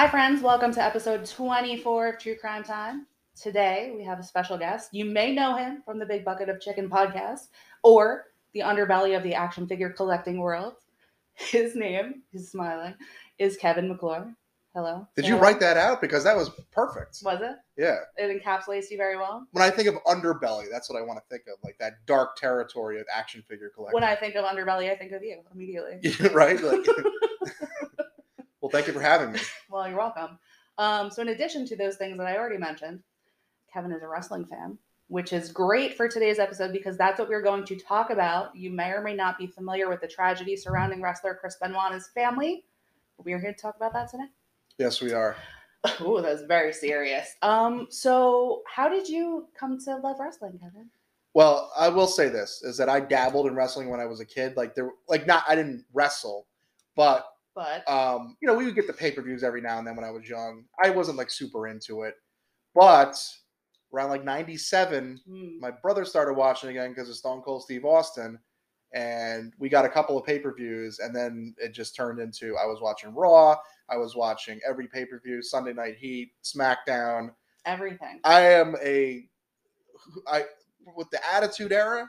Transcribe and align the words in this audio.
Hi, 0.00 0.08
friends. 0.08 0.40
Welcome 0.40 0.72
to 0.72 0.82
episode 0.82 1.26
24 1.26 2.08
of 2.08 2.18
True 2.18 2.34
Crime 2.34 2.64
Time. 2.64 3.06
Today, 3.38 3.92
we 3.94 4.02
have 4.02 4.18
a 4.18 4.22
special 4.22 4.56
guest. 4.56 4.94
You 4.94 5.04
may 5.04 5.34
know 5.34 5.56
him 5.56 5.82
from 5.84 5.98
the 5.98 6.06
Big 6.06 6.24
Bucket 6.24 6.48
of 6.48 6.58
Chicken 6.58 6.88
podcast 6.88 7.48
or 7.84 8.28
the 8.54 8.60
underbelly 8.60 9.14
of 9.14 9.22
the 9.22 9.34
action 9.34 9.66
figure 9.66 9.90
collecting 9.90 10.38
world. 10.38 10.76
His 11.34 11.76
name, 11.76 12.22
he's 12.32 12.50
smiling, 12.50 12.94
is 13.38 13.58
Kevin 13.58 13.88
McClure. 13.88 14.34
Hello. 14.74 15.06
Did 15.16 15.26
you 15.26 15.36
write 15.36 15.60
that 15.60 15.76
out? 15.76 16.00
Because 16.00 16.24
that 16.24 16.34
was 16.34 16.48
perfect. 16.72 17.18
Was 17.22 17.42
it? 17.42 17.56
Yeah. 17.76 17.98
It 18.16 18.42
encapsulates 18.42 18.90
you 18.90 18.96
very 18.96 19.18
well. 19.18 19.46
When 19.52 19.62
I 19.62 19.68
think 19.68 19.86
of 19.86 19.96
underbelly, 20.04 20.64
that's 20.72 20.88
what 20.88 20.98
I 20.98 21.02
want 21.02 21.18
to 21.18 21.24
think 21.28 21.42
of, 21.46 21.62
like 21.62 21.76
that 21.78 22.06
dark 22.06 22.36
territory 22.36 23.00
of 23.00 23.06
action 23.14 23.44
figure 23.46 23.68
collecting. 23.68 24.00
When. 24.00 24.04
I 24.04 24.16
think 24.16 24.34
of 24.34 24.46
underbelly, 24.46 24.90
I 24.90 24.96
think 24.96 25.12
of 25.12 25.22
you 25.22 25.42
immediately. 25.52 26.14
right? 26.32 26.58
Like, 26.58 26.86
well, 28.72 28.82
thank 28.82 28.86
you 28.86 28.92
for 28.92 29.04
having 29.04 29.32
me. 29.32 29.40
Well, 29.70 29.88
you're 29.88 29.98
welcome. 29.98 30.38
Um, 30.78 31.10
so, 31.10 31.22
in 31.22 31.28
addition 31.28 31.66
to 31.66 31.76
those 31.76 31.96
things 31.96 32.18
that 32.18 32.26
I 32.26 32.36
already 32.36 32.56
mentioned, 32.56 33.00
Kevin 33.72 33.92
is 33.92 34.02
a 34.02 34.08
wrestling 34.08 34.44
fan, 34.44 34.78
which 35.08 35.32
is 35.32 35.52
great 35.52 35.96
for 35.96 36.08
today's 36.08 36.40
episode 36.40 36.72
because 36.72 36.96
that's 36.96 37.20
what 37.20 37.28
we're 37.28 37.42
going 37.42 37.64
to 37.66 37.76
talk 37.76 38.10
about. 38.10 38.54
You 38.56 38.70
may 38.70 38.90
or 38.90 39.00
may 39.00 39.14
not 39.14 39.38
be 39.38 39.46
familiar 39.46 39.88
with 39.88 40.00
the 40.00 40.08
tragedy 40.08 40.56
surrounding 40.56 41.00
wrestler 41.00 41.34
Chris 41.34 41.56
Benoit 41.60 41.86
and 41.86 41.94
his 41.94 42.08
family. 42.08 42.64
We 43.18 43.32
are 43.32 43.38
here 43.38 43.52
to 43.52 43.60
talk 43.60 43.76
about 43.76 43.92
that 43.92 44.10
today. 44.10 44.26
Yes, 44.78 45.00
we 45.00 45.12
are. 45.12 45.36
Oh, 46.00 46.20
that's 46.20 46.42
very 46.42 46.74
serious. 46.74 47.36
Um, 47.40 47.86
so 47.88 48.60
how 48.66 48.90
did 48.90 49.08
you 49.08 49.48
come 49.58 49.78
to 49.86 49.96
love 49.96 50.16
wrestling, 50.20 50.58
Kevin? 50.58 50.90
Well, 51.32 51.72
I 51.74 51.88
will 51.88 52.06
say 52.06 52.28
this: 52.28 52.60
is 52.62 52.76
that 52.76 52.90
I 52.90 53.00
dabbled 53.00 53.46
in 53.46 53.54
wrestling 53.54 53.88
when 53.88 53.98
I 53.98 54.04
was 54.04 54.20
a 54.20 54.26
kid. 54.26 54.58
Like 54.58 54.74
there, 54.74 54.90
like 55.08 55.26
not 55.26 55.44
I 55.48 55.54
didn't 55.54 55.86
wrestle, 55.94 56.48
but 56.96 57.24
But 57.60 57.86
um, 57.92 58.38
you 58.40 58.48
know, 58.48 58.54
we 58.54 58.64
would 58.64 58.74
get 58.74 58.86
the 58.86 58.92
pay 58.94 59.10
per 59.12 59.20
views 59.20 59.44
every 59.44 59.60
now 59.60 59.78
and 59.78 59.86
then 59.86 59.94
when 59.94 60.04
I 60.04 60.10
was 60.10 60.26
young. 60.26 60.64
I 60.82 60.88
wasn't 60.88 61.18
like 61.18 61.30
super 61.30 61.66
into 61.68 62.04
it, 62.04 62.14
but 62.74 63.22
around 63.92 64.08
like 64.08 64.24
'97, 64.24 65.20
hmm, 65.28 65.60
my 65.60 65.70
brother 65.70 66.06
started 66.06 66.38
watching 66.38 66.70
again 66.70 66.88
because 66.88 67.10
of 67.10 67.16
Stone 67.16 67.42
Cold 67.42 67.62
Steve 67.62 67.84
Austin, 67.84 68.38
and 68.94 69.52
we 69.58 69.68
got 69.68 69.84
a 69.84 69.90
couple 69.90 70.16
of 70.16 70.24
pay 70.24 70.38
per 70.38 70.54
views, 70.54 71.00
and 71.00 71.14
then 71.14 71.54
it 71.58 71.74
just 71.74 71.94
turned 71.94 72.18
into 72.18 72.56
I 72.56 72.64
was 72.64 72.80
watching 72.80 73.14
Raw, 73.14 73.56
I 73.90 73.98
was 73.98 74.16
watching 74.16 74.58
every 74.66 74.88
pay 74.88 75.04
per 75.04 75.20
view, 75.20 75.42
Sunday 75.42 75.74
Night 75.74 75.96
Heat, 75.98 76.32
SmackDown. 76.42 77.30
everything. 77.66 78.20
I 78.24 78.40
am 78.40 78.74
a, 78.82 79.26
I 80.26 80.44
with 80.96 81.10
the 81.10 81.20
Attitude 81.30 81.72
Era. 81.72 82.08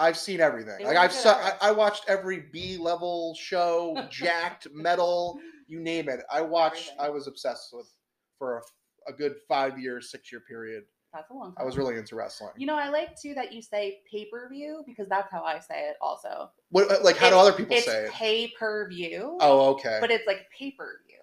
I've 0.00 0.16
seen 0.16 0.40
everything. 0.40 0.78
They 0.78 0.86
Like 0.86 0.96
I've 0.96 1.14
I. 1.26 1.52
I 1.60 1.72
watched 1.72 2.04
every 2.08 2.44
B 2.52 2.78
level 2.78 3.34
show, 3.34 4.06
Jakked, 4.10 4.68
Metal, 4.74 5.38
you 5.68 5.78
name 5.78 6.08
it. 6.08 6.20
I 6.32 6.40
watched. 6.40 6.88
Everything. 6.88 7.06
I 7.06 7.10
was 7.10 7.26
obsessed 7.26 7.74
with 7.74 7.92
for 8.38 8.62
a, 9.06 9.12
a 9.12 9.12
good 9.12 9.36
five 9.46 9.78
year, 9.78 10.00
six 10.00 10.32
year 10.32 10.40
period. 10.40 10.84
That's 11.12 11.30
a 11.30 11.34
long 11.34 11.48
time. 11.48 11.56
I 11.58 11.64
was 11.64 11.76
really 11.76 11.96
into 11.96 12.16
wrestling. 12.16 12.52
You 12.56 12.66
know, 12.66 12.76
I 12.76 12.88
like 12.88 13.20
too 13.20 13.34
that 13.34 13.52
you 13.52 13.60
say 13.60 13.98
pay 14.10 14.24
per 14.32 14.48
view 14.48 14.82
because 14.86 15.08
that's 15.08 15.30
how 15.30 15.42
I 15.42 15.58
say 15.58 15.88
it. 15.88 15.96
Also, 16.00 16.50
What, 16.70 16.90
uh, 16.90 16.98
like, 17.02 17.16
how 17.16 17.28
do 17.28 17.36
other 17.36 17.52
people 17.52 17.76
it's 17.76 17.84
say 17.84 18.04
it? 18.04 18.12
pay 18.12 18.48
per 18.58 18.88
view. 18.88 19.36
Oh, 19.40 19.70
okay. 19.72 19.98
but 20.00 20.10
it's 20.10 20.26
like 20.26 20.46
pay 20.56 20.70
per 20.70 21.00
view, 21.06 21.18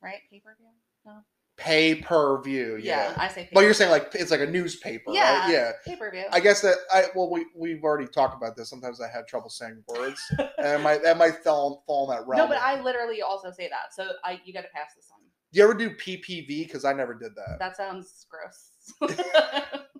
right? 0.00 0.20
Pay 0.30 0.40
per 0.40 0.56
view. 0.56 1.12
Pay 1.56 1.96
per 1.96 2.42
view. 2.42 2.78
Yeah. 2.82 3.14
I 3.16 3.28
say. 3.28 3.48
Well, 3.52 3.62
you're 3.64 3.74
saying 3.74 3.90
like 3.90 4.10
it's 4.14 4.30
like 4.32 4.40
a 4.40 4.46
newspaper, 4.46 5.12
Yeah. 5.12 5.40
right? 5.40 5.52
Yeah. 5.52 5.70
pay 5.84 5.96
per 5.96 6.10
view. 6.10 6.24
I 6.32 6.40
guess 6.40 6.60
that 6.62 6.76
I 6.92 7.04
well 7.14 7.30
we 7.30 7.46
we've 7.54 7.84
already 7.84 8.08
talked 8.08 8.36
about 8.36 8.56
this. 8.56 8.68
Sometimes 8.68 9.00
I 9.00 9.08
have 9.08 9.26
trouble 9.26 9.50
saying 9.50 9.84
words, 9.86 10.20
and 10.38 10.80
it 10.80 10.80
might 10.80 11.02
that 11.04 11.16
might 11.16 11.44
fall 11.44 11.84
fall 11.86 12.10
in 12.10 12.16
that 12.16 12.26
realm. 12.26 12.42
No, 12.42 12.48
but 12.48 12.60
I 12.60 12.80
literally 12.80 13.22
also 13.22 13.50
say 13.52 13.68
that. 13.68 13.94
So 13.94 14.10
I 14.24 14.40
you 14.44 14.52
got 14.52 14.62
to 14.62 14.68
pass 14.74 14.94
this 14.96 15.08
on. 15.12 15.20
Do 15.52 15.58
you 15.58 15.64
ever 15.64 15.74
do 15.74 15.90
PPV? 15.90 16.66
Because 16.66 16.84
I 16.84 16.92
never 16.92 17.14
did 17.14 17.36
that. 17.36 17.58
That 17.60 17.76
sounds 17.76 18.26
gross. 18.28 18.70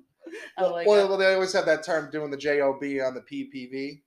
Well, 0.58 0.72
like 0.72 0.86
well, 0.86 1.08
well, 1.08 1.16
they 1.18 1.32
always 1.34 1.52
have 1.52 1.66
that 1.66 1.84
term 1.84 2.10
doing 2.10 2.30
the 2.30 2.36
job 2.36 2.60
on 2.60 3.14
the 3.14 3.22
PPV. 3.30 4.02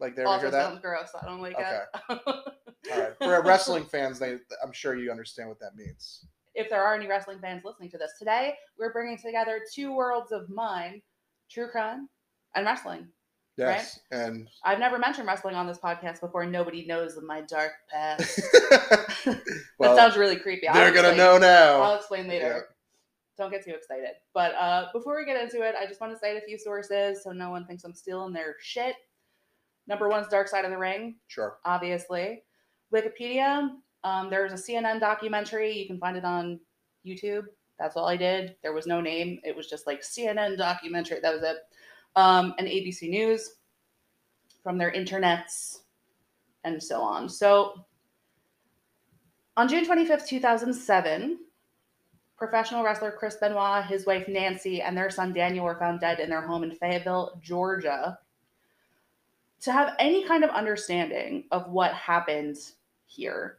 Like 0.00 0.16
they 0.16 0.22
ever 0.22 0.28
Also 0.30 0.42
hear 0.42 0.50
that? 0.50 0.62
sounds 0.70 0.80
gross. 0.80 1.08
I 1.20 1.24
don't 1.26 1.40
like 1.40 1.54
Okay. 1.54 1.80
it. 2.10 2.20
All 2.92 3.00
right. 3.00 3.16
For 3.18 3.42
wrestling 3.42 3.84
fans, 3.84 4.18
they 4.18 4.38
I'm 4.62 4.72
sure 4.72 4.96
you 4.96 5.10
understand 5.10 5.48
what 5.48 5.60
that 5.60 5.76
means. 5.76 6.26
If 6.54 6.68
there 6.70 6.82
are 6.84 6.94
any 6.94 7.06
wrestling 7.06 7.38
fans 7.38 7.62
listening 7.64 7.90
to 7.90 7.98
this 7.98 8.12
today, 8.18 8.54
we're 8.78 8.92
bringing 8.92 9.18
together 9.18 9.60
two 9.74 9.94
worlds 9.94 10.32
of 10.32 10.48
mine: 10.50 11.02
true 11.50 11.68
crime 11.68 12.08
and 12.54 12.66
wrestling. 12.66 13.08
Yes. 13.58 14.00
And 14.10 14.48
I've 14.64 14.78
never 14.78 14.98
mentioned 14.98 15.26
wrestling 15.26 15.54
on 15.54 15.66
this 15.66 15.78
podcast 15.78 16.20
before. 16.20 16.46
Nobody 16.46 16.86
knows 16.86 17.16
of 17.16 17.24
my 17.24 17.42
dark 17.42 17.72
past. 17.90 18.40
well, 19.78 19.94
that 19.94 19.96
sounds 19.96 20.16
really 20.16 20.36
creepy. 20.36 20.66
I'll 20.68 20.74
they're 20.74 20.92
gonna 20.92 21.08
explain- 21.08 21.16
know 21.18 21.38
now. 21.38 21.82
I'll 21.82 21.96
explain 21.96 22.28
later. 22.28 22.68
Don't 23.38 23.50
get 23.50 23.64
too 23.64 23.72
excited. 23.74 24.10
But 24.34 24.54
uh, 24.54 24.86
before 24.92 25.16
we 25.16 25.24
get 25.24 25.40
into 25.42 25.62
it, 25.62 25.74
I 25.80 25.86
just 25.86 26.00
want 26.00 26.12
to 26.12 26.18
cite 26.18 26.36
a 26.36 26.40
few 26.42 26.58
sources 26.58 27.22
so 27.24 27.32
no 27.32 27.50
one 27.50 27.66
thinks 27.66 27.82
I'm 27.84 27.94
stealing 27.94 28.32
their 28.32 28.56
shit. 28.60 28.94
Number 29.86 30.08
one 30.08 30.22
is 30.22 30.28
Dark 30.28 30.48
Side 30.48 30.64
of 30.64 30.70
the 30.70 30.78
Ring, 30.78 31.16
Sure. 31.28 31.56
obviously. 31.64 32.42
Wikipedia, 32.94 33.70
um, 34.04 34.30
there's 34.30 34.52
a 34.52 34.56
CNN 34.56 35.00
documentary. 35.00 35.72
You 35.72 35.86
can 35.86 35.98
find 35.98 36.16
it 36.16 36.24
on 36.24 36.60
YouTube. 37.06 37.44
That's 37.78 37.96
all 37.96 38.06
I 38.06 38.16
did. 38.16 38.56
There 38.62 38.72
was 38.72 38.86
no 38.86 39.00
name. 39.00 39.40
It 39.44 39.56
was 39.56 39.68
just 39.68 39.86
like 39.86 40.02
CNN 40.02 40.56
documentary. 40.56 41.20
That 41.20 41.34
was 41.34 41.42
it. 41.42 41.56
Um, 42.14 42.54
and 42.58 42.68
ABC 42.68 43.08
News 43.08 43.56
from 44.62 44.78
their 44.78 44.92
internets 44.92 45.80
and 46.64 46.80
so 46.82 47.00
on. 47.00 47.28
So 47.28 47.84
on 49.56 49.68
June 49.68 49.84
25th, 49.84 50.26
2007, 50.26 51.38
professional 52.36 52.84
wrestler 52.84 53.12
Chris 53.12 53.36
Benoit, 53.36 53.84
his 53.84 54.06
wife 54.06 54.26
Nancy, 54.28 54.82
and 54.82 54.96
their 54.96 55.10
son 55.10 55.32
Daniel 55.32 55.64
were 55.64 55.78
found 55.78 56.00
dead 56.00 56.20
in 56.20 56.30
their 56.30 56.40
home 56.40 56.64
in 56.64 56.72
Fayetteville, 56.72 57.40
Georgia. 57.42 58.18
To 59.60 59.72
have 59.72 59.94
any 59.98 60.26
kind 60.26 60.42
of 60.42 60.50
understanding 60.50 61.44
of 61.52 61.70
what 61.70 61.92
happened 61.94 62.56
here, 63.06 63.58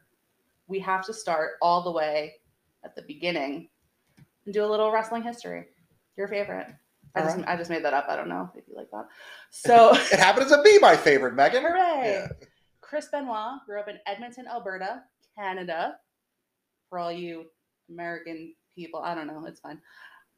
we 0.66 0.78
have 0.80 1.04
to 1.06 1.12
start 1.12 1.52
all 1.62 1.82
the 1.82 1.90
way 1.92 2.34
at 2.84 2.94
the 2.94 3.02
beginning 3.02 3.68
and 4.44 4.54
do 4.54 4.64
a 4.64 4.66
little 4.66 4.90
wrestling 4.92 5.22
history. 5.22 5.66
Your 6.16 6.28
favorite. 6.28 6.68
I 7.14 7.20
All 7.20 7.26
just, 7.26 7.36
right. 7.38 7.48
I 7.48 7.56
just 7.56 7.70
made 7.70 7.84
that 7.84 7.94
up. 7.94 8.06
I 8.08 8.16
don't 8.16 8.28
know 8.28 8.50
if 8.56 8.64
you 8.68 8.74
like 8.76 8.90
that. 8.92 9.06
So, 9.50 9.92
It 9.94 10.18
happens 10.18 10.50
to 10.50 10.60
be 10.62 10.78
my 10.80 10.96
favorite, 10.96 11.34
Meghan. 11.36 11.62
hooray! 11.62 12.12
Yeah. 12.12 12.28
Chris 12.80 13.08
Benoit 13.08 13.60
grew 13.66 13.78
up 13.80 13.88
in 13.88 13.98
Edmonton, 14.06 14.46
Alberta, 14.48 15.02
Canada. 15.38 15.96
For 16.90 16.98
all 16.98 17.12
you 17.12 17.44
American 17.88 18.54
people, 18.74 19.00
I 19.00 19.14
don't 19.14 19.26
know, 19.28 19.44
it's 19.46 19.60
fine. 19.60 19.80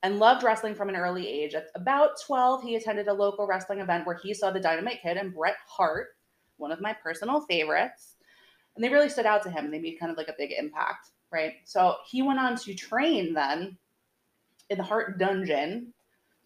And 0.03 0.19
loved 0.19 0.43
wrestling 0.43 0.75
from 0.75 0.89
an 0.91 0.97
early 0.97 1.27
age. 1.27 1.55
At 1.55 1.69
about 1.75 2.11
12, 2.27 2.63
he 2.63 2.77
attended 2.77 3.09
a 3.09 3.13
local 3.13 3.47
wrestling 3.47 3.81
event 3.81 4.07
where 4.07 4.19
he 4.23 4.35
saw 4.35 4.51
the 4.51 4.61
Dynamite 4.61 5.01
Kid 5.03 5.17
and 5.17 5.35
Bret 5.35 5.57
Hart, 5.67 6.09
one 6.59 6.71
of 6.73 6.81
my 6.81 6.93
personal 6.93 7.41
favorites. 7.43 8.16
And 8.77 8.85
they 8.85 8.91
really 8.91 9.09
stood 9.09 9.27
out 9.27 9.43
to 9.45 9.51
him 9.51 9.65
and 9.65 9.75
they 9.75 9.81
made 9.81 9.99
kind 9.99 10.13
of 10.13 10.19
like 10.19 10.29
a 10.29 10.35
big 10.39 10.53
impact, 10.57 11.11
right? 11.33 11.55
So 11.65 11.97
he 12.09 12.23
went 12.23 12.39
on 12.39 12.57
to 12.57 12.75
train 12.75 13.33
then 13.35 13.77
in 14.71 14.79
the 14.79 14.85
Hart 14.85 15.19
Dungeon 15.19 15.93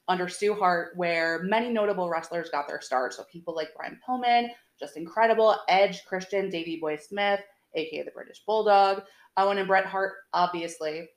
under 0.09 0.29
Stu 0.29 0.55
Hart, 0.55 0.97
where 0.97 1.43
many 1.43 1.71
notable 1.71 2.09
wrestlers 2.09 2.51
got 2.51 2.67
their 2.67 2.81
start. 2.81 3.15
So 3.15 3.25
people 3.31 3.55
like 3.55 3.75
Brian 3.77 3.99
Pillman, 4.07 4.49
just 4.79 4.97
incredible. 4.97 5.57
Edge, 5.69 6.05
Christian, 6.05 6.49
Davey 6.51 6.79
Boy 6.81 6.97
Smith, 6.97 7.41
aka 7.75 8.03
the 8.03 8.11
British 8.11 8.43
Bulldog, 8.45 9.03
Owen 9.37 9.59
and 9.59 9.69
Bret 9.69 9.87
Hart, 9.87 10.15
obviously, 10.33 11.09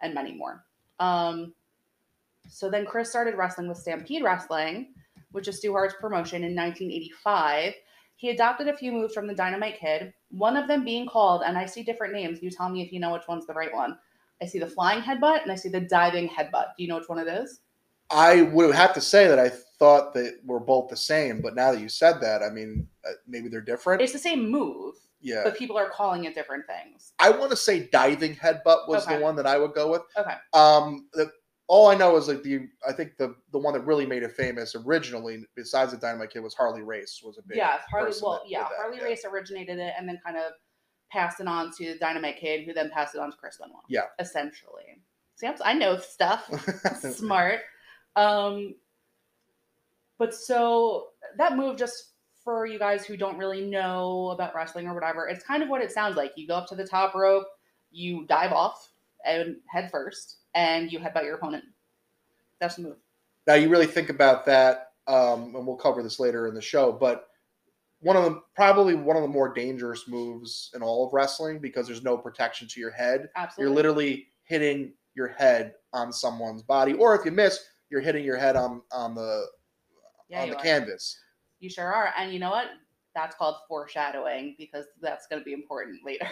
and 0.00 0.14
many 0.14 0.34
more. 0.34 0.64
Um, 0.98 1.54
so 2.48 2.70
then 2.70 2.86
Chris 2.86 3.10
started 3.10 3.34
wrestling 3.34 3.68
with 3.68 3.78
Stampede 3.78 4.22
Wrestling, 4.22 4.94
which 5.32 5.48
is 5.48 5.58
Stu 5.58 5.72
Hart's 5.72 5.94
promotion 6.00 6.44
in 6.44 6.54
1985. 6.54 7.74
He 8.18 8.30
adopted 8.30 8.66
a 8.66 8.76
few 8.76 8.90
moves 8.90 9.14
from 9.14 9.28
the 9.28 9.34
Dynamite 9.34 9.78
Kid, 9.78 10.12
one 10.32 10.56
of 10.56 10.66
them 10.66 10.84
being 10.84 11.06
called, 11.06 11.42
and 11.46 11.56
I 11.56 11.66
see 11.66 11.84
different 11.84 12.12
names. 12.12 12.42
You 12.42 12.50
tell 12.50 12.68
me 12.68 12.82
if 12.82 12.92
you 12.92 12.98
know 12.98 13.12
which 13.12 13.28
one's 13.28 13.46
the 13.46 13.54
right 13.54 13.72
one. 13.72 13.96
I 14.42 14.46
see 14.46 14.58
the 14.58 14.66
flying 14.66 15.00
headbutt 15.00 15.44
and 15.44 15.52
I 15.52 15.54
see 15.54 15.68
the 15.68 15.82
diving 15.82 16.28
headbutt. 16.28 16.74
Do 16.76 16.82
you 16.82 16.88
know 16.88 16.96
which 16.96 17.08
one 17.08 17.20
it 17.20 17.28
is? 17.28 17.60
I 18.10 18.42
would 18.42 18.74
have 18.74 18.92
to 18.94 19.00
say 19.00 19.28
that 19.28 19.38
I 19.38 19.48
thought 19.78 20.14
that 20.14 20.40
we're 20.44 20.58
both 20.58 20.88
the 20.88 20.96
same, 20.96 21.40
but 21.40 21.54
now 21.54 21.70
that 21.70 21.80
you 21.80 21.88
said 21.88 22.20
that, 22.20 22.42
I 22.42 22.50
mean, 22.50 22.88
uh, 23.06 23.12
maybe 23.28 23.48
they're 23.48 23.60
different. 23.60 24.02
It's 24.02 24.12
the 24.12 24.18
same 24.18 24.50
move, 24.50 24.96
yeah. 25.20 25.42
but 25.44 25.56
people 25.56 25.78
are 25.78 25.88
calling 25.88 26.24
it 26.24 26.34
different 26.34 26.64
things. 26.66 27.12
I 27.20 27.30
want 27.30 27.52
to 27.52 27.56
say 27.56 27.88
diving 27.92 28.34
headbutt 28.34 28.88
was 28.88 29.06
Okay. 29.06 29.16
the 29.16 29.22
one 29.22 29.36
that 29.36 29.46
I 29.46 29.58
would 29.58 29.74
go 29.74 29.92
with. 29.92 30.02
Okay. 30.18 30.34
Um, 30.54 31.08
the, 31.12 31.30
all 31.68 31.88
I 31.88 31.94
know 31.94 32.16
is 32.16 32.28
like 32.28 32.42
the 32.42 32.68
I 32.86 32.92
think 32.92 33.16
the 33.18 33.34
the 33.52 33.58
one 33.58 33.74
that 33.74 33.80
really 33.80 34.06
made 34.06 34.22
it 34.22 34.32
famous 34.32 34.74
originally, 34.74 35.44
besides 35.54 35.92
the 35.92 35.98
Dynamite 35.98 36.30
Kid, 36.30 36.40
was 36.40 36.54
Harley 36.54 36.82
Race. 36.82 37.20
Was 37.24 37.38
a 37.38 37.42
big 37.46 37.58
yeah, 37.58 37.78
Harley. 37.90 38.12
Well, 38.20 38.42
yeah, 38.46 38.60
that, 38.60 38.70
Harley 38.78 38.98
yeah. 38.98 39.04
Race 39.04 39.24
originated 39.30 39.78
it 39.78 39.92
and 39.98 40.08
then 40.08 40.18
kind 40.24 40.36
of 40.36 40.52
passed 41.10 41.40
it 41.40 41.46
on 41.46 41.70
to 41.76 41.92
the 41.92 41.98
Dynamite 41.98 42.38
Kid, 42.38 42.64
who 42.64 42.72
then 42.72 42.90
passed 42.90 43.14
it 43.14 43.20
on 43.20 43.30
to 43.30 43.36
Chris 43.36 43.58
Benoit. 43.58 43.82
Yeah. 43.88 44.02
essentially. 44.18 45.02
See, 45.36 45.48
I 45.64 45.74
know 45.74 45.98
stuff. 45.98 46.50
Smart. 47.14 47.60
Um, 48.16 48.74
but 50.18 50.34
so 50.34 51.08
that 51.36 51.56
move, 51.56 51.76
just 51.76 52.10
for 52.42 52.66
you 52.66 52.78
guys 52.78 53.06
who 53.06 53.16
don't 53.16 53.38
really 53.38 53.64
know 53.64 54.30
about 54.30 54.54
wrestling 54.54 54.88
or 54.88 54.94
whatever, 54.94 55.28
it's 55.28 55.44
kind 55.44 55.62
of 55.62 55.68
what 55.68 55.80
it 55.80 55.92
sounds 55.92 56.16
like. 56.16 56.32
You 56.36 56.48
go 56.48 56.56
up 56.56 56.66
to 56.68 56.74
the 56.74 56.86
top 56.86 57.14
rope, 57.14 57.46
you 57.90 58.26
dive 58.26 58.52
off 58.52 58.90
and 59.24 59.56
head 59.68 59.90
first, 59.90 60.38
and 60.58 60.90
you 60.90 60.98
headbutt 60.98 61.22
your 61.22 61.36
opponent. 61.36 61.64
That's 62.60 62.74
the 62.74 62.82
move. 62.82 62.96
Now 63.46 63.54
you 63.54 63.68
really 63.68 63.86
think 63.86 64.10
about 64.10 64.44
that, 64.46 64.90
um, 65.06 65.54
and 65.54 65.64
we'll 65.66 65.76
cover 65.76 66.02
this 66.02 66.18
later 66.18 66.48
in 66.48 66.54
the 66.54 66.60
show. 66.60 66.90
But 66.90 67.28
one 68.00 68.16
of 68.16 68.24
the 68.24 68.42
probably 68.56 68.96
one 68.96 69.16
of 69.16 69.22
the 69.22 69.28
more 69.28 69.54
dangerous 69.54 70.08
moves 70.08 70.70
in 70.74 70.82
all 70.82 71.06
of 71.06 71.12
wrestling 71.12 71.60
because 71.60 71.86
there's 71.86 72.02
no 72.02 72.18
protection 72.18 72.66
to 72.68 72.80
your 72.80 72.90
head. 72.90 73.28
Absolutely. 73.36 73.62
You're 73.62 73.76
literally 73.76 74.26
hitting 74.42 74.92
your 75.14 75.28
head 75.28 75.74
on 75.92 76.12
someone's 76.12 76.62
body, 76.62 76.94
or 76.94 77.14
if 77.14 77.24
you 77.24 77.30
miss, 77.30 77.60
you're 77.88 78.00
hitting 78.00 78.24
your 78.24 78.36
head 78.36 78.56
on 78.56 78.82
on 78.90 79.14
the 79.14 79.46
yeah, 80.28 80.42
on 80.42 80.50
the 80.50 80.56
are. 80.56 80.62
canvas. 80.62 81.18
You 81.60 81.70
sure 81.70 81.92
are. 81.92 82.12
And 82.18 82.32
you 82.32 82.40
know 82.40 82.50
what? 82.50 82.66
That's 83.14 83.36
called 83.36 83.56
foreshadowing 83.68 84.56
because 84.58 84.86
that's 85.00 85.28
going 85.28 85.40
to 85.40 85.44
be 85.44 85.52
important 85.52 86.04
later. 86.04 86.28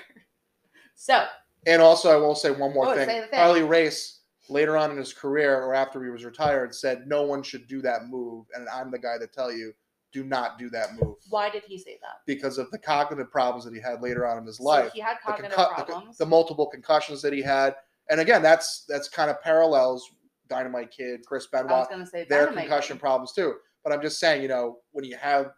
so, 0.95 1.27
And 1.67 1.81
also, 1.83 2.11
I 2.11 2.17
will 2.17 2.35
say 2.35 2.51
one 2.51 2.73
more 2.75 2.89
Oh, 2.89 2.95
thing. 2.95 3.07
thing. 3.09 3.25
Harley 3.33 3.63
Race 3.63 4.21
later 4.49 4.77
on 4.77 4.91
in 4.93 4.97
his 4.97 5.13
career, 5.13 5.61
or 5.63 5.75
after 5.75 6.03
he 6.05 6.11
was 6.11 6.25
retired, 6.25 6.75
said 6.75 7.07
no 7.07 7.23
one 7.23 7.43
should 7.43 7.67
do 7.67 7.81
that 7.83 8.07
move, 8.07 8.47
and 8.55 8.69
I'm 8.69 8.91
the 8.91 8.99
guy 8.99 9.19
to 9.19 9.27
tell 9.27 9.51
you, 9.53 9.73
do 10.13 10.23
not 10.25 10.57
do 10.59 10.71
that 10.71 10.95
move 10.95 11.17
why 11.29 11.51
did 11.51 11.63
he 11.65 11.77
say 11.77 11.99
that? 12.01 12.21
because 12.27 12.57
of 12.57 12.71
the 12.71 12.79
cognitive 12.79 13.31
problems 13.31 13.65
that 13.65 13.75
he 13.75 13.81
had 13.81 14.01
later 14.01 14.27
on 14.27 14.39
in 14.39 14.47
his 14.47 14.57
So 14.59 14.63
life. 14.63 14.93
he 14.95 15.01
had 15.01 15.17
the, 15.27 15.33
cognitive 15.33 15.59
concu- 15.59 15.87
problems. 15.87 16.17
the 16.17 16.25
multiple 16.25 16.67
concussions 16.67 17.21
that 17.23 17.33
he 17.35 17.43
had, 17.43 17.75
and 18.09 18.21
again, 18.21 18.41
that's 18.41 18.85
that's 18.89 19.09
kind 19.09 19.31
of 19.31 19.43
parallels 19.43 20.09
Dynamite 20.49 20.91
Kid, 20.93 21.27
Chris 21.27 21.49
I 21.53 21.63
was 21.63 21.67
Benoit, 21.67 21.89
going 21.91 22.01
to 22.05 22.07
say 22.07 22.25
their 22.25 22.47
concussion 22.47 22.97
Kid. 22.97 23.01
problems 23.01 23.33
too. 23.33 23.57
But 23.83 23.93
I'm 23.93 24.01
just 24.01 24.19
saying, 24.21 24.41
you 24.43 24.49
know, 24.49 24.79
when 24.93 25.05
you 25.05 25.17
have 25.17 25.51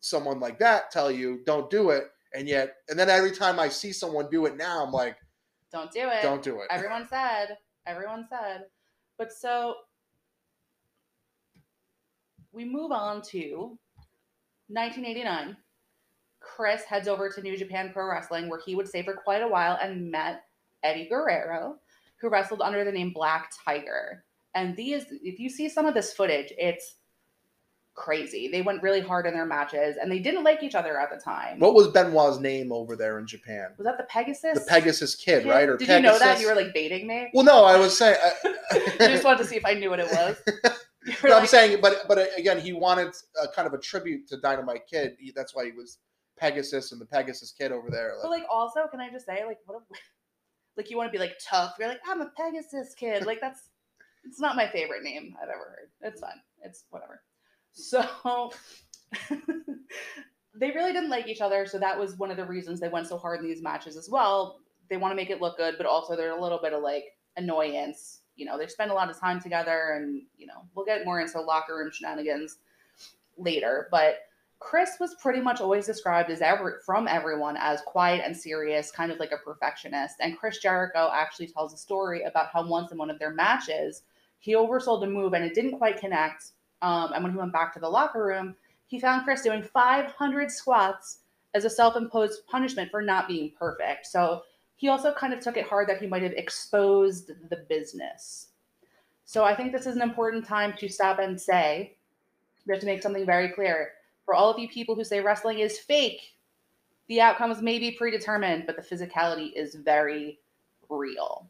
someone 0.00 0.38
like 0.40 0.58
that 0.60 0.90
tell 0.92 1.10
you 1.10 1.40
don't 1.44 1.68
do 1.68 1.90
it, 1.90 2.04
and 2.32 2.48
yet, 2.48 2.76
and 2.88 2.98
then 2.98 3.10
every 3.10 3.32
time 3.32 3.58
I 3.58 3.68
see 3.68 3.92
someone 3.92 4.28
do 4.30 4.46
it 4.46 4.56
now, 4.56 4.82
I'm 4.84 4.92
like, 4.92 5.16
Don't 5.76 5.92
do 5.92 6.08
it. 6.08 6.22
don't 6.22 6.42
do 6.42 6.60
it. 6.60 6.68
Everyone 6.70 7.06
said. 7.06 7.58
Everyone 7.86 8.26
said. 8.30 8.64
But 9.18 9.30
so 9.30 9.74
we 12.50 12.64
move 12.64 12.92
on 12.92 13.20
to 13.32 13.78
1989. 14.68 15.56
Chris 16.40 16.82
heads 16.84 17.08
over 17.08 17.28
to 17.28 17.42
New 17.42 17.58
Japan 17.58 17.90
Pro 17.92 18.08
Wrestling, 18.08 18.48
where 18.48 18.60
he 18.64 18.74
would 18.74 18.88
stay 18.88 19.02
for 19.02 19.14
quite 19.14 19.42
a 19.42 19.48
while 19.48 19.78
and 19.82 20.10
met 20.10 20.44
Eddie 20.82 21.08
Guerrero, 21.10 21.76
who 22.20 22.30
wrestled 22.30 22.62
under 22.62 22.82
the 22.82 22.92
name 22.92 23.12
Black 23.12 23.50
Tiger. 23.62 24.24
And 24.54 24.74
these, 24.76 25.04
if 25.10 25.38
you 25.38 25.50
see 25.50 25.68
some 25.68 25.84
of 25.84 25.92
this 25.92 26.14
footage, 26.14 26.54
it's 26.56 26.94
crazy. 27.96 28.48
They 28.48 28.62
went 28.62 28.82
really 28.82 29.00
hard 29.00 29.26
in 29.26 29.34
their 29.34 29.46
matches, 29.46 29.96
and 30.00 30.10
they 30.12 30.20
didn't 30.20 30.44
like 30.44 30.62
each 30.62 30.74
other 30.74 31.00
at 31.00 31.10
the 31.10 31.16
time. 31.16 31.58
What 31.58 31.74
was 31.74 31.88
Benoit's 31.88 32.38
name 32.38 32.70
over 32.70 32.94
there 32.94 33.18
in 33.18 33.26
Japan? 33.26 33.70
was 33.76 33.84
that 33.86 33.98
the 33.98 34.04
Pegasus? 34.04 34.58
The 34.58 34.64
Pegasus 34.68 35.14
Kid, 35.14 35.42
kid? 35.42 35.48
right? 35.48 35.68
Or 35.68 35.76
Did 35.76 35.88
you 35.88 36.00
know 36.00 36.18
that? 36.18 36.40
You 36.40 36.48
were 36.48 36.54
like 36.54 36.72
baiting 36.72 37.06
me. 37.06 37.30
Well, 37.34 37.44
no, 37.44 37.64
I 37.64 37.76
was 37.76 37.96
saying. 37.96 38.18
I 38.70 38.96
just 38.98 39.24
wanted 39.24 39.38
to 39.38 39.44
see 39.44 39.56
if 39.56 39.64
I 39.64 39.74
knew 39.74 39.90
what 39.90 40.00
it 40.00 40.10
was. 40.10 40.40
No, 41.22 41.38
I'm 41.38 41.46
saying, 41.46 41.78
but 41.80 42.02
but 42.08 42.18
uh, 42.18 42.24
again, 42.36 42.60
he 42.60 42.72
wanted 42.72 43.14
a 43.40 43.46
kind 43.46 43.68
of 43.68 43.74
a 43.74 43.78
tribute 43.78 44.26
to 44.28 44.38
Dynamite 44.38 44.88
Kid. 44.90 45.14
He, 45.20 45.30
that's 45.30 45.54
why 45.54 45.64
he 45.64 45.70
was 45.70 45.98
Pegasus 46.36 46.90
and 46.90 47.00
the 47.00 47.06
Pegasus 47.06 47.52
Kid 47.52 47.70
over 47.70 47.90
there. 47.90 48.14
But 48.20 48.30
like, 48.30 48.42
also, 48.50 48.88
can 48.90 49.00
I 49.00 49.08
just 49.08 49.24
say, 49.24 49.44
like, 49.46 49.58
what? 49.66 49.76
A, 49.76 49.94
like, 50.76 50.90
you 50.90 50.96
want 50.96 51.06
to 51.06 51.16
be 51.16 51.24
like 51.24 51.36
tough? 51.40 51.76
You're 51.78 51.90
like, 51.90 52.00
I'm 52.08 52.22
a 52.22 52.30
Pegasus 52.36 52.94
kid. 52.96 53.24
Like, 53.24 53.40
that's 53.40 53.70
it's 54.24 54.40
not 54.40 54.56
my 54.56 54.68
favorite 54.68 55.04
name 55.04 55.36
I've 55.40 55.48
ever 55.48 55.76
heard. 55.76 55.90
It's 56.02 56.20
fine. 56.20 56.40
It's 56.62 56.84
whatever. 56.90 57.22
So 57.76 58.02
they 60.54 60.70
really 60.70 60.92
didn't 60.92 61.10
like 61.10 61.28
each 61.28 61.42
other. 61.42 61.66
So 61.66 61.78
that 61.78 61.98
was 61.98 62.16
one 62.16 62.30
of 62.30 62.38
the 62.38 62.44
reasons 62.44 62.80
they 62.80 62.88
went 62.88 63.06
so 63.06 63.18
hard 63.18 63.40
in 63.40 63.46
these 63.46 63.62
matches 63.62 63.96
as 63.96 64.08
well. 64.08 64.58
They 64.88 64.96
want 64.96 65.12
to 65.12 65.16
make 65.16 65.30
it 65.30 65.42
look 65.42 65.58
good, 65.58 65.74
but 65.76 65.86
also 65.86 66.16
there's 66.16 66.36
a 66.36 66.40
little 66.40 66.58
bit 66.60 66.72
of 66.72 66.82
like 66.82 67.04
annoyance. 67.36 68.20
You 68.34 68.46
know, 68.46 68.58
they 68.58 68.66
spend 68.66 68.90
a 68.90 68.94
lot 68.94 69.10
of 69.10 69.18
time 69.18 69.40
together, 69.40 69.94
and 69.96 70.22
you 70.36 70.46
know, 70.46 70.64
we'll 70.74 70.86
get 70.86 71.04
more 71.04 71.20
into 71.20 71.40
locker 71.40 71.76
room 71.76 71.90
shenanigans 71.92 72.58
later. 73.36 73.88
But 73.90 74.20
Chris 74.58 74.96
was 74.98 75.14
pretty 75.16 75.40
much 75.40 75.60
always 75.60 75.86
described 75.86 76.30
as 76.30 76.40
ever 76.40 76.80
from 76.84 77.06
everyone 77.06 77.56
as 77.58 77.82
quiet 77.82 78.22
and 78.24 78.34
serious, 78.34 78.90
kind 78.90 79.12
of 79.12 79.18
like 79.18 79.32
a 79.32 79.44
perfectionist. 79.44 80.16
And 80.20 80.38
Chris 80.38 80.58
Jericho 80.58 81.10
actually 81.12 81.48
tells 81.48 81.74
a 81.74 81.78
story 81.78 82.22
about 82.22 82.48
how 82.52 82.66
once 82.66 82.90
in 82.90 82.98
one 82.98 83.10
of 83.10 83.18
their 83.18 83.32
matches, 83.32 84.02
he 84.38 84.54
oversold 84.54 85.04
a 85.04 85.06
move 85.06 85.34
and 85.34 85.44
it 85.44 85.54
didn't 85.54 85.78
quite 85.78 85.98
connect. 85.98 86.52
Um, 86.82 87.12
and 87.12 87.22
when 87.22 87.32
he 87.32 87.38
went 87.38 87.52
back 87.52 87.72
to 87.74 87.80
the 87.80 87.88
locker 87.88 88.24
room, 88.24 88.54
he 88.86 89.00
found 89.00 89.24
Chris 89.24 89.42
doing 89.42 89.62
500 89.62 90.50
squats 90.50 91.18
as 91.54 91.64
a 91.64 91.70
self-imposed 91.70 92.46
punishment 92.46 92.90
for 92.90 93.02
not 93.02 93.28
being 93.28 93.52
perfect. 93.58 94.06
So 94.06 94.42
he 94.76 94.88
also 94.88 95.12
kind 95.12 95.32
of 95.32 95.40
took 95.40 95.56
it 95.56 95.66
hard 95.66 95.88
that 95.88 96.00
he 96.00 96.06
might 96.06 96.22
have 96.22 96.32
exposed 96.32 97.30
the 97.48 97.64
business. 97.68 98.48
So 99.24 99.42
I 99.42 99.56
think 99.56 99.72
this 99.72 99.86
is 99.86 99.96
an 99.96 100.02
important 100.02 100.44
time 100.44 100.74
to 100.78 100.88
stop 100.88 101.18
and 101.18 101.40
say, 101.40 101.96
we 102.66 102.72
have 102.72 102.80
to 102.80 102.86
make 102.86 103.02
something 103.02 103.26
very 103.26 103.48
clear. 103.48 103.92
For 104.24 104.34
all 104.34 104.50
of 104.50 104.58
you 104.58 104.68
people 104.68 104.94
who 104.94 105.04
say 105.04 105.20
wrestling 105.20 105.60
is 105.60 105.78
fake, 105.78 106.34
the 107.08 107.20
outcomes 107.20 107.62
may 107.62 107.78
be 107.78 107.92
predetermined, 107.92 108.64
but 108.66 108.76
the 108.76 108.82
physicality 108.82 109.52
is 109.54 109.76
very 109.76 110.40
real. 110.88 111.48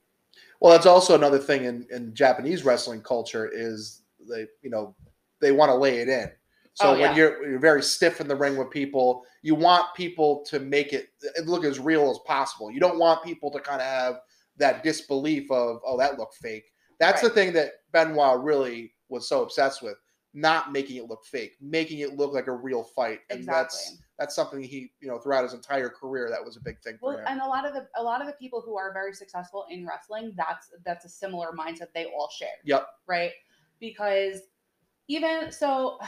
Well, 0.61 0.73
that's 0.73 0.87
also 0.87 1.15
another 1.15 1.39
thing 1.39 1.65
in, 1.65 1.87
in 1.91 2.15
Japanese 2.15 2.65
wrestling 2.65 3.03
culture 3.03 3.51
is 3.53 4.03
they, 4.29 4.47
you 4.63 4.71
know, 4.71 4.95
they 5.41 5.53
want 5.53 5.71
to 5.71 5.75
lay 5.75 5.99
it 5.99 6.09
in. 6.09 6.29
Oh, 6.29 6.33
so 6.75 6.95
Oh, 6.95 7.01
when 7.01 7.17
you're 7.17 7.49
you're 7.49 7.59
very 7.59 7.83
stiff 7.83 8.21
in 8.21 8.29
the 8.29 8.37
ring 8.37 8.57
with 8.57 8.71
people, 8.71 9.25
you 9.43 9.55
want 9.55 9.95
people 9.95 10.45
to 10.49 10.59
make 10.61 10.93
it, 10.93 11.09
look 11.45 11.65
as 11.65 11.79
real 11.79 12.11
as 12.11 12.19
possible. 12.27 12.71
You 12.71 12.81
don't 12.81 12.99
want 12.99 13.25
people 13.25 13.51
to 13.53 13.61
kind 13.61 13.81
of 13.81 13.87
have 13.87 14.21
that 14.59 14.83
disbelief 14.83 15.51
of, 15.51 15.81
oh, 15.87 15.97
that 15.99 16.19
looked 16.19 16.35
fake. 16.37 16.65
That's 16.99 17.21
the 17.23 17.31
thing 17.31 17.53
that 17.55 17.73
Benoit 17.93 18.43
really 18.43 18.93
was 19.09 19.29
so 19.29 19.43
obsessed 19.43 19.83
with, 19.83 19.97
not 20.35 20.73
making 20.73 20.97
it 20.97 21.09
look 21.09 21.25
fake, 21.25 21.57
making 21.61 22.01
it 22.01 22.17
look 22.17 22.33
like 22.33 22.47
a 22.47 22.53
real 22.53 22.83
fight. 22.83 23.21
And 23.31 23.45
that's 23.47 23.79
Exactly. 23.81 24.05
that's 24.19 24.35
something 24.35 24.63
he, 24.63 24.93
you 25.01 25.09
know, 25.09 25.19
throughout 25.19 25.45
his 25.45 25.53
entire 25.55 25.89
career, 25.91 26.29
that 26.31 26.45
was 26.45 26.57
a 26.57 26.61
big 26.61 26.79
thing 26.81 26.99
for 26.99 27.11
Well, 27.11 27.19
him. 27.19 27.25
and 27.29 27.41
a 27.41 27.47
lot 27.47 27.67
of 27.67 27.73
the 27.75 27.87
a 27.97 28.03
lot 28.03 28.21
of 28.21 28.27
the 28.27 28.33
people 28.35 28.61
who 28.61 28.77
are 28.77 28.93
very 28.93 29.13
successful 29.15 29.67
in 29.71 29.87
wrestling, 29.87 30.35
that's 30.37 30.73
that's 30.85 31.05
a 31.07 31.09
similar 31.09 31.53
mindset 31.53 31.89
they 31.95 32.07
all 32.07 32.29
share. 32.31 32.49
Yep. 32.65 32.87
Right? 33.07 33.33
Because 33.81 34.41
even 35.09 35.51
so 35.53 35.99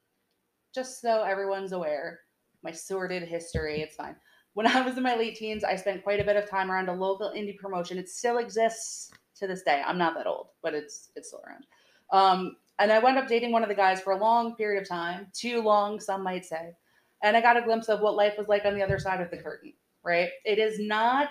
just 0.74 1.00
so 1.00 1.22
everyone's 1.22 1.72
aware, 1.72 2.20
my 2.62 2.70
sordid 2.70 3.22
history, 3.22 3.80
it's 3.80 3.96
fine. 3.96 4.16
When 4.54 4.66
I 4.66 4.80
was 4.82 4.96
in 4.96 5.02
my 5.02 5.16
late 5.16 5.36
teens, 5.36 5.64
I 5.64 5.76
spent 5.76 6.02
quite 6.02 6.20
a 6.20 6.24
bit 6.24 6.36
of 6.36 6.48
time 6.48 6.70
around 6.70 6.88
a 6.88 6.94
local 6.94 7.32
indie 7.36 7.56
promotion. 7.56 7.98
It 7.98 8.08
still 8.08 8.38
exists 8.38 9.10
to 9.36 9.46
this 9.46 9.62
day. 9.62 9.82
I'm 9.86 9.98
not 9.98 10.14
that 10.14 10.26
old, 10.26 10.48
but 10.62 10.74
it's 10.74 11.10
it's 11.14 11.28
still 11.28 11.42
around. 11.46 11.66
Um, 12.12 12.56
and 12.78 12.92
I 12.92 12.98
wound 12.98 13.18
up 13.18 13.28
dating 13.28 13.52
one 13.52 13.62
of 13.62 13.68
the 13.68 13.74
guys 13.74 14.00
for 14.00 14.12
a 14.12 14.18
long 14.18 14.54
period 14.54 14.82
of 14.82 14.88
time, 14.88 15.28
too 15.32 15.62
long, 15.62 15.98
some 16.00 16.22
might 16.22 16.44
say. 16.44 16.72
And 17.22 17.36
I 17.36 17.40
got 17.40 17.56
a 17.56 17.62
glimpse 17.62 17.88
of 17.88 18.00
what 18.00 18.16
life 18.16 18.34
was 18.36 18.48
like 18.48 18.64
on 18.64 18.74
the 18.74 18.82
other 18.82 18.98
side 18.98 19.20
of 19.20 19.30
the 19.30 19.38
curtain. 19.38 19.72
Right? 20.04 20.28
It 20.44 20.58
is 20.58 20.78
not 20.78 21.30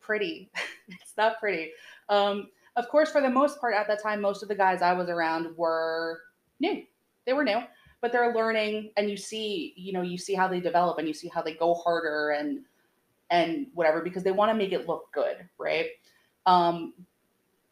pretty. 0.00 0.50
it's 0.88 1.16
not 1.16 1.38
pretty. 1.38 1.70
Um, 2.08 2.48
of 2.78 2.88
course, 2.88 3.10
for 3.10 3.20
the 3.20 3.28
most 3.28 3.60
part, 3.60 3.74
at 3.74 3.88
that 3.88 4.00
time, 4.00 4.20
most 4.20 4.42
of 4.42 4.48
the 4.48 4.54
guys 4.54 4.82
I 4.82 4.92
was 4.92 5.08
around 5.08 5.56
were 5.56 6.20
new. 6.60 6.84
They 7.26 7.32
were 7.32 7.44
new, 7.44 7.60
but 8.00 8.12
they're 8.12 8.32
learning, 8.32 8.92
and 8.96 9.10
you 9.10 9.16
see, 9.16 9.74
you 9.76 9.92
know, 9.92 10.02
you 10.02 10.16
see 10.16 10.34
how 10.34 10.46
they 10.46 10.60
develop, 10.60 10.98
and 10.98 11.08
you 11.08 11.12
see 11.12 11.28
how 11.28 11.42
they 11.42 11.54
go 11.54 11.74
harder 11.74 12.30
and 12.30 12.60
and 13.30 13.66
whatever 13.74 14.00
because 14.00 14.22
they 14.22 14.30
want 14.30 14.50
to 14.50 14.54
make 14.54 14.72
it 14.72 14.86
look 14.86 15.12
good, 15.12 15.36
right? 15.58 15.88
Um, 16.46 16.94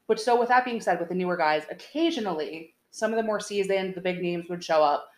but 0.09 0.21
so, 0.21 0.39
with 0.39 0.49
that 0.49 0.65
being 0.65 0.81
said, 0.81 0.99
with 0.99 1.09
the 1.09 1.15
newer 1.15 1.37
guys, 1.37 1.63
occasionally 1.71 2.75
some 2.91 3.13
of 3.13 3.17
the 3.17 3.23
more 3.23 3.41
seasoned, 3.41 3.95
the 3.95 4.01
big 4.01 4.21
names 4.21 4.49
would 4.51 4.65
show 4.65 4.83
up, 4.83 5.09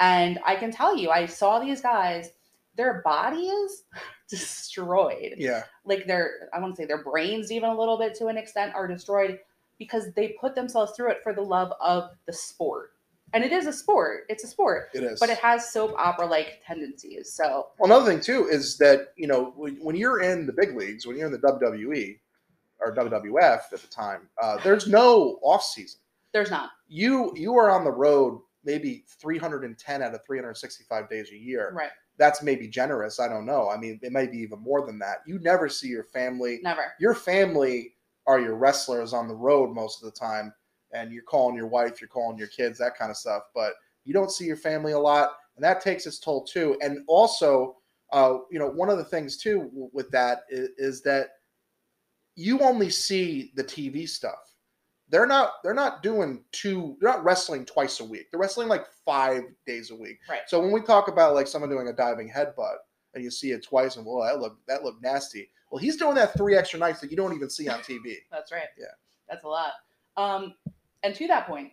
and 0.00 0.40
I 0.44 0.56
can 0.56 0.72
tell 0.72 0.96
you, 0.96 1.10
I 1.10 1.26
saw 1.26 1.60
these 1.60 1.80
guys. 1.80 2.30
Their 2.76 3.02
bodies 3.04 3.84
destroyed 4.30 5.34
yeah. 5.36 5.64
like 5.84 6.06
their 6.06 6.48
I 6.54 6.60
want 6.60 6.74
to 6.76 6.82
say 6.82 6.86
their 6.86 7.02
brains 7.02 7.50
even 7.52 7.68
a 7.70 7.78
little 7.78 7.98
bit 7.98 8.14
to 8.16 8.26
an 8.28 8.36
extent 8.36 8.74
are 8.74 8.86
destroyed 8.86 9.38
because 9.78 10.12
they 10.14 10.36
put 10.40 10.54
themselves 10.54 10.92
through 10.96 11.10
it 11.10 11.18
for 11.22 11.32
the 11.32 11.40
love 11.40 11.72
of 11.80 12.10
the 12.26 12.32
sport. 12.32 12.92
And 13.32 13.44
it 13.44 13.52
is 13.52 13.66
a 13.66 13.72
sport. 13.72 14.24
It's 14.28 14.42
a 14.42 14.48
sport, 14.48 14.88
It 14.92 15.04
is. 15.04 15.20
but 15.20 15.30
it 15.30 15.38
has 15.38 15.70
soap 15.72 15.94
opera 15.96 16.26
like 16.26 16.60
tendencies. 16.66 17.32
So, 17.32 17.68
Well, 17.78 17.90
another 17.92 18.10
thing 18.10 18.20
too 18.20 18.48
is 18.48 18.76
that 18.78 19.12
you 19.16 19.26
know 19.26 19.52
when, 19.56 19.76
when 19.76 19.96
you're 19.96 20.20
in 20.22 20.46
the 20.46 20.52
big 20.52 20.76
leagues, 20.76 21.06
when 21.06 21.16
you're 21.16 21.26
in 21.26 21.32
the 21.32 21.38
WWE 21.38 22.18
or 22.80 22.94
WWF 22.94 23.60
at 23.72 23.80
the 23.80 23.86
time, 23.88 24.28
uh, 24.42 24.58
there's 24.64 24.86
no 24.88 25.38
off 25.42 25.62
season. 25.62 26.00
there's 26.32 26.50
not. 26.50 26.70
You 26.88 27.32
you 27.36 27.56
are 27.56 27.70
on 27.70 27.84
the 27.84 27.90
road 27.92 28.40
maybe 28.64 29.04
310 29.08 30.02
out 30.02 30.14
of 30.14 30.20
365 30.26 31.08
days 31.08 31.30
a 31.32 31.36
year. 31.36 31.72
Right. 31.74 31.90
That's 32.20 32.42
maybe 32.42 32.68
generous. 32.68 33.18
I 33.18 33.28
don't 33.28 33.46
know. 33.46 33.70
I 33.70 33.78
mean, 33.78 33.98
it 34.02 34.12
might 34.12 34.30
be 34.30 34.38
even 34.38 34.60
more 34.60 34.84
than 34.84 34.98
that. 34.98 35.22
You 35.26 35.38
never 35.38 35.70
see 35.70 35.88
your 35.88 36.04
family. 36.04 36.60
Never. 36.62 36.92
Your 37.00 37.14
family 37.14 37.94
are 38.26 38.38
your 38.38 38.56
wrestlers 38.56 39.14
on 39.14 39.26
the 39.26 39.34
road 39.34 39.74
most 39.74 40.02
of 40.02 40.12
the 40.12 40.16
time, 40.16 40.52
and 40.92 41.10
you're 41.12 41.22
calling 41.22 41.56
your 41.56 41.66
wife, 41.66 41.98
you're 41.98 42.08
calling 42.08 42.36
your 42.36 42.48
kids, 42.48 42.78
that 42.78 42.96
kind 42.96 43.10
of 43.10 43.16
stuff. 43.16 43.44
But 43.54 43.72
you 44.04 44.12
don't 44.12 44.30
see 44.30 44.44
your 44.44 44.58
family 44.58 44.92
a 44.92 44.98
lot, 44.98 45.30
and 45.56 45.64
that 45.64 45.80
takes 45.80 46.06
its 46.06 46.18
toll 46.18 46.44
too. 46.44 46.76
And 46.82 46.98
also, 47.08 47.78
uh, 48.12 48.38
you 48.50 48.58
know, 48.58 48.68
one 48.68 48.90
of 48.90 48.98
the 48.98 49.04
things 49.04 49.38
too 49.38 49.88
with 49.92 50.10
that 50.10 50.42
is, 50.50 50.68
is 50.76 51.02
that 51.02 51.30
you 52.36 52.60
only 52.60 52.90
see 52.90 53.50
the 53.54 53.64
TV 53.64 54.06
stuff. 54.06 54.49
They're 55.10 55.26
not 55.26 55.54
they're 55.62 55.74
not 55.74 56.02
doing 56.02 56.44
two 56.52 56.96
they're 57.00 57.10
not 57.10 57.24
wrestling 57.24 57.64
twice 57.64 58.00
a 58.00 58.04
week. 58.04 58.30
They're 58.30 58.40
wrestling 58.40 58.68
like 58.68 58.86
five 59.04 59.42
days 59.66 59.90
a 59.90 59.96
week. 59.96 60.20
Right. 60.28 60.42
So 60.46 60.60
when 60.60 60.72
we 60.72 60.80
talk 60.80 61.08
about 61.08 61.34
like 61.34 61.46
someone 61.46 61.70
doing 61.70 61.88
a 61.88 61.92
diving 61.92 62.30
headbutt 62.30 62.76
and 63.14 63.24
you 63.24 63.30
see 63.30 63.50
it 63.50 63.64
twice 63.64 63.96
and 63.96 64.06
well 64.06 64.22
that 64.24 64.40
look 64.40 64.58
that 64.68 64.84
looked 64.84 65.02
nasty. 65.02 65.50
Well, 65.70 65.80
he's 65.80 65.96
doing 65.96 66.14
that 66.14 66.36
three 66.36 66.56
extra 66.56 66.78
nights 66.78 67.00
that 67.00 67.10
you 67.10 67.16
don't 67.16 67.34
even 67.34 67.50
see 67.50 67.68
on 67.68 67.80
TV. 67.80 68.16
That's 68.30 68.50
right. 68.50 68.68
Yeah. 68.78 68.86
That's 69.28 69.44
a 69.44 69.48
lot. 69.48 69.72
Um, 70.16 70.54
and 71.02 71.14
to 71.14 71.26
that 71.28 71.46
point, 71.46 71.70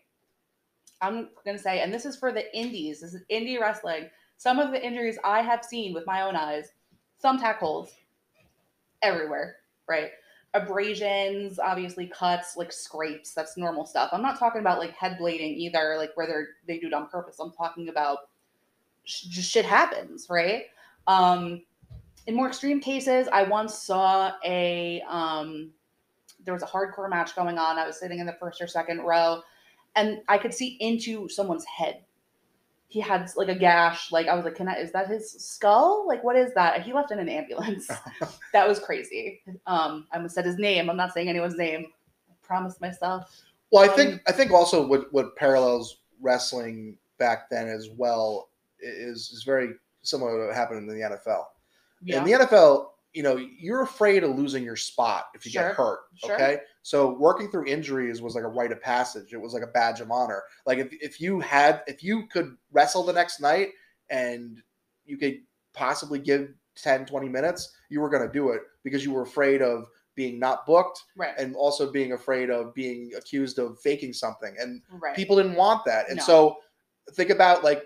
I'm 1.01 1.29
gonna 1.45 1.57
say, 1.57 1.81
and 1.81 1.93
this 1.93 2.05
is 2.05 2.15
for 2.15 2.31
the 2.31 2.55
indies, 2.57 3.01
this 3.01 3.13
is 3.13 3.23
indie 3.31 3.59
wrestling. 3.59 4.09
Some 4.37 4.59
of 4.59 4.71
the 4.71 4.83
injuries 4.83 5.17
I 5.23 5.41
have 5.41 5.65
seen 5.65 5.93
with 5.93 6.05
my 6.05 6.21
own 6.21 6.35
eyes, 6.35 6.71
thumbtack 7.23 7.57
holes 7.57 7.91
everywhere, 9.01 9.57
right? 9.87 10.11
Abrasions, 10.63 11.59
obviously 11.59 12.07
cuts, 12.07 12.57
like 12.57 12.71
scrapes, 12.71 13.33
that's 13.33 13.57
normal 13.57 13.85
stuff. 13.85 14.09
I'm 14.11 14.21
not 14.21 14.39
talking 14.39 14.61
about 14.61 14.79
like 14.79 14.91
head 14.91 15.17
blading 15.19 15.55
either, 15.57 15.95
like 15.97 16.11
where 16.15 16.27
they're 16.27 16.47
they 16.67 16.79
do 16.79 16.87
it 16.87 16.93
on 16.93 17.07
purpose. 17.07 17.39
I'm 17.39 17.51
talking 17.51 17.89
about 17.89 18.29
sh- 19.03 19.23
just 19.23 19.51
shit 19.51 19.65
happens, 19.65 20.27
right? 20.29 20.65
Um, 21.07 21.63
in 22.27 22.35
more 22.35 22.47
extreme 22.47 22.81
cases, 22.81 23.27
I 23.31 23.43
once 23.43 23.73
saw 23.73 24.31
a 24.43 25.01
um, 25.07 25.71
there 26.43 26.53
was 26.53 26.63
a 26.63 26.67
hardcore 26.67 27.09
match 27.09 27.35
going 27.35 27.57
on. 27.57 27.77
I 27.77 27.87
was 27.87 27.99
sitting 27.99 28.19
in 28.19 28.25
the 28.25 28.33
first 28.39 28.61
or 28.61 28.67
second 28.67 29.01
row, 29.01 29.41
and 29.95 30.21
I 30.27 30.37
could 30.37 30.53
see 30.53 30.77
into 30.79 31.29
someone's 31.29 31.65
head. 31.65 32.03
He 32.89 32.99
had 33.01 33.29
like 33.35 33.49
a 33.49 33.55
gash. 33.55 34.11
Like 34.11 34.27
I 34.27 34.35
was 34.35 34.45
like, 34.45 34.55
"Can 34.55 34.67
I? 34.67 34.77
Is 34.77 34.91
that 34.93 35.07
his 35.09 35.31
skull? 35.31 36.07
Like 36.07 36.23
what 36.23 36.35
is 36.35 36.53
that?" 36.53 36.81
He 36.83 36.93
left 36.93 37.11
in 37.11 37.19
an 37.19 37.27
ambulance. 37.29 37.87
that 38.53 38.67
was 38.67 38.79
crazy. 38.79 39.41
Um, 39.65 40.07
I 40.11 40.17
almost 40.17 40.35
said 40.35 40.45
his 40.45 40.57
name. 40.57 40.89
I'm 40.89 40.95
not 40.97 41.13
saying 41.13 41.27
anyone's 41.27 41.57
name. 41.57 41.87
I 42.29 42.33
promised 42.43 42.79
myself. 42.79 43.29
Well, 43.71 43.83
I 43.83 43.87
Um, 43.89 43.95
think 43.95 44.21
I 44.27 44.31
think 44.31 44.51
also 44.51 44.85
what 44.87 45.11
what 45.11 45.35
parallels 45.35 45.97
wrestling 46.21 46.97
back 47.19 47.49
then 47.49 47.67
as 47.67 47.89
well 47.89 48.49
is 48.79 49.31
is 49.31 49.43
very 49.43 49.73
similar 50.03 50.39
to 50.39 50.45
what 50.47 50.55
happened 50.55 50.79
in 50.79 50.87
the 50.87 51.03
NFL. 51.05 51.43
Yeah. 52.01 52.19
In 52.19 52.23
the 52.23 52.31
NFL, 52.45 52.91
you 53.13 53.23
know, 53.23 53.35
you're 53.35 53.81
afraid 53.81 54.23
of 54.23 54.37
losing 54.37 54.63
your 54.63 54.75
spot 54.77 55.25
if 55.35 55.45
you 55.45 55.51
Sure, 55.51 55.63
get 55.69 55.75
hurt. 55.75 55.99
sure. 56.15 56.37
So 56.87 57.11
working 57.11 57.51
through 57.51 57.65
injuries 57.65 58.21
was 58.21 58.33
like 58.33 58.45
a 58.45 58.47
rite 58.47 58.71
of 58.71 58.81
passage. 58.81 59.33
It 59.33 59.41
was 59.41 59.53
like 59.53 59.61
a 59.61 59.67
badge 59.67 59.99
of 59.99 60.09
honor. 60.09 60.43
Like 60.65 60.77
if, 60.77 60.87
if 61.01 61.19
you 61.19 61.41
had 61.41 61.83
if 61.85 62.01
you 62.01 62.27
could 62.27 62.55
wrestle 62.71 63.03
the 63.03 63.11
next 63.11 63.41
night 63.41 63.71
and 64.09 64.61
you 65.05 65.17
could 65.17 65.41
possibly 65.73 66.17
give 66.17 66.53
10, 66.77 67.05
20 67.05 67.27
minutes, 67.27 67.75
you 67.89 67.99
were 67.99 68.09
gonna 68.09 68.31
do 68.31 68.51
it 68.51 68.61
because 68.85 69.03
you 69.03 69.11
were 69.11 69.23
afraid 69.23 69.61
of 69.61 69.89
being 70.15 70.39
not 70.39 70.65
booked 70.65 71.03
right. 71.17 71.33
and 71.37 71.57
also 71.57 71.91
being 71.91 72.13
afraid 72.13 72.49
of 72.49 72.73
being 72.73 73.11
accused 73.17 73.59
of 73.59 73.77
faking 73.81 74.13
something. 74.13 74.55
And 74.57 74.81
right. 74.89 75.13
people 75.13 75.35
didn't 75.35 75.55
want 75.55 75.83
that. 75.83 76.07
And 76.07 76.19
No. 76.19 76.23
so 76.23 76.57
think 77.15 77.31
about 77.31 77.65
like 77.65 77.83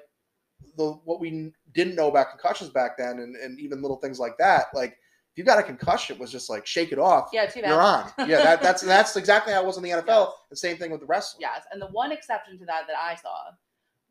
the 0.77 0.91
what 1.05 1.19
we 1.19 1.51
didn't 1.73 1.95
know 1.95 2.07
about 2.07 2.29
concussions 2.29 2.69
back 2.69 2.99
then 2.99 3.17
and, 3.17 3.35
and 3.35 3.59
even 3.59 3.81
little 3.81 3.97
things 3.97 4.19
like 4.19 4.37
that. 4.37 4.67
Like 4.75 4.99
if 5.31 5.37
you 5.37 5.43
got 5.45 5.59
a 5.59 5.63
concussion, 5.63 6.15
it 6.17 6.19
was 6.19 6.31
just 6.31 6.49
like 6.49 6.65
shake 6.67 6.91
it 6.91 6.99
off. 6.99 7.29
yeah. 7.31 7.45
Too 7.45 7.61
bad. 7.61 7.69
You're 7.69 7.81
on. 7.81 8.11
Yeah, 8.29 8.43
that, 8.43 8.61
that's 8.61 8.81
that's 8.81 9.15
exactly 9.15 9.53
how 9.53 9.61
it 9.61 9.65
was 9.65 9.77
in 9.77 9.83
the 9.83 9.89
NFL. 9.89 10.31
The 10.49 10.55
same 10.57 10.77
thing 10.77 10.91
with 10.91 10.99
the 10.99 11.05
wrestling. 11.05 11.41
Yes, 11.41 11.63
and 11.71 11.81
the 11.81 11.87
one 11.87 12.11
exception 12.11 12.57
to 12.59 12.65
that 12.65 12.85
that 12.87 12.97
I 13.01 13.15
saw 13.15 13.51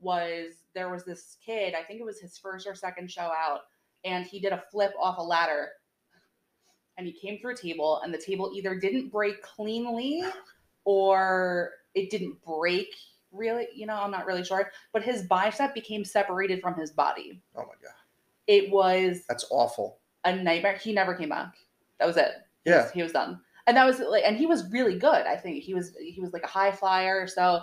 was 0.01 0.55
there 0.75 0.89
was 0.91 1.05
this 1.05 1.37
kid. 1.45 1.75
I 1.75 1.83
think 1.83 2.01
it 2.01 2.05
was 2.05 2.21
his 2.21 2.39
first 2.39 2.67
or 2.67 2.75
second 2.75 3.11
show 3.11 3.31
out, 3.37 3.61
and 4.05 4.25
he 4.25 4.41
did 4.41 4.53
a 4.53 4.63
flip 4.71 4.93
off 4.99 5.19
a 5.19 5.23
ladder, 5.23 5.69
and 6.97 7.07
he 7.07 7.13
came 7.13 7.39
through 7.39 7.53
a 7.53 7.57
table, 7.57 8.01
and 8.03 8.13
the 8.15 8.19
table 8.19 8.51
either 8.55 8.75
didn't 8.75 9.11
break 9.11 9.43
cleanly, 9.43 10.23
or 10.85 11.73
it 11.95 12.11
didn't 12.11 12.43
break 12.43 12.89
really. 13.31 13.69
You 13.75 13.87
know, 13.87 13.95
I'm 14.01 14.11
not 14.11 14.25
really 14.27 14.45
sure, 14.45 14.71
but 14.95 15.03
his 15.03 15.23
bicep 15.25 15.75
became 15.75 16.05
separated 16.05 16.63
from 16.63 16.75
his 16.81 16.91
body. 16.91 17.43
Oh 17.55 17.61
my 17.61 17.75
god, 17.83 17.93
It 18.47 18.71
was 18.71 19.25
that's 19.29 19.47
awful. 19.51 19.99
A 20.25 20.35
nightmare. 20.35 20.77
He 20.77 20.93
never 20.93 21.15
came 21.15 21.29
back. 21.31 21.55
That 21.99 22.07
was 22.07 22.17
it. 22.17 22.33
He 22.65 22.71
Yeah. 22.71 22.83
was- 22.83 22.91
he 22.93 23.03
was 23.03 23.13
done. 23.13 23.41
And 23.67 23.77
that 23.77 23.87
was 23.87 24.01
like, 24.01 24.25
and 24.27 24.37
he 24.37 24.47
was 24.47 24.71
really 24.73 24.99
good. 24.99 25.27
I 25.27 25.37
think 25.37 25.63
he 25.63 25.75
was 25.75 25.95
he 25.97 26.21
was 26.21 26.33
like 26.33 26.43
a 26.43 26.49
high 26.49 26.73
flyer. 26.73 27.27
So 27.27 27.63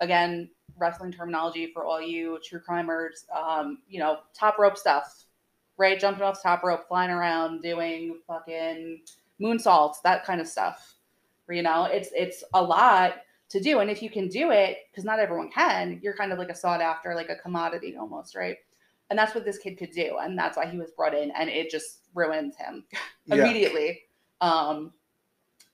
again, 0.00 0.50
wrestling 0.76 1.10
terminology 1.12 1.72
for 1.72 1.84
all 1.84 2.00
you 2.00 2.38
true 2.44 2.60
crimers. 2.60 3.26
Um, 3.34 3.78
you 3.88 3.98
know, 3.98 4.18
top 4.34 4.58
rope 4.58 4.76
stuff, 4.76 5.24
right? 5.78 5.98
Jumping 5.98 6.22
off 6.22 6.42
top 6.42 6.62
rope, 6.62 6.86
flying 6.86 7.10
around, 7.10 7.62
doing 7.62 8.20
fucking 8.26 9.02
moonsaults, 9.40 10.02
that 10.02 10.24
kind 10.24 10.40
of 10.40 10.46
stuff. 10.46 10.94
You 11.48 11.62
know, 11.62 11.84
it's 11.84 12.10
it's 12.14 12.44
a 12.54 12.62
lot 12.62 13.14
to 13.48 13.60
do, 13.60 13.78
and 13.78 13.90
if 13.90 14.02
you 14.02 14.10
can 14.10 14.28
do 14.28 14.50
it, 14.50 14.78
because 14.90 15.04
not 15.04 15.20
everyone 15.20 15.50
can, 15.50 16.00
you're 16.02 16.16
kind 16.16 16.32
of 16.32 16.38
like 16.38 16.50
a 16.50 16.54
sought 16.54 16.80
after, 16.80 17.14
like 17.14 17.30
a 17.30 17.36
commodity 17.36 17.96
almost, 17.96 18.34
right? 18.34 18.58
And 19.10 19.18
that's 19.18 19.34
what 19.34 19.44
this 19.44 19.58
kid 19.58 19.78
could 19.78 19.92
do, 19.92 20.18
and 20.20 20.36
that's 20.36 20.56
why 20.56 20.66
he 20.66 20.78
was 20.78 20.90
brought 20.90 21.14
in, 21.14 21.30
and 21.30 21.48
it 21.48 21.70
just 21.70 22.00
ruined 22.14 22.54
him 22.56 22.84
Yeah. 23.26 23.36
immediately. 23.36 24.00
Um, 24.40 24.92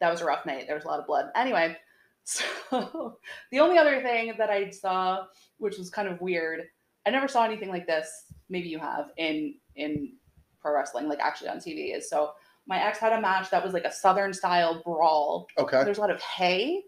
that 0.00 0.10
was 0.10 0.20
a 0.20 0.24
rough 0.24 0.44
night. 0.44 0.64
There 0.66 0.74
was 0.76 0.84
a 0.84 0.88
lot 0.88 1.00
of 1.00 1.06
blood. 1.06 1.26
Anyway, 1.34 1.76
so 2.24 3.18
the 3.50 3.60
only 3.60 3.78
other 3.78 4.02
thing 4.02 4.34
that 4.36 4.50
I 4.50 4.68
saw, 4.70 5.24
which 5.58 5.78
was 5.78 5.90
kind 5.90 6.08
of 6.08 6.20
weird, 6.20 6.62
I 7.06 7.10
never 7.10 7.28
saw 7.28 7.44
anything 7.44 7.68
like 7.70 7.86
this. 7.86 8.26
Maybe 8.48 8.68
you 8.68 8.78
have 8.78 9.10
in 9.16 9.54
in 9.76 10.12
pro 10.60 10.74
wrestling, 10.74 11.08
like 11.08 11.20
actually 11.20 11.48
on 11.48 11.58
TV. 11.58 11.96
Is 11.96 12.08
so 12.10 12.32
my 12.66 12.82
ex 12.84 12.98
had 12.98 13.12
a 13.12 13.20
match 13.20 13.50
that 13.50 13.64
was 13.64 13.72
like 13.72 13.84
a 13.84 13.92
Southern 13.92 14.32
style 14.32 14.82
brawl. 14.84 15.46
Okay. 15.58 15.82
There's 15.84 15.98
a 15.98 16.00
lot 16.00 16.10
of 16.10 16.20
hay. 16.20 16.82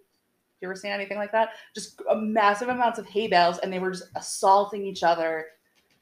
You 0.61 0.69
ever 0.69 0.77
seen 0.77 0.93
anything 0.93 1.19
like 1.19 1.33
that? 1.33 1.51
Just 1.75 2.01
uh, 2.09 2.15
massive 2.15 2.69
amounts 2.69 2.99
of 2.99 3.07
hay 3.07 3.27
bales, 3.29 3.59
and 3.59 3.73
they 3.73 3.79
were 3.81 3.91
just 3.91 4.05
assaulting 4.17 4.85
each 4.87 5.03
other 5.03 5.47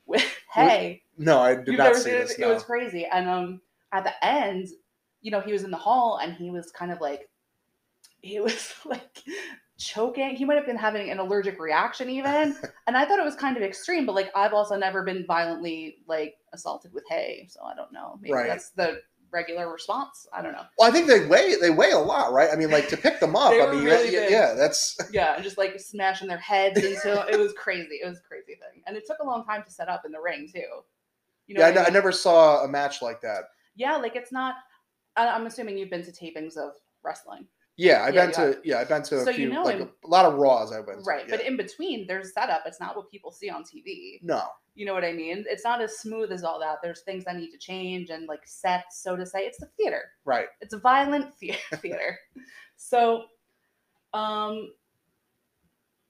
with 0.06 0.24
hay. 0.52 1.02
No, 1.18 1.40
I 1.40 1.54
did 1.56 1.76
not 1.78 1.96
see 1.96 2.10
this. 2.10 2.32
it? 2.32 2.40
No. 2.40 2.50
It 2.50 2.54
was 2.54 2.62
crazy. 2.64 3.06
And 3.06 3.28
um, 3.28 3.60
at 3.92 4.04
the 4.04 4.24
end, 4.24 4.68
you 5.20 5.30
know, 5.30 5.40
he 5.40 5.52
was 5.52 5.62
in 5.64 5.70
the 5.70 5.76
hall 5.76 6.18
and 6.22 6.32
he 6.34 6.50
was 6.50 6.70
kind 6.72 6.90
of 6.90 7.00
like, 7.00 7.28
he 8.20 8.40
was 8.40 8.72
like 8.84 9.18
choking. 9.78 10.36
He 10.36 10.44
might 10.44 10.56
have 10.56 10.66
been 10.66 10.76
having 10.76 11.10
an 11.10 11.18
allergic 11.18 11.60
reaction 11.60 12.08
even. 12.08 12.56
and 12.86 12.96
I 12.96 13.04
thought 13.04 13.18
it 13.18 13.24
was 13.24 13.36
kind 13.36 13.56
of 13.56 13.62
extreme, 13.62 14.06
but 14.06 14.14
like 14.14 14.30
I've 14.34 14.52
also 14.52 14.76
never 14.76 15.02
been 15.02 15.26
violently 15.26 15.96
like 16.06 16.34
assaulted 16.52 16.92
with 16.92 17.04
hay, 17.08 17.46
so 17.50 17.60
I 17.64 17.74
don't 17.74 17.92
know. 17.92 18.18
Maybe 18.20 18.32
Right. 18.32 18.46
that's 18.48 18.70
the 18.70 19.00
regular 19.32 19.72
response. 19.72 20.26
I 20.32 20.42
don't 20.42 20.52
know. 20.52 20.64
Well, 20.78 20.88
I 20.88 20.92
think 20.92 21.06
they 21.08 21.26
weigh 21.26 21.56
they 21.60 21.70
weigh 21.70 21.90
a 21.92 21.98
lot, 21.98 22.32
right? 22.32 22.50
I 22.52 22.56
mean, 22.56 22.70
like 22.70 22.88
to 22.88 22.96
pick 22.96 23.18
them 23.18 23.34
up. 23.34 23.52
I 23.52 23.72
mean, 23.72 23.84
really 23.84 24.12
yeah, 24.12 24.28
yeah, 24.28 24.54
that's 24.54 24.96
Yeah, 25.10 25.34
and 25.34 25.42
just 25.42 25.58
like 25.58 25.78
smashing 25.80 26.28
their 26.28 26.38
heads 26.38 26.78
into 26.78 27.26
it 27.28 27.38
was 27.38 27.52
crazy. 27.54 27.98
It 28.02 28.08
was 28.08 28.20
crazy 28.28 28.54
thing, 28.54 28.71
and 28.86 28.96
it 28.96 29.04
took 29.06 29.18
a 29.20 29.26
long 29.26 29.44
time 29.44 29.62
to 29.64 29.70
set 29.70 29.88
up 29.88 30.02
in 30.04 30.12
the 30.12 30.20
ring 30.20 30.48
too. 30.52 30.60
You 31.46 31.56
yeah. 31.58 31.66
I, 31.66 31.70
what 31.70 31.76
n- 31.78 31.82
I 31.82 31.84
mean? 31.86 31.92
never 31.94 32.12
saw 32.12 32.64
a 32.64 32.68
match 32.68 33.02
like 33.02 33.20
that. 33.22 33.44
Yeah, 33.76 33.96
like 33.96 34.16
it's 34.16 34.32
not. 34.32 34.56
I'm 35.16 35.46
assuming 35.46 35.76
you've 35.76 35.90
been 35.90 36.04
to 36.04 36.12
tapings 36.12 36.56
of 36.56 36.72
wrestling, 37.02 37.46
Yeah, 37.76 38.02
I've 38.04 38.14
Yeah, 38.14 38.26
been 38.26 38.46
you 38.46 38.52
to 38.54 38.60
yeah, 38.64 38.78
I've 38.78 38.88
been 38.88 39.02
to 39.02 39.16
a 39.16 39.24
So 39.24 39.30
you 39.30 39.36
few 39.36 39.50
know 39.50 39.62
like 39.64 39.80
a 39.80 39.88
lot 40.04 40.24
of 40.24 40.34
Raws. 40.34 40.72
I've 40.72 40.86
been 40.86 40.96
to, 40.98 41.02
right? 41.02 41.24
yeah. 41.28 41.36
But 41.36 41.44
in 41.44 41.56
between, 41.56 42.06
there's 42.06 42.32
setup. 42.32 42.62
It's 42.66 42.80
not 42.80 42.96
what 42.96 43.10
people 43.10 43.30
see 43.32 43.50
on 43.50 43.62
TV. 43.64 44.18
no, 44.22 44.44
You 44.74 44.86
know 44.86 44.94
what 44.94 45.04
I 45.04 45.12
mean? 45.12 45.44
It's 45.48 45.64
not 45.64 45.82
as 45.82 45.98
smooth 45.98 46.32
as 46.32 46.44
all 46.44 46.58
that. 46.60 46.78
There's 46.82 47.02
things 47.02 47.24
that 47.24 47.36
need 47.36 47.50
to 47.50 47.58
change 47.58 48.08
and 48.10 48.26
like 48.26 48.40
sets, 48.46 49.02
so 49.02 49.16
to 49.16 49.26
say. 49.26 49.40
It's 49.40 49.58
the 49.58 49.66
theater. 49.76 50.02
right? 50.24 50.46
It's 50.60 50.72
a 50.74 50.78
violent 50.78 51.32
the- 51.40 51.54
theater. 51.76 52.18
so, 52.76 53.24
um, 54.14 54.70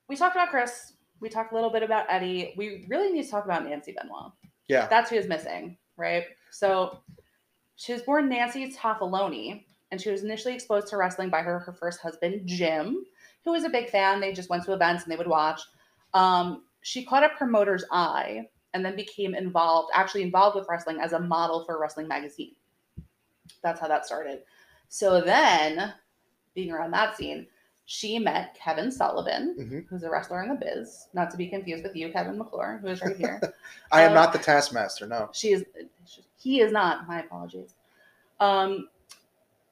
we 0.08 0.16
talked 0.16 0.36
about 0.36 0.50
Chris. 0.50 0.92
We 1.22 1.28
talked 1.28 1.52
a 1.52 1.54
little 1.54 1.70
bit 1.70 1.84
about 1.84 2.06
Eddie. 2.10 2.52
We 2.56 2.84
really 2.88 3.12
need 3.12 3.22
to 3.22 3.30
talk 3.30 3.44
about 3.44 3.64
Nancy 3.64 3.92
Benoit. 3.92 4.32
Yeah, 4.68 4.86
That's 4.88 5.08
who 5.08 5.16
is 5.16 5.28
missing, 5.28 5.78
right? 5.96 6.24
So 6.50 6.98
she 7.76 7.92
was 7.92 8.02
born 8.02 8.28
Nancy 8.28 8.72
Toffoloni, 8.72 9.64
and 9.90 10.00
she 10.00 10.10
was 10.10 10.24
initially 10.24 10.54
exposed 10.54 10.88
to 10.88 10.96
wrestling 10.96 11.30
by 11.30 11.42
her, 11.42 11.60
her 11.60 11.72
first 11.72 12.00
husband, 12.00 12.42
Jim, 12.46 13.04
who 13.44 13.52
was 13.52 13.64
a 13.64 13.68
big 13.68 13.88
fan. 13.88 14.20
They 14.20 14.32
just 14.32 14.50
went 14.50 14.64
to 14.64 14.72
events 14.72 15.04
and 15.04 15.12
they 15.12 15.16
would 15.16 15.26
watch. 15.26 15.60
Um, 16.12 16.64
she 16.80 17.04
caught 17.04 17.24
a 17.24 17.30
promoter's 17.36 17.84
eye 17.92 18.48
and 18.74 18.84
then 18.84 18.96
became 18.96 19.34
involved, 19.34 19.90
actually 19.94 20.22
involved 20.22 20.56
with 20.56 20.66
wrestling 20.68 21.00
as 21.00 21.12
a 21.12 21.20
model 21.20 21.64
for 21.64 21.76
a 21.76 21.78
wrestling 21.78 22.08
magazine. 22.08 22.54
That's 23.62 23.80
how 23.80 23.88
that 23.88 24.06
started. 24.06 24.40
So 24.88 25.20
then, 25.20 25.94
being 26.54 26.72
around 26.72 26.90
that 26.92 27.16
scene, 27.16 27.46
she 27.92 28.18
met 28.18 28.54
Kevin 28.54 28.90
Sullivan, 28.90 29.54
Mhm. 29.58 29.86
who's 29.86 30.02
a 30.02 30.08
wrestler 30.08 30.42
in 30.42 30.48
the 30.48 30.54
biz, 30.54 31.08
not 31.12 31.30
to 31.30 31.36
be 31.36 31.46
confused 31.46 31.82
with 31.84 31.94
you, 31.94 32.10
Kevin 32.10 32.38
McClure, 32.38 32.78
who 32.80 32.86
is 32.88 33.02
right 33.02 33.14
here. 33.14 33.38
I 33.92 34.00
am 34.00 34.12
Um, 34.12 34.14
not 34.14 34.32
the 34.32 34.38
Taskmaster. 34.38 35.06
No. 35.06 35.28
she 35.32 35.52
is 35.52 35.66
he 36.38 36.60
is 36.62 36.72
not 36.72 37.06
my 37.06 37.20
apologies 37.20 37.74
um 38.40 38.88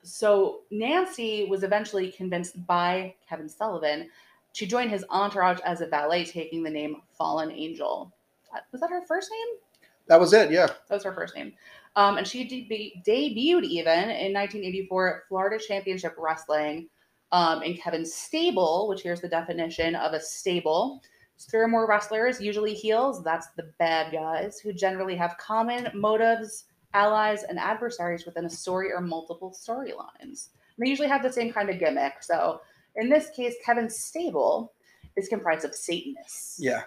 so 0.03 0.61
nancy 0.71 1.47
was 1.47 1.63
eventually 1.65 2.13
convinced 2.13 2.65
by 2.67 3.13
kevin 3.29 3.49
sullivan 3.49 4.09
to 4.53 4.67
join 4.67 4.89
his 4.89 5.05
entourage 5.11 5.59
as 5.65 5.81
a 5.81 5.87
valet 5.87 6.25
taking 6.25 6.63
the 6.63 6.71
name 6.71 7.03
fallen 7.19 7.51
angel 7.51 8.13
Uh, 8.55 8.59
was 8.71 8.81
that 8.83 8.91
her 8.91 9.03
first 9.07 9.31
name 9.31 9.59
That 10.07 10.21
was 10.21 10.33
it. 10.33 10.51
Yeah. 10.53 10.67
that 10.67 10.91
was 10.91 11.05
her 11.05 11.15
first 11.15 11.35
name 11.35 11.55
Um, 11.97 12.19
and 12.19 12.29
she 12.29 12.45
deb- 12.45 13.03
debuted 13.05 13.65
even 13.65 14.11
in 14.11 14.33
1984 14.33 15.17
at 15.17 15.27
Florida 15.29 15.59
Championship 15.59 16.15
Wrestling 16.19 16.89
um, 17.33 17.63
in 17.63 17.77
Kevin's 17.77 18.13
stable, 18.13 18.89
which 18.89 19.03
here's 19.03 19.21
the 19.21 19.29
definition 19.29 19.95
of 19.95 20.13
a 20.13 20.21
stable. 20.21 21.03
Three 21.39 21.61
or 21.61 21.69
more 21.69 21.89
wrestlers, 21.89 22.41
usually 22.41 22.75
heels, 22.75 23.25
that's 23.25 23.49
the 23.57 23.73
bad 23.79 24.13
guys, 24.13 24.61
who 24.61 24.73
generally 24.73 25.17
have 25.17 25.39
common 25.39 25.89
motives, 25.95 26.65
allies, 26.93 27.45
and 27.45 27.59
adversaries 27.59 28.27
within 28.27 28.45
a 28.45 28.51
story 28.51 28.93
or 28.93 29.01
multiple 29.01 29.57
storylines. 29.59 30.49
They 30.79 30.89
usually 30.89 31.09
have 31.09 31.23
the 31.23 31.33
same 31.33 31.53
kind 31.53 31.71
of 31.71 31.79
gimmick. 31.79 32.23
So 32.23 32.61
in 32.97 33.09
this 33.09 33.31
case, 33.31 33.55
Kevin's 33.65 33.97
stable 33.97 34.73
is 35.17 35.29
comprised 35.29 35.65
of 35.65 35.75
Satanists. 35.75 36.59
Yeah. 36.59 36.83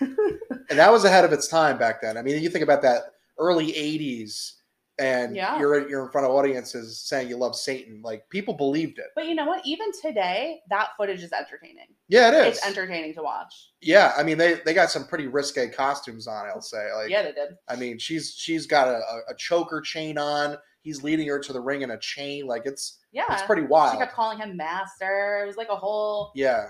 and 0.00 0.78
that 0.78 0.92
was 0.92 1.04
ahead 1.04 1.24
of 1.24 1.32
its 1.32 1.48
time 1.48 1.78
back 1.78 2.00
then. 2.00 2.16
I 2.16 2.22
mean, 2.22 2.42
you 2.42 2.48
think 2.48 2.64
about 2.64 2.82
that 2.82 3.14
early 3.38 3.72
80s 3.72 4.54
and 5.00 5.34
Yeah. 5.34 5.58
you're 5.58 5.88
you're 5.88 6.04
in 6.04 6.10
front 6.12 6.26
of 6.26 6.32
audiences 6.32 7.00
saying 7.00 7.28
you 7.28 7.36
love 7.36 7.56
Satan. 7.56 8.02
Like 8.02 8.28
people 8.28 8.54
believed 8.54 8.98
it. 8.98 9.06
But 9.16 9.26
you 9.26 9.34
know 9.34 9.46
what? 9.46 9.66
Even 9.66 9.88
today, 10.00 10.60
that 10.68 10.90
footage 10.96 11.22
is 11.22 11.32
entertaining. 11.32 11.86
Yeah, 12.08 12.28
it 12.28 12.34
is. 12.46 12.56
It's 12.58 12.66
entertaining 12.66 13.14
to 13.14 13.22
watch. 13.22 13.70
yeah, 13.80 14.12
I 14.16 14.22
mean 14.22 14.38
they 14.38 14.60
they 14.64 14.74
got 14.74 14.90
some 14.90 15.06
pretty 15.06 15.26
risque 15.26 15.68
costumes 15.70 16.26
on, 16.28 16.46
I'll 16.46 16.60
say. 16.60 16.92
Like 16.94 17.08
yeah, 17.10 17.22
they 17.22 17.32
did. 17.32 17.56
I 17.68 17.76
mean, 17.76 17.98
she's 17.98 18.34
she's 18.34 18.66
got 18.66 18.88
a, 18.88 19.00
a, 19.28 19.34
choker 19.36 19.80
chain 19.80 20.18
on. 20.18 20.56
He's 20.82 21.02
leading 21.02 21.26
her 21.28 21.38
to 21.38 21.52
the 21.52 21.60
ring 21.60 21.82
in 21.82 21.90
a 21.92 21.98
chain. 21.98 22.46
Like 22.46 22.62
it's 22.66 22.98
Yeah. 23.12 23.24
it's 23.30 23.42
pretty 23.42 23.62
wild. 23.62 23.92
she 23.92 23.98
kept 23.98 24.14
calling 24.14 24.38
him 24.38 24.56
master. 24.56 25.40
It 25.42 25.46
was 25.46 25.56
like 25.56 25.68
a 25.70 25.76
whole 25.76 26.30
Yeah. 26.34 26.68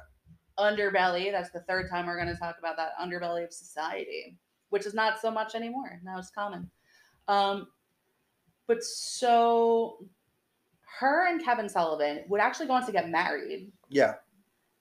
underbelly. 0.58 1.32
That's 1.32 1.50
the 1.50 1.60
third 1.60 1.88
time 1.90 2.06
we're 2.06 2.16
going 2.16 2.32
to 2.34 2.38
talk 2.40 2.56
about 2.58 2.76
that 2.76 2.92
underbelly 3.00 3.44
of 3.44 3.52
society, 3.52 4.36
which 4.70 4.86
is 4.86 4.94
not 4.94 5.20
so 5.20 5.30
much 5.30 5.54
anymore. 5.54 6.00
Now 6.04 6.18
it's 6.18 6.30
common. 6.30 6.70
Um, 7.28 7.68
but 8.70 8.84
so 8.84 9.98
her 11.00 11.26
and 11.26 11.42
Kevin 11.44 11.68
Sullivan 11.68 12.20
would 12.28 12.40
actually 12.40 12.68
go 12.68 12.74
on 12.74 12.86
to 12.86 12.92
get 12.92 13.10
married 13.10 13.72
Yeah. 13.88 14.14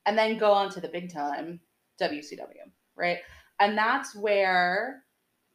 and 0.06 0.16
then 0.16 0.38
go 0.38 0.52
on 0.52 0.70
to 0.74 0.80
the 0.80 0.90
big 0.90 1.12
time 1.12 1.60
WCW, 2.00 2.70
right? 2.96 3.18
And 3.60 3.76
that's 3.76 4.16
where 4.16 5.06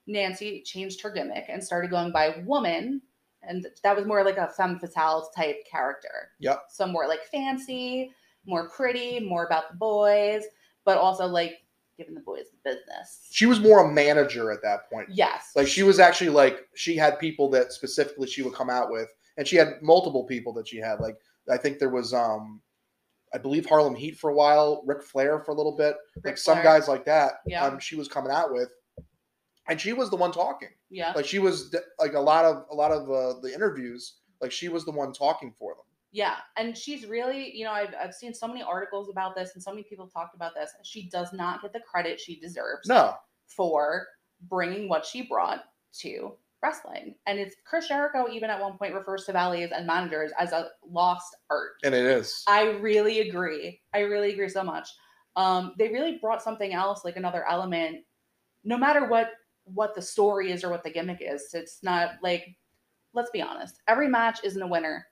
Nancy 0.09 0.63
changed 0.63 1.01
her 1.03 1.11
gimmick 1.13 1.45
and 1.49 1.63
started 1.63 1.93
going 1.93 2.11
by 2.11 2.43
woman. 2.45 3.03
And 3.45 3.69
that 3.85 3.95
was 3.97 4.05
more 4.05 4.25
like 4.25 4.37
a 4.39 4.49
femme 4.49 4.81
fatale 4.81 5.31
type 5.37 5.65
character. 5.71 6.31
Yep. 6.41 6.65
So 6.71 6.89
more 6.89 7.07
like 7.07 7.23
fancy, 7.31 8.11
more 8.47 8.69
pretty, 8.69 9.21
more 9.21 9.47
about 9.47 9.71
the 9.71 9.77
boys, 9.77 10.43
but 10.85 10.99
also 10.99 11.25
like 11.27 11.64
giving 11.97 12.15
the 12.15 12.21
boys 12.21 12.47
the 12.51 12.71
business. 12.71 13.29
She 13.31 13.47
was 13.47 13.61
more 13.61 13.85
a 13.85 13.93
manager 13.93 14.51
at 14.51 14.63
that 14.63 14.91
point. 14.91 15.09
Yes. 15.11 15.53
Like 15.55 15.67
she 15.67 15.83
was 15.83 15.99
actually 15.99 16.31
like 16.31 16.67
she 16.75 16.97
had 16.97 17.19
people 17.19 17.51
that 17.51 17.73
specifically 17.73 18.27
she 18.27 18.43
would 18.43 18.55
come 18.55 18.71
out 18.71 18.91
with, 18.91 19.09
and 19.37 19.47
she 19.47 19.57
had 19.57 19.81
multiple 19.83 20.25
people 20.25 20.53
that 20.55 20.69
she 20.69 20.79
had. 20.79 21.01
Like 21.01 21.17
I 21.51 21.57
think 21.57 21.79
there 21.79 21.91
was 21.91 22.13
um, 22.13 22.61
I 23.33 23.39
believe 23.39 23.67
Harlem 23.67 23.95
Heat 23.95 24.17
for 24.19 24.31
a 24.31 24.35
while, 24.35 24.83
Ric 24.87 25.03
Flair 25.03 25.41
for 25.41 25.53
a 25.53 25.55
little 25.55 25.77
bit, 25.77 25.97
like 26.17 26.25
Ric 26.25 26.39
some 26.39 26.63
guys 26.63 26.89
like 26.89 27.05
that. 27.07 27.35
Yeah. 27.47 27.65
Um, 27.65 27.79
she 27.79 27.97
was 27.97 28.09
coming 28.09 28.33
out 28.33 28.53
with, 28.53 28.71
and 29.69 29.81
she 29.81 29.93
was 29.93 30.11
the 30.11 30.17
one 30.17 30.33
talking. 30.33 30.71
Yeah. 30.91 31.13
Like 31.15 31.27
she 31.27 31.39
was 31.39 31.75
like 31.99 32.15
a 32.15 32.21
lot 32.21 32.45
of 32.45 32.65
a 32.71 32.75
lot 32.75 32.93
of 32.93 33.11
uh, 33.11 33.41
the 33.41 33.53
interviews. 33.53 34.19
Like 34.41 34.53
she 34.53 34.69
was 34.69 34.85
the 34.85 34.93
one 34.93 35.13
talking 35.13 35.53
for 35.59 35.75
them. 35.75 35.85
Yeah, 36.15 36.37
and 36.57 36.79
she's 36.79 37.07
really, 37.07 37.55
you 37.57 37.65
know, 37.65 37.73
I've, 37.73 37.93
I've 38.01 38.15
seen 38.15 38.33
so 38.33 38.47
many 38.47 38.63
articles 38.63 39.09
about 39.11 39.35
this 39.35 39.51
and 39.55 39.63
so 39.63 39.73
many 39.73 39.83
people 39.83 40.07
talked 40.07 40.37
about 40.37 40.55
this. 40.55 40.71
She 40.85 41.09
does 41.09 41.33
not 41.33 41.61
get 41.61 41.73
the 41.73 41.81
credit 41.81 42.21
she 42.21 42.39
deserves 42.39 42.87
No, 42.89 43.15
for 43.49 44.07
bringing 44.43 44.89
what 44.89 45.05
she 45.05 45.23
brought 45.23 45.65
to 46.03 46.35
wrestling. 46.63 47.17
And 47.27 47.41
it's 47.41 47.57
Chris 47.67 47.89
Jericho 47.89 48.29
even 48.31 48.49
at 48.49 48.61
one 48.61 48.79
point 48.79 48.95
refers 48.95 49.25
to 49.25 49.33
valets 49.33 49.73
and 49.75 49.89
managers 49.89 50.31
as 50.39 50.53
a 50.53 50.69
lost 50.89 51.37
art. 51.51 51.73
and 51.83 51.93
it 51.93 52.07
is. 52.07 52.45
I 52.47 52.71
really 52.71 53.29
agree. 53.29 53.81
I 53.93 54.01
really 54.01 54.33
agree 54.33 54.49
so 54.49 54.63
much. 54.63 54.89
Um, 55.35 55.75
they 55.79 55.89
really 55.89 56.19
brought 56.23 56.45
something 56.45 56.73
else, 56.73 57.05
like 57.05 57.17
another 57.17 57.45
element, 57.49 58.05
no 58.63 58.79
matter 58.79 59.09
what 59.09 59.31
what 59.65 59.97
the 59.97 60.03
story 60.03 60.53
is 60.53 60.63
or 60.63 60.71
what 60.71 60.85
the 60.85 60.93
gimmick 60.93 61.19
is. 61.21 61.49
It's 61.55 61.83
not 61.83 62.13
like 62.23 62.57
let's 63.15 63.31
be 63.31 63.41
honest, 63.41 63.81
every 63.89 64.09
match 64.09 64.41
isn't 64.45 64.61
a 64.61 64.67
winner. 64.67 65.07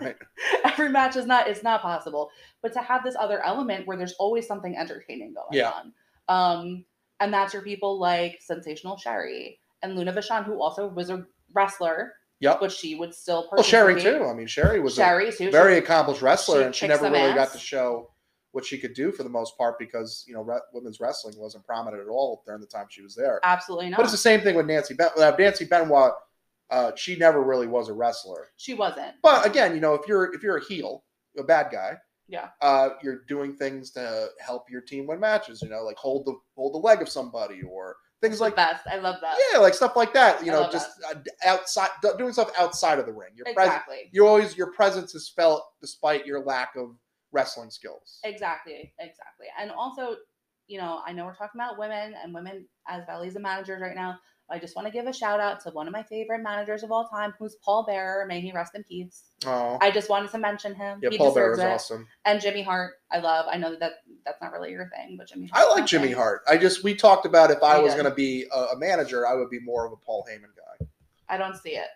Right. 0.00 0.16
every 0.64 0.88
match 0.88 1.16
is 1.16 1.26
not 1.26 1.48
it's 1.48 1.62
not 1.62 1.82
possible. 1.82 2.30
But 2.62 2.72
to 2.72 2.80
have 2.80 3.04
this 3.04 3.14
other 3.18 3.44
element 3.44 3.86
where 3.86 3.96
there's 3.96 4.14
always 4.14 4.46
something 4.46 4.76
entertaining 4.76 5.34
going 5.34 5.46
Yeah. 5.52 5.70
on. 5.70 5.92
Um, 6.28 6.84
and 7.20 7.32
that's 7.32 7.54
where 7.54 7.62
people 7.62 7.98
like 7.98 8.38
Sensational 8.42 8.96
Sherri 8.96 9.58
and 9.82 9.94
Luna 9.96 10.12
Vachon, 10.12 10.44
who 10.44 10.60
also 10.60 10.88
was 10.88 11.10
a 11.10 11.24
wrestler, 11.54 12.14
Yep. 12.40 12.60
but 12.60 12.72
she 12.72 12.94
would 12.96 13.14
still 13.14 13.48
Well, 13.52 13.62
Sherri 13.62 14.00
too. 14.00 14.24
I 14.24 14.34
mean, 14.34 14.46
Sherri 14.46 14.80
was 14.80 14.94
a 14.98 15.02
Sherri 15.02 15.32
too. 15.32 15.50
very 15.50 15.74
She- 15.74 15.78
accomplished 15.78 16.22
wrestler, 16.22 16.60
she 16.60 16.64
and 16.64 16.74
she 16.74 16.88
never 16.88 17.10
really 17.10 17.34
got 17.34 17.52
to 17.52 17.58
show 17.58 18.10
what 18.52 18.64
she 18.64 18.78
could 18.78 18.94
do 18.94 19.12
for 19.12 19.22
the 19.22 19.28
most 19.28 19.56
part 19.58 19.78
because 19.78 20.24
you 20.26 20.32
know 20.32 20.40
re- 20.40 20.58
women's 20.72 20.98
wrestling 20.98 21.34
wasn't 21.38 21.62
prominent 21.66 22.02
at 22.02 22.08
all 22.08 22.42
during 22.46 22.60
the 22.60 22.66
time 22.66 22.86
she 22.88 23.02
was 23.02 23.14
there. 23.14 23.38
absolutely 23.42 23.90
not. 23.90 23.98
But 23.98 24.04
it's 24.04 24.12
the 24.12 24.18
same 24.18 24.40
thing 24.40 24.56
with 24.56 24.64
Nancy 24.66 24.94
ben- 24.94 25.10
uh, 25.18 25.32
Nancy 25.38 25.66
Benoit. 25.66 26.12
Uh, 26.70 26.92
she 26.96 27.16
never 27.16 27.42
really 27.42 27.66
was 27.66 27.88
a 27.88 27.92
wrestler. 27.92 28.48
she 28.56 28.74
wasn't. 28.74 29.14
But 29.22 29.46
again, 29.46 29.74
you 29.74 29.80
know, 29.80 29.94
if 29.94 30.06
you're 30.08 30.34
if 30.34 30.42
you're 30.42 30.56
a 30.58 30.64
heel, 30.64 31.04
a 31.38 31.42
bad 31.44 31.68
guy, 31.70 31.96
Yeah. 32.28 32.48
uh, 32.60 32.90
you're 33.02 33.22
doing 33.28 33.56
things 33.56 33.90
to 33.92 34.28
help 34.40 34.68
your 34.70 34.80
team 34.80 35.06
win 35.06 35.20
matches. 35.20 35.62
You 35.62 35.68
know, 35.68 35.82
like 35.84 35.96
hold 35.96 36.26
the 36.26 36.34
hold 36.56 36.74
the 36.74 36.78
leg 36.78 37.02
of 37.02 37.08
somebody 37.08 37.62
or 37.62 37.96
things 38.20 38.40
like 38.40 38.56
that. 38.56 38.80
I 38.90 38.96
love 38.96 39.16
that. 39.20 39.36
yeah, 39.52 39.58
like 39.58 39.74
stuff 39.74 39.94
like 39.94 40.12
that. 40.14 40.44
You 40.44 40.50
I 40.52 40.54
know, 40.62 40.70
just 40.72 40.90
uh, 41.08 41.14
outside 41.44 41.90
doing 42.18 42.32
stuff 42.32 42.50
outside 42.58 42.98
of 42.98 43.06
the 43.06 43.12
ring. 43.12 43.30
Your 43.36 43.46
Exactly. 43.46 44.08
you 44.12 44.26
always 44.26 44.56
your 44.56 44.72
presence 44.72 45.14
is 45.14 45.28
felt 45.28 45.62
despite 45.80 46.26
your 46.26 46.42
lack 46.44 46.74
of 46.76 46.96
wrestling 47.32 47.70
skills. 47.70 48.18
Exactly. 48.24 48.92
Exactly. 48.98 49.46
And 49.60 49.70
also, 49.70 50.16
you 50.66 50.78
know, 50.80 51.00
I 51.06 51.12
know 51.12 51.26
we're 51.26 51.34
talking 51.36 51.60
about 51.60 51.78
women 51.78 52.14
and 52.20 52.34
women 52.34 52.66
as 52.88 53.04
valets 53.06 53.34
and 53.36 53.42
managers 53.42 53.80
right 53.82 53.94
now. 53.94 54.18
I 54.48 54.58
just 54.60 54.76
want 54.76 54.86
to 54.86 54.92
give 54.92 55.06
a 55.06 55.12
shout 55.12 55.40
out 55.40 55.60
to 55.60 55.70
one 55.70 55.88
of 55.88 55.92
my 55.92 56.04
favorite 56.04 56.40
managers 56.42 56.82
of 56.84 56.92
all 56.92 57.08
time, 57.08 57.34
who's 57.38 57.56
Paul 57.64 57.84
Bearer. 57.84 58.24
May 58.26 58.40
he 58.40 58.52
rest 58.52 58.74
in 58.76 58.84
peace. 58.84 59.24
Oh, 59.44 59.76
I 59.80 59.90
just 59.90 60.08
wanted 60.08 60.30
to 60.30 60.38
mention 60.38 60.74
him. 60.74 61.00
yeah, 61.02 61.10
he 61.10 61.18
Paul 61.18 61.34
Bearer 61.34 61.52
is 61.54 61.58
awesome. 61.58 62.06
And 62.24 62.40
Jimmy 62.40 62.62
Hart, 62.62 62.94
I 63.10 63.18
love. 63.18 63.46
I 63.50 63.56
know 63.56 63.70
that, 63.70 63.80
that 63.80 63.92
that's 64.24 64.40
not 64.40 64.52
really 64.52 64.70
your 64.70 64.88
thing, 64.96 65.16
but 65.18 65.28
Jimmy. 65.28 65.48
Hart 65.48 65.64
I 65.66 65.74
like 65.74 65.86
Jimmy 65.86 66.08
thing. 66.08 66.16
Hart. 66.16 66.42
I 66.48 66.56
just 66.56 66.84
we 66.84 66.94
talked 66.94 67.26
about 67.26 67.50
if 67.50 67.62
I 67.62 67.78
was 67.78 67.94
going 67.94 68.04
to 68.06 68.14
be 68.14 68.46
a, 68.54 68.58
a 68.74 68.78
manager, 68.78 69.26
I 69.26 69.34
would 69.34 69.50
be 69.50 69.60
more 69.60 69.84
of 69.84 69.92
a 69.92 69.96
Paul 69.96 70.24
Heyman 70.30 70.54
guy. 70.56 70.86
I 71.28 71.36
don't 71.38 71.56
see 71.56 71.70
it. 71.70 71.88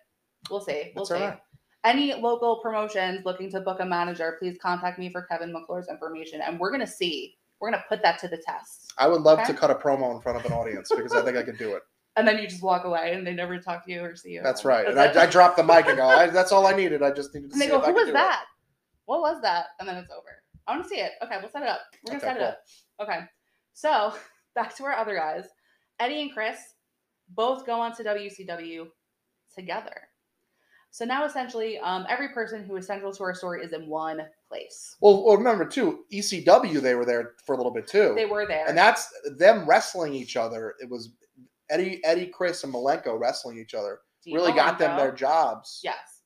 We'll 0.50 0.60
see. 0.60 0.92
We'll 0.96 1.04
That's 1.04 1.20
see. 1.20 1.24
right. 1.26 1.38
Any 1.84 2.12
local 2.14 2.56
promotions 2.56 3.24
looking 3.24 3.50
to 3.52 3.60
book 3.60 3.78
a 3.80 3.86
manager, 3.86 4.36
please 4.38 4.58
contact 4.60 4.98
me 4.98 5.08
for 5.10 5.22
Kevin 5.22 5.52
McClure's 5.52 5.88
information, 5.88 6.40
and 6.40 6.58
we're 6.58 6.72
gonna 6.72 6.86
see. 6.86 7.36
We're 7.60 7.70
gonna 7.70 7.84
put 7.88 8.02
that 8.02 8.18
to 8.20 8.28
the 8.28 8.38
test. 8.38 8.92
I 8.98 9.06
would 9.06 9.22
love 9.22 9.38
Okay. 9.38 9.52
to 9.52 9.58
cut 9.58 9.70
a 9.70 9.74
promo 9.74 10.14
in 10.14 10.20
front 10.20 10.36
of 10.38 10.44
an 10.46 10.52
audience 10.52 10.90
because 10.94 11.12
I 11.12 11.22
think 11.22 11.36
I 11.36 11.42
can 11.42 11.56
do 11.56 11.74
it. 11.76 11.82
And 12.16 12.26
then 12.26 12.38
you 12.38 12.48
just 12.48 12.62
walk 12.62 12.84
away, 12.84 13.12
and 13.14 13.26
they 13.26 13.32
never 13.32 13.58
talk 13.58 13.84
to 13.86 13.92
you 13.92 14.00
or 14.02 14.16
see 14.16 14.30
you. 14.30 14.42
That's 14.42 14.64
right. 14.64 14.86
And 14.86 14.98
I, 14.98 15.06
it. 15.06 15.16
I 15.16 15.26
dropped 15.30 15.56
the 15.56 15.62
mic 15.62 15.86
and 15.86 15.96
go. 15.96 16.06
I, 16.06 16.26
that's 16.26 16.52
all 16.52 16.66
I 16.66 16.72
needed. 16.74 17.02
I 17.02 17.12
just 17.12 17.34
needed 17.34 17.50
to 17.50 17.54
And 17.54 17.62
they 17.62 17.68
go, 17.68 17.80
"Who 17.80 17.92
was 17.92 18.12
that? 18.12 18.44
What 19.06 19.20
was 19.20 19.40
that?" 19.42 19.66
And 19.78 19.88
then 19.88 19.96
it's 19.96 20.10
over. 20.10 20.42
I 20.66 20.72
want 20.72 20.82
to 20.84 20.88
see 20.88 21.00
it. 21.00 21.12
Okay, 21.22 21.36
we'll 21.40 21.50
set 21.50 21.62
it 21.62 21.68
up. 21.68 21.80
We're 22.04 22.18
gonna 22.18 22.24
Okay, 22.24 22.26
set 22.26 22.36
it 22.36 22.42
up. 22.42 22.58
Okay. 23.00 23.20
So 23.74 24.12
back 24.54 24.76
to 24.76 24.84
our 24.84 24.92
other 24.92 25.14
guys, 25.14 25.44
Eddie 26.00 26.22
and 26.22 26.32
Chris, 26.32 26.58
both 27.30 27.64
go 27.64 27.80
on 27.80 27.94
to 27.96 28.04
WCW 28.04 28.86
together. 29.54 30.02
So 30.92 31.04
now 31.04 31.24
essentially, 31.24 31.78
um, 31.78 32.04
every 32.08 32.30
person 32.30 32.64
who 32.64 32.74
is 32.76 32.86
central 32.86 33.12
to 33.12 33.22
our 33.22 33.34
story 33.34 33.62
is 33.64 33.72
in 33.72 33.86
one 33.86 34.22
place. 34.48 34.96
Well, 35.00 35.24
well, 35.24 35.36
remember 35.36 35.64
too, 35.64 36.00
ECW 36.12 36.80
they 36.80 36.96
were 36.96 37.04
there 37.04 37.34
for 37.46 37.54
a 37.54 37.56
little 37.56 37.72
bit 37.72 37.86
too, 37.86 38.12
They 38.16 38.26
were 38.26 38.44
there. 38.46 38.66
and 38.68 38.76
that's 38.76 39.08
them 39.38 39.66
wrestling 39.68 40.14
each 40.14 40.36
other. 40.36 40.74
It 40.80 40.90
was 40.90 41.10
Eddie, 41.70 42.00
Eddie, 42.04 42.26
Chris, 42.26 42.64
and 42.64 42.72
Malenko 42.74 43.18
wrestling 43.18 43.59
each 43.59 43.74
other. 43.74 44.00
Dean 44.24 44.35
really 44.35 44.52
got 44.52 44.78
them 44.78 44.90
Malenko. 44.92 44.98
their 44.98 45.12
jobs 45.12 45.80
Yes. 45.83 46.22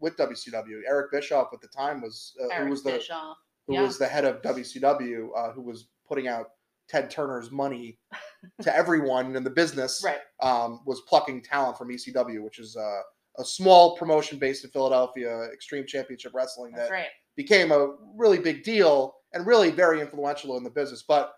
with 0.00 0.16
WCW. 0.16 0.80
Eric 0.86 1.10
Bischoff 1.12 1.48
at 1.52 1.60
the 1.60 1.68
time 1.68 2.00
was 2.02 2.34
uh, 2.42 2.48
Eric 2.48 2.64
who 2.64 2.70
was 2.70 2.82
the 2.82 2.92
Bischoff. 2.92 3.36
who 3.66 3.74
yeah. 3.74 3.82
was 3.82 3.98
the 3.98 4.06
head 4.06 4.24
of 4.24 4.42
WCW, 4.42 5.28
uh, 5.36 5.52
who 5.52 5.62
was 5.62 5.88
putting 6.06 6.28
out 6.28 6.50
Ted 6.88 7.10
Turner's 7.10 7.50
money 7.50 7.98
to 8.62 8.74
everyone 8.74 9.36
in 9.36 9.44
the 9.44 9.50
business. 9.50 10.02
Right. 10.04 10.18
Um, 10.42 10.80
was 10.86 11.00
plucking 11.02 11.42
talent 11.42 11.78
from 11.78 11.88
ECW, 11.88 12.42
which 12.42 12.58
is 12.58 12.76
uh, 12.76 13.00
a 13.38 13.44
small 13.44 13.96
promotion 13.96 14.38
based 14.38 14.64
in 14.64 14.70
Philadelphia, 14.70 15.44
Extreme 15.52 15.86
Championship 15.86 16.32
Wrestling 16.34 16.72
That's 16.74 16.88
that 16.88 16.94
right. 16.94 17.06
became 17.36 17.72
a 17.72 17.94
really 18.16 18.38
big 18.38 18.62
deal 18.64 19.14
and 19.32 19.46
really 19.46 19.70
very 19.70 20.00
influential 20.00 20.56
in 20.56 20.64
the 20.64 20.70
business. 20.70 21.04
But 21.06 21.32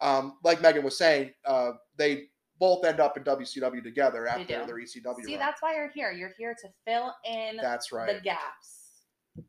um, 0.00 0.38
like 0.42 0.58
Meghan 0.60 0.82
was 0.82 0.98
saying, 0.98 1.32
uh, 1.46 1.72
they 1.96 2.24
both 2.58 2.84
end 2.84 3.00
up 3.00 3.16
in 3.16 3.24
WCW 3.24 3.82
together 3.82 4.26
after 4.26 4.64
their 4.66 4.76
ECW. 4.76 5.24
See, 5.24 5.32
run. 5.32 5.38
that's 5.38 5.60
why 5.60 5.74
you're 5.74 5.90
here. 5.90 6.12
You're 6.12 6.32
here 6.38 6.54
to 6.62 6.68
fill 6.86 7.14
in 7.24 7.56
That's 7.60 7.92
right. 7.92 8.14
the 8.14 8.20
gaps. 8.22 8.80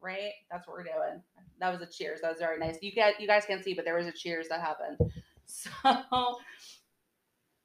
Right? 0.02 0.32
That's 0.52 0.68
what 0.68 0.78
we're 0.78 0.84
doing. 0.84 1.22
That 1.60 1.72
was 1.72 1.82
a 1.82 1.92
cheers. 1.92 2.22
That 2.22 2.32
was 2.32 2.40
very 2.40 2.58
nice. 2.58 2.78
You 2.82 2.92
guys, 2.92 3.14
you 3.20 3.28
guys 3.28 3.46
can't 3.46 3.64
see, 3.64 3.74
but 3.74 3.86
there 3.86 3.96
was 3.96 4.08
a 4.08 4.12
cheers 4.12 4.48
that 4.50 4.62
happened. 4.62 4.98
So 5.48 5.70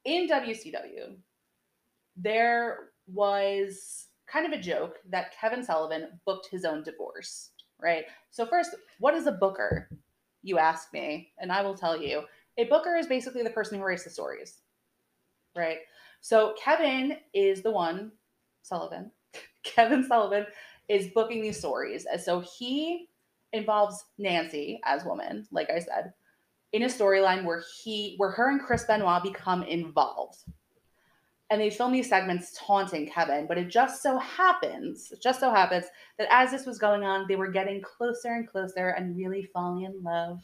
in 0.05 0.29
WCW, 0.29 1.16
there 2.14 2.90
was 3.07 4.07
kind 4.31 4.46
of 4.46 4.53
a 4.53 4.62
joke 4.62 4.96
that 5.09 5.33
Kevin 5.38 5.64
Sullivan 5.64 6.20
booked 6.26 6.48
his 6.50 6.64
own 6.64 6.83
divorce, 6.83 7.50
right? 7.81 8.05
So, 8.31 8.46
first, 8.46 8.74
what 8.98 9.14
is 9.14 9.26
a 9.26 9.33
booker? 9.33 9.88
You 10.42 10.59
ask 10.59 10.92
me, 10.92 11.33
and 11.38 11.50
I 11.50 11.62
will 11.62 11.74
tell 11.74 12.00
you. 12.00 12.22
A 12.59 12.64
booker 12.64 12.96
is 12.96 13.07
basically 13.07 13.42
the 13.42 13.50
person 13.50 13.79
who 13.79 13.85
writes 13.85 14.05
the 14.05 14.11
stories, 14.11 14.60
right? 15.57 15.79
So, 16.21 16.55
Kevin 16.63 17.17
is 17.35 17.63
the 17.63 17.71
one, 17.71 18.13
Sullivan, 18.63 19.11
Kevin 19.63 20.05
Sullivan 20.05 20.47
is 20.89 21.09
booking 21.15 21.43
these 21.43 21.59
stories. 21.59 22.07
And 22.11 22.21
so, 22.21 22.41
he 22.41 23.09
involves 23.53 24.05
Nancy 24.19 24.81
as 24.85 25.05
woman, 25.05 25.47
like 25.51 25.71
I 25.71 25.79
said, 25.79 26.13
in 26.73 26.83
a 26.83 26.87
storyline 26.87 27.45
where 27.45 27.63
he, 27.83 28.15
where 28.19 28.31
her 28.31 28.51
and 28.51 28.61
Chris 28.61 28.85
Benoit 28.85 29.23
become 29.23 29.63
involved 29.65 30.45
and 31.51 31.61
they 31.61 31.69
film 31.69 31.93
these 31.93 32.09
segments 32.09 32.57
taunting 32.57 33.11
Kevin. 33.11 33.47
But 33.47 33.59
it 33.59 33.69
just 33.69 34.03
so 34.03 34.19
happens, 34.19 35.11
it 35.11 35.21
just 35.21 35.41
so 35.41 35.51
happens 35.51 35.87
that 36.19 36.29
as 36.31 36.51
this 36.51 36.65
was 36.65 36.79
going 36.79 37.03
on, 37.03 37.27
they 37.29 37.37
were 37.37 37.51
getting 37.51 37.83
closer 37.83 38.29
and 38.35 38.49
closer 38.49 38.91
and 38.91 39.17
really 39.17 39.49
falling 39.53 39.85
in 39.85 40.03
love. 40.03 40.41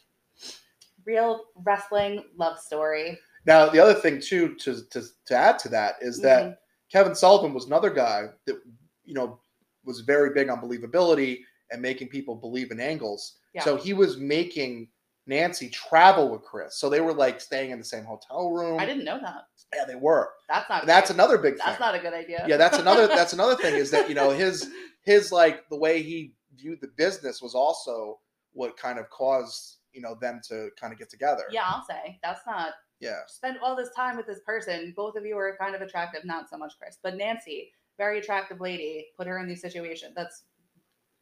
Real 1.05 1.45
wrestling 1.65 2.25
love 2.37 2.59
story. 2.59 3.19
Now, 3.47 3.69
the 3.69 3.79
other 3.81 3.95
thing 3.95 4.21
too 4.21 4.55
to 4.57 4.83
to, 4.91 5.03
to 5.27 5.35
add 5.37 5.59
to 5.61 5.69
that 5.71 5.97
is 6.01 6.19
that 6.21 6.45
Mhm. 6.45 6.59
Kevin 6.93 7.15
Sullivan 7.15 7.55
was 7.55 7.67
another 7.67 7.91
guy 7.91 8.29
that 8.47 8.57
you 9.05 9.15
know 9.15 9.41
was 9.85 10.01
very 10.01 10.31
big 10.35 10.49
on 10.49 10.61
believability 10.61 11.41
and 11.71 11.81
making 11.81 12.09
people 12.09 12.35
believe 12.35 12.71
in 12.71 12.81
angles. 12.81 13.39
Yeah. 13.55 13.63
So 13.63 13.77
he 13.77 13.93
was 13.93 14.17
making 14.19 14.89
Nancy 15.27 15.69
travel 15.69 16.29
with 16.29 16.43
Chris. 16.43 16.79
So 16.79 16.89
they 16.89 17.01
were 17.01 17.13
like 17.13 17.41
staying 17.41 17.71
in 17.71 17.79
the 17.79 17.85
same 17.85 18.05
hotel 18.05 18.51
room. 18.51 18.79
I 18.79 18.87
didn't 18.87 19.05
know 19.05 19.19
that. 19.21 19.47
Yeah, 19.75 19.85
they 19.85 19.97
were. 19.97 20.31
That's 20.49 20.69
not. 20.69 20.87
That's 20.87 21.11
great. 21.11 21.17
another 21.17 21.39
big 21.39 21.55
thing. 21.55 21.63
That's 21.67 21.81
not 21.81 21.95
a 21.95 21.99
good 21.99 22.15
idea. 22.15 22.45
yeah, 22.49 22.57
that's 22.57 22.79
another 22.79 23.07
that's 23.19 23.33
another 23.33 23.57
thing 23.57 23.75
is 23.75 23.91
that 23.91 24.09
you 24.09 24.15
know 24.15 24.31
his 24.31 24.69
his 25.03 25.33
like 25.33 25.69
the 25.69 25.77
way 25.77 26.03
he 26.03 26.35
viewed 26.55 26.81
the 26.81 26.89
business 26.97 27.43
was 27.43 27.55
also 27.55 28.19
what 28.53 28.77
kind 28.77 28.99
of 28.99 29.11
caused 29.11 29.79
you 29.93 30.01
know 30.01 30.15
them 30.21 30.41
to 30.49 30.71
kind 30.81 30.93
of 30.93 30.99
get 30.99 31.11
together. 31.11 31.45
Yeah, 31.51 31.65
I'll 31.67 31.85
say 31.85 32.19
that's 32.23 32.47
not. 32.47 32.71
Yeah. 33.01 33.21
Spend 33.27 33.59
all 33.63 33.77
this 33.77 33.91
time 33.95 34.17
with 34.17 34.27
this 34.27 34.41
person. 34.47 34.93
Both 34.97 35.17
of 35.17 35.27
you 35.27 35.37
are 35.37 35.57
kind 35.61 35.75
of 35.75 35.83
attractive. 35.83 36.25
Not 36.25 36.49
so 36.49 36.57
much 36.57 36.73
Chris, 36.79 36.99
but 37.03 37.17
Nancy, 37.17 37.73
very 37.99 38.19
attractive 38.19 38.61
lady. 38.61 39.07
Put 39.17 39.27
her 39.27 39.39
in 39.39 39.49
these 39.49 39.61
situations. 39.61 40.13
That's 40.17 40.45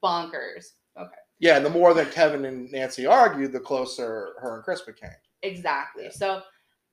bonkers. 0.03 0.75
Okay. 0.99 1.11
Yeah, 1.41 1.57
and 1.57 1.67
the 1.67 1.71
more 1.71 1.93
that 1.95 2.13
Kevin 2.13 2.45
and 2.45 2.71
Nancy 2.71 3.07
argued, 3.07 3.53
the 3.53 3.61
closer 3.61 4.35
her 4.41 4.55
and 4.57 4.65
Chris 4.65 4.83
became. 4.83 5.11
Exactly. 5.43 6.05
Yeah. 6.05 6.11
So 6.11 6.43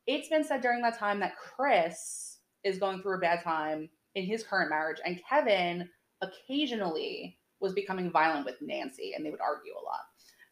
it's 0.07 0.29
been 0.29 0.43
said 0.43 0.61
during 0.61 0.81
that 0.81 0.97
time 0.97 1.19
that 1.19 1.37
Chris 1.37 2.39
is 2.63 2.79
going 2.79 3.01
through 3.01 3.17
a 3.17 3.21
bad 3.21 3.43
time 3.43 3.89
in 4.15 4.25
his 4.25 4.43
current 4.43 4.69
marriage, 4.69 4.97
and 5.05 5.21
Kevin 5.29 5.87
occasionally 6.21 7.37
was 7.59 7.73
becoming 7.73 8.11
violent 8.11 8.45
with 8.45 8.61
Nancy, 8.61 9.13
and 9.15 9.25
they 9.25 9.29
would 9.29 9.41
argue 9.41 9.73
a 9.73 9.85
lot. 9.85 10.01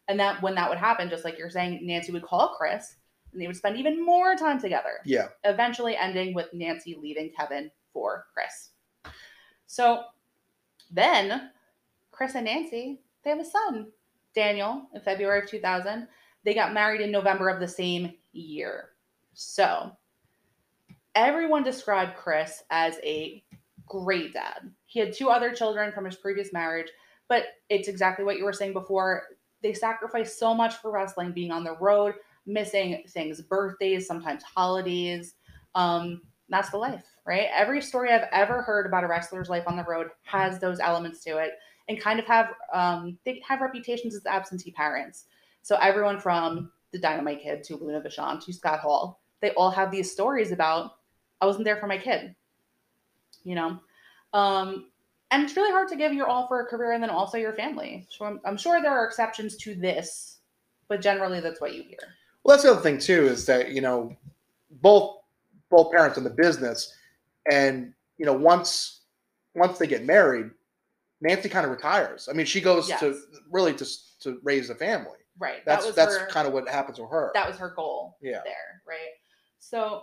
And 0.08 0.18
that 0.18 0.40
when 0.42 0.54
that 0.54 0.68
would 0.68 0.78
happen, 0.78 1.10
just 1.10 1.24
like 1.24 1.38
you're 1.38 1.50
saying, 1.50 1.80
Nancy 1.82 2.12
would 2.12 2.22
call 2.22 2.54
Chris, 2.56 2.96
and 3.32 3.40
they 3.40 3.46
would 3.46 3.56
spend 3.56 3.76
even 3.76 4.04
more 4.04 4.34
time 4.36 4.60
together. 4.60 5.00
Yeah. 5.04 5.28
Eventually 5.44 5.96
ending 5.96 6.34
with 6.34 6.52
Nancy 6.52 6.96
leaving 7.00 7.30
Kevin 7.36 7.70
for 7.92 8.26
Chris. 8.32 8.70
So 9.66 10.04
then 10.90 11.50
Chris 12.10 12.34
and 12.34 12.44
Nancy, 12.46 13.00
they 13.22 13.30
have 13.30 13.40
a 13.40 13.44
son, 13.44 13.88
Daniel, 14.34 14.88
in 14.94 15.00
February 15.00 15.40
of 15.40 15.48
2000. 15.48 16.08
They 16.44 16.54
got 16.54 16.72
married 16.74 17.00
in 17.00 17.10
November 17.10 17.48
of 17.48 17.60
the 17.60 17.68
same 17.68 18.14
year. 18.32 18.90
So 19.34 19.92
everyone 21.14 21.62
described 21.62 22.16
Chris 22.16 22.62
as 22.70 22.98
a 23.04 23.42
great 23.86 24.32
dad. 24.32 24.70
He 24.86 25.00
had 25.00 25.12
two 25.12 25.30
other 25.30 25.52
children 25.52 25.92
from 25.92 26.04
his 26.04 26.16
previous 26.16 26.52
marriage, 26.52 26.88
but 27.28 27.44
it's 27.68 27.88
exactly 27.88 28.24
what 28.24 28.38
you 28.38 28.44
were 28.44 28.52
saying 28.52 28.72
before. 28.72 29.24
They 29.62 29.72
sacrificed 29.72 30.38
so 30.38 30.54
much 30.54 30.76
for 30.76 30.90
wrestling, 30.90 31.32
being 31.32 31.50
on 31.50 31.64
the 31.64 31.76
road, 31.76 32.14
missing 32.46 33.02
things, 33.08 33.40
birthdays, 33.42 34.06
sometimes 34.06 34.42
holidays. 34.42 35.34
Um, 35.74 36.22
that's 36.48 36.70
the 36.70 36.78
life, 36.78 37.04
right? 37.26 37.48
Every 37.54 37.80
story 37.80 38.10
I've 38.10 38.28
ever 38.32 38.62
heard 38.62 38.86
about 38.86 39.04
a 39.04 39.06
wrestler's 39.06 39.48
life 39.48 39.64
on 39.66 39.76
the 39.76 39.84
road 39.84 40.08
has 40.24 40.58
those 40.58 40.80
elements 40.80 41.22
to 41.24 41.38
it, 41.38 41.52
and 41.88 42.00
kind 42.00 42.18
of 42.18 42.26
have 42.26 42.52
um, 42.72 43.18
they 43.24 43.40
have 43.46 43.60
reputations 43.60 44.14
as 44.14 44.26
absentee 44.26 44.72
parents. 44.72 45.26
So 45.62 45.76
everyone 45.76 46.18
from 46.18 46.72
the 46.92 46.98
Dynamite 46.98 47.42
Kid 47.42 47.62
to 47.64 47.76
Luna 47.76 48.00
Vachon 48.00 48.44
to 48.44 48.52
Scott 48.52 48.80
Hall, 48.80 49.20
they 49.40 49.50
all 49.50 49.70
have 49.70 49.90
these 49.90 50.10
stories 50.10 50.52
about 50.52 50.92
I 51.40 51.46
wasn't 51.46 51.64
there 51.64 51.76
for 51.76 51.86
my 51.86 51.98
kid, 51.98 52.34
you 53.44 53.54
know. 53.54 53.78
Um, 54.32 54.86
and 55.30 55.42
it's 55.44 55.56
really 55.56 55.70
hard 55.70 55.88
to 55.88 55.96
give 55.96 56.12
your 56.12 56.26
all 56.26 56.46
for 56.48 56.60
a 56.60 56.66
career 56.66 56.92
and 56.92 57.02
then 57.02 57.10
also 57.10 57.38
your 57.38 57.52
family. 57.54 58.06
So 58.10 58.24
I'm, 58.24 58.40
I'm 58.44 58.56
sure 58.56 58.82
there 58.82 58.90
are 58.90 59.06
exceptions 59.06 59.56
to 59.58 59.74
this, 59.74 60.38
but 60.88 61.00
generally 61.00 61.40
that's 61.40 61.60
what 61.60 61.74
you 61.74 61.82
hear. 61.84 61.98
Well, 62.44 62.56
that's 62.56 62.64
the 62.64 62.72
other 62.72 62.80
thing 62.80 62.98
too 62.98 63.26
is 63.26 63.46
that 63.46 63.70
you 63.72 63.80
know 63.80 64.16
both 64.70 65.18
both 65.70 65.92
parents 65.92 66.18
in 66.18 66.24
the 66.24 66.30
business, 66.30 66.94
and 67.50 67.92
you 68.18 68.26
know 68.26 68.32
once 68.32 69.00
once 69.54 69.78
they 69.78 69.86
get 69.86 70.04
married, 70.04 70.50
Nancy 71.20 71.48
kind 71.48 71.64
of 71.64 71.70
retires. 71.70 72.28
I 72.30 72.32
mean, 72.32 72.46
she 72.46 72.60
goes 72.60 72.86
to 72.86 73.08
Yes. 73.08 73.40
really 73.50 73.74
to 73.74 73.86
to 74.20 74.38
raise 74.42 74.70
a 74.70 74.74
family. 74.74 75.18
Right. 75.38 75.64
That's 75.64 75.86
that 75.86 75.96
that's 75.96 76.16
her, 76.16 76.26
kind 76.26 76.46
of 76.46 76.52
what 76.52 76.68
happens 76.68 76.98
with 76.98 77.10
her. 77.10 77.30
that 77.34 77.48
was 77.48 77.56
her 77.56 77.70
goal 77.70 78.18
yeah. 78.20 78.40
there, 78.44 78.82
right? 78.86 79.14
So 79.58 80.02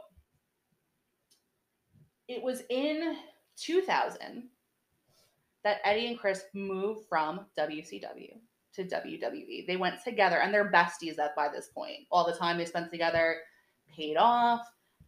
it 2.28 2.42
was 2.42 2.64
in 2.70 3.16
2000 3.58 4.50
that 5.64 5.78
Eddie 5.84 6.08
and 6.08 6.20
Chris 6.20 6.46
moved 6.54 7.08
from 7.08 7.46
WCW 7.58 8.38
to 8.78 8.84
WWE. 8.86 9.68
They 9.68 9.76
went 9.76 10.02
together 10.04 10.38
and 10.40 10.54
they're 10.54 10.72
besties 10.72 11.20
at 11.20 11.36
by 11.36 11.50
this 11.50 11.68
point. 11.68 12.08
All 12.12 12.26
the 12.26 12.38
time 12.38 12.58
they 12.58 12.66
spent 12.66 12.90
together 12.90 13.38
paid 13.94 14.16
off. 14.18 14.62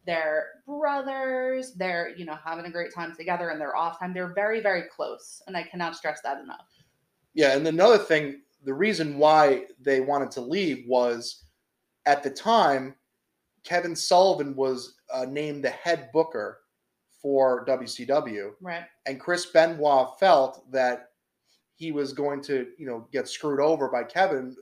They're 0.05 0.47
brothers. 0.65 1.73
They're, 1.73 2.10
you 2.17 2.25
know, 2.25 2.38
having 2.43 2.65
a 2.65 2.71
great 2.71 2.93
time 2.93 3.15
together 3.15 3.49
and 3.49 3.60
they're 3.62 3.75
off 3.75 3.99
time. 3.99 4.13
They're 4.13 4.34
very, 4.34 4.60
very 4.62 4.84
close. 4.84 5.41
And 5.47 5.55
I 5.55 5.63
cannot 5.63 5.95
stress 5.95 6.21
that 6.23 6.41
enough. 6.41 6.67
Yeah, 7.34 7.55
and 7.55 7.65
another 7.67 7.97
thing, 7.97 8.41
the 8.63 8.73
reason 8.73 9.17
why 9.17 9.65
they 9.79 10.01
wanted 10.01 10.32
to 10.32 10.41
leave 10.41 10.84
was 10.88 11.43
at 12.05 12.23
the 12.23 12.29
time, 12.29 12.95
Kevin 13.63 13.95
Sullivan 13.95 14.55
was 14.55 14.95
uh, 15.13 15.25
named 15.29 15.63
the 15.63 15.69
head 15.69 16.10
booker 16.12 16.60
for 17.21 17.65
WCW, 17.65 18.51
Right. 18.62 18.84
and 19.05 19.19
Chris 19.19 19.47
Benoit 19.47 20.17
felt 20.19 20.71
that 20.71 21.10
he 21.80 21.94
was 21.94 22.12
going 22.12 22.42
to, 22.42 22.68
you 22.78 22.86
know, 22.86 23.08
get 23.12 23.28
screwed 23.28 23.62
over 23.62 23.88
by 23.88 24.04
Kevin 24.04 24.54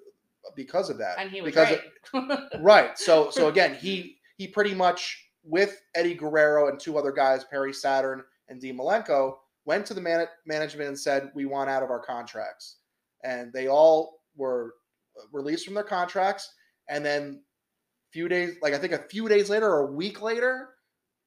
because 0.55 0.91
of 0.91 0.99
that. 0.99 1.15
And 1.17 1.31
he 1.31 1.41
was 1.41 1.49
because 1.51 1.77
right. 2.13 2.39
right. 2.61 2.97
So, 2.97 3.31
so 3.31 3.47
again, 3.49 3.75
he 3.75 4.17
he 4.37 4.47
pretty 4.47 4.75
much 4.75 5.25
with 5.43 5.81
Eddie 5.95 6.13
Guerrero 6.13 6.69
and 6.69 6.79
two 6.79 6.95
other 6.95 7.11
guys, 7.11 7.43
Perry 7.43 7.73
Saturn 7.73 8.23
and 8.49 8.61
Dean 8.61 8.77
Malenko, 8.77 9.37
went 9.65 9.85
to 9.87 9.95
the 9.95 10.01
man- 10.01 10.27
management 10.45 10.89
and 10.89 10.99
said, 10.99 11.31
"We 11.33 11.45
want 11.45 11.71
out 11.71 11.81
of 11.81 11.89
our 11.89 11.99
contracts," 11.99 12.77
and 13.23 13.51
they 13.51 13.67
all 13.67 14.21
were 14.35 14.75
uh, 15.19 15.25
released 15.31 15.65
from 15.65 15.73
their 15.73 15.83
contracts. 15.83 16.53
And 16.87 17.03
then, 17.03 17.41
a 17.41 18.11
few 18.11 18.27
days, 18.27 18.57
like 18.61 18.75
I 18.75 18.77
think 18.77 18.93
a 18.93 18.99
few 19.09 19.27
days 19.27 19.49
later 19.49 19.67
or 19.67 19.87
a 19.87 19.91
week 19.91 20.21
later, 20.21 20.69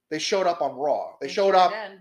they 0.09 0.21
showed 0.21 0.47
up 0.47 0.63
on 0.63 0.77
Raw. 0.77 1.15
They 1.21 1.29
showed 1.29 1.55
sure 1.55 1.57
up 1.57 1.73
did. 1.73 1.99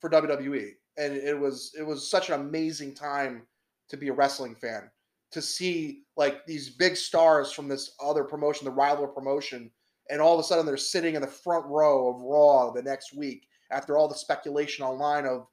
for 0.00 0.10
WWE, 0.10 0.72
and 0.98 1.14
it 1.16 1.38
was 1.38 1.72
it 1.78 1.82
was 1.82 2.08
such 2.10 2.28
an 2.30 2.40
amazing 2.40 2.94
time 2.94 3.46
to 3.88 3.96
be 3.96 4.08
a 4.08 4.12
wrestling 4.12 4.54
fan 4.54 4.90
to 5.32 5.42
see 5.42 6.04
like 6.16 6.46
these 6.46 6.70
big 6.76 6.96
stars 6.96 7.50
from 7.52 7.66
this 7.68 7.94
other 8.02 8.22
promotion, 8.24 8.64
the 8.64 8.70
rival 8.70 9.06
promotion, 9.06 9.70
and 10.10 10.20
all 10.20 10.34
of 10.34 10.40
a 10.40 10.42
sudden 10.44 10.64
they're 10.64 10.76
sitting 10.76 11.16
in 11.16 11.20
the 11.20 11.26
front 11.26 11.66
row 11.66 12.08
of 12.08 12.20
Raw 12.20 12.70
the 12.70 12.82
next 12.82 13.14
week 13.16 13.46
after 13.70 13.96
all 13.98 14.06
the 14.08 14.14
speculation 14.14 14.84
online 14.84 15.26
of 15.26 15.46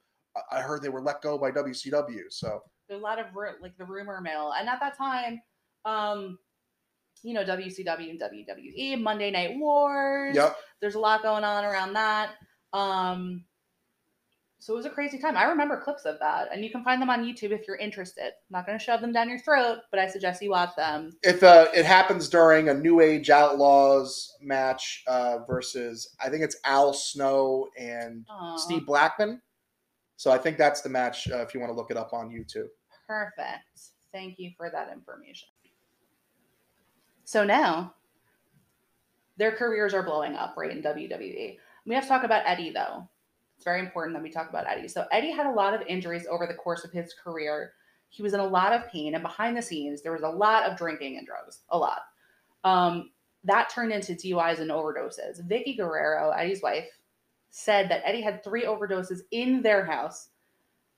I- 0.52 0.62
heard 0.62 0.82
they 0.82 0.90
were 0.90 1.02
let 1.02 1.22
go 1.22 1.38
by 1.38 1.52
WCW. 1.52 2.22
So 2.30 2.62
There's 2.88 3.02
a 3.02 3.04
lot 3.04 3.20
of 3.20 3.26
like 3.62 3.76
the 3.78 3.86
rumor 3.86 4.22
mill, 4.22 4.54
and 4.54 4.70
at 4.70 4.80
that 4.80 4.96
time, 4.98 5.42
um, 5.84 6.38
you 7.24 7.34
know, 7.34 7.44
WCW 7.44 8.10
and 8.12 8.22
WWE, 8.22 9.02
Monday 9.02 9.32
Night 9.32 9.58
Wars. 9.58 10.36
yep, 10.36 10.56
There's 10.80 10.96
a 10.96 11.00
lot 11.00 11.22
going 11.24 11.44
on 11.44 11.66
around 11.66 11.94
that. 11.94 12.32
Um, 12.74 13.44
so 14.62 14.74
it 14.74 14.76
was 14.76 14.86
a 14.86 14.92
crazy 14.92 15.18
time. 15.18 15.36
I 15.36 15.46
remember 15.46 15.82
clips 15.82 16.06
of 16.06 16.20
that, 16.20 16.50
and 16.54 16.64
you 16.64 16.70
can 16.70 16.84
find 16.84 17.02
them 17.02 17.10
on 17.10 17.24
YouTube 17.26 17.50
if 17.50 17.68
you're 17.68 17.78
interested. 17.78 18.26
I'm 18.28 18.52
not 18.52 18.68
going 18.68 18.78
to 18.78 18.84
shove 18.84 19.02
them 19.02 19.12
down 19.12 19.28
your 19.28 19.40
throat, 19.40 19.80
but 19.90 20.00
I 20.00 20.08
suggest 20.08 20.40
you 20.40 20.52
watch 20.52 20.76
them. 20.78 21.10
if 21.24 21.42
uh, 21.42 21.66
it 21.74 21.84
happens 21.84 22.30
during 22.30 22.70
a 22.70 22.74
New 22.76 23.00
Age 23.00 23.32
Outlaws 23.32 24.38
match 24.40 25.04
uh, 25.08 25.40
versus 25.48 26.16
I 26.24 26.30
think 26.30 26.44
it's 26.44 26.58
Al 26.64 26.94
Snow 26.94 27.70
and 27.76 28.24
Aw, 28.30 28.58
Steve 28.58 28.86
Blackman. 28.86 29.42
So 30.18 30.30
I 30.30 30.38
think 30.38 30.60
that's 30.60 30.82
the 30.82 30.90
match 30.90 31.28
uh, 31.32 31.38
if 31.38 31.56
you 31.56 31.60
want 31.60 31.72
to 31.72 31.76
look 31.76 31.90
it 31.90 31.98
up 31.98 32.14
on 32.14 32.30
YouTube. 32.30 32.68
Perfect. 33.08 33.82
Thank 34.14 34.38
you 34.38 34.52
for 34.56 34.70
that 34.70 34.92
information. 34.94 35.48
So 37.26 37.44
now 37.44 37.96
their 39.38 39.54
careers 39.54 39.96
are 39.96 40.04
blowing 40.04 40.36
up, 40.36 40.54
right, 40.56 40.70
in 40.70 40.84
WWE. 40.84 41.58
We 41.88 41.96
have 41.96 42.04
to 42.04 42.10
talk 42.10 42.24
about 42.24 42.44
Eddie, 42.46 42.70
though. 42.70 43.10
It's 43.62 43.66
very 43.66 43.80
important 43.80 44.16
that 44.16 44.24
we 44.24 44.32
talk 44.32 44.50
about 44.50 44.66
Eddie. 44.66 44.88
So 44.88 45.06
Eddie 45.12 45.30
had 45.30 45.46
a 45.46 45.52
lot 45.52 45.76
of 45.76 45.86
injuries 45.88 46.26
over 46.28 46.48
the 46.48 46.56
course 46.56 46.84
of 46.84 46.92
his 46.92 47.14
career. 47.14 47.74
He 48.10 48.24
was 48.24 48.34
in 48.34 48.40
a 48.40 48.48
lot 48.48 48.74
of 48.74 48.90
pain, 48.90 49.14
and 49.14 49.22
behind 49.22 49.56
the 49.56 49.62
scenes, 49.62 50.02
there 50.02 50.14
was 50.14 50.24
a 50.24 50.28
lot 50.28 50.64
of 50.64 50.80
drinking 50.80 51.20
and 51.20 51.28
drugs, 51.28 51.60
a 51.70 51.78
lot. 51.78 52.00
Um, 52.64 53.12
that 53.44 53.70
turned 53.70 53.92
into 53.92 54.14
DUIs 54.14 54.58
and 54.58 54.72
overdoses. 54.72 55.48
Vickie 55.48 55.78
Guerrero, 55.78 56.32
Eddie's 56.32 56.64
wife, 56.64 56.88
said 57.52 57.88
that 57.92 58.02
Eddie 58.04 58.24
had 58.24 58.44
three 58.44 58.66
overdoses 58.66 59.20
in 59.30 59.62
their 59.62 59.86
house, 59.86 60.30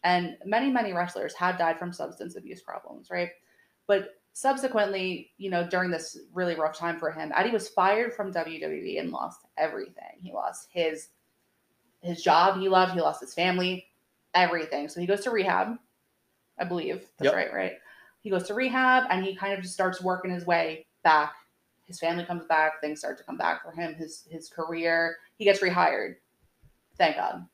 and 0.06 0.38
many, 0.46 0.72
many 0.72 0.94
wrestlers 0.94 1.34
had 1.34 1.58
died 1.58 1.78
from 1.78 1.92
substance 1.92 2.38
abuse 2.38 2.62
problems, 2.62 3.10
right? 3.12 3.32
But 3.88 4.22
subsequently, 4.32 5.34
you 5.38 5.50
know, 5.50 5.68
during 5.68 5.92
this 5.92 6.18
really 6.34 6.56
rough 6.56 6.78
time 6.78 6.98
for 6.98 7.12
him, 7.12 7.34
Eddie 7.36 7.52
was 7.52 7.68
fired 7.68 8.14
from 8.14 8.32
WWE 8.32 9.02
and 9.02 9.12
lost 9.12 9.42
everything. 9.58 10.22
He 10.22 10.32
lost 10.32 10.70
his 10.72 11.10
his 12.04 12.22
job 12.22 12.60
he 12.60 12.70
loved, 12.70 12.94
he 12.94 13.02
lost 13.02 13.22
his 13.22 13.34
family, 13.34 13.88
everything. 14.34 14.90
So 14.90 15.00
he 15.00 15.08
goes 15.08 15.22
to 15.22 15.32
rehab, 15.32 15.78
I 16.60 16.66
believe. 16.66 17.08
That's 17.18 17.26
Yep. 17.26 17.34
right, 17.34 17.54
right? 17.54 17.74
He 18.22 18.30
goes 18.30 18.44
to 18.48 18.54
rehab 18.54 19.06
and 19.10 19.26
he 19.26 19.36
kind 19.36 19.54
of 19.54 19.62
just 19.62 19.74
starts 19.74 20.02
working 20.02 20.32
his 20.32 20.46
way 20.46 20.86
back. 21.04 21.34
His 21.86 22.00
family 22.00 22.26
comes 22.26 22.46
back, 22.46 22.80
things 22.82 23.00
start 23.00 23.18
to 23.18 23.24
come 23.24 23.38
back 23.38 23.64
for 23.64 23.72
him, 23.72 23.94
his 23.96 24.26
his 24.30 24.50
career. 24.50 25.18
He 25.38 25.46
gets 25.46 25.60
rehired. 25.60 26.16
Thank 26.98 27.18
God. 27.18 27.46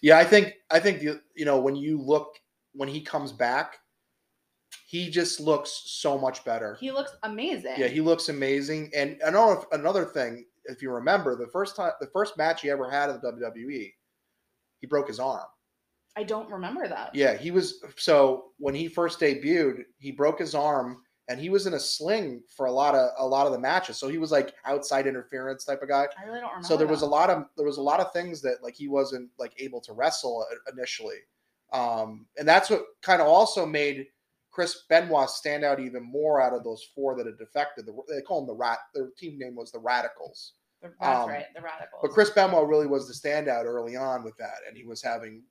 Yeah, 0.00 0.18
I 0.18 0.24
think 0.24 0.54
I 0.70 0.80
think 0.80 1.02
you 1.02 1.20
you 1.36 1.44
know 1.44 1.60
when 1.60 1.76
you 1.76 2.00
look 2.00 2.40
when 2.72 2.88
he 2.88 3.00
comes 3.00 3.30
back, 3.32 3.78
he 4.86 5.08
just 5.10 5.38
looks 5.38 5.82
so 5.86 6.18
much 6.18 6.44
better. 6.44 6.76
He 6.80 6.90
looks 6.90 7.16
amazing. 7.22 7.74
Yeah, 7.76 7.86
he 7.88 8.00
looks 8.00 8.28
amazing. 8.28 8.90
And 8.96 9.20
I 9.24 9.30
know 9.30 9.64
another 9.72 10.04
thing, 10.04 10.46
if 10.66 10.82
you 10.82 10.90
remember, 10.90 11.36
the 11.36 11.48
first 11.48 11.76
time, 11.76 11.92
the 12.00 12.08
first 12.08 12.36
match 12.36 12.62
he 12.62 12.70
ever 12.70 12.90
had 12.90 13.10
at 13.10 13.22
the 13.22 13.32
WWE, 13.32 13.92
he 14.80 14.86
broke 14.86 15.08
his 15.08 15.20
arm. 15.20 15.46
I 16.16 16.24
don't 16.24 16.50
remember 16.50 16.86
that. 16.88 17.14
Yeah, 17.14 17.36
he 17.36 17.50
was. 17.50 17.82
So 17.96 18.50
when 18.58 18.74
he 18.74 18.88
first 18.88 19.20
debuted, 19.20 19.84
he 19.98 20.12
broke 20.12 20.38
his 20.38 20.54
arm, 20.54 20.98
and 21.28 21.40
he 21.40 21.48
was 21.48 21.66
in 21.66 21.74
a 21.74 21.80
sling 21.80 22.42
for 22.54 22.66
a 22.66 22.72
lot 22.72 22.94
of 22.94 23.10
a 23.18 23.26
lot 23.26 23.46
of 23.46 23.52
the 23.52 23.58
matches. 23.58 23.96
So 23.96 24.08
he 24.08 24.18
was 24.18 24.30
like 24.30 24.54
outside 24.66 25.06
interference 25.06 25.64
type 25.64 25.82
of 25.82 25.88
guy. 25.88 26.06
I 26.18 26.24
really 26.26 26.40
don't 26.40 26.50
remember. 26.50 26.68
So 26.68 26.76
there 26.76 26.86
was 26.86 27.02
a 27.02 27.06
lot 27.06 27.30
of 27.30 27.46
there 27.56 27.66
was 27.66 27.78
a 27.78 27.82
lot 27.82 28.00
of 28.00 28.12
things 28.12 28.42
that 28.42 28.62
like 28.62 28.74
he 28.74 28.88
wasn't 28.88 29.30
like 29.38 29.54
able 29.58 29.80
to 29.82 29.92
wrestle 29.94 30.44
initially, 30.70 31.18
um, 31.72 32.26
and 32.36 32.46
that's 32.46 32.68
what 32.68 32.82
kind 33.00 33.22
of 33.22 33.28
also 33.28 33.64
made 33.64 34.06
Chris 34.52 34.84
Benoit 34.88 35.30
stand 35.30 35.64
out 35.64 35.80
even 35.80 36.04
more 36.04 36.40
out 36.40 36.52
of 36.52 36.62
those 36.62 36.86
four 36.94 37.16
that 37.16 37.26
had 37.26 37.38
defected. 37.38 37.86
The, 37.86 37.96
they 38.08 38.20
call 38.20 38.40
them 38.40 38.48
the 38.48 38.54
rat. 38.54 38.78
Their 38.94 39.08
team 39.16 39.38
name 39.38 39.56
was 39.56 39.72
the 39.72 39.78
Radicalz. 39.78 40.52
That's 40.82 40.94
um, 41.00 41.28
right, 41.28 41.46
the 41.54 41.62
radicals. 41.62 42.00
But 42.02 42.10
Chris 42.10 42.30
Benoit 42.30 42.68
really 42.68 42.86
was 42.86 43.08
the 43.08 43.14
standout 43.14 43.64
early 43.64 43.96
on 43.96 44.22
with 44.22 44.36
that, 44.36 44.58
and 44.68 44.76
he 44.76 44.84
was 44.84 45.02
having 45.02 45.42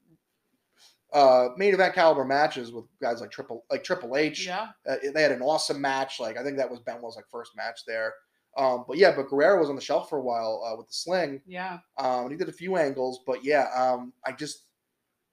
uh, 1.13 1.49
main 1.57 1.73
event 1.73 1.95
caliber 1.95 2.23
matches 2.23 2.71
with 2.71 2.85
guys 3.01 3.21
like 3.21 3.31
Triple 3.31 3.65
like 3.71 3.83
Triple 3.83 4.15
H. 4.15 4.45
Yeah. 4.45 4.67
Uh, 4.87 4.97
they 5.13 5.21
had 5.21 5.31
an 5.31 5.41
awesome 5.41 5.81
match. 5.81 6.19
Like 6.19 6.37
I 6.37 6.43
think 6.43 6.57
that 6.57 6.69
was 6.69 6.79
Benoit's 6.79 7.15
like 7.15 7.29
first 7.29 7.55
match 7.55 7.81
there. 7.87 8.13
Um, 8.57 8.83
but 8.87 8.97
yeah, 8.97 9.15
but 9.15 9.29
Guerrero 9.29 9.59
was 9.59 9.69
on 9.69 9.75
the 9.75 9.81
shelf 9.81 10.09
for 10.09 10.19
a 10.19 10.21
while 10.21 10.61
uh, 10.65 10.75
with 10.77 10.87
the 10.87 10.93
sling. 10.93 11.41
Yeah. 11.47 11.79
Um, 11.97 12.23
and 12.23 12.31
he 12.31 12.37
did 12.37 12.49
a 12.49 12.53
few 12.53 12.75
angles, 12.75 13.21
but 13.25 13.43
yeah, 13.43 13.67
um, 13.75 14.13
I 14.25 14.33
just 14.33 14.65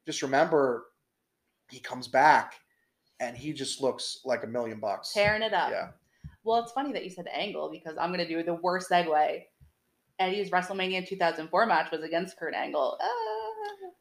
just 0.07 0.23
remember 0.23 0.87
he 1.71 1.81
comes 1.81 2.09
back 2.09 2.55
and 3.21 3.37
he 3.37 3.53
just 3.53 3.81
looks 3.81 4.21
like 4.25 4.45
a 4.45 4.47
million 4.47 4.79
bucks. 4.81 5.13
Tearing 5.13 5.43
it 5.43 5.53
up. 5.53 5.71
Yeah. 5.71 5.89
Well, 6.45 6.63
it's 6.63 6.73
funny 6.73 6.93
that 6.93 7.05
you 7.05 7.11
said 7.11 7.27
angle 7.33 7.71
because 7.71 7.97
I'm 7.99 8.11
going 8.13 8.27
to 8.27 8.29
do 8.29 8.43
the 8.43 8.55
worst 8.55 8.91
segue. 8.91 9.43
Eddie's 10.19 10.51
WrestleMania 10.51 11.07
2004 11.07 11.67
match 11.67 11.91
was 11.93 12.03
against 12.03 12.37
Kurt 12.39 12.55
Angle. 12.55 12.99
Ah. 13.01 13.07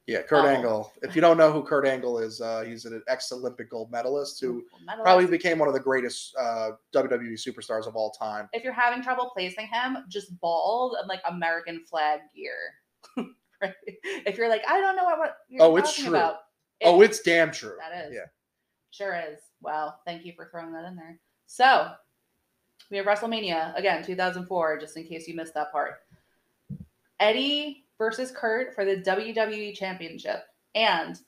Yeah, 0.08 0.22
Kurt 0.24 0.46
Oh. 0.46 0.48
Angle. 0.48 0.94
If 1.04 1.16
you 1.16 1.22
don't 1.22 1.38
know 1.38 1.52
who 1.52 1.62
Kurt 1.62 1.86
Angle 1.86 2.20
is, 2.20 2.40
uh, 2.42 2.62
he's 2.66 2.86
an 2.86 3.04
ex-Olympic 3.08 3.70
gold 3.70 3.92
medalist 3.92 4.40
who 4.42 4.64
Medalist. 4.86 5.04
probably 5.04 5.26
became 5.28 5.60
one 5.60 5.68
of 5.68 5.74
the 5.76 5.80
greatest 5.80 6.34
uh, 6.40 6.72
WWE 6.96 7.34
superstars 7.34 7.86
of 7.88 7.96
all 7.96 8.10
time. 8.12 8.48
if 8.54 8.64
you're 8.64 8.74
having 8.74 9.04
trouble 9.04 9.30
placing 9.36 9.68
him, 9.68 9.98
just 10.08 10.40
bald 10.40 10.96
and 11.00 11.08
like 11.08 11.20
American 11.30 11.84
flag 11.84 12.22
gear. 12.36 13.26
right? 13.62 13.74
If 14.26 14.38
you're 14.38 14.50
like, 14.50 14.64
I 14.68 14.80
don't 14.80 14.96
know 14.96 15.04
what, 15.04 15.20
what 15.20 15.36
Oh, 15.60 15.76
it's 15.76 15.94
true. 15.94 16.10
about. 16.10 16.38
oh, 16.84 17.02
it's 17.02 17.20
damn 17.20 17.52
true. 17.52 17.76
That 17.80 18.08
is. 18.08 18.14
Yeah. 18.16 18.26
Sure 18.98 19.16
is. 19.32 19.40
Well, 19.62 20.00
thank 20.06 20.26
you 20.26 20.34
for 20.36 20.48
throwing 20.50 20.74
that 20.74 20.86
in 20.86 20.96
there. 20.96 21.20
So, 21.46 21.92
we 22.90 22.98
have 22.98 23.06
WrestleMania 23.06 23.78
again, 23.78 24.04
2004, 24.04 24.80
just 24.80 24.98
in 24.98 25.04
case 25.04 25.28
you 25.28 25.36
missed 25.36 25.54
that 25.54 25.72
part. 25.72 26.02
Eddie 27.20 27.86
versus 28.00 28.32
Kurt 28.32 28.74
for 28.74 28.86
the 28.86 28.98
WWE 28.98 29.76
Championship, 29.76 30.46
and 30.74 31.20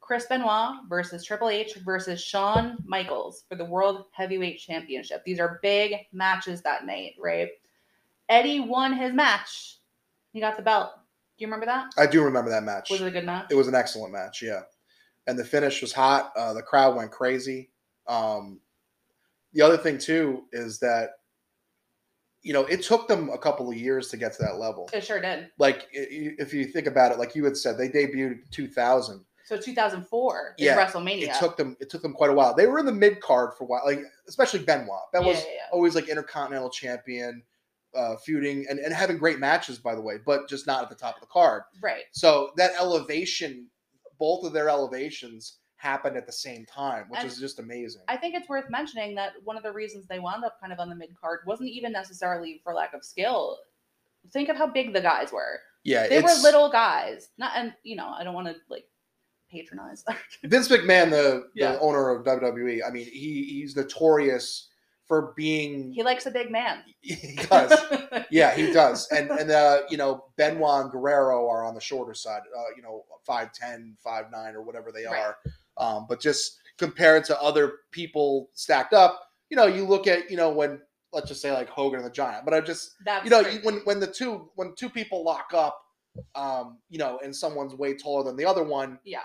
Chris 0.00 0.26
Benoit 0.26 0.80
versus 0.88 1.24
Triple 1.24 1.48
H 1.48 1.76
versus 1.84 2.20
Shawn 2.20 2.76
Michaels 2.84 3.44
for 3.48 3.54
the 3.54 3.64
World 3.64 4.06
Heavyweight 4.12 4.58
Championship. 4.58 5.24
These 5.24 5.38
are 5.38 5.60
big 5.62 5.94
matches 6.12 6.60
that 6.62 6.86
night, 6.86 7.14
right? 7.20 7.50
Eddie 8.28 8.60
won 8.60 8.94
his 8.94 9.12
match. 9.12 9.78
He 10.32 10.40
got 10.40 10.56
the 10.56 10.62
belt. 10.62 10.90
Do 11.38 11.44
you 11.44 11.46
remember 11.46 11.66
that? 11.66 11.92
I 11.96 12.06
do 12.06 12.24
remember 12.24 12.50
that 12.50 12.64
match. 12.64 12.90
Was 12.90 13.00
it 13.00 13.06
a 13.06 13.10
good 13.12 13.26
match? 13.26 13.46
It 13.50 13.54
was 13.54 13.68
an 13.68 13.74
excellent 13.76 14.12
match, 14.12 14.42
yeah. 14.42 14.62
And 15.26 15.38
the 15.38 15.44
finish 15.44 15.80
was 15.80 15.92
hot. 15.92 16.32
Uh, 16.36 16.52
the 16.52 16.62
crowd 16.62 16.96
went 16.96 17.10
crazy. 17.10 17.70
Um, 18.06 18.60
the 19.52 19.62
other 19.62 19.76
thing 19.76 19.98
too 19.98 20.44
is 20.52 20.78
that 20.80 21.10
you 22.42 22.52
know 22.52 22.64
it 22.64 22.82
took 22.82 23.06
them 23.06 23.28
a 23.30 23.38
couple 23.38 23.70
of 23.70 23.76
years 23.76 24.08
to 24.08 24.16
get 24.16 24.32
to 24.34 24.42
that 24.42 24.56
level. 24.56 24.88
It 24.92 25.04
sure 25.04 25.20
did. 25.20 25.50
Like 25.58 25.86
if 25.92 26.52
you 26.52 26.64
think 26.64 26.86
about 26.86 27.12
it, 27.12 27.18
like 27.18 27.36
you 27.36 27.44
had 27.44 27.56
said, 27.56 27.78
they 27.78 27.88
debuted 27.88 28.32
in 28.32 28.42
2000. 28.50 29.24
So 29.44 29.56
2004 29.58 30.54
is 30.58 30.64
Yeah, 30.64 30.76
WrestleMania. 30.76 31.22
It 31.24 31.34
took 31.38 31.56
them. 31.56 31.76
It 31.80 31.90
took 31.90 32.00
them 32.02 32.12
quite 32.14 32.30
a 32.30 32.32
while. 32.32 32.54
They 32.54 32.66
were 32.66 32.78
in 32.78 32.86
the 32.86 32.92
mid 32.92 33.20
card 33.20 33.54
for 33.56 33.64
a 33.64 33.66
while, 33.66 33.82
like 33.84 34.00
especially 34.26 34.60
Benoit. 34.60 34.88
That 35.12 35.22
Yeah, 35.22 35.28
was 35.28 35.36
yeah. 35.44 35.62
always 35.72 35.94
like 35.94 36.08
intercontinental 36.08 36.70
champion, 36.70 37.42
uh, 37.94 38.16
feuding 38.24 38.66
and, 38.70 38.78
and 38.78 38.94
having 38.94 39.18
great 39.18 39.38
matches, 39.38 39.78
by 39.78 39.94
the 39.94 40.00
way, 40.00 40.18
but 40.24 40.48
just 40.48 40.66
not 40.66 40.82
at 40.82 40.88
the 40.88 40.94
top 40.94 41.16
of 41.16 41.20
the 41.20 41.26
card. 41.26 41.64
right. 41.82 42.04
So 42.12 42.52
that 42.56 42.72
elevation, 42.80 43.66
both 44.22 44.44
of 44.44 44.52
their 44.52 44.68
elevations 44.68 45.58
happened 45.74 46.16
at 46.16 46.26
the 46.26 46.32
same 46.32 46.64
time, 46.64 47.06
which 47.08 47.18
And 47.18 47.28
is 47.28 47.40
just 47.40 47.58
amazing. 47.58 48.02
I 48.06 48.16
think 48.16 48.36
it's 48.36 48.48
worth 48.48 48.70
mentioning 48.70 49.16
that 49.16 49.32
one 49.42 49.56
of 49.56 49.64
the 49.64 49.72
reasons 49.72 50.06
they 50.06 50.20
wound 50.20 50.44
up 50.44 50.60
kind 50.60 50.72
of 50.72 50.78
on 50.78 50.88
the 50.88 50.94
mid 50.94 51.08
card 51.20 51.40
wasn't 51.44 51.70
even 51.70 51.90
necessarily 51.90 52.60
for 52.62 52.72
lack 52.72 52.94
of 52.94 53.02
skill. 53.04 53.58
Think 54.32 54.48
of 54.48 54.56
how 54.56 54.68
big 54.68 54.92
the 54.92 55.00
guys 55.00 55.32
were. 55.32 55.58
yeah, 55.82 56.06
They 56.06 56.22
were 56.22 56.30
little 56.40 56.70
guys. 56.70 57.30
Not 57.36 57.50
and 57.56 57.74
you 57.82 57.96
know, 57.96 58.10
I 58.16 58.22
don't 58.22 58.32
want 58.32 58.46
to 58.46 58.54
like 58.70 58.84
patronize. 59.50 60.04
Vince 60.44 60.68
McMahon, 60.68 61.10
the, 61.10 61.48
the 61.56 61.80
owner 61.80 62.10
of 62.10 62.24
WWE. 62.24 62.78
I 62.86 62.90
mean, 62.92 63.06
he 63.06 63.42
he's 63.42 63.74
notorious 63.74 64.68
for 65.08 65.32
being. 65.36 65.92
he 65.92 66.02
likes 66.02 66.26
a 66.26 66.30
big 66.30 66.50
man. 66.50 66.82
he 67.00 67.36
does. 67.36 67.72
Yeah, 68.30 68.54
he 68.54 68.72
does. 68.72 69.08
And 69.10 69.30
and 69.30 69.50
uh, 69.50 69.80
you 69.90 69.96
know, 69.96 70.24
Benoit 70.36 70.82
and 70.82 70.90
Guerrero 70.90 71.48
are 71.48 71.64
on 71.64 71.74
the 71.74 71.80
shorter 71.80 72.14
side. 72.14 72.42
Uh, 72.56 72.62
you 72.76 72.82
know, 72.82 73.04
5'10", 73.28 73.94
5'9", 74.06 74.54
or 74.54 74.62
whatever 74.62 74.90
they 74.92 75.04
Right. 75.04 75.18
are. 75.20 75.36
Um, 75.76 76.06
but 76.08 76.20
just 76.20 76.58
compared 76.78 77.24
to 77.24 77.40
other 77.42 77.74
people 77.90 78.48
stacked 78.54 78.94
up, 78.94 79.20
you 79.50 79.56
know, 79.56 79.66
you 79.66 79.84
look 79.84 80.06
at 80.06 80.30
you 80.30 80.36
know 80.36 80.50
when 80.50 80.80
let's 81.12 81.28
just 81.28 81.42
say 81.42 81.52
like 81.52 81.68
Hogan 81.68 81.98
and 82.00 82.06
the 82.06 82.12
Giant. 82.12 82.44
But 82.46 82.54
I 82.54 82.60
just 82.60 82.92
That's 83.04 83.24
you 83.24 83.30
know 83.30 83.40
you, 83.40 83.60
when 83.62 83.76
when 83.84 84.00
the 84.00 84.06
two 84.06 84.50
when 84.54 84.74
two 84.76 84.88
people 84.88 85.24
lock 85.24 85.50
up, 85.54 85.78
um, 86.34 86.78
you 86.88 86.98
know, 86.98 87.18
and 87.22 87.34
someone's 87.36 87.74
way 87.74 87.94
taller 87.94 88.24
than 88.24 88.36
the 88.36 88.46
other 88.46 88.62
one. 88.64 88.98
Yeah. 89.04 89.20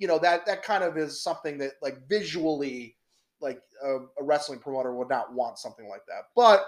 You 0.00 0.08
know 0.08 0.18
that 0.20 0.46
that 0.46 0.62
kind 0.64 0.82
of 0.84 0.96
is 0.96 1.22
something 1.22 1.58
that 1.58 1.72
like 1.82 2.08
visually, 2.08 2.96
like 3.40 3.60
a, 3.84 3.96
a 4.20 4.22
wrestling 4.22 4.58
promoter 4.58 4.94
would 4.94 5.08
not 5.08 5.32
want 5.32 5.58
something 5.58 5.88
like 5.88 6.04
that. 6.06 6.24
But 6.34 6.66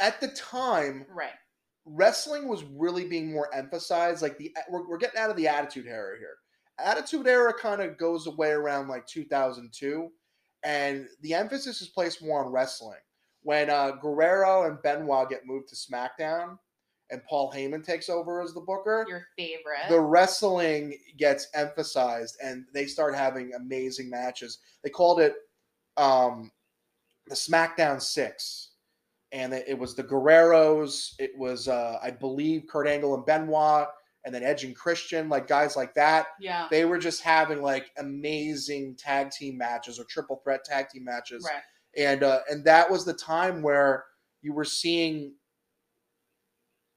at 0.00 0.20
the 0.20 0.28
time, 0.28 1.06
right. 1.12 1.30
wrestling 1.84 2.48
was 2.48 2.64
really 2.64 3.06
being 3.06 3.32
more 3.32 3.52
emphasized. 3.54 4.22
Like 4.22 4.38
the 4.38 4.54
we're, 4.70 4.88
we're 4.88 4.98
getting 4.98 5.18
out 5.20 5.30
of 5.30 5.36
the 5.36 5.48
attitude 5.48 5.86
era 5.86 6.16
here. 6.18 6.36
Attitude 6.78 7.26
era 7.26 7.52
kind 7.52 7.82
of 7.82 7.98
goes 7.98 8.26
away 8.26 8.50
around 8.50 8.88
like 8.88 9.06
2002, 9.06 10.08
and 10.62 11.06
the 11.22 11.34
emphasis 11.34 11.82
is 11.82 11.88
placed 11.88 12.22
more 12.22 12.44
on 12.44 12.52
wrestling. 12.52 12.98
When 13.42 13.70
uh, 13.70 13.92
Guerrero 14.02 14.64
and 14.68 14.80
Benoit 14.82 15.28
get 15.28 15.46
moved 15.46 15.68
to 15.68 15.76
SmackDown, 15.76 16.58
and 17.10 17.24
Paul 17.24 17.52
Heyman 17.52 17.84
takes 17.84 18.08
over 18.08 18.42
as 18.42 18.52
the 18.52 18.60
booker, 18.60 19.06
Your 19.08 19.26
favorite. 19.36 19.88
the 19.88 20.00
wrestling 20.00 20.96
gets 21.16 21.48
emphasized, 21.54 22.36
and 22.42 22.64
they 22.74 22.86
start 22.86 23.14
having 23.14 23.54
amazing 23.54 24.10
matches. 24.10 24.58
They 24.84 24.90
called 24.90 25.20
it 25.20 25.34
um, 25.98 26.50
the 27.26 27.34
SmackDown 27.34 28.00
Six, 28.00 28.70
and 29.32 29.52
it 29.52 29.64
it 29.68 29.78
was 29.78 29.94
the 29.94 30.04
Guerreros. 30.04 31.14
It 31.18 31.32
was, 31.36 31.68
uh, 31.68 31.98
I 32.02 32.10
believe, 32.10 32.64
Kurt 32.70 32.86
Angle 32.86 33.14
and 33.14 33.26
Benoit, 33.26 33.88
and 34.24 34.34
then 34.34 34.42
Edge 34.42 34.64
and 34.64 34.74
Christian, 34.74 35.28
like 35.28 35.46
guys 35.46 35.76
like 35.76 35.92
that. 35.94 36.28
yeah. 36.40 36.68
They 36.70 36.84
were 36.84 36.98
just 36.98 37.22
having 37.22 37.60
like 37.62 37.90
amazing 37.98 38.96
tag 38.96 39.30
team 39.30 39.58
matches 39.58 39.98
or 40.00 40.04
triple 40.04 40.40
threat 40.42 40.64
tag 40.64 40.88
team 40.88 41.04
matches, 41.04 41.44
Right. 41.44 41.62
and 41.96 42.22
uh, 42.22 42.40
and 42.50 42.64
that 42.64 42.90
was 42.90 43.04
the 43.04 43.14
time 43.14 43.60
where 43.62 44.04
you 44.40 44.52
were 44.52 44.64
seeing 44.64 45.34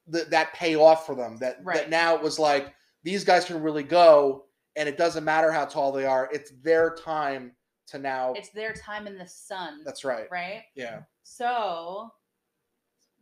the, 0.07 0.25
that 0.29 0.53
pay 0.53 0.75
off 0.75 1.05
for 1.05 1.15
them. 1.15 1.37
That 1.39 1.57
Right. 1.63 1.75
that 1.77 1.89
now 1.89 2.15
it 2.15 2.21
was 2.21 2.39
like 2.39 2.73
these 3.03 3.23
guys 3.23 3.45
can 3.45 3.61
really 3.61 3.83
go, 3.83 4.45
and 4.75 4.87
it 4.87 4.97
doesn't 4.97 5.23
matter 5.23 5.51
how 5.51 5.65
tall 5.65 5.91
they 5.91 6.05
are. 6.05 6.29
It's 6.31 6.51
their 6.63 6.93
time 6.95 7.53
to 7.91 7.99
now. 7.99 8.33
It's 8.33 8.49
their 8.49 8.73
time 8.73 9.07
in 9.07 9.17
the 9.17 9.27
sun, 9.27 9.81
That's 9.85 10.03
right. 10.03 10.27
right? 10.31 10.63
Yeah. 10.75 11.01
So, 11.23 12.11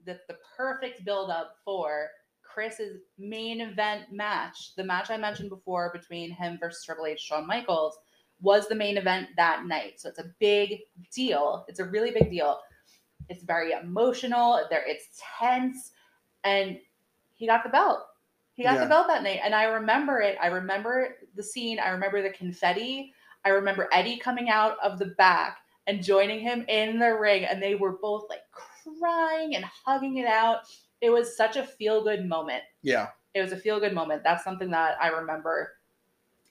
the 0.06 0.20
the 0.28 0.38
perfect 0.58 1.04
build 1.06 1.30
up 1.30 1.56
for 1.66 2.08
Chris's 2.42 3.02
main 3.18 3.62
event 3.62 4.12
match, 4.12 4.76
the 4.76 4.84
match 4.84 5.10
I 5.12 5.18
mentioned 5.18 5.50
before 5.50 5.92
between 5.94 6.32
him 6.32 6.58
versus 6.60 6.84
Triple 6.84 7.06
H, 7.06 7.20
Shawn 7.20 7.46
Michaels, 7.46 7.98
was 8.42 8.68
the 8.68 8.76
main 8.76 8.98
event 8.98 9.28
that 9.38 9.66
night. 9.66 10.00
So 10.00 10.10
it's 10.10 10.20
a 10.20 10.32
big 10.40 10.80
deal. 11.14 11.66
It's 11.68 11.80
a 11.80 11.86
really 11.86 12.12
big 12.12 12.30
deal. 12.32 12.60
It's 13.28 13.44
very 13.44 13.74
emotional. 13.74 14.66
There, 14.70 14.84
it's 14.88 15.22
tense, 15.40 15.92
and 16.44 16.80
he 17.34 17.46
got 17.46 17.64
the 17.64 17.70
belt. 17.70 18.00
He 18.54 18.64
got 18.64 18.76
Yeah. 18.76 18.84
the 18.86 18.90
belt 18.90 19.08
that 19.08 19.24
night, 19.24 19.42
and 19.44 19.54
I 19.54 19.66
remember 19.66 20.20
it. 20.22 20.38
I 20.42 20.48
remember 20.48 21.18
the 21.36 21.44
scene. 21.44 21.80
I 21.80 21.90
remember 21.90 22.22
the 22.22 22.32
confetti. 22.32 23.14
I 23.46 23.50
remember 23.50 23.90
Eddie 23.92 24.18
coming 24.18 24.50
out 24.50 24.78
of 24.84 25.00
the 25.00 25.08
back 25.18 25.58
and 25.88 26.04
joining 26.04 26.40
him 26.40 26.66
in 26.68 27.00
the 27.00 27.14
ring, 27.14 27.46
and 27.46 27.62
they 27.62 27.76
were 27.76 27.98
both 28.02 28.26
like 28.30 28.42
crying 29.00 29.56
and 29.56 29.66
hugging 29.86 30.18
it 30.18 30.28
out. 30.28 30.60
It 31.02 31.10
was 31.10 31.36
such 31.36 31.56
a 31.56 31.66
feel 31.66 32.04
good 32.04 32.28
moment. 32.28 32.64
Yeah. 32.82 33.08
It 33.34 33.42
was 33.42 33.52
a 33.52 33.58
feel 33.58 33.80
good 33.80 33.94
moment. 33.94 34.24
That's 34.24 34.44
something 34.44 34.70
that 34.72 34.98
I 35.02 35.08
remember 35.08 35.74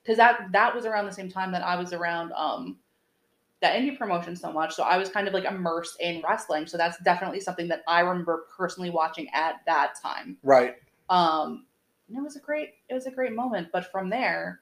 because 0.02 0.16
that 0.16 0.52
that 0.52 0.74
was 0.74 0.86
around 0.86 1.04
the 1.04 1.12
same 1.12 1.30
time 1.30 1.52
that 1.52 1.62
I 1.62 1.76
was 1.76 1.92
around 1.92 2.32
um 2.32 2.78
that 3.60 3.74
indie 3.74 3.98
promotion 3.98 4.36
so 4.36 4.52
much. 4.52 4.74
So 4.74 4.84
I 4.84 4.96
was 4.96 5.08
kind 5.08 5.26
of 5.26 5.34
like 5.34 5.44
immersed 5.44 6.00
in 6.00 6.22
wrestling. 6.22 6.66
So 6.66 6.76
that's 6.76 6.96
definitely 7.02 7.40
something 7.40 7.68
that 7.68 7.82
I 7.88 8.00
remember 8.00 8.46
personally 8.56 8.90
watching 8.90 9.28
at 9.34 9.56
that 9.66 10.00
time. 10.00 10.38
Right. 10.44 10.76
Um, 11.10 11.66
and 12.08 12.16
it 12.16 12.22
was 12.22 12.36
a 12.36 12.40
great 12.40 12.74
it 12.88 12.94
was 12.94 13.06
a 13.06 13.10
great 13.10 13.34
moment. 13.34 13.68
But 13.72 13.90
from 13.90 14.08
there, 14.10 14.60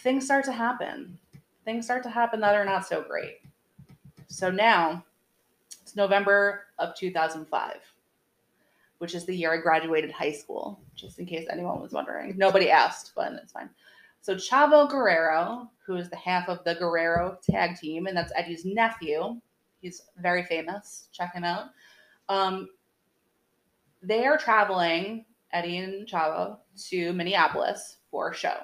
things 0.00 0.24
start 0.24 0.44
to 0.46 0.52
happen. 0.52 1.18
Things 1.64 1.84
start 1.84 2.02
to 2.04 2.10
happen 2.10 2.40
that 2.40 2.54
are 2.54 2.64
not 2.64 2.86
so 2.86 3.02
great. 3.02 3.40
So 4.28 4.50
now 4.50 5.04
it's 5.82 5.96
November 5.96 6.66
of 6.78 6.94
2005, 6.94 7.76
which 8.98 9.14
is 9.14 9.26
the 9.26 9.36
year 9.36 9.52
I 9.52 9.58
graduated 9.58 10.10
high 10.10 10.32
school, 10.32 10.80
just 10.94 11.18
in 11.18 11.26
case 11.26 11.46
anyone 11.50 11.80
was 11.80 11.92
wondering. 11.92 12.36
Nobody 12.36 12.70
asked, 12.70 13.12
but 13.14 13.32
it's 13.34 13.52
fine. 13.52 13.70
So 14.22 14.34
Chavo 14.34 14.88
Guerrero, 14.88 15.70
who 15.84 15.96
is 15.96 16.08
the 16.08 16.16
half 16.16 16.48
of 16.48 16.62
the 16.64 16.74
Guerrero 16.74 17.38
tag 17.48 17.76
team, 17.78 18.06
and 18.06 18.16
that's 18.16 18.32
Eddie's 18.36 18.64
nephew. 18.64 19.40
He's 19.80 20.02
very 20.18 20.44
famous. 20.44 21.08
Check 21.12 21.34
him 21.34 21.44
out. 21.44 21.70
Um, 22.28 22.68
they 24.02 24.26
are 24.26 24.38
traveling, 24.38 25.24
Eddie 25.52 25.78
and 25.78 26.06
Chavo, 26.06 26.58
to 26.88 27.12
Minneapolis 27.12 27.98
for 28.10 28.30
a 28.30 28.34
show. 28.34 28.56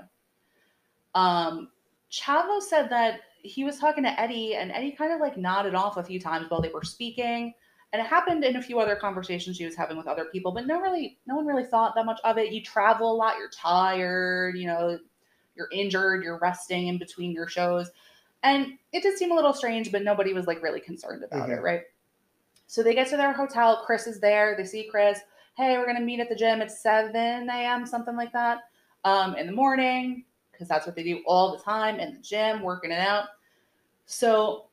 Um, 1.16 1.70
Chavo 2.12 2.60
said 2.60 2.88
that 2.90 3.20
he 3.42 3.64
was 3.64 3.78
talking 3.78 4.04
to 4.04 4.20
Eddie, 4.20 4.54
and 4.54 4.70
Eddie 4.70 4.92
kind 4.92 5.12
of 5.12 5.20
like 5.20 5.36
nodded 5.36 5.74
off 5.74 5.96
a 5.96 6.04
few 6.04 6.20
times 6.20 6.50
while 6.50 6.60
they 6.60 6.68
were 6.68 6.84
speaking. 6.84 7.54
And 7.92 8.02
it 8.02 8.06
happened 8.06 8.44
in 8.44 8.56
a 8.56 8.62
few 8.62 8.78
other 8.78 8.96
conversations 8.96 9.56
she 9.56 9.64
was 9.64 9.74
having 9.74 9.96
with 9.96 10.06
other 10.06 10.26
people, 10.26 10.52
but 10.52 10.66
no 10.66 10.80
really 10.80 11.18
no 11.26 11.36
one 11.36 11.46
really 11.46 11.64
thought 11.64 11.94
that 11.94 12.04
much 12.04 12.20
of 12.24 12.36
it. 12.36 12.52
You 12.52 12.62
travel 12.62 13.10
a 13.10 13.16
lot, 13.16 13.38
you're 13.38 13.48
tired, 13.48 14.58
you 14.58 14.66
know, 14.66 14.98
you're 15.56 15.68
injured, 15.72 16.22
you're 16.22 16.38
resting 16.38 16.88
in 16.88 16.98
between 16.98 17.32
your 17.32 17.48
shows. 17.48 17.90
And 18.42 18.74
it 18.92 19.02
did 19.02 19.16
seem 19.16 19.32
a 19.32 19.34
little 19.34 19.54
strange, 19.54 19.90
but 19.90 20.02
nobody 20.02 20.34
was 20.34 20.46
like 20.46 20.62
really 20.62 20.80
concerned 20.80 21.24
about 21.24 21.48
it, 21.48 21.58
Mhm. 21.58 21.62
right? 21.62 21.82
So 22.66 22.82
they 22.82 22.94
get 22.94 23.08
to 23.08 23.16
their 23.16 23.32
hotel. 23.32 23.82
Chris 23.86 24.06
is 24.06 24.20
there. 24.20 24.54
They 24.56 24.64
see 24.64 24.88
Chris. 24.90 25.20
Hey, 25.56 25.78
we're 25.78 25.86
gonna 25.86 26.00
meet 26.00 26.20
at 26.20 26.28
the 26.28 26.34
gym 26.34 26.60
at 26.60 26.70
7 26.70 27.48
a.m., 27.48 27.86
something 27.86 28.16
like 28.16 28.32
that, 28.32 28.64
um, 29.04 29.36
in 29.36 29.46
the 29.46 29.52
morning, 29.52 30.24
because 30.56 30.68
that's 30.68 30.86
what 30.86 30.96
they 30.96 31.02
do 31.02 31.22
all 31.26 31.56
the 31.56 31.62
time 31.62 32.00
in 32.00 32.14
the 32.14 32.20
gym, 32.20 32.62
working 32.62 32.90
it 32.90 32.98
out. 32.98 33.26
So 34.06 34.66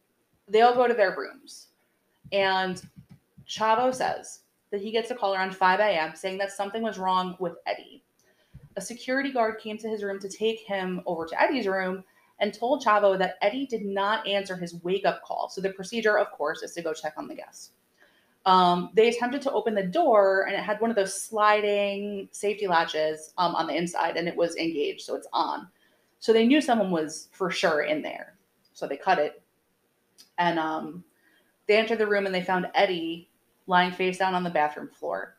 they 0.48 0.62
all 0.62 0.74
go 0.74 0.88
to 0.88 0.94
their 0.94 1.16
rooms. 1.18 1.68
And 2.32 2.82
Chavo 3.48 3.94
says 3.94 4.40
that 4.72 4.82
he 4.82 4.92
gets 4.92 5.12
a 5.12 5.16
call 5.16 5.34
around 5.34 5.56
5 5.56 5.80
a.m. 5.80 6.16
saying 6.16 6.38
that 6.40 6.52
something 6.52 6.82
was 6.82 6.98
wrong 6.98 7.36
with 7.40 7.58
Eddie. 7.66 8.04
A 8.76 8.82
security 8.82 9.32
guard 9.32 9.60
came 9.60 9.78
to 9.78 9.90
his 9.90 10.04
room 10.04 10.20
to 10.20 10.30
take 10.30 10.62
him 10.62 11.02
over 11.06 11.26
to 11.26 11.42
Eddie's 11.42 11.68
room 11.68 12.04
and 12.40 12.54
told 12.54 12.84
Chavo 12.84 13.18
that 13.20 13.36
Eddie 13.42 13.68
did 13.68 13.86
not 13.86 14.28
answer 14.28 14.56
his 14.56 14.82
wake 14.84 15.06
up 15.06 15.22
call. 15.24 15.50
So 15.50 15.62
the 15.62 15.70
procedure, 15.74 16.18
of 16.18 16.32
course, 16.32 16.64
is 16.64 16.74
to 16.74 16.82
go 16.82 16.94
check 16.94 17.14
on 17.18 17.28
the 17.28 17.36
guest. 17.36 17.74
Um, 18.46 18.90
they 18.94 19.08
attempted 19.08 19.42
to 19.44 19.52
open 19.52 19.74
the 19.74 19.84
door 19.84 20.46
and 20.48 20.56
it 20.56 20.60
had 20.60 20.82
one 20.82 20.90
of 20.90 20.98
those 20.98 21.20
sliding 21.20 22.28
safety 22.32 22.68
latches 22.68 23.34
um, 23.38 23.56
on 23.56 23.68
the 23.68 23.76
inside 23.76 24.18
and 24.18 24.28
it 24.28 24.36
was 24.36 24.56
engaged, 24.58 25.02
so 25.02 25.16
it's 25.16 25.28
on. 25.32 25.68
So 26.20 26.34
they 26.34 26.46
knew 26.46 26.60
someone 26.62 26.92
was 26.92 27.30
for 27.32 27.50
sure 27.50 27.84
in 27.84 28.02
there. 28.02 28.36
So 28.74 28.88
they 28.88 28.98
cut 28.98 29.20
it. 29.20 29.42
And 30.38 30.60
um, 30.60 31.04
they 31.68 31.78
entered 31.78 32.00
the 32.00 32.08
room 32.08 32.26
and 32.26 32.36
they 32.36 32.42
found 32.42 32.68
Eddie 32.76 33.30
lying 33.68 33.92
face 33.92 34.18
down 34.18 34.34
on 34.34 34.44
the 34.44 34.50
bathroom 34.50 34.90
floor. 34.90 35.36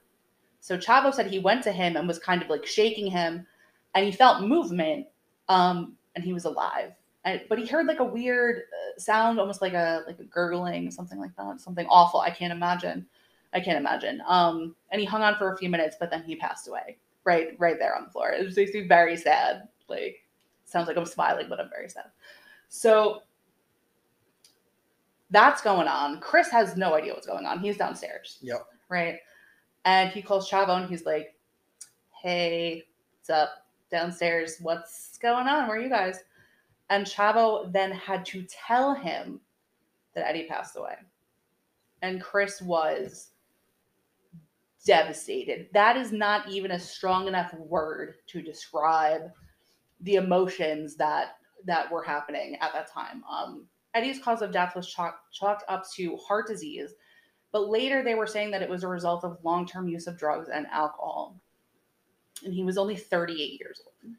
So 0.61 0.79
Chavo 0.79 1.13
said 1.13 1.27
he 1.27 1.39
went 1.39 1.63
to 1.65 1.73
him 1.73 1.97
and 1.97 2.09
was 2.09 2.19
kind 2.19 2.43
of 2.43 2.49
like 2.49 2.65
shaking 2.65 3.11
him 3.11 3.47
and 3.95 4.07
he 4.07 4.13
felt 4.13 4.43
movement 4.47 5.07
um, 5.49 5.97
and 6.15 6.25
he 6.25 6.33
was 6.33 6.47
alive. 6.47 6.93
And, 7.25 7.41
but 7.49 7.59
he 7.59 7.67
heard 7.67 7.87
like 7.87 8.01
a 8.01 8.05
weird 8.05 8.59
uh, 8.59 8.99
sound, 9.01 9.41
almost 9.41 9.63
like 9.63 9.73
a 9.73 10.03
like 10.07 10.19
a 10.19 10.25
gurgling, 10.25 10.91
something 10.91 11.19
like 11.19 11.35
that, 11.37 11.61
something 11.61 11.87
awful. 11.89 12.21
I 12.21 12.31
can't 12.31 12.53
imagine. 12.53 13.07
I 13.55 13.61
can't 13.61 13.79
imagine. 13.79 14.21
Um, 14.27 14.75
and 14.91 15.01
he 15.01 15.07
hung 15.07 15.23
on 15.23 15.37
for 15.37 15.53
a 15.53 15.57
few 15.57 15.69
minutes, 15.71 15.97
but 15.99 16.11
then 16.11 16.23
he 16.23 16.37
passed 16.37 16.69
away 16.69 16.99
right 17.25 17.57
right 17.59 17.79
there 17.79 17.97
on 17.97 18.05
the 18.05 18.11
floor. 18.11 18.31
It 18.33 18.45
was 18.45 18.57
makes 18.57 18.75
me 18.75 18.87
very 18.87 19.17
sad. 19.17 19.69
Like 19.89 20.17
sounds 20.67 20.87
like 20.87 20.97
I'm 20.99 21.07
smiling, 21.07 21.47
but 21.49 21.61
I'm 21.61 21.71
very 21.71 21.89
sad. 21.89 22.07
So 22.69 23.23
that's 25.31 25.63
going 25.63 25.89
on. 25.89 26.21
Chris 26.21 26.51
has 26.51 26.77
no 26.77 26.95
idea 26.95 27.13
what's 27.15 27.27
going 27.27 27.47
on. 27.47 27.59
He's 27.59 27.77
downstairs, 27.77 28.39
Yep. 28.43 28.67
right? 28.89 29.17
And 29.85 30.11
he 30.11 30.23
calls 30.23 30.51
Chavo 30.51 30.77
and 30.81 30.89
he's 30.89 31.05
like, 31.07 31.35
"Hey, 32.23 32.85
what's 33.19 33.31
up 33.31 33.67
downstairs? 33.91 34.57
What's 34.61 35.17
going 35.19 35.47
on? 35.49 35.69
Where 35.69 35.79
are 35.79 35.81
you 35.81 35.89
guys?" 35.89 36.21
And 36.91 37.07
Chavo 37.07 37.73
then 37.73 37.93
had 37.93 38.25
to 38.27 38.45
tell 38.45 38.95
him 38.95 39.41
that 40.15 40.29
Eddie 40.29 40.47
passed 40.47 40.77
away. 40.77 40.95
And 42.03 42.23
Chris 42.23 42.61
was 42.61 43.31
devastated. 44.85 45.69
That 45.73 45.97
is 45.97 46.13
not 46.13 46.49
even 46.51 46.73
a 46.73 46.79
strong 46.79 47.27
enough 47.27 47.55
word 47.55 48.17
to 48.29 48.43
describe 48.43 49.23
the 50.01 50.17
emotions 50.17 50.97
that 50.97 51.37
that 51.67 51.91
were 51.91 52.03
happening 52.03 52.59
at 52.61 52.75
that 52.75 52.93
time. 52.93 53.25
Um, 53.31 53.67
Eddie's 53.95 54.19
cause 54.19 54.43
of 54.43 54.53
death 54.53 54.77
was 54.77 54.87
chalk, 54.87 55.19
chalked 55.33 55.65
up 55.69 55.85
to 55.95 56.17
heart 56.19 56.47
disease, 56.47 56.91
but 57.53 57.71
later 57.71 58.03
they 58.03 58.15
were 58.15 58.27
saying 58.27 58.51
that 58.51 58.61
it 58.61 58.69
was 58.69 58.85
a 58.85 58.89
result 58.89 59.25
of 59.25 59.39
long-term 59.43 59.89
use 59.89 60.07
of 60.07 60.19
drugs 60.19 60.51
and 60.53 60.67
alcohol. 60.67 61.41
And 62.45 62.53
he 62.53 62.65
was 62.65 62.77
only 62.77 62.97
38 62.97 63.59
years 63.59 63.81
old. 63.87 64.15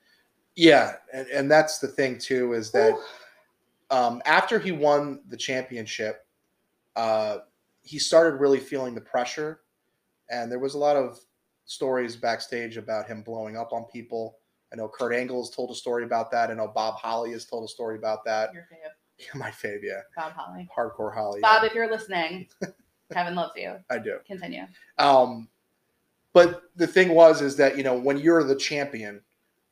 Yeah, 0.56 0.96
and, 1.14 1.28
and 1.28 1.52
that's 1.52 1.80
the 1.80 1.88
thing 1.88 2.18
too 2.18 2.54
is 2.54 2.72
that 2.72 2.96
um, 3.90 4.22
after 4.26 4.60
he 4.60 4.72
won 4.72 5.22
the 5.28 5.38
championship, 5.38 6.26
uh, 6.96 7.40
he 7.84 8.00
started 8.00 8.40
really 8.40 8.60
feeling 8.60 8.96
the 8.96 9.02
pressure, 9.02 9.62
and 10.30 10.52
there 10.52 10.60
was 10.60 10.74
a 10.74 10.78
lot 10.78 10.96
of 10.96 11.20
stories 11.66 12.16
backstage 12.16 12.78
about 12.78 13.08
him 13.08 13.22
blowing 13.22 13.58
up 13.58 13.74
on 13.74 13.86
people. 13.86 14.38
I 14.72 14.78
know 14.78 14.88
Kurt 14.88 15.14
Angle 15.14 15.42
has 15.42 15.50
told 15.50 15.72
a 15.72 15.76
story 15.76 16.04
about 16.04 16.32
that. 16.32 16.50
I 16.50 16.54
know 16.54 16.68
Bob 16.68 16.96
Holly 16.96 17.32
has 17.32 17.46
told 17.46 17.64
a 17.64 17.68
story 17.68 17.98
about 17.98 18.24
that. 18.26 18.54
Your 18.54 18.64
fave, 18.64 19.36
My 19.40 19.52
fave, 19.52 19.80
yeah, 19.84 20.02
Bob 20.16 20.34
Holly. 20.34 20.70
hardcore 20.76 21.14
Holly. 21.14 21.42
Bob, 21.42 21.64
yeah, 21.64 21.70
if 21.70 21.76
you're 21.76 21.90
listening, 21.90 22.48
Kevin 23.14 23.36
loves 23.36 23.54
you. 23.56 23.76
I 23.90 24.00
do. 24.00 24.20
Continue. 24.26 24.64
Um, 24.98 25.48
but 26.34 26.64
the 26.76 26.88
thing 26.88 27.10
was, 27.10 27.42
is 27.42 27.56
that 27.58 27.78
you 27.78 27.84
know 27.84 27.98
when 27.98 28.18
you're 28.18 28.44
the 28.44 28.56
champion, 28.56 29.22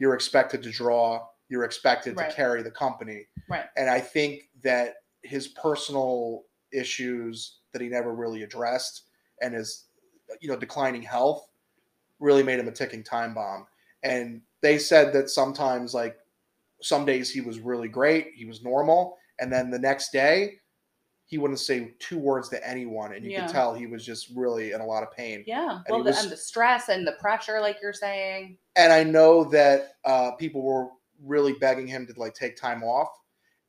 you're 0.04 0.16
expected 0.16 0.62
to 0.62 0.70
draw. 0.70 1.26
You're 1.48 1.64
expected 1.64 2.18
Right. 2.18 2.30
to 2.30 2.36
carry 2.36 2.62
the 2.62 2.72
company. 2.72 3.26
Right. 3.50 3.64
And 3.78 3.90
I 3.90 4.02
think 4.02 4.50
that 4.64 4.96
his 5.22 5.48
personal 5.48 6.44
issues 6.74 7.60
that 7.72 7.82
he 7.82 7.88
never 7.88 8.14
really 8.14 8.44
addressed, 8.44 9.04
and 9.42 9.54
his 9.54 9.86
you 10.42 10.50
know 10.50 10.58
declining 10.58 11.04
health, 11.04 11.48
really 12.20 12.44
made 12.44 12.60
him 12.60 12.68
a 12.68 12.72
ticking 12.72 13.02
time 13.02 13.34
bomb. 13.34 13.66
And 14.04 14.42
they 14.62 14.78
said 14.78 15.14
that 15.14 15.30
sometimes, 15.30 15.94
like 15.94 16.18
some 16.82 17.06
days, 17.06 17.32
he 17.32 17.40
was 17.40 17.60
really 17.60 17.88
great, 17.88 18.34
he 18.36 18.44
was 18.44 18.62
normal, 18.62 19.18
and 19.40 19.50
then 19.54 19.70
the 19.72 19.80
next 19.80 20.12
day. 20.12 20.60
He 21.34 21.40
wouldn't 21.40 21.60
say 21.60 21.96
two 21.98 22.20
words 22.20 22.48
to 22.50 22.64
anyone, 22.68 23.12
and 23.16 23.26
you 23.26 23.32
Yeah. 23.32 23.48
could 23.48 23.54
tell 23.54 23.74
he 23.74 23.88
was 23.88 24.06
just 24.06 24.30
really 24.36 24.72
in 24.74 24.82
a 24.82 24.86
lot 24.86 25.02
of 25.02 25.12
pain. 25.12 25.44
Yeah. 25.48 25.80
he 25.88 25.92
Well, 25.92 26.04
was- 26.04 26.22
and 26.22 26.32
the 26.32 26.38
stress 26.38 26.90
and 26.90 27.08
the 27.08 27.14
pressure, 27.14 27.60
like 27.60 27.82
you're 27.82 27.92
saying. 27.92 28.60
and 28.76 28.94
I 28.94 29.04
know 29.04 29.44
that 29.46 29.96
uh, 30.06 30.34
people 30.34 30.62
were 30.62 30.90
really 31.24 31.54
begging 31.54 31.88
him 31.88 32.06
to 32.06 32.14
like 32.18 32.36
take 32.36 32.56
time 32.56 32.84
off. 32.84 33.10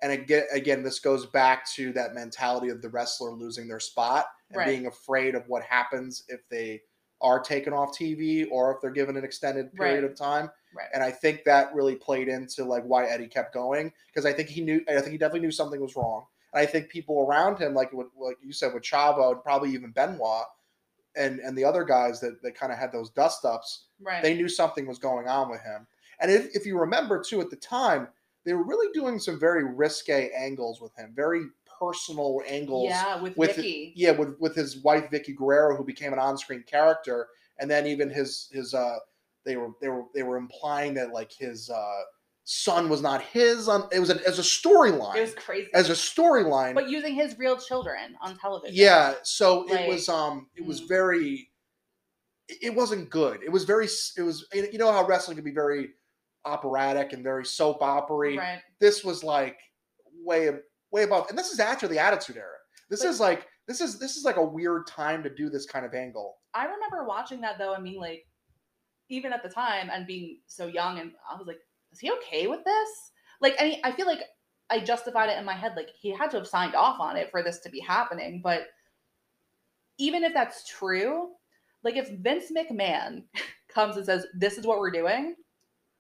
And 0.03 0.13
again, 0.13 0.43
again, 0.53 0.83
this 0.83 0.99
goes 0.99 1.25
back 1.25 1.67
to 1.71 1.91
that 1.95 2.13
mentality 2.13 2.69
of 2.69 2.83
the 2.83 2.91
wrestler 2.91 3.31
losing 3.31 3.67
their 3.67 3.81
spot 3.81 4.27
and 4.51 4.59
Right. 4.59 4.67
being 4.67 4.85
afraid 4.87 5.35
of 5.35 5.49
what 5.49 5.63
happens 5.63 6.23
if 6.29 6.47
they 6.51 6.83
are 7.23 7.41
taken 7.41 7.73
off 7.73 7.97
TV 7.97 8.45
or 8.51 8.75
if 8.75 8.83
they're 8.83 8.91
given 8.91 9.17
an 9.17 9.25
extended 9.25 9.73
period 9.73 10.03
Right. 10.03 10.11
of 10.11 10.15
time. 10.15 10.51
Right. 10.77 10.89
And 10.93 11.03
I 11.03 11.11
think 11.13 11.45
that 11.45 11.75
really 11.75 11.97
played 11.97 12.29
into 12.29 12.63
like 12.67 12.83
why 12.85 13.07
Eddie 13.07 13.29
kept 13.29 13.55
going 13.55 13.91
because 14.09 14.27
I 14.27 14.35
think 14.35 14.51
he 14.51 14.61
knew. 14.61 14.85
I 14.87 15.01
think 15.01 15.13
he 15.13 15.17
definitely 15.19 15.41
knew 15.41 15.51
something 15.53 15.81
was 15.81 15.97
wrong. 15.97 16.27
And 16.55 16.63
I 16.63 16.67
think 16.67 16.89
people 16.89 17.27
around 17.29 17.59
him, 17.59 17.75
like 17.75 17.93
what 17.93 18.07
like 18.19 18.37
you 18.43 18.53
said 18.53 18.73
with 18.73 18.85
Chavo 18.85 19.33
and 19.33 19.43
probably 19.43 19.71
even 19.75 19.91
Benoit, 19.91 20.47
and 21.17 21.41
and 21.41 21.59
the 21.59 21.65
other 21.65 21.85
guys 21.85 22.21
that 22.21 22.41
that 22.43 22.55
kind 22.55 22.73
of 22.73 22.79
had 22.79 22.93
those 22.93 23.11
dust 23.11 23.45
ups, 23.45 23.87
right. 24.01 24.23
they 24.23 24.35
knew 24.35 24.49
something 24.49 24.87
was 24.87 24.99
going 24.99 25.29
on 25.29 25.51
with 25.51 25.61
him. 25.63 25.87
And 26.21 26.31
if, 26.31 26.55
if 26.55 26.65
you 26.65 26.79
remember 26.79 27.23
too, 27.23 27.41
at 27.41 27.51
the 27.51 27.57
time, 27.57 28.09
they 28.45 28.53
were 28.55 28.63
really 28.63 28.91
doing 28.93 29.19
some 29.19 29.39
very 29.39 29.65
risque 29.65 30.31
angles 30.31 30.81
with 30.81 30.95
him, 30.97 31.13
very 31.15 31.43
personal 31.79 32.41
angles. 32.47 32.89
yeah, 32.89 33.21
with, 33.21 33.37
with 33.37 33.57
Vickie. 33.57 33.93
Yeah, 33.97 34.13
with 34.13 34.39
with 34.39 34.55
his 34.55 34.79
wife 34.79 35.11
Vickie 35.11 35.37
Guerrero, 35.37 35.77
who 35.77 35.85
became 35.85 36.13
an 36.13 36.19
on-screen 36.19 36.63
character, 36.63 37.29
and 37.59 37.71
then 37.71 37.87
even 37.87 38.11
his 38.11 38.49
his 38.53 38.75
uh, 38.75 38.99
they 39.45 39.57
were 39.57 39.71
they 39.81 39.89
were 39.89 40.05
they 40.15 40.23
were 40.23 40.37
implying 40.37 40.95
that 40.95 41.13
like 41.13 41.33
his 41.33 41.69
uh 41.69 42.03
son 42.45 42.89
was 42.89 43.01
not 43.03 43.23
his. 43.23 43.69
On 43.69 43.89
it 43.93 43.99
was 43.99 44.11
a, 44.11 44.27
as 44.27 44.39
a 44.39 44.43
storyline, 44.43 45.17
It 45.17 45.21
was 45.23 45.35
crazy. 45.35 45.69
as 45.75 45.89
a 45.91 45.95
storyline. 45.95 46.75
but 46.75 46.89
using 46.91 47.15
his 47.15 47.39
real 47.39 47.57
children 47.59 48.17
on 48.21 48.37
television. 48.37 48.77
Yeah, 48.77 49.15
so 49.23 49.61
Like, 49.61 49.81
it 49.81 49.89
was 49.89 50.09
um 50.09 50.49
it 50.55 50.65
was 50.65 50.83
mm. 50.83 50.89
very 50.89 51.51
it- 52.49 52.59
it 52.63 52.75
wasn't 52.75 53.09
good. 53.11 53.43
It 53.43 53.51
was 53.51 53.65
very 53.65 53.87
it 54.17 54.23
was 54.23 54.47
you 54.53 54.79
know 54.79 54.93
how 54.93 55.07
wrestling 55.07 55.37
can 55.37 55.45
be 55.45 55.51
very 55.53 55.91
operatic 56.45 57.13
and 57.15 57.23
very 57.23 57.45
soap 57.47 57.79
opery. 57.81 58.37
Right. 58.37 58.61
This 58.79 59.03
was 59.03 59.25
like 59.25 59.59
way 60.23 60.51
way 60.91 61.03
above 61.05 61.29
and 61.31 61.39
this 61.39 61.51
is 61.51 61.61
after 61.61 61.89
the 61.89 61.99
attitude 61.99 62.37
era. 62.37 62.57
This 62.91 63.01
But- 63.03 63.09
is 63.09 63.21
like 63.21 63.47
this 63.67 63.81
is 63.81 63.99
this 63.99 64.17
is 64.17 64.25
like 64.25 64.37
a 64.37 64.45
weird 64.45 64.87
time 64.87 65.23
to 65.23 65.31
do 65.35 65.49
this 65.49 65.65
kind 65.65 65.87
of 65.87 65.95
angle. 65.95 66.37
I 66.53 66.67
remember 66.67 67.05
watching 67.05 67.41
that 67.41 67.57
though 67.59 67.73
and 67.73 67.83
being 67.83 67.99
like, 67.99 68.27
even 69.09 69.33
at 69.33 69.43
the 69.43 69.49
time 69.49 69.89
and 69.91 70.07
being 70.07 70.41
so 70.47 70.67
young, 70.67 70.99
and 70.99 71.13
I 71.29 71.37
was 71.39 71.47
like, 71.47 71.61
is 71.95 72.01
he 72.01 72.11
okay 72.11 72.47
with 72.49 72.65
this? 72.65 73.13
Like, 73.41 73.55
I 73.61 73.65
mean, 73.65 73.81
I 73.85 73.93
feel 73.93 74.07
like 74.07 74.23
I 74.69 74.81
justified 74.81 75.31
it 75.31 75.39
in 75.39 75.45
my 75.45 75.55
head. 75.55 75.75
Like, 75.77 75.91
he 75.99 76.11
had 76.11 76.31
to 76.33 76.39
have 76.39 76.47
signed 76.47 76.75
off 76.75 77.01
on 77.01 77.17
it 77.17 77.31
for 77.31 77.43
this 77.43 77.61
to 77.61 77.71
be 77.71 77.81
happening. 77.81 78.41
But 78.43 78.67
even 79.99 80.25
if 80.25 80.35
that's 80.35 80.69
true, 80.69 81.31
like, 81.85 81.97
if 81.97 82.11
Vince 82.11 82.47
McMahon 82.51 83.23
comes 83.69 83.97
and 83.97 84.05
says, 84.05 84.27
this 84.35 84.59
is 84.59 84.67
what 84.67 84.81
we're 84.81 84.91
doing, 84.91 85.37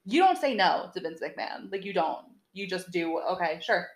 you 0.04 0.20
don't 0.20 0.38
say 0.38 0.54
no 0.54 0.90
to 0.94 1.00
Vince 1.00 1.20
McMahon. 1.20 1.70
Like, 1.70 1.84
you 1.84 1.92
don't. 1.92 2.26
You 2.52 2.68
just 2.68 2.90
do, 2.90 3.20
okay, 3.20 3.60
sure. 3.62 3.86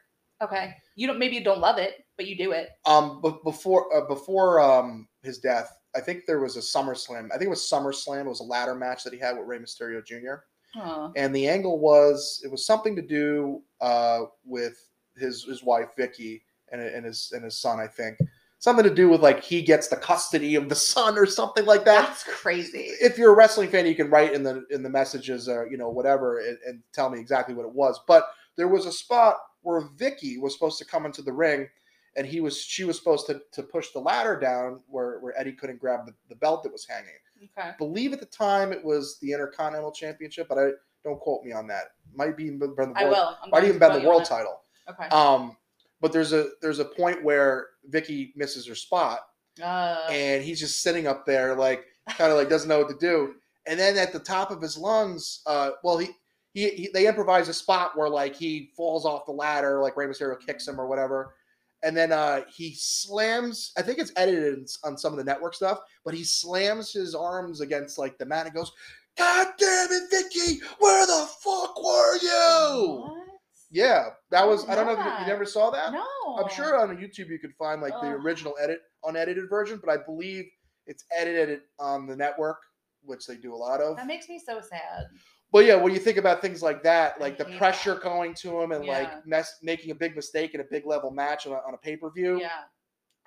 Okay. 0.41 0.75
You 0.95 1.09
don't, 1.09 1.19
maybe 1.19 1.35
you 1.35 1.45
don't 1.45 1.61
love 1.61 1.79
it, 1.79 2.05
but 2.17 2.27
you 2.27 2.37
do 2.37 2.53
it. 2.53 2.71
Um 2.87 3.21
but 3.21 3.43
before 3.45 3.93
uh, 3.95 4.07
before 4.07 4.61
um 4.61 5.09
his 5.23 5.39
death, 5.39 5.71
I 5.97 6.01
think 6.01 6.27
there 6.27 6.41
was 6.41 6.57
a 6.57 6.61
SummerSlam. 6.61 7.27
I 7.27 7.39
think 7.39 7.47
it 7.47 7.51
was 7.51 7.69
SummerSlam. 7.71 8.27
It 8.27 8.29
was 8.29 8.41
a 8.41 8.45
ladder 8.45 8.75
match 8.75 9.03
that 9.05 9.13
he 9.13 9.19
had 9.19 9.37
with 9.37 9.47
Rey 9.47 9.59
Mysterio 9.59 10.05
Jr. 10.05 10.45
Huh. 10.79 11.11
and 11.16 11.35
the 11.35 11.49
angle 11.49 11.79
was 11.79 12.41
it 12.45 12.51
was 12.51 12.64
something 12.64 12.95
to 12.97 13.03
do 13.03 13.62
uh, 13.81 14.22
with 14.45 14.76
his 15.16 15.45
his 15.45 15.62
wife 15.62 15.89
Vickie 15.99 16.43
and, 16.72 16.81
and 16.81 17.05
his 17.05 17.33
and 17.35 17.45
his 17.45 17.61
son, 17.61 17.81
I 17.81 17.87
think. 17.87 18.18
Something 18.61 18.85
to 18.85 18.95
do 18.95 19.09
with 19.09 19.20
like 19.20 19.43
he 19.43 19.62
gets 19.62 19.89
the 19.89 19.97
custody 19.97 20.57
of 20.57 20.68
the 20.68 20.74
son 20.95 21.16
or 21.16 21.26
something 21.26 21.64
like 21.64 21.85
that. 21.85 22.09
That's 22.09 22.24
crazy. 22.24 22.91
If 23.01 23.18
you're 23.18 23.33
a 23.33 23.37
wrestling 23.37 23.70
fan, 23.70 23.87
you 23.87 23.95
can 23.95 24.11
write 24.11 24.33
in 24.33 24.43
the 24.43 24.64
in 24.70 24.83
the 24.83 24.91
messages 24.91 25.49
or 25.49 25.68
you 25.70 25.76
know 25.76 25.89
whatever 25.89 26.41
and, 26.41 26.59
and 26.66 26.83
tell 26.93 27.11
me 27.11 27.20
exactly 27.20 27.55
what 27.55 27.66
it 27.66 27.72
was. 27.72 28.01
But 28.07 28.29
there 28.57 28.68
was 28.68 28.87
a 28.87 28.93
spot 28.93 29.37
where 29.62 29.89
Vickie 29.97 30.41
was 30.41 30.55
supposed 30.55 30.79
to 30.79 30.85
come 30.85 31.07
into 31.07 31.22
the 31.22 31.33
ring 31.33 31.68
and 32.19 32.27
he 32.27 32.41
was 32.41 32.61
she 32.61 32.85
was 32.85 32.99
supposed 32.99 33.27
to, 33.29 33.41
to 33.53 33.62
push 33.62 33.93
the 33.93 33.99
ladder 34.01 34.39
down 34.39 34.81
where, 34.89 35.21
where 35.21 35.39
Eddie 35.41 35.53
couldn't 35.53 35.79
grab 35.79 36.05
the, 36.05 36.12
the 36.29 36.35
belt 36.35 36.62
that 36.64 36.73
was 36.73 36.85
hanging 36.87 37.14
Okay. 37.57 37.71
believe 37.79 38.12
at 38.12 38.21
the 38.21 38.27
time 38.27 38.73
it 38.73 38.85
was 38.85 39.19
the 39.21 39.31
Intercontinental 39.33 39.93
Championship, 39.93 40.49
but 40.49 40.59
I 40.59 40.71
don't 41.05 41.21
quote 41.21 41.45
me 41.45 41.53
on 41.53 41.69
that. 41.69 41.93
Might 42.14 42.37
be 42.37 42.47
even 42.47 42.59
been 42.59 42.93
the 42.93 42.95
I 42.97 43.05
world, 43.05 43.16
will. 43.16 43.37
I'm 43.45 43.51
might 43.51 43.64
even 43.64 43.79
been 43.79 43.93
the 44.03 44.09
world 44.09 44.25
title. 44.25 44.62
Okay. 44.91 45.07
Um, 45.11 45.57
but 46.01 46.12
there's 46.12 46.33
a 46.33 46.49
there's 46.62 46.81
a 46.81 46.85
point 46.85 47.23
where 47.23 47.69
Vickie 47.91 48.33
misses 48.35 48.66
her 48.66 48.75
spot, 48.75 49.21
Uh, 49.62 50.07
and 50.11 50.43
he's 50.43 50.59
just 50.59 50.83
sitting 50.83 51.07
up 51.07 51.27
there 51.27 51.55
like 51.55 51.85
kind 52.09 52.33
of 52.33 52.39
like 52.39 52.49
doesn't 52.49 52.69
know 52.69 52.79
what 52.81 52.89
to 52.89 52.97
do. 52.99 53.35
And 53.66 53.79
then 53.79 53.97
at 53.97 54.12
the 54.12 54.19
top 54.19 54.51
of 54.51 54.61
his 54.61 54.77
lungs, 54.77 55.43
uh, 55.47 55.71
well 55.85 55.99
he. 55.99 56.09
He, 56.55 56.71
he, 56.71 56.91
they 56.93 57.07
improvise 57.07 57.49
a 57.49 57.55
spot 57.55 57.97
where 57.97 58.09
like 58.09 58.35
he 58.35 58.73
falls 58.77 59.05
off 59.05 59.27
the 59.27 59.33
ladder, 59.33 59.81
like 59.81 59.97
Rey 59.97 60.07
Mysterio 60.07 60.41
kicks 60.41 60.66
him 60.66 60.81
or 60.81 60.89
whatever, 60.89 61.35
and 61.83 61.97
then 61.97 62.12
uh, 62.12 62.43
he 62.49 62.74
slams. 62.74 63.72
I 63.76 63.83
think 63.83 63.99
it's 63.99 64.12
edited 64.16 64.68
on 64.85 64.99
some 64.99 65.12
of 65.12 65.18
the 65.18 65.24
network 65.24 65.55
stuff, 65.55 65.79
but 66.05 66.14
he 66.14 66.24
slams 66.24 66.93
his 66.93 67.14
arms 67.14 67.61
against 67.61 67.99
like 67.99 68.18
the 68.18 68.26
mat 68.26 68.47
and 68.47 68.55
goes, 68.55 68.72
"God 69.16 69.49
damn 69.59 69.89
it, 69.91 70.11
Vickie, 70.12 70.59
where 70.79 71.07
the 71.07 71.29
fuck 71.43 71.83
were 71.83 72.16
you?" 72.16 73.03
what? 73.03 73.29
Yeah, 73.70 74.11
that 74.31 74.47
was. 74.47 74.66
I 74.66 74.72
I 74.72 74.74
don't 74.74 74.87
know 74.87 74.93
if 74.93 74.99
you, 74.99 75.20
you 75.20 75.26
never 75.26 75.45
saw 75.45 75.70
that. 75.70 75.93
No. 75.93 76.05
I'm 76.39 76.49
sure 76.49 76.81
on 76.81 76.97
YouTube 76.97 77.29
you 77.29 77.39
could 77.39 77.55
find 77.59 77.83
like 77.83 77.93
the 78.01 78.09
original 78.09 78.55
edit 78.61 78.81
unedited 79.05 79.49
version, 79.51 79.81
but 79.85 79.93
I 79.93 80.03
believe 80.03 80.47
it's 80.87 81.05
edited 81.16 81.61
on 81.79 82.07
the 82.07 82.16
network, 82.16 82.59
which 83.03 83.26
they 83.26 83.37
do 83.37 83.55
a 83.55 83.57
lot 83.57 83.81
of. 83.81 83.97
That 83.97 84.07
makes 84.07 84.29
me 84.29 84.41
so 84.45 84.61
sad. 84.61 85.07
But 85.51 85.65
yeah, 85.65 85.77
when 85.77 85.95
you 85.95 85.99
think 85.99 86.19
about 86.19 86.43
things 86.43 86.63
like 86.63 86.83
that, 86.83 87.21
like 87.21 87.39
the 87.39 87.47
pressure 87.47 87.95
that. 87.95 88.03
going 88.03 88.35
to 88.35 88.61
him 88.61 88.73
and 88.73 88.85
Yeah. 88.85 88.99
like 88.99 89.27
mess, 89.27 89.57
making 89.63 89.91
a 89.91 89.95
big 89.95 90.15
mistake 90.15 90.55
in 90.55 90.61
a 90.61 90.65
big 90.65 90.85
level 90.85 91.11
match 91.11 91.47
on 91.47 91.55
a, 91.55 91.57
on 91.67 91.73
a 91.75 91.79
pay 91.79 91.97
per 91.97 92.11
view, 92.11 92.39
Yeah. 92.41 92.65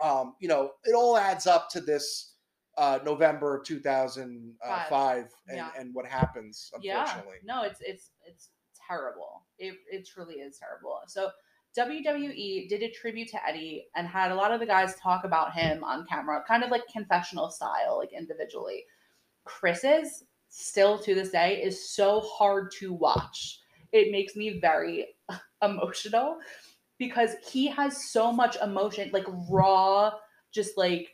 um, 0.03 0.35
you 0.39 0.47
know, 0.47 0.71
it 0.83 0.93
all 0.93 1.17
adds 1.17 1.47
up 1.47 1.69
to 1.71 1.81
this 1.81 2.35
uh, 2.77 2.99
November 3.03 3.61
2005 3.65 5.29
and, 5.47 5.57
Yeah. 5.57 5.71
and 5.77 5.93
what 5.93 6.05
happens, 6.05 6.71
Yeah. 6.79 7.01
unfortunately. 7.01 7.37
No, 7.43 7.63
it's 7.63 7.81
it's 7.81 8.11
it's 8.25 8.49
terrible. 8.87 9.43
It 9.57 9.75
it 9.91 10.07
truly 10.07 10.35
is 10.35 10.57
terrible. 10.59 10.99
So 11.07 11.31
WWE 11.77 12.67
did 12.67 12.83
a 12.83 12.91
tribute 12.91 13.29
to 13.29 13.45
Eddie 13.47 13.87
and 13.95 14.07
had 14.07 14.31
a 14.31 14.35
lot 14.35 14.51
of 14.51 14.59
the 14.59 14.65
guys 14.65 14.95
talk 14.95 15.23
about 15.23 15.53
him 15.53 15.83
on 15.83 16.05
camera, 16.05 16.43
kind 16.47 16.63
of 16.63 16.69
like 16.69 16.83
confessional 16.87 17.49
style, 17.49 17.97
like 17.97 18.13
individually. 18.13 18.85
Chris's 19.45 20.23
still 20.51 20.99
to 20.99 21.15
this 21.15 21.31
day 21.31 21.61
is 21.63 21.89
so 21.89 22.19
hard 22.21 22.71
to 22.79 22.93
watch. 22.93 23.59
It 23.93 24.11
makes 24.11 24.35
me 24.35 24.59
very 24.59 25.07
emotional 25.63 26.37
because 26.99 27.31
he 27.49 27.67
has 27.67 28.11
so 28.11 28.31
much 28.31 28.57
emotion, 28.61 29.09
like 29.11 29.25
raw, 29.49 30.11
just 30.51 30.77
like 30.77 31.09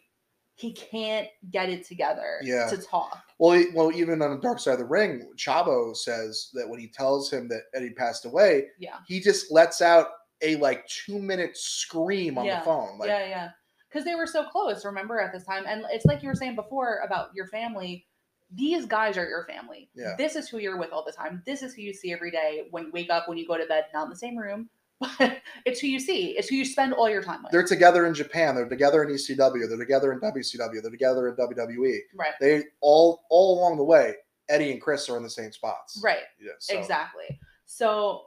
he 0.55 0.73
can't 0.73 1.27
get 1.51 1.69
it 1.69 1.85
together 1.85 2.39
Yeah. 2.41 2.67
to 2.67 2.77
talk. 2.77 3.23
Well, 3.37 3.63
well, 3.75 3.91
even 3.91 4.21
on 4.23 4.31
the 4.31 4.41
Dark 4.41 4.59
Side 4.59 4.73
of 4.73 4.79
the 4.79 4.85
Ring, 4.85 5.31
Chavo 5.37 5.95
says 5.95 6.49
that 6.53 6.67
when 6.67 6.79
he 6.79 6.87
tells 6.87 7.31
him 7.31 7.47
that 7.49 7.61
Eddie 7.75 7.91
passed 7.91 8.25
away, 8.25 8.65
Yeah. 8.79 8.97
he 9.07 9.19
just 9.19 9.51
lets 9.51 9.81
out 9.81 10.07
a 10.41 10.55
like 10.55 10.85
two 10.87 11.19
minute 11.19 11.55
scream 11.55 12.39
on 12.39 12.45
Yeah. 12.45 12.59
the 12.59 12.65
phone. 12.65 12.97
Like, 12.97 13.09
yeah, 13.09 13.27
yeah. 13.27 13.49
Because 13.87 14.03
they 14.03 14.15
were 14.15 14.25
so 14.27 14.45
close, 14.45 14.83
remember, 14.83 15.19
at 15.19 15.31
this 15.31 15.45
time. 15.45 15.65
And 15.67 15.85
it's 15.91 16.05
like 16.05 16.23
you 16.23 16.27
were 16.29 16.35
saying 16.35 16.55
before 16.55 17.01
about 17.05 17.29
your 17.35 17.47
family. 17.47 18.05
These 18.53 18.85
guys 18.85 19.17
are 19.17 19.27
your 19.27 19.45
family. 19.45 19.89
Yeah. 19.93 20.15
This 20.17 20.35
is 20.35 20.47
who 20.47 20.57
you're 20.57 20.77
with 20.77 20.91
all 20.91 21.03
the 21.05 21.11
time. 21.11 21.43
This 21.45 21.61
is 21.61 21.73
who 21.73 21.81
you 21.81 21.93
see 21.93 22.13
every 22.13 22.31
day 22.31 22.67
when 22.71 22.85
you 22.85 22.91
wake 22.91 23.09
up, 23.09 23.27
when 23.27 23.37
you 23.37 23.45
go 23.47 23.57
to 23.57 23.65
bed, 23.65 23.85
not 23.93 24.05
in 24.05 24.09
the 24.09 24.15
same 24.15 24.37
room, 24.37 24.69
but 25.19 25.41
it's 25.65 25.79
who 25.79 25.87
you 25.87 25.99
see. 25.99 26.37
It's 26.37 26.47
who 26.47 26.55
you 26.55 26.65
spend 26.65 26.93
all 26.93 27.09
your 27.09 27.21
time 27.21 27.43
with. 27.43 27.51
they're 27.51 27.65
together 27.65 28.05
in 28.07 28.13
Japan. 28.13 28.55
They're 28.55 28.69
together 28.69 29.03
in 29.03 29.13
ECW. 29.13 29.67
They're 29.67 29.77
together 29.77 30.11
in 30.13 30.19
WCW. 30.19 30.81
They're 30.81 30.91
together 30.91 31.27
in 31.27 31.35
WWE. 31.35 31.97
right. 32.15 32.33
They 32.39 32.63
all 32.81 33.23
all 33.29 33.59
along 33.59 33.77
the 33.77 33.83
way, 33.83 34.15
Eddie 34.49 34.71
and 34.71 34.81
Chris 34.81 35.07
are 35.09 35.17
in 35.17 35.23
the 35.23 35.29
same 35.29 35.51
spots. 35.51 35.99
Right. 36.03 36.23
Yeah. 36.39 36.53
So, 36.59 36.77
Exactly. 36.77 37.39
So 37.65 38.23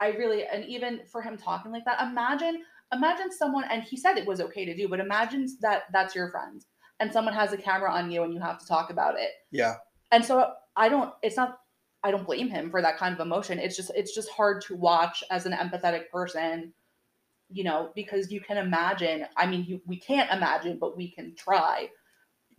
I 0.00 0.08
really 0.08 0.44
and 0.44 0.64
even 0.64 1.00
for 1.10 1.22
him 1.22 1.36
talking 1.36 1.70
like 1.72 1.84
that, 1.84 2.00
imagine 2.02 2.62
imagine 2.92 3.30
someone 3.30 3.64
and 3.70 3.82
he 3.82 3.96
said 3.96 4.16
it 4.16 4.26
was 4.26 4.40
okay 4.40 4.64
to 4.64 4.74
do, 4.76 4.88
but 4.88 4.98
imagine 4.98 5.46
that 5.60 5.84
that's 5.92 6.14
your 6.14 6.30
friend 6.30 6.64
and 7.00 7.12
someone 7.12 7.34
has 7.34 7.52
a 7.52 7.56
camera 7.56 7.92
on 7.92 8.10
you 8.10 8.22
and 8.22 8.32
you 8.32 8.40
have 8.40 8.58
to 8.58 8.66
talk 8.66 8.90
about 8.90 9.18
it. 9.18 9.30
Yeah. 9.50 9.76
And 10.12 10.24
so 10.24 10.52
I 10.76 10.88
don't 10.88 11.12
it's 11.22 11.36
not 11.36 11.58
I 12.02 12.10
don't 12.10 12.26
blame 12.26 12.48
him 12.48 12.70
for 12.70 12.80
that 12.82 12.98
kind 12.98 13.14
of 13.14 13.20
emotion. 13.20 13.58
It's 13.58 13.76
just 13.76 13.90
it's 13.94 14.14
just 14.14 14.30
hard 14.30 14.62
to 14.62 14.76
watch 14.76 15.24
as 15.30 15.46
an 15.46 15.52
empathetic 15.52 16.08
person, 16.10 16.72
you 17.50 17.64
know, 17.64 17.90
because 17.94 18.30
you 18.30 18.40
can 18.40 18.58
imagine, 18.58 19.26
I 19.36 19.46
mean 19.46 19.64
you, 19.64 19.80
we 19.86 19.98
can't 19.98 20.30
imagine, 20.30 20.78
but 20.78 20.96
we 20.96 21.10
can 21.10 21.34
try 21.36 21.88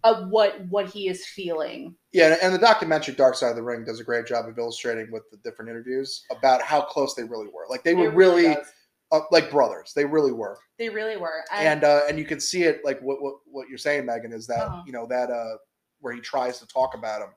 of 0.04 0.30
what 0.30 0.66
what 0.70 0.88
he 0.88 1.08
is 1.08 1.26
feeling. 1.26 1.96
Yeah, 2.12 2.38
and 2.42 2.54
the 2.54 2.60
documentary 2.60 3.16
Dark 3.16 3.36
Side 3.36 3.52
of 3.52 3.56
the 3.56 3.64
Ring 3.64 3.84
does 3.84 4.00
a 4.00 4.04
great 4.04 4.28
job 4.28 4.48
of 4.48 4.58
illustrating 4.58 5.12
with 5.12 5.24
the 5.32 5.38
different 5.38 5.70
interviews 5.70 6.24
about 6.30 6.62
how 6.62 6.82
close 6.82 7.16
they 7.16 7.24
really 7.24 7.48
were. 7.48 7.66
Like 7.70 7.84
they 7.84 7.94
were 7.94 8.08
It 8.08 8.14
really, 8.14 8.54
does. 8.54 8.68
Uh, 9.12 9.22
like 9.32 9.50
brothers. 9.50 9.94
They 9.96 10.04
really 10.06 10.34
were. 10.34 10.58
they 10.78 10.90
really 10.90 11.16
were. 11.18 11.44
and 11.54 11.84
uh, 11.86 12.02
and 12.10 12.20
you 12.20 12.26
can 12.26 12.40
see 12.42 12.64
it 12.64 12.82
like 12.84 13.00
what 13.02 13.22
what, 13.22 13.36
what 13.46 13.70
you're 13.70 13.78
saying 13.78 14.04
Meghan 14.06 14.34
is 14.34 14.48
that 14.48 14.68
Uh-huh. 14.68 14.84
you 14.86 14.92
know 14.92 15.06
that 15.08 15.30
uh 15.30 15.56
where 16.02 16.14
he 16.14 16.20
tries 16.20 16.60
to 16.60 16.68
talk 16.68 16.94
about 16.94 17.22
him 17.22 17.30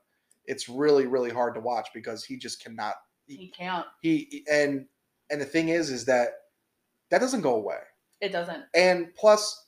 it's 0.45 0.67
really 0.67 1.07
really 1.07 1.29
hard 1.29 1.55
to 1.55 1.61
watch 1.61 1.87
because 1.93 2.23
he 2.25 2.35
just 2.37 2.61
cannot 2.63 2.95
he 3.27 3.47
can't. 3.57 3.85
he 4.01 4.43
and 4.51 4.85
and 5.29 5.39
the 5.39 5.45
thing 5.45 5.69
is 5.69 5.89
is 5.89 6.03
that 6.05 6.29
that 7.09 7.21
doesn't 7.21 7.41
go 7.41 7.55
away 7.55 7.79
It 8.19 8.31
doesn't. 8.33 8.65
and 8.75 9.07
plus 9.15 9.67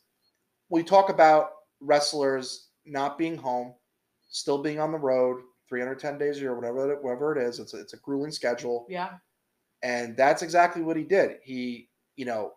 we 0.69 0.83
talk 0.83 1.09
about 1.09 1.51
wrestlers 1.79 2.67
not 2.85 3.17
being 3.17 3.37
home 3.37 3.73
still 4.29 4.61
being 4.61 4.79
on 4.79 4.91
the 4.91 4.97
road 4.97 5.41
310 5.69 6.17
days 6.17 6.37
a 6.37 6.41
year, 6.41 6.53
whatever 6.55 6.91
it- 6.91 7.01
whatever 7.03 7.35
it 7.37 7.41
is. 7.47 7.59
It's 7.59 7.73
a, 7.73 7.79
it's 7.79 7.93
a 7.93 7.97
grueling 7.97 8.31
schedule, 8.31 8.85
Yeah. 8.89 9.13
and 9.81 10.15
that's 10.17 10.41
exactly 10.43 10.81
what 10.83 10.97
he 10.97 11.03
did. 11.03 11.37
He 11.43 11.89
you 12.15 12.25
know 12.25 12.53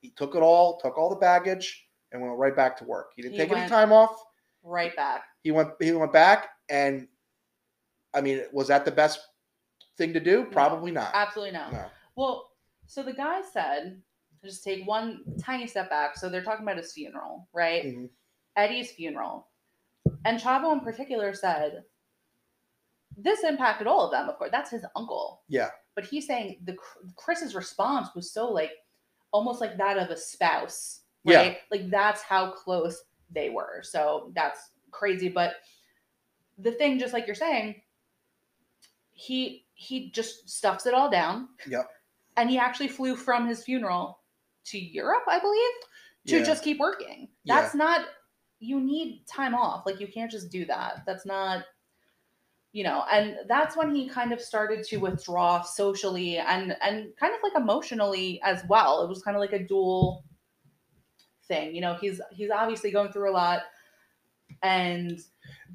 he 0.00 0.10
took 0.10 0.34
it 0.34 0.42
all, 0.42 0.78
took 0.78 0.98
all 0.98 1.10
the 1.10 1.16
baggage, 1.16 1.88
and 2.12 2.20
went 2.20 2.36
right 2.36 2.54
back 2.54 2.76
to 2.78 2.84
work. 2.84 3.12
He 3.16 3.22
didn't 3.22 3.34
He 3.34 3.38
take 3.38 3.52
any 3.52 3.68
time 3.68 3.92
off. 3.92 4.16
Right 4.62 4.94
back. 4.96 5.24
He 5.42 5.50
went 5.50 5.70
he 5.80 5.92
went 5.92 6.12
back, 6.12 6.48
and 6.68 7.08
I 8.14 8.20
mean, 8.20 8.42
was 8.52 8.68
that 8.68 8.84
the 8.84 8.90
best 8.90 9.20
thing 9.96 10.12
to 10.12 10.20
do? 10.20 10.44
Probably 10.44 10.90
not. 10.90 11.10
Absolutely 11.14 11.52
not. 11.52 11.72
No. 11.72 11.84
Well, 12.16 12.50
so 12.86 13.02
the 13.02 13.12
guy 13.12 13.42
said, 13.52 14.00
just 14.44 14.64
take 14.64 14.86
one 14.86 15.22
tiny 15.40 15.66
step 15.66 15.90
back. 15.90 16.16
So 16.16 16.28
they're 16.28 16.42
talking 16.42 16.64
about 16.64 16.78
his 16.78 16.92
funeral, 16.92 17.48
right? 17.52 17.84
Mhm. 17.84 18.10
Eddie's 18.56 18.92
funeral. 18.92 19.48
And 20.24 20.40
Chavo 20.40 20.72
in 20.72 20.80
particular 20.80 21.34
said, 21.34 21.84
this 23.16 23.44
impacted 23.44 23.86
all 23.86 24.04
of 24.04 24.10
them, 24.12 24.28
of 24.28 24.36
course. 24.36 24.50
That's 24.50 24.70
his 24.70 24.84
uncle. 24.94 25.42
Yeah. 25.48 25.70
But 25.94 26.04
he's 26.04 26.26
saying 26.26 26.60
the 26.64 26.76
Chris's 27.16 27.54
response 27.54 28.08
was 28.14 28.32
so 28.32 28.50
like 28.50 28.72
almost 29.32 29.60
like 29.60 29.76
that 29.78 29.98
of 29.98 30.10
a 30.10 30.16
spouse, 30.16 31.00
Yeah. 31.24 31.38
right? 31.38 31.58
Like 31.70 31.90
that's 31.90 32.22
how 32.22 32.50
close 32.52 33.02
they 33.30 33.50
were. 33.50 33.82
So 33.82 34.32
that's 34.34 34.70
crazy. 34.90 35.28
But 35.28 35.54
the 36.58 36.72
thing, 36.72 36.98
just 36.98 37.12
like 37.12 37.26
you're 37.26 37.34
saying, 37.34 37.82
he 39.12 39.66
he 39.74 40.10
just 40.10 40.48
stuffs 40.48 40.86
it 40.86 40.94
all 40.94 41.10
down. 41.10 41.48
Yep. 41.68 41.88
And 42.36 42.48
he 42.50 42.58
actually 42.58 42.88
flew 42.88 43.14
from 43.16 43.46
his 43.46 43.64
funeral 43.64 44.20
to 44.66 44.78
Europe, 44.78 45.24
I 45.28 45.38
believe, 45.38 45.70
to 46.28 46.38
Yeah. 46.38 46.44
just 46.44 46.64
keep 46.64 46.78
working. 46.78 47.28
Yeah. 47.44 47.60
That's 47.60 47.74
not 47.74 48.06
you 48.58 48.80
need 48.80 49.26
time 49.26 49.54
off. 49.54 49.84
Like 49.84 50.00
you 50.00 50.08
can't 50.08 50.30
just 50.30 50.50
do 50.50 50.64
that. 50.66 51.02
That's 51.06 51.26
not 51.26 51.64
you 52.76 52.84
know, 52.84 53.04
and 53.10 53.38
that's 53.48 53.74
when 53.74 53.94
he 53.94 54.06
kind 54.06 54.34
of 54.34 54.40
started 54.40 54.84
to 54.84 54.98
withdraw 54.98 55.62
socially 55.62 56.36
and 56.36 56.76
and 56.82 57.16
kind 57.16 57.32
of 57.34 57.40
like 57.42 57.54
emotionally 57.56 58.38
as 58.44 58.62
well. 58.68 59.02
It 59.02 59.08
was 59.08 59.22
kind 59.22 59.34
of 59.34 59.40
like 59.40 59.54
a 59.54 59.66
dual 59.66 60.22
thing. 61.48 61.74
You 61.74 61.80
know, 61.80 61.94
he's 61.94 62.20
he's 62.32 62.50
obviously 62.50 62.90
going 62.90 63.12
through 63.12 63.30
a 63.30 63.32
lot 63.32 63.62
and 64.62 65.18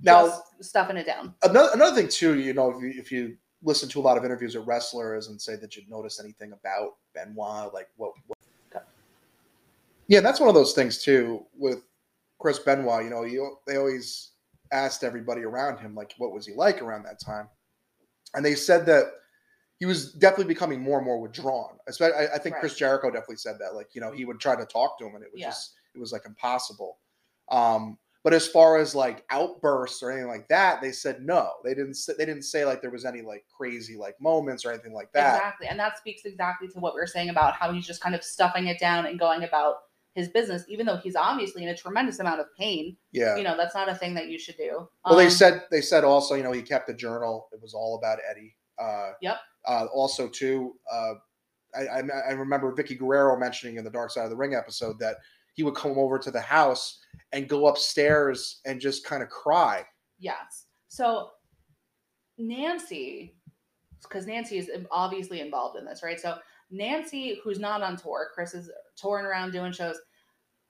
Now- 0.04 0.44
stuffing 0.60 0.96
it 0.96 1.08
down. 1.08 1.34
another 1.42 1.72
another 1.74 1.96
thing 1.96 2.08
too, 2.08 2.40
you 2.40 2.54
know, 2.54 2.70
if 2.70 2.84
you, 2.84 3.02
if 3.02 3.12
you 3.12 3.36
listen 3.64 3.90
to 3.90 4.00
a 4.00 4.04
lot 4.04 4.16
of 4.16 4.24
interviews 4.24 4.56
with 4.56 4.68
wrestlers 4.68 5.28
and 5.28 5.42
say 5.42 5.56
that 5.56 5.76
you 5.76 5.82
notice 5.90 6.20
anything 6.20 6.52
about 6.52 6.98
Benoit, 7.16 7.74
like 7.74 7.90
what, 7.98 8.14
what 8.28 8.38
yeah, 10.08 10.20
that's 10.20 10.40
one 10.40 10.50
of 10.50 10.56
those 10.56 10.74
things 10.74 11.02
too 11.02 11.48
with 11.58 11.82
Chris 12.38 12.60
Benoit. 12.60 13.04
You 13.04 13.10
know, 13.10 13.24
you 13.24 13.58
they 13.66 13.78
always 13.78 14.31
asked 14.72 15.04
everybody 15.04 15.42
around 15.42 15.80
him 15.80 15.96
like, 15.96 16.14
what 16.18 16.32
was 16.32 16.46
he 16.46 16.54
like 16.54 16.82
around 16.82 17.04
that 17.04 17.20
time, 17.20 17.50
and 18.34 18.46
they 18.46 18.56
said 18.56 18.86
that 18.88 19.06
he 19.80 19.86
was 19.86 20.14
definitely 20.14 20.54
becoming 20.54 20.80
more 20.80 20.98
and 21.00 21.06
more 21.06 21.20
withdrawn. 21.20 21.78
Especially, 21.88 22.16
I, 22.16 22.36
I 22.36 22.38
think 22.38 22.58
Chris 22.58 22.76
Jericho 22.76 23.10
definitely 23.10 23.38
said 23.38 23.58
that. 23.60 23.74
Like, 23.74 23.90
you 23.94 24.02
know, 24.02 24.12
he 24.12 24.26
would 24.26 24.40
try 24.40 24.56
to 24.56 24.66
talk 24.66 25.00
to 25.00 25.06
him, 25.06 25.16
and 25.16 25.24
it 25.24 25.32
was 25.34 25.42
Yeah. 25.42 25.48
just 25.48 25.74
it 25.96 26.00
was 26.00 26.12
like 26.12 26.26
impossible. 26.26 27.00
Um, 27.50 27.98
but 28.24 28.34
as 28.34 28.48
far 28.48 28.78
as 28.78 28.94
like 28.94 29.26
outbursts 29.32 30.04
or 30.04 30.12
anything 30.12 30.30
like 30.30 30.48
that, 30.50 30.80
they 30.80 30.92
said 30.92 31.24
no. 31.24 31.50
They 31.64 31.74
didn't. 31.74 31.96
Say, 31.96 32.14
they 32.16 32.26
didn't 32.26 32.44
say 32.44 32.64
like 32.64 32.82
there 32.82 32.92
was 32.92 33.06
any 33.06 33.24
like 33.24 33.44
crazy 33.58 33.98
like 33.98 34.22
moments 34.22 34.64
or 34.64 34.72
anything 34.72 34.94
like 34.94 35.12
that. 35.14 35.38
Exactly. 35.38 35.68
And 35.68 35.80
that 35.80 35.98
speaks 35.98 36.26
exactly 36.26 36.68
to 36.68 36.80
what 36.80 36.94
we 36.94 37.02
were 37.02 37.08
saying 37.08 37.30
about 37.30 37.56
how 37.56 37.74
he's 37.74 37.88
just 37.88 38.02
kind 38.02 38.14
of 38.14 38.24
stuffing 38.24 38.68
it 38.68 38.80
down 38.80 39.08
and 39.08 39.18
going 39.20 39.44
about 39.44 39.78
his 40.14 40.28
business, 40.30 40.64
even 40.68 40.86
though 40.86 40.98
he's 40.98 41.16
obviously 41.16 41.64
in 41.64 41.70
a 41.70 41.78
tremendous 41.78 42.20
amount 42.20 42.42
of 42.42 42.48
pain. 42.58 42.98
Yeah. 43.14 43.38
You 43.38 43.44
know, 43.44 43.56
that's 43.56 43.74
not 43.76 43.90
a 43.90 43.96
thing 43.96 44.14
that 44.16 44.28
you 44.28 44.38
should 44.38 44.58
do. 44.58 44.88
Well, 45.06 45.16
they 45.16 45.26
Um, 45.26 45.32
said 45.32 45.64
they 45.72 45.82
said 45.82 46.04
also, 46.04 46.36
you 46.36 46.44
know, 46.44 46.52
he 46.52 46.62
kept 46.62 46.90
a 46.90 46.94
journal. 46.94 47.48
It 47.54 47.62
was 47.62 47.74
all 47.74 47.98
about 47.98 48.20
Eddie. 48.30 48.56
Uh, 48.78 49.12
Yep. 49.22 49.38
Uh, 49.68 49.86
also, 49.94 50.28
too, 50.28 50.74
uh, 50.92 51.14
I, 51.76 51.82
I 51.84 52.00
I 52.30 52.32
remember 52.32 52.74
Vickie 52.74 52.98
Guerrero 52.98 53.38
mentioning 53.38 53.78
in 53.78 53.84
the 53.84 53.90
Dark 53.92 54.12
Side 54.12 54.24
of 54.26 54.30
the 54.32 54.36
Ring 54.36 54.56
episode 54.56 55.00
that 55.00 55.18
he 55.54 55.64
would 55.64 55.76
come 55.76 55.98
over 55.98 56.18
to 56.18 56.32
the 56.32 56.42
house 56.42 57.00
and 57.32 57.48
go 57.48 57.68
upstairs 57.68 58.60
and 58.66 58.82
just 58.82 59.06
kind 59.06 59.22
of 59.24 59.30
cry. 59.30 59.86
Yes. 60.18 60.66
So 60.88 61.30
Nancy, 62.38 63.36
because 64.02 64.26
Nancy 64.26 64.58
is 64.58 64.70
obviously 64.90 65.40
involved 65.42 65.78
in 65.78 65.86
this, 65.86 66.04
right? 66.04 66.20
So 66.20 66.38
Nancy, 66.72 67.40
who's 67.44 67.60
not 67.60 67.82
on 67.82 67.98
tour, 67.98 68.30
Chris 68.34 68.54
is 68.54 68.70
touring 69.02 69.26
around 69.26 69.52
doing 69.52 69.72
shows, 69.72 69.98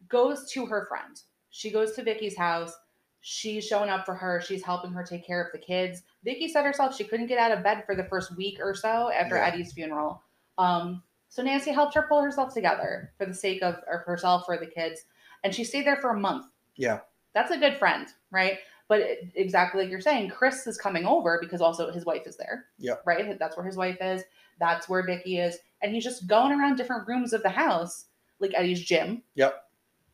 goes 0.08 0.50
to 0.52 0.66
her 0.66 0.86
friend. 0.88 1.20
She 1.50 1.70
goes 1.70 1.94
to 1.94 2.04
Vickie's 2.04 2.38
house. 2.38 2.74
She's 3.20 3.66
showing 3.68 3.90
up 3.90 4.06
for 4.06 4.16
her. 4.16 4.42
She's 4.42 4.64
helping 4.64 4.92
her 4.94 5.04
take 5.04 5.26
care 5.26 5.42
of 5.44 5.52
the 5.52 5.60
kids. 5.60 6.02
Vickie 6.26 6.50
said 6.50 6.66
herself 6.66 6.96
she 6.96 7.04
couldn't 7.04 7.28
get 7.28 7.38
out 7.38 7.52
of 7.56 7.64
bed 7.64 7.84
for 7.86 7.96
the 7.96 8.06
first 8.06 8.36
week 8.36 8.58
or 8.60 8.74
so 8.74 9.12
after 9.12 9.36
Yeah. 9.36 9.48
Eddie's 9.48 9.74
funeral. 9.74 10.24
Um, 10.58 11.04
so 11.30 11.44
Nancy 11.44 11.72
helped 11.72 11.94
her 11.94 12.06
pull 12.10 12.22
herself 12.22 12.54
together 12.54 13.14
for 13.18 13.26
the 13.26 13.34
sake 13.34 13.62
of, 13.62 13.76
of 13.92 14.02
herself 14.06 14.46
for 14.46 14.58
the 14.58 14.66
kids, 14.66 15.06
and 15.44 15.54
she 15.54 15.64
stayed 15.64 15.86
there 15.86 15.98
for 15.98 16.10
a 16.10 16.20
month. 16.20 16.48
Yeah. 16.76 17.00
That's 17.34 17.52
a 17.52 17.58
good 17.58 17.78
friend, 17.78 18.08
right? 18.32 18.58
But 18.88 19.00
it, 19.02 19.32
exactly 19.36 19.82
like 19.84 19.92
you're 19.92 20.02
saying, 20.02 20.30
Chris 20.32 20.68
is 20.68 20.78
coming 20.78 21.06
over 21.06 21.38
because 21.40 21.62
also 21.62 21.92
his 21.92 22.06
wife 22.06 22.24
is 22.26 22.36
there. 22.38 22.66
Yeah. 22.78 22.96
Right? 23.06 23.40
That's 23.40 23.56
where 23.56 23.66
his 23.66 23.78
wife 23.78 23.98
is. 24.02 24.24
That's 24.60 24.90
where 24.90 25.04
Vickie 25.06 25.40
is. 25.46 25.58
And 25.82 25.94
he's 25.94 26.04
just 26.04 26.28
going 26.28 26.52
around 26.52 26.76
different 26.76 27.08
rooms 27.08 27.32
of 27.34 27.44
the 27.44 27.50
house, 27.50 28.06
like 28.42 28.54
Eddie's 28.56 28.84
gym. 28.84 29.22
Yep. 29.36 29.64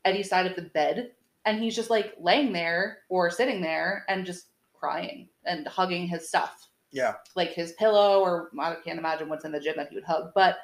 Eddie's 0.06 0.30
side 0.30 0.46
of 0.46 0.56
the 0.56 0.64
bed. 0.64 1.12
And 1.46 1.62
he's 1.62 1.76
just 1.76 1.90
like 1.90 2.14
laying 2.20 2.52
there 2.52 3.00
or 3.10 3.32
sitting 3.32 3.62
there 3.62 4.04
and 4.10 4.26
just 4.26 4.48
crying 4.74 5.30
and 5.46 5.66
hugging 5.68 6.08
his 6.08 6.28
stuff. 6.28 6.68
Yeah. 6.92 7.16
Like 7.36 7.52
his 7.52 7.74
pillow, 7.74 8.22
or 8.22 8.50
I 8.60 8.76
can't 8.84 9.00
imagine 9.00 9.30
what's 9.30 9.46
in 9.46 9.52
the 9.52 9.60
gym 9.60 9.76
that 9.78 9.90
he 9.90 9.96
would 9.96 10.04
hug. 10.04 10.32
But 10.36 10.58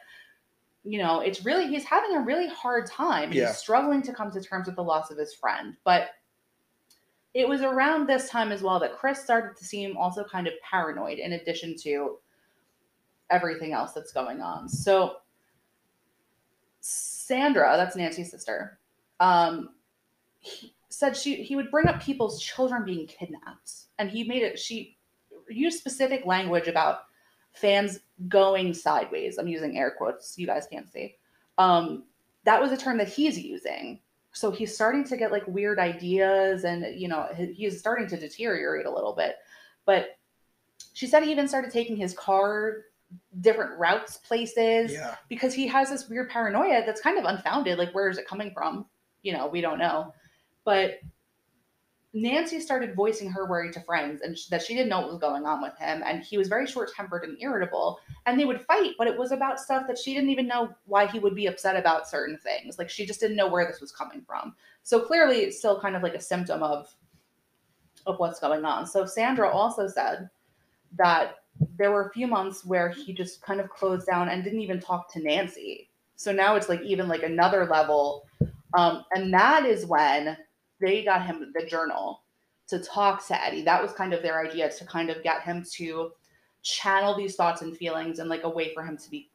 you 0.83 0.99
know, 0.99 1.21
it's 1.21 1.45
really 1.45 1.67
he's 1.67 1.85
having 1.85 2.15
a 2.17 2.21
really 2.21 2.49
hard 2.49 2.85
time. 2.85 3.31
Yeah. 3.31 3.47
He's 3.47 3.57
struggling 3.57 4.01
to 4.03 4.13
come 4.13 4.31
to 4.31 4.41
terms 4.41 4.67
with 4.67 4.75
the 4.75 4.83
loss 4.83 5.11
of 5.11 5.17
his 5.17 5.33
friend. 5.33 5.75
But 5.85 6.09
it 7.33 7.47
was 7.47 7.61
around 7.61 8.07
this 8.07 8.29
time 8.29 8.51
as 8.51 8.61
well 8.61 8.79
that 8.79 8.95
Chris 8.95 9.19
started 9.19 9.57
to 9.57 9.65
seem 9.65 9.97
also 9.97 10.23
kind 10.23 10.47
of 10.47 10.53
paranoid 10.69 11.17
in 11.17 11.33
addition 11.33 11.75
to 11.83 12.19
everything 13.29 13.73
else 13.73 13.93
that's 13.93 14.11
going 14.11 14.41
on. 14.41 14.69
So 14.69 15.15
Sandra, 17.23 17.75
that's 17.77 17.95
Nancy's 17.95 18.29
sister, 18.29 18.79
um, 19.21 19.69
said 20.89 21.15
she 21.15 21.35
he 21.43 21.55
would 21.55 21.71
bring 21.71 21.87
up 21.87 22.01
people's 22.01 22.41
children 22.41 22.83
being 22.83 23.07
kidnapped, 23.07 23.71
and 23.97 24.09
he 24.09 24.25
made 24.25 24.43
it. 24.43 24.59
She 24.59 24.97
used 25.49 25.79
specific 25.79 26.25
language 26.25 26.67
about 26.67 27.05
fans 27.53 27.99
going 28.27 28.73
sideways. 28.73 29.37
I'm 29.37 29.47
using 29.47 29.77
air 29.77 29.91
quotes. 29.97 30.37
You 30.37 30.47
guys 30.47 30.67
can't 30.69 30.91
see. 30.91 31.15
Um, 31.57 32.03
that 32.43 32.61
was 32.61 32.71
a 32.71 32.77
term 32.77 32.97
that 32.97 33.07
he's 33.07 33.39
using. 33.39 34.01
So 34.33 34.51
he's 34.51 34.75
starting 34.75 35.05
to 35.05 35.15
get 35.15 35.31
like 35.31 35.47
weird 35.47 35.79
ideas, 35.79 36.65
and 36.65 36.99
you 36.99 37.07
know 37.07 37.29
he- 37.37 37.53
he's 37.53 37.79
starting 37.79 38.07
to 38.07 38.17
deteriorate 38.17 38.85
a 38.85 38.91
little 38.93 39.13
bit. 39.13 39.37
But 39.85 40.17
she 40.93 41.07
said 41.07 41.23
he 41.23 41.31
even 41.31 41.47
started 41.47 41.71
taking 41.71 41.95
his 41.95 42.13
car 42.13 42.83
different 43.41 43.77
routes, 43.79 44.17
places 44.17 44.91
Yeah. 44.91 45.15
because 45.29 45.53
he 45.53 45.67
has 45.67 45.89
this 45.89 46.09
weird 46.09 46.29
paranoia 46.29 46.83
that's 46.85 47.01
kind 47.01 47.17
of 47.17 47.25
unfounded. 47.25 47.77
Like, 47.77 47.93
where 47.93 48.09
is 48.09 48.17
it 48.17 48.27
coming 48.27 48.51
from? 48.51 48.85
You 49.21 49.33
know, 49.33 49.47
we 49.47 49.61
don't 49.61 49.79
know. 49.79 50.13
But 50.63 50.99
Nancy 52.15 52.59
started 52.59 52.95
voicing 52.95 53.29
her 53.31 53.47
worry 53.47 53.71
to 53.71 53.81
friends 53.81 54.21
and 54.21 54.37
sh- 54.37 54.45
that 54.47 54.61
she 54.61 54.75
didn't 54.75 54.89
know 54.89 54.99
what 54.99 55.09
was 55.09 55.19
going 55.19 55.45
on 55.45 55.61
with 55.61 55.75
him. 55.79 56.03
And 56.05 56.23
he 56.23 56.37
was 56.37 56.47
very 56.47 56.67
short 56.67 56.93
tempered 56.93 57.23
and 57.23 57.37
irritable. 57.41 57.99
And 58.27 58.39
they 58.39 58.45
would 58.45 58.61
fight, 58.61 58.91
but 58.99 59.07
it 59.07 59.17
was 59.17 59.31
about 59.31 59.59
stuff 59.59 59.87
that 59.87 59.97
she 59.97 60.13
didn't 60.13 60.29
even 60.29 60.45
know 60.47 60.75
why 60.85 61.07
he 61.07 61.17
would 61.17 61.33
be 61.33 61.47
upset 61.47 61.75
about 61.75 62.07
certain 62.07 62.37
things. 62.37 62.77
Like, 62.77 62.89
she 62.89 63.05
just 63.05 63.19
didn't 63.19 63.35
know 63.35 63.47
where 63.47 63.65
this 63.65 63.81
was 63.81 63.91
coming 63.91 64.21
from. 64.21 64.55
So 64.83 64.99
clearly, 64.99 65.37
it's 65.37 65.57
still 65.57 65.79
kind 65.81 65.95
of 65.95 66.03
like 66.03 66.13
a 66.13 66.21
symptom 66.21 66.61
of 66.61 66.93
of 68.05 68.19
what's 68.19 68.39
going 68.39 68.65
on. 68.65 68.85
So 68.85 69.05
Sandra 69.05 69.49
also 69.49 69.87
said 69.87 70.29
that 70.97 71.42
there 71.77 71.91
were 71.91 72.07
a 72.07 72.11
few 72.11 72.27
months 72.27 72.65
where 72.65 72.89
he 72.89 73.13
just 73.13 73.41
kind 73.41 73.59
of 73.59 73.69
closed 73.69 74.07
down 74.07 74.29
and 74.29 74.43
didn't 74.43 74.59
even 74.61 74.79
talk 74.79 75.11
to 75.13 75.19
Nancy. 75.19 75.89
So 76.15 76.31
now 76.31 76.55
it's 76.55 76.69
like 76.69 76.81
even 76.81 77.07
like 77.07 77.23
another 77.23 77.65
level. 77.65 78.25
Um, 78.75 79.03
and 79.15 79.33
that 79.33 79.65
is 79.65 79.85
when 79.85 80.37
they 80.81 81.03
got 81.03 81.25
him 81.25 81.51
the 81.55 81.65
journal 81.65 82.21
to 82.67 82.79
talk 82.79 83.25
to 83.27 83.43
Eddie. 83.43 83.63
That 83.63 83.81
was 83.81 83.91
kind 83.93 84.13
of 84.13 84.21
their 84.21 84.45
idea 84.45 84.71
to 84.71 84.85
kind 84.85 85.09
of 85.09 85.21
get 85.23 85.41
him 85.41 85.63
to 85.73 86.11
channel 86.61 87.15
these 87.15 87.35
thoughts 87.35 87.61
and 87.61 87.75
feelings 87.75 88.19
and 88.19 88.29
like 88.29 88.43
a 88.43 88.49
way 88.49 88.73
for 88.73 88.83
him 88.83 88.97
to 88.97 89.09
be 89.09 89.29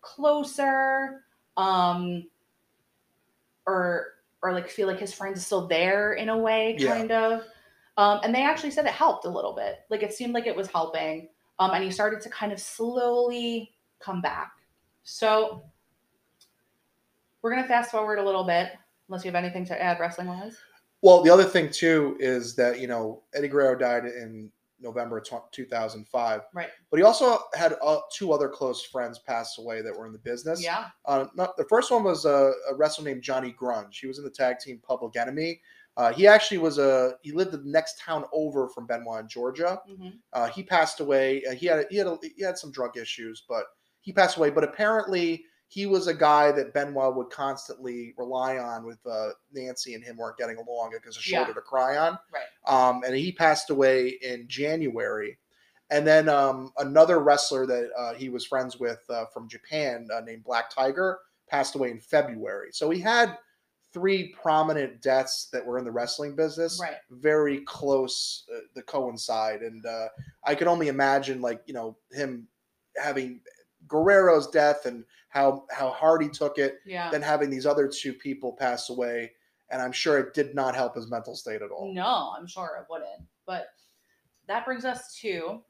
closer. 0.00 1.24
Um 1.56 2.24
or 3.66 4.14
or 4.42 4.52
like 4.52 4.68
feel 4.68 4.86
like 4.86 5.00
his 5.00 5.12
friend 5.12 5.36
is 5.36 5.44
still 5.44 5.66
there 5.66 6.12
in 6.14 6.28
a 6.28 6.38
way, 6.38 6.76
Yeah. 6.78 6.96
kind 6.96 7.10
of. 7.10 7.42
Um, 7.96 8.20
and 8.22 8.32
they 8.32 8.44
actually 8.44 8.70
said 8.70 8.86
it 8.86 8.92
helped 8.92 9.24
a 9.24 9.28
little 9.28 9.52
bit. 9.52 9.80
Like 9.90 10.04
it 10.04 10.14
seemed 10.14 10.32
like 10.32 10.46
it 10.46 10.54
was 10.54 10.68
helping. 10.68 11.28
Um, 11.58 11.72
and 11.72 11.82
he 11.82 11.90
started 11.90 12.20
to 12.22 12.30
kind 12.30 12.52
of 12.52 12.60
slowly 12.60 13.72
come 13.98 14.20
back. 14.20 14.52
So 15.02 15.62
we're 17.42 17.50
gonna 17.54 17.66
fast 17.66 17.90
forward 17.90 18.18
a 18.18 18.24
little 18.24 18.44
bit, 18.44 18.72
unless 19.08 19.24
you 19.24 19.30
have 19.30 19.42
anything 19.42 19.64
to 19.66 19.82
add 19.82 19.98
wrestling 20.00 20.28
wise. 20.28 20.56
Well, 21.02 21.22
the 21.22 21.30
other 21.30 21.44
thing 21.44 21.70
too 21.70 22.16
is 22.20 22.54
that 22.56 22.80
you 22.80 22.86
know 22.86 23.22
Eddie 23.34 23.48
Guerrero 23.48 23.76
died 23.76 24.04
in 24.04 24.50
November 24.80 25.20
tw- 25.20 25.50
2005, 25.50 26.42
Right. 26.54 26.68
but 26.90 26.98
he 26.98 27.02
also 27.02 27.38
had 27.54 27.74
uh, 27.82 27.98
two 28.12 28.32
other 28.32 28.48
close 28.48 28.84
friends 28.84 29.18
pass 29.18 29.58
away 29.58 29.82
that 29.82 29.96
were 29.96 30.06
in 30.06 30.12
the 30.12 30.20
business. 30.20 30.62
Yeah. 30.62 30.86
Uh, 31.04 31.26
not, 31.34 31.56
the 31.56 31.64
first 31.64 31.90
one 31.90 32.04
was 32.04 32.24
a, 32.24 32.52
a 32.70 32.74
wrestler 32.76 33.04
named 33.04 33.22
Johnny 33.22 33.52
Grunge. 33.60 33.98
He 34.00 34.06
was 34.06 34.18
in 34.18 34.24
the 34.24 34.30
tag 34.30 34.60
team 34.60 34.80
Public 34.86 35.16
Enemy. 35.16 35.60
Uh, 35.98 36.12
he 36.12 36.26
actually 36.28 36.58
was 36.58 36.78
a 36.78 37.14
he 37.22 37.32
lived 37.32 37.50
the 37.50 37.60
next 37.64 37.98
town 38.00 38.24
over 38.32 38.68
from 38.68 38.86
Benoit 38.86 39.20
in 39.20 39.28
Georgia. 39.28 39.80
hmm 39.86 40.08
Uh, 40.32 40.46
he 40.48 40.62
passed 40.62 41.00
away. 41.00 41.42
Uh, 41.44 41.52
he 41.54 41.66
had 41.66 41.86
he 41.90 41.96
had 41.96 42.06
a, 42.06 42.16
he 42.36 42.42
had 42.42 42.56
some 42.56 42.70
drug 42.70 42.96
issues, 42.96 43.42
but 43.48 43.64
he 44.00 44.12
passed 44.12 44.36
away. 44.36 44.48
But 44.50 44.62
apparently, 44.64 45.44
he 45.66 45.86
was 45.86 46.06
a 46.06 46.14
guy 46.14 46.52
that 46.52 46.72
Benoit 46.72 47.14
would 47.16 47.30
constantly 47.30 48.14
rely 48.16 48.56
on 48.58 48.86
with 48.86 48.98
uh, 49.04 49.30
Nancy 49.52 49.94
and 49.94 50.02
him 50.04 50.16
weren't 50.16 50.38
getting 50.38 50.56
along 50.56 50.92
because 50.92 51.16
of 51.16 51.22
shoulder 51.22 51.48
Yeah. 51.50 51.54
to 51.54 51.60
cry 51.60 51.96
on. 51.98 52.18
Right. 52.32 52.44
Um, 52.88 53.02
and 53.04 53.14
he 53.14 53.32
passed 53.32 53.68
away 53.70 54.16
in 54.22 54.46
January. 54.48 55.36
And 55.90 56.06
then 56.06 56.28
um, 56.28 56.70
another 56.78 57.18
wrestler 57.18 57.66
that 57.66 57.90
uh, 57.98 58.14
he 58.14 58.28
was 58.28 58.46
friends 58.46 58.78
with 58.78 59.00
uh, 59.10 59.24
from 59.32 59.48
Japan 59.48 60.06
uh, 60.14 60.20
named 60.20 60.44
Black 60.44 60.70
Tiger 60.70 61.18
passed 61.50 61.74
away 61.74 61.90
in 61.90 61.98
February. 62.00 62.68
So 62.72 62.88
he 62.90 63.00
had 63.00 63.36
three 63.92 64.28
prominent 64.40 65.00
deaths 65.00 65.48
that 65.52 65.64
were 65.64 65.78
in 65.78 65.84
the 65.84 65.90
wrestling 65.90 66.36
business 66.36 66.78
Right. 66.80 66.96
very 67.10 67.60
close 67.62 68.44
uh, 68.54 68.60
to 68.74 68.82
coincide 68.82 69.62
and 69.62 69.84
uh, 69.86 70.08
i 70.44 70.54
could 70.54 70.66
only 70.68 70.88
imagine 70.88 71.40
like 71.40 71.62
you 71.66 71.72
know 71.74 71.96
him 72.12 72.46
having 73.02 73.40
guerrero's 73.88 74.46
death 74.48 74.84
and 74.86 75.04
how 75.30 75.64
how 75.70 75.90
hard 75.90 76.22
he 76.22 76.28
took 76.28 76.58
it 76.58 76.80
Yeah. 76.84 77.10
then 77.10 77.22
having 77.22 77.48
these 77.50 77.64
other 77.66 77.88
two 77.88 78.12
people 78.12 78.52
pass 78.52 78.90
away 78.90 79.32
and 79.70 79.80
i'm 79.80 79.92
sure 79.92 80.18
it 80.18 80.34
did 80.34 80.54
not 80.54 80.74
help 80.74 80.94
his 80.94 81.08
mental 81.10 81.34
state 81.34 81.62
at 81.62 81.70
all 81.70 81.92
No, 81.94 82.34
I'm 82.36 82.46
sure 82.46 82.78
it 82.80 82.86
wouldn't. 82.90 83.22
But 83.46 83.68
that 84.48 84.64
brings 84.66 84.84
us 84.84 85.14
to 85.20 85.62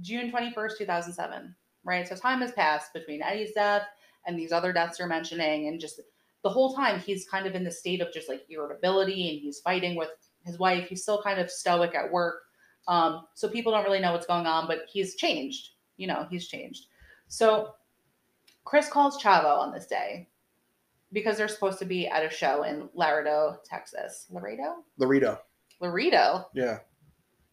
June 0.00 0.30
21st, 0.30 0.78
2007, 0.78 1.54
right? 1.84 2.06
So 2.08 2.16
time 2.16 2.40
has 2.40 2.52
passed 2.52 2.92
between 2.94 3.22
Eddie's 3.22 3.52
death 3.52 3.86
and 4.26 4.38
these 4.38 4.52
other 4.52 4.72
deaths 4.72 4.98
you're 4.98 5.08
mentioning. 5.08 5.68
And 5.68 5.78
just 5.80 6.00
the 6.42 6.50
whole 6.50 6.74
time, 6.74 7.00
he's 7.00 7.28
kind 7.28 7.46
of 7.46 7.54
in 7.54 7.64
the 7.64 7.70
state 7.70 8.00
of 8.00 8.12
just 8.12 8.28
like 8.28 8.42
irritability 8.48 9.30
and 9.30 9.40
he's 9.40 9.60
fighting 9.60 9.96
with 9.96 10.10
his 10.44 10.58
wife. 10.58 10.88
He's 10.88 11.02
still 11.02 11.22
kind 11.22 11.38
of 11.40 11.50
stoic 11.50 11.94
at 11.94 12.10
work. 12.10 12.42
Um, 12.88 13.26
so 13.34 13.48
people 13.48 13.70
don't 13.72 13.84
really 13.84 14.00
know 14.00 14.12
what's 14.12 14.26
going 14.26 14.46
on, 14.46 14.66
but 14.66 14.80
he's 14.92 15.14
changed. 15.14 15.70
You 15.96 16.08
know, 16.08 16.26
he's 16.30 16.48
changed. 16.48 16.86
So 17.28 17.74
Chris 18.64 18.88
calls 18.88 19.22
Chavo 19.22 19.58
on 19.58 19.72
this 19.72 19.86
day 19.86 20.28
because 21.12 21.36
they're 21.36 21.48
supposed 21.48 21.78
to 21.78 21.84
be 21.84 22.08
at 22.08 22.24
a 22.24 22.30
show 22.30 22.64
in 22.64 22.88
Laredo, 22.94 23.58
Texas. 23.64 24.26
Laredo? 24.30 24.76
Laredo. 24.98 25.38
Dorito. 25.80 26.46
Yeah. 26.54 26.78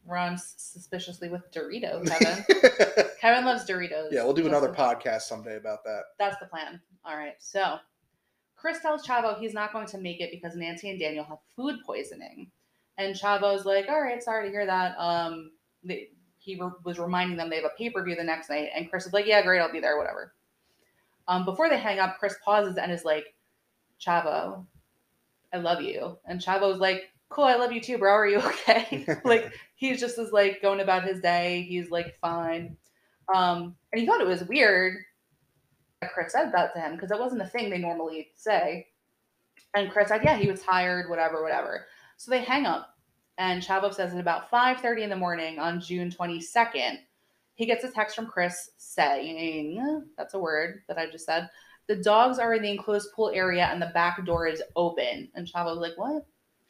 Runs 0.06 0.54
suspiciously 0.58 1.30
with 1.30 1.52
Doritos, 1.52 2.08
Kevin. 2.20 3.06
Kevin 3.20 3.46
loves 3.46 3.66
Doritos. 3.66 4.08
yeah, 4.12 4.24
we'll 4.24 4.34
do 4.34 4.48
another 4.48 4.70
podcast 4.74 5.24
someday 5.24 5.58
about 5.58 5.84
that. 5.84 6.02
That's 6.18 6.38
the 6.40 6.46
plan. 6.48 6.80
All 7.06 7.16
right. 7.18 7.36
So 7.40 7.78
Chris 8.60 8.82
tells 8.82 9.06
Chavo 9.06 9.40
he's 9.40 9.54
not 9.54 9.72
going 9.72 9.88
to 9.88 9.98
make 9.98 10.20
it 10.20 10.32
because 10.32 10.56
Nancy 10.56 10.90
and 10.90 11.00
Daniel 11.00 11.24
have 11.26 11.40
food 11.56 11.78
poisoning. 11.86 12.52
And 12.98 13.16
Chavo's 13.16 13.66
like, 13.66 13.88
all 13.88 14.02
right, 14.02 14.22
sorry 14.22 14.48
to 14.48 14.52
hear 14.52 14.66
that. 14.66 14.96
Um, 14.98 15.52
they, 15.84 16.10
he 16.38 16.60
re- 16.60 16.72
was 16.84 17.00
reminding 17.00 17.38
them 17.38 17.50
they 17.50 17.56
have 17.56 17.66
a 17.66 17.78
pay 17.78 17.90
per 17.90 18.04
view 18.04 18.16
the 18.16 18.24
next 18.24 18.50
night. 18.50 18.70
And 18.76 18.90
Chris 18.90 19.06
is 19.06 19.14
like, 19.14 19.26
yeah, 19.26 19.42
great, 19.42 19.60
I'll 19.60 19.72
be 19.72 19.80
there, 19.80 19.98
whatever. 19.98 20.34
Um, 21.28 21.46
before 21.46 21.70
they 21.70 21.78
hang 21.78 22.00
up, 22.00 22.18
Chris 22.20 22.36
pauses 22.44 22.78
and 22.78 22.92
is 22.92 23.06
like, 23.06 23.26
Chavo, 24.06 24.66
I 25.54 25.58
love 25.58 25.82
you. 25.82 26.18
And 26.26 26.42
Chavo's 26.42 26.80
like, 26.80 27.04
cool, 27.30 27.46
I 27.46 27.56
love 27.56 27.72
you 27.72 27.80
too, 27.80 27.98
bro. 27.98 28.12
Are 28.12 28.28
you 28.28 28.38
okay? 28.40 29.06
like, 29.24 29.54
he's 29.76 30.00
just 30.02 30.20
is 30.20 30.32
like 30.32 30.62
going 30.62 30.82
about 30.82 31.06
his 31.06 31.22
day. 31.22 31.66
He's 31.70 31.92
like 31.92 32.18
fine. 32.20 32.76
Um, 33.34 33.76
and 33.94 34.02
he 34.02 34.06
thought 34.06 34.22
it 34.22 34.28
was 34.28 34.44
weird 34.44 34.98
Chris 36.08 36.32
said 36.32 36.52
that 36.52 36.74
to 36.74 36.80
him 36.80 36.94
because 36.94 37.12
it 37.12 37.20
wasn't 37.20 37.42
a 37.42 37.48
thing 37.48 37.70
they 37.70 37.78
normally 37.78 38.30
say. 38.36 38.88
And 39.76 39.92
Chris 39.92 40.10
said, 40.10 40.24
yeah, 40.24 40.38
he 40.38 40.50
was 40.50 40.62
tired, 40.62 41.10
whatever, 41.10 41.44
whatever. 41.44 41.88
So 42.18 42.32
they 42.32 42.44
hang 42.44 42.66
up. 42.66 42.96
And 43.38 43.62
Chavo 43.62 43.94
says 43.94 44.14
at 44.14 44.20
about 44.20 44.52
5:30 44.52 45.04
in 45.04 45.10
the 45.10 45.16
morning 45.16 45.60
on 45.60 45.80
June 45.80 46.10
22nd, 46.10 47.00
he 47.56 47.66
gets 47.66 47.84
a 47.84 47.92
text 47.92 48.16
from 48.16 48.28
Chris 48.28 48.72
saying, 48.78 50.06
that's 50.18 50.34
a 50.34 50.40
word 50.40 50.82
that 50.88 50.98
I 50.98 51.10
just 51.10 51.26
said, 51.26 51.50
the 51.88 51.96
dogs 51.96 52.40
are 52.40 52.54
in 52.54 52.62
the 52.62 52.72
enclosed 52.72 53.12
pool 53.14 53.32
area 53.34 53.66
and 53.66 53.82
the 53.82 53.92
back 53.94 54.24
door 54.26 54.48
is 54.48 54.62
open. 54.76 55.30
And 55.36 55.48
Chavo's 55.48 55.80
like, 55.80 55.98
what? 55.98 56.26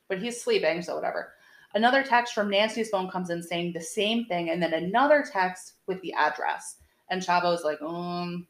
But 0.08 0.22
he's 0.22 0.42
sleeping, 0.42 0.82
so 0.82 0.96
whatever. 0.96 1.34
Another 1.76 2.04
text 2.04 2.34
from 2.34 2.50
Nancy's 2.50 2.90
phone 2.90 3.10
comes 3.10 3.30
in 3.30 3.44
saying 3.44 3.74
the 3.74 3.82
same 3.82 4.26
thing, 4.26 4.50
and 4.50 4.62
then 4.62 4.74
another 4.74 5.24
text 5.30 5.74
with 5.86 6.02
the 6.02 6.14
address. 6.14 6.78
And 7.10 7.22
Chavo's 7.22 7.64
like, 7.64 7.82
um, 7.82 8.48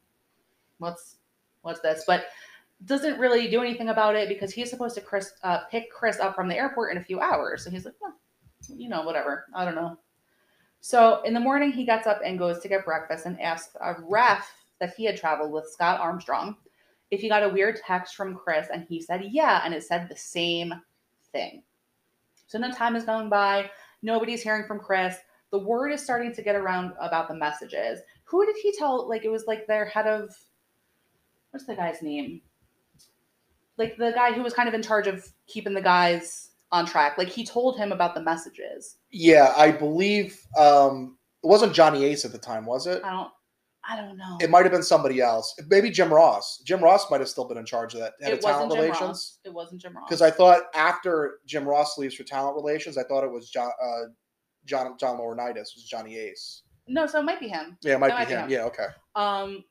what's 0.80 1.18
what's 1.62 1.82
this? 1.82 2.04
But 2.08 2.26
doesn't 2.86 3.20
really 3.20 3.50
do 3.50 3.62
anything 3.62 3.90
about 3.90 4.16
it 4.16 4.30
because 4.30 4.54
he's 4.54 4.70
supposed 4.70 4.96
to 4.96 5.02
Chris 5.02 5.34
uh, 5.44 5.66
pick 5.70 5.92
Chris 5.92 6.20
up 6.20 6.36
from 6.36 6.48
the 6.48 6.56
airport 6.56 6.92
in 6.92 6.98
a 6.98 7.04
few 7.04 7.20
hours. 7.20 7.64
So 7.64 7.70
he's 7.70 7.86
like, 7.86 7.96
well, 8.02 8.16
you 8.70 8.90
know, 8.90 9.04
whatever. 9.04 9.46
I 9.54 9.66
don't 9.66 9.76
know. 9.76 9.98
So 10.82 11.22
in 11.24 11.34
the 11.34 11.40
morning, 11.42 11.72
he 11.72 11.86
gets 11.86 12.08
up 12.08 12.22
and 12.24 12.40
goes 12.40 12.60
to 12.60 12.70
get 12.70 12.86
breakfast 12.86 13.26
and 13.26 13.40
asks 13.42 13.76
a 13.82 13.96
ref 14.08 14.50
that 14.80 14.94
he 14.96 15.04
had 15.04 15.18
traveled 15.18 15.52
with 15.52 15.70
Scott 15.70 16.00
Armstrong 16.00 16.56
if 17.12 17.22
he 17.22 17.30
got 17.30 17.44
a 17.44 17.50
weird 17.50 17.80
text 17.86 18.16
from 18.16 18.36
Chris, 18.36 18.68
and 18.72 18.86
he 18.88 19.02
said 19.02 19.26
yeah, 19.30 19.62
and 19.66 19.74
it 19.74 19.84
said 19.84 20.08
the 20.08 20.16
same 20.16 20.74
thing. 21.32 21.64
So 22.48 22.58
no 22.58 22.72
time 22.72 22.96
is 22.96 23.04
going 23.04 23.30
by. 23.30 23.70
Nobody's 24.02 24.44
hearing 24.44 24.66
from 24.66 24.80
Chris. 24.80 25.18
The 25.52 25.60
word 25.60 25.90
is 25.90 26.04
starting 26.04 26.34
to 26.34 26.42
get 26.42 26.56
around 26.56 26.94
about 27.00 27.28
the 27.28 27.36
messages. 27.36 28.00
Who 28.26 28.46
did 28.46 28.56
he 28.62 28.72
tell? 28.72 29.08
Like 29.10 29.26
it 29.26 29.32
was 29.32 29.46
like 29.48 29.66
their 29.66 29.86
head 29.86 30.08
of 30.08 30.36
what's 31.52 31.66
the 31.66 31.76
guy's 31.76 32.02
name? 32.02 32.42
Like 33.78 33.98
the 33.98 34.12
guy 34.14 34.34
who 34.34 34.42
was 34.44 34.54
kind 34.54 34.68
of 34.68 34.76
in 34.76 34.82
charge 34.82 35.08
of 35.08 35.26
keeping 35.48 35.74
the 35.74 35.82
guys 35.82 36.50
on 36.72 36.86
track. 36.86 37.18
Like 37.18 37.30
he 37.30 37.46
told 37.46 37.78
him 37.78 37.92
about 37.92 38.14
the 38.14 38.22
messages. 38.22 38.98
Yeah, 39.12 39.54
I 39.58 39.72
believe 39.72 40.40
um, 40.58 41.18
it 41.44 41.48
wasn't 41.48 41.74
Johnny 41.74 42.04
Ace 42.06 42.26
at 42.26 42.32
the 42.32 42.38
time, 42.38 42.66
was 42.66 42.88
it? 42.88 43.02
I 43.04 43.10
don't 43.12 43.32
I 43.90 43.96
don't 43.96 44.18
know. 44.18 44.38
It 44.42 44.50
might 44.50 44.64
have 44.66 44.72
been 44.74 44.84
somebody 44.84 45.22
else. 45.22 45.56
Maybe 45.70 45.90
Jim 45.90 46.14
Ross. 46.14 46.62
Jim 46.66 46.84
Ross 46.84 47.10
might 47.10 47.22
have 47.22 47.30
still 47.30 47.46
been 47.48 47.58
in 47.58 47.66
charge 47.66 47.94
of 47.94 48.02
that 48.02 48.14
head 48.22 48.34
it 48.34 48.38
of 48.40 48.44
wasn't 48.44 48.72
Jim 48.72 48.82
relations. 48.82 49.02
Ross. 49.02 49.40
It 49.46 49.54
wasn't 49.54 49.82
Jim 49.82 49.96
Ross. 49.96 50.06
Because 50.08 50.22
I 50.22 50.30
thought 50.30 50.64
after 50.76 51.40
Jim 51.48 51.64
Ross 51.66 51.98
leaves 51.98 52.14
for 52.14 52.24
talent 52.24 52.56
relations, 52.56 52.98
I 52.98 53.04
thought 53.04 53.24
it 53.24 53.32
was 53.32 53.50
John 53.50 53.72
uh, 53.82 54.10
John 54.66 54.96
John 55.00 55.18
Laurinaitis 55.18 55.74
was 55.76 55.86
Johnny 55.90 56.18
Ace. 56.18 56.64
no, 56.88 57.08
so 57.08 57.20
it 57.20 57.24
might 57.24 57.40
be 57.40 57.48
him. 57.48 57.78
Yeah, 57.82 57.96
it 57.96 58.00
might 58.00 58.10
That 58.10 58.28
be 58.28 58.34
might 58.36 58.42
him. 58.42 58.48
be 58.50 58.54
Yeah, 58.56 58.64
okay. 58.66 58.88
Um, 59.16 59.64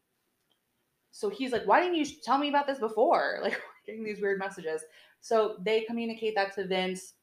so 1.18 1.28
he's 1.28 1.50
like, 1.50 1.66
why 1.66 1.80
didn't 1.80 1.96
you 1.96 2.06
tell 2.22 2.38
me 2.38 2.48
about 2.48 2.68
this 2.68 2.78
before? 2.78 3.40
Like 3.42 3.60
getting 3.84 4.04
these 4.04 4.20
weird 4.20 4.38
messages. 4.38 4.82
So 5.20 5.56
they 5.64 5.80
communicate 5.80 6.36
that 6.36 6.54
to 6.54 6.64
Vince. 6.64 7.14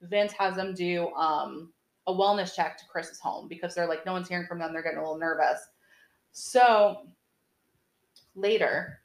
Vince 0.00 0.32
has 0.32 0.56
them 0.56 0.72
do 0.72 1.08
um 1.08 1.70
a 2.06 2.12
wellness 2.12 2.54
check 2.54 2.78
to 2.78 2.84
Chris's 2.90 3.20
home 3.20 3.48
because 3.48 3.74
they're 3.74 3.88
like, 3.88 4.06
no 4.06 4.12
one's 4.14 4.26
hearing 4.26 4.46
from 4.46 4.58
them. 4.58 4.72
They're 4.72 4.82
getting 4.82 4.98
a 4.98 5.02
little 5.02 5.18
nervous. 5.18 5.60
So 6.32 7.08
later, 8.34 9.00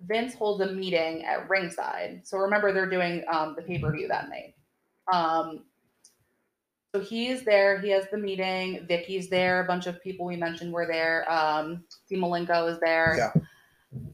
Vince 0.00 0.34
holds 0.34 0.60
a 0.60 0.72
meeting 0.72 1.24
at 1.24 1.48
ringside. 1.48 2.22
So 2.24 2.38
remember, 2.38 2.72
they're 2.72 2.90
doing 2.90 3.22
um, 3.32 3.54
the 3.56 3.62
pay 3.62 3.78
per 3.78 3.92
view 3.92 4.08
that 4.08 4.30
night. 4.30 4.56
Um, 5.12 5.64
so 6.94 7.00
he's 7.00 7.42
there. 7.42 7.80
He 7.80 7.88
has 7.90 8.04
the 8.10 8.18
meeting. 8.18 8.84
Vickie's 8.86 9.28
there. 9.28 9.62
A 9.62 9.66
bunch 9.66 9.86
of 9.86 10.02
people 10.02 10.26
we 10.26 10.36
mentioned 10.36 10.72
were 10.72 10.86
there. 10.86 11.30
Um, 11.30 11.84
Malenko 12.10 12.70
is 12.70 12.78
there. 12.80 13.16
Yeah. 13.16 13.42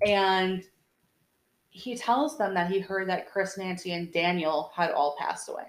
And 0.06 0.62
he 1.70 1.96
tells 1.96 2.38
them 2.38 2.54
that 2.54 2.70
he 2.70 2.78
heard 2.78 3.08
that 3.08 3.28
Chris, 3.28 3.58
Nancy, 3.58 3.92
and 3.92 4.12
Daniel 4.12 4.70
had 4.74 4.92
all 4.92 5.16
passed 5.18 5.48
away. 5.48 5.64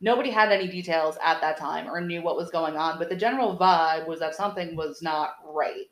Nobody 0.00 0.30
had 0.30 0.52
any 0.52 0.68
details 0.68 1.16
at 1.22 1.40
that 1.40 1.56
time 1.56 1.88
or 1.88 2.00
knew 2.00 2.22
what 2.22 2.36
was 2.36 2.50
going 2.50 2.76
on, 2.76 2.98
but 2.98 3.08
the 3.08 3.16
general 3.16 3.56
vibe 3.56 4.06
was 4.06 4.20
that 4.20 4.34
something 4.34 4.76
was 4.76 5.02
not 5.02 5.36
right, 5.44 5.86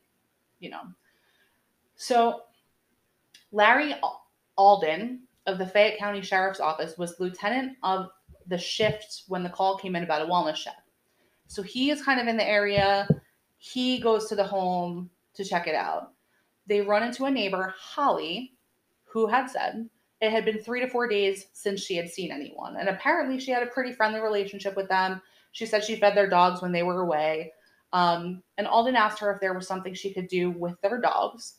you 0.61 0.71
know. 0.71 0.83
So 1.97 2.43
Larry 3.51 3.95
Alden 4.57 5.23
of 5.47 5.59
the 5.59 5.67
Fayette 5.67 5.99
County 5.99 6.23
Sheriff's 6.23 6.61
Office 6.61 6.97
was 6.99 7.19
lieutenant 7.19 7.77
of 7.83 8.11
the 8.49 8.59
shift 8.59 9.23
when 9.29 9.43
the 9.43 9.51
call 9.51 9.77
came 9.77 9.97
in 9.97 10.05
about 10.05 10.23
a 10.23 10.27
wellness 10.27 10.57
check. 10.57 10.77
So 11.47 11.63
he 11.63 11.91
is 11.91 12.03
kind 12.03 12.21
of 12.21 12.27
in 12.27 12.37
the 12.37 12.49
area. 12.49 13.09
He 13.59 13.99
goes 13.99 14.29
to 14.29 14.37
the 14.37 14.45
home 14.45 15.11
to 15.35 15.45
check 15.45 15.67
it 15.67 15.75
out. 15.75 16.13
They 16.67 16.81
run 16.81 17.03
into 17.03 17.25
a 17.25 17.31
neighbor, 17.31 17.75
Holly, 17.79 18.55
who 19.05 19.27
had 19.27 19.49
said 19.49 19.89
it 20.21 20.31
had 20.31 20.45
been 20.45 20.59
three 20.59 20.81
to 20.81 20.89
four 20.89 21.07
days 21.07 21.47
since 21.53 21.83
she 21.83 21.97
had 21.97 22.11
seen 22.11 22.33
anyone. 22.33 22.77
And 22.77 22.89
apparently, 22.89 23.39
she 23.39 23.51
had 23.51 23.63
a 23.63 23.67
pretty 23.71 23.93
friendly 23.93 24.21
relationship 24.21 24.77
with 24.77 24.89
them. 24.89 25.21
She 25.53 25.67
said 25.67 25.85
she 25.85 25.97
fed 25.97 26.17
their 26.17 26.29
dogs 26.29 26.63
when 26.63 26.73
they 26.73 26.83
were 26.83 27.03
away. 27.03 27.53
Um, 27.93 28.43
and 28.59 28.67
Alden 28.67 28.97
asked 28.97 29.21
her 29.21 29.33
if 29.33 29.41
there 29.41 29.55
was 29.55 29.69
something 29.69 29.95
she 29.95 30.13
could 30.13 30.29
do 30.29 30.51
with 30.51 30.81
their 30.81 31.01
dogs 31.01 31.57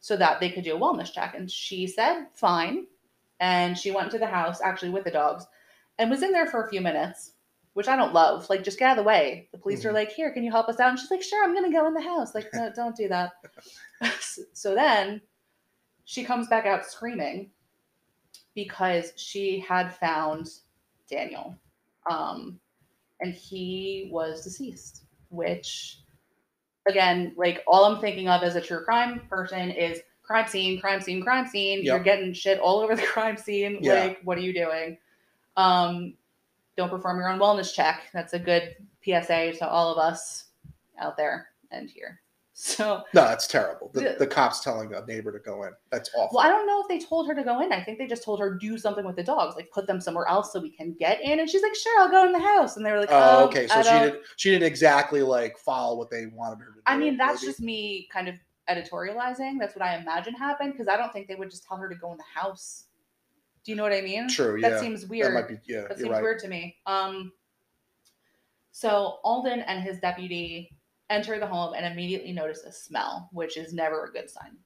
so 0.00 0.16
that 0.16 0.38
they 0.38 0.50
could 0.50 0.64
do 0.64 0.76
a 0.76 0.78
wellness 0.78 1.12
check. 1.12 1.34
And 1.34 1.50
she 1.50 1.86
said, 1.86 2.26
fine. 2.34 2.86
and 3.40 3.76
she 3.76 3.90
went 3.90 4.10
to 4.10 4.18
the 4.18 4.26
house 4.26 4.60
actually 4.60 4.90
with 4.90 5.04
the 5.04 5.10
dogs 5.10 5.46
and 5.98 6.10
was 6.10 6.22
in 6.22 6.32
there 6.32 6.46
for 6.46 6.64
a 6.64 6.68
few 6.68 6.80
minutes, 6.80 7.32
which 7.74 7.88
I 7.88 7.96
don't 7.96 8.14
love. 8.14 8.48
Like, 8.50 8.62
just 8.64 8.78
get 8.78 8.86
out 8.90 8.98
of 8.98 9.04
the 9.04 9.08
way. 9.08 9.48
The 9.52 9.58
police 9.58 9.84
are 9.84 9.90
Mhm. 9.90 9.94
like, 9.94 10.10
"Here, 10.12 10.32
can 10.32 10.42
you 10.44 10.50
help 10.50 10.68
us 10.68 10.80
out?" 10.80 10.90
And 10.90 10.98
she's 10.98 11.10
like, 11.10 11.22
"Sure, 11.22 11.44
I'm 11.44 11.54
gonna 11.54 11.72
go 11.72 11.86
in 11.86 11.94
the 11.94 12.00
house." 12.00 12.34
Like, 12.34 12.48
no, 12.52 12.70
don't 12.74 12.96
do 12.96 13.08
that. 13.08 13.32
so 14.52 14.74
then 14.74 15.20
she 16.04 16.24
comes 16.24 16.48
back 16.48 16.66
out 16.66 16.84
screaming 16.84 17.50
because 18.54 19.12
she 19.16 19.58
had 19.60 19.94
found 19.94 20.48
Daniel, 21.08 21.56
um, 22.10 22.60
and 23.20 23.32
he 23.34 24.08
was 24.12 24.44
deceased. 24.44 25.02
Which, 25.30 25.98
again, 26.86 27.34
like 27.36 27.62
all 27.66 27.84
I'm 27.86 28.00
thinking 28.00 28.28
of 28.28 28.42
as 28.42 28.54
a 28.56 28.60
true 28.60 28.84
crime 28.84 29.26
person 29.28 29.70
is 29.70 30.00
crime 30.22 30.46
scene, 30.46 30.80
crime 30.80 31.00
scene, 31.00 31.22
crime 31.22 31.46
scene. 31.46 31.82
You're 31.82 31.98
getting 32.04 32.32
shit 32.32 32.60
all 32.60 32.78
over 32.80 32.94
the 32.94 33.02
crime 33.06 33.36
scene. 33.36 33.78
Yeah. 33.82 34.04
Like, 34.04 34.20
what 34.22 34.38
are 34.38 34.42
you 34.42 34.52
doing? 34.54 34.98
Um, 35.56 36.14
don't 36.76 36.90
perform 36.90 37.18
your 37.18 37.28
own 37.28 37.38
wellness 37.38 37.72
check. 37.72 38.02
That's 38.12 38.32
a 38.32 38.38
good 38.38 38.74
PSA 39.04 39.52
to 39.58 39.68
all 39.68 39.92
of 39.92 39.98
us 39.98 40.46
out 40.98 41.16
there 41.16 41.48
and 41.70 41.88
here. 41.90 42.20
So, 42.56 43.02
No, 43.12 43.22
that's 43.24 43.48
terrible. 43.48 43.90
The, 43.94 44.02
Yeah. 44.04 44.12
the 44.16 44.28
cops 44.28 44.60
telling 44.60 44.94
a 44.94 45.04
neighbor 45.06 45.32
to 45.32 45.40
go 45.40 45.64
in. 45.64 45.72
That's 45.90 46.08
awful. 46.16 46.36
well, 46.38 46.46
I 46.46 46.48
don't 46.48 46.68
know 46.68 46.80
if 46.82 46.86
they 46.86 47.04
told 47.04 47.26
her 47.26 47.34
to 47.34 47.42
go 47.42 47.60
in. 47.62 47.72
I 47.72 47.82
think 47.82 47.98
they 47.98 48.06
just 48.06 48.22
told 48.22 48.38
her 48.38 48.54
do 48.54 48.78
something 48.78 49.04
with 49.04 49.16
the 49.16 49.24
dogs, 49.24 49.56
like 49.56 49.72
put 49.72 49.88
them 49.88 50.00
somewhere 50.00 50.28
else 50.28 50.52
so 50.52 50.60
we 50.60 50.70
can 50.70 50.92
get 50.92 51.20
in. 51.20 51.40
And 51.40 51.50
she's 51.50 51.62
like, 51.62 51.74
"Sure, 51.74 52.00
I'll 52.00 52.12
go 52.12 52.24
in 52.24 52.30
the 52.30 52.38
house." 52.38 52.76
And 52.76 52.86
they 52.86 52.92
were 52.92 53.00
like, 53.00 53.08
oh, 53.10 53.40
"Oh, 53.40 53.44
okay. 53.46 53.66
So 53.66 53.74
I 53.74 53.82
she 53.82 53.88
don't- 53.88 54.02
did. 54.12 54.20
She 54.36 54.50
didn't 54.52 54.68
exactly 54.68 55.20
like 55.22 55.58
follow 55.58 55.96
what 55.98 56.10
they 56.10 56.26
wanted 56.26 56.60
her 56.60 56.66
to 56.66 56.74
do. 56.74 56.80
I 56.86 56.96
mean, 56.96 57.16
that's 57.16 57.42
maybe. 57.42 57.50
just 57.50 57.60
me 57.60 58.08
kind 58.12 58.28
of 58.28 58.36
editorializing. 58.68 59.58
That's 59.58 59.74
what 59.74 59.82
I 59.82 59.96
imagine 59.96 60.34
happened 60.34 60.74
because 60.74 60.86
I 60.86 60.96
don't 60.96 61.12
think 61.12 61.26
they 61.26 61.34
would 61.34 61.50
just 61.50 61.64
tell 61.66 61.76
her 61.76 61.88
to 61.88 61.94
go 61.96 62.12
in 62.12 62.18
the 62.18 62.40
house. 62.40 62.84
Do 63.64 63.72
you 63.72 63.76
know 63.76 63.82
what 63.82 63.92
I 63.92 64.02
mean? 64.02 64.28
true. 64.28 64.58
Yeah. 64.60 64.70
That 64.70 64.80
seems 64.80 65.06
weird. 65.06 65.28
that 65.28 65.34
might 65.34 65.48
be. 65.48 65.58
Yeah, 65.66 65.82
That 65.88 65.98
seems 65.98 66.10
right. 66.10 66.22
weird 66.22 66.38
to 66.40 66.48
me. 66.48 66.76
Um, 66.86 67.32
so 68.72 69.18
Alden 69.24 69.60
and 69.60 69.82
his 69.82 69.98
deputy 70.00 70.76
enter 71.10 71.38
the 71.38 71.46
home 71.46 71.74
and 71.74 71.86
immediately 71.86 72.32
notice 72.32 72.64
a 72.64 72.72
smell, 72.72 73.30
which 73.32 73.56
is 73.56 73.72
never 73.72 74.04
a 74.04 74.10
good 74.12 74.28
sign. 74.28 74.56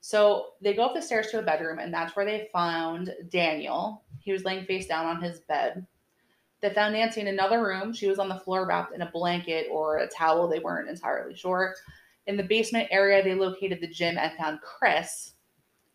So 0.00 0.52
they 0.62 0.74
go 0.74 0.84
up 0.84 0.94
the 0.94 1.02
stairs 1.02 1.28
to 1.28 1.40
a 1.40 1.42
bedroom, 1.42 1.78
and 1.78 1.92
that's 1.92 2.16
where 2.16 2.24
they 2.24 2.48
found 2.52 3.14
Daniel. 3.30 4.04
He 4.20 4.32
was 4.32 4.44
laying 4.44 4.64
face 4.64 4.86
down 4.86 5.06
on 5.06 5.20
his 5.22 5.40
bed. 5.40 5.86
They 6.60 6.70
found 6.70 6.94
Nancy 6.94 7.20
in 7.20 7.28
another 7.28 7.62
room. 7.62 7.92
She 7.92 8.08
was 8.08 8.18
on 8.18 8.28
the 8.28 8.38
floor 8.38 8.66
wrapped 8.66 8.94
in 8.94 9.02
a 9.02 9.10
blanket 9.10 9.68
or 9.70 9.98
a 9.98 10.08
towel. 10.08 10.48
They 10.48 10.58
weren't 10.58 10.88
entirely 10.88 11.34
sure. 11.34 11.74
In 12.26 12.36
the 12.36 12.42
basement 12.42 12.88
area, 12.90 13.22
they 13.22 13.34
located 13.34 13.80
the 13.80 13.86
gym 13.88 14.18
and 14.18 14.32
found 14.36 14.60
Chris. 14.60 15.34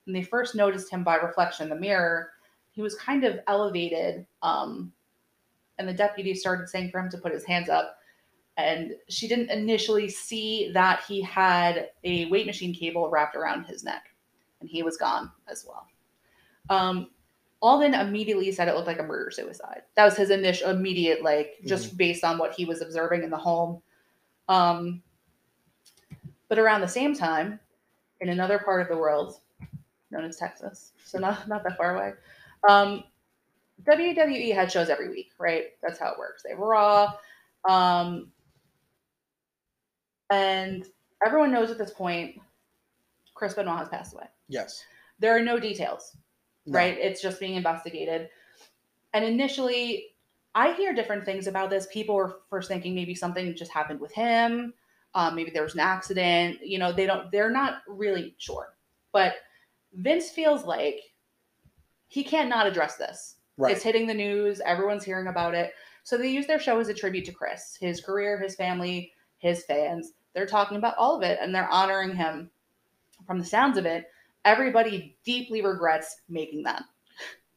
And 0.05 0.15
they 0.15 0.23
first 0.23 0.55
noticed 0.55 0.89
him 0.89 1.03
by 1.03 1.15
reflection 1.15 1.63
in 1.63 1.69
the 1.69 1.75
mirror. 1.75 2.31
He 2.71 2.81
was 2.81 2.95
kind 2.95 3.23
of 3.23 3.39
elevated. 3.47 4.25
Um, 4.41 4.91
and 5.77 5.87
the 5.87 5.93
deputy 5.93 6.33
started 6.35 6.69
saying 6.69 6.91
for 6.91 6.99
him 6.99 7.09
to 7.09 7.17
put 7.17 7.33
his 7.33 7.45
hands 7.45 7.69
up. 7.69 7.97
And 8.57 8.93
she 9.09 9.27
didn't 9.27 9.49
initially 9.49 10.07
see 10.07 10.71
that 10.73 11.03
he 11.07 11.21
had 11.21 11.89
a 12.03 12.29
weight 12.29 12.45
machine 12.45 12.73
cable 12.73 13.09
wrapped 13.09 13.35
around 13.35 13.65
his 13.65 13.83
neck, 13.83 14.03
and 14.61 14.69
he 14.69 14.83
was 14.83 14.95
gone 14.95 15.31
as 15.47 15.65
well. 15.67 15.87
Um, 16.69 17.09
Alden 17.63 17.95
immediately 17.95 18.51
said 18.51 18.67
it 18.67 18.75
looked 18.75 18.85
like 18.85 18.99
a 18.99 19.03
murder 19.03 19.31
suicide. 19.31 19.81
That 19.95 20.05
was 20.05 20.15
his 20.15 20.29
initial, 20.29 20.69
immediate, 20.69 21.23
like, 21.23 21.55
just 21.65 21.97
based 21.97 22.23
on 22.23 22.37
what 22.37 22.53
he 22.53 22.65
was 22.65 22.81
observing 22.81 23.23
in 23.23 23.31
the 23.31 23.37
home. 23.37 23.81
Um, 24.47 25.01
but 26.47 26.59
around 26.59 26.81
the 26.81 26.87
same 26.87 27.15
time, 27.15 27.59
in 28.21 28.29
another 28.29 28.59
part 28.59 28.81
of 28.81 28.87
the 28.87 28.97
world, 28.97 29.39
known 30.13 30.25
as 30.25 30.37
Texas, 30.37 30.93
so 31.03 31.19
not 31.19 31.47
not 31.47 31.63
that 31.63 31.77
far 31.77 31.95
away, 31.95 32.13
um, 32.69 33.03
WWE 33.83 34.53
had 34.53 34.71
shows 34.71 34.89
every 34.89 35.09
week, 35.09 35.31
right? 35.39 35.65
That's 35.81 35.99
how 35.99 36.11
it 36.11 36.19
works. 36.19 36.43
They 36.43 36.51
have 36.51 36.59
Raw, 36.59 37.13
um, 37.67 38.31
and 40.29 40.85
everyone 41.25 41.51
knows 41.51 41.71
at 41.71 41.77
this 41.77 41.91
point, 41.91 42.39
Chris 43.35 43.53
Benoit 43.53 43.77
has 43.79 43.89
passed 43.89 44.13
away. 44.13 44.27
Yes. 44.47 44.83
There 45.19 45.35
are 45.35 45.41
no 45.41 45.59
details, 45.59 46.15
No. 46.65 46.77
right? 46.77 46.97
It's 46.97 47.21
just 47.21 47.39
being 47.39 47.55
investigated. 47.55 48.29
And 49.13 49.23
initially, 49.23 50.15
I 50.55 50.73
hear 50.73 50.93
different 50.93 51.25
things 51.25 51.47
about 51.47 51.69
this. 51.69 51.87
People 51.91 52.15
were 52.15 52.39
first 52.49 52.67
thinking 52.67 52.95
maybe 52.95 53.15
something 53.15 53.55
just 53.55 53.71
happened 53.71 53.99
with 53.99 54.11
him. 54.11 54.73
Um, 55.15 55.35
maybe 55.35 55.51
there 55.51 55.63
was 55.63 55.75
an 55.75 55.79
accident. 55.79 56.59
You 56.65 56.79
know, 56.79 56.91
they 56.91 57.05
don't. 57.05 57.31
They're 57.31 57.51
not 57.51 57.81
really 57.87 58.33
sure. 58.37 58.73
But 59.11 59.35
Vince 59.95 60.29
feels 60.29 60.63
like 60.65 60.99
he 62.07 62.23
can't 62.23 62.49
not 62.49 62.67
address 62.67 62.95
this. 62.97 63.35
Right. 63.57 63.73
It's 63.75 63.83
hitting 63.83 64.07
the 64.07 64.13
news. 64.13 64.61
Everyone's 64.65 65.03
hearing 65.03 65.27
about 65.27 65.53
it. 65.53 65.73
So 66.03 66.17
they 66.17 66.29
use 66.29 66.47
their 66.47 66.59
show 66.59 66.79
as 66.79 66.89
a 66.89 66.93
tribute 66.93 67.25
to 67.25 67.31
Chris, 67.31 67.77
his 67.79 68.01
career, 68.01 68.39
his 68.39 68.55
family, 68.55 69.11
his 69.37 69.63
fans. 69.65 70.11
They're 70.33 70.45
talking 70.45 70.77
about 70.77 70.95
all 70.97 71.15
of 71.15 71.23
it 71.23 71.37
and 71.41 71.53
they're 71.53 71.69
honoring 71.69 72.15
him. 72.15 72.49
From 73.25 73.39
the 73.39 73.45
sounds 73.45 73.77
of 73.77 73.85
it, 73.85 74.05
everybody 74.43 75.17
deeply 75.23 75.61
regrets 75.61 76.21
making 76.27 76.63
that. 76.63 76.83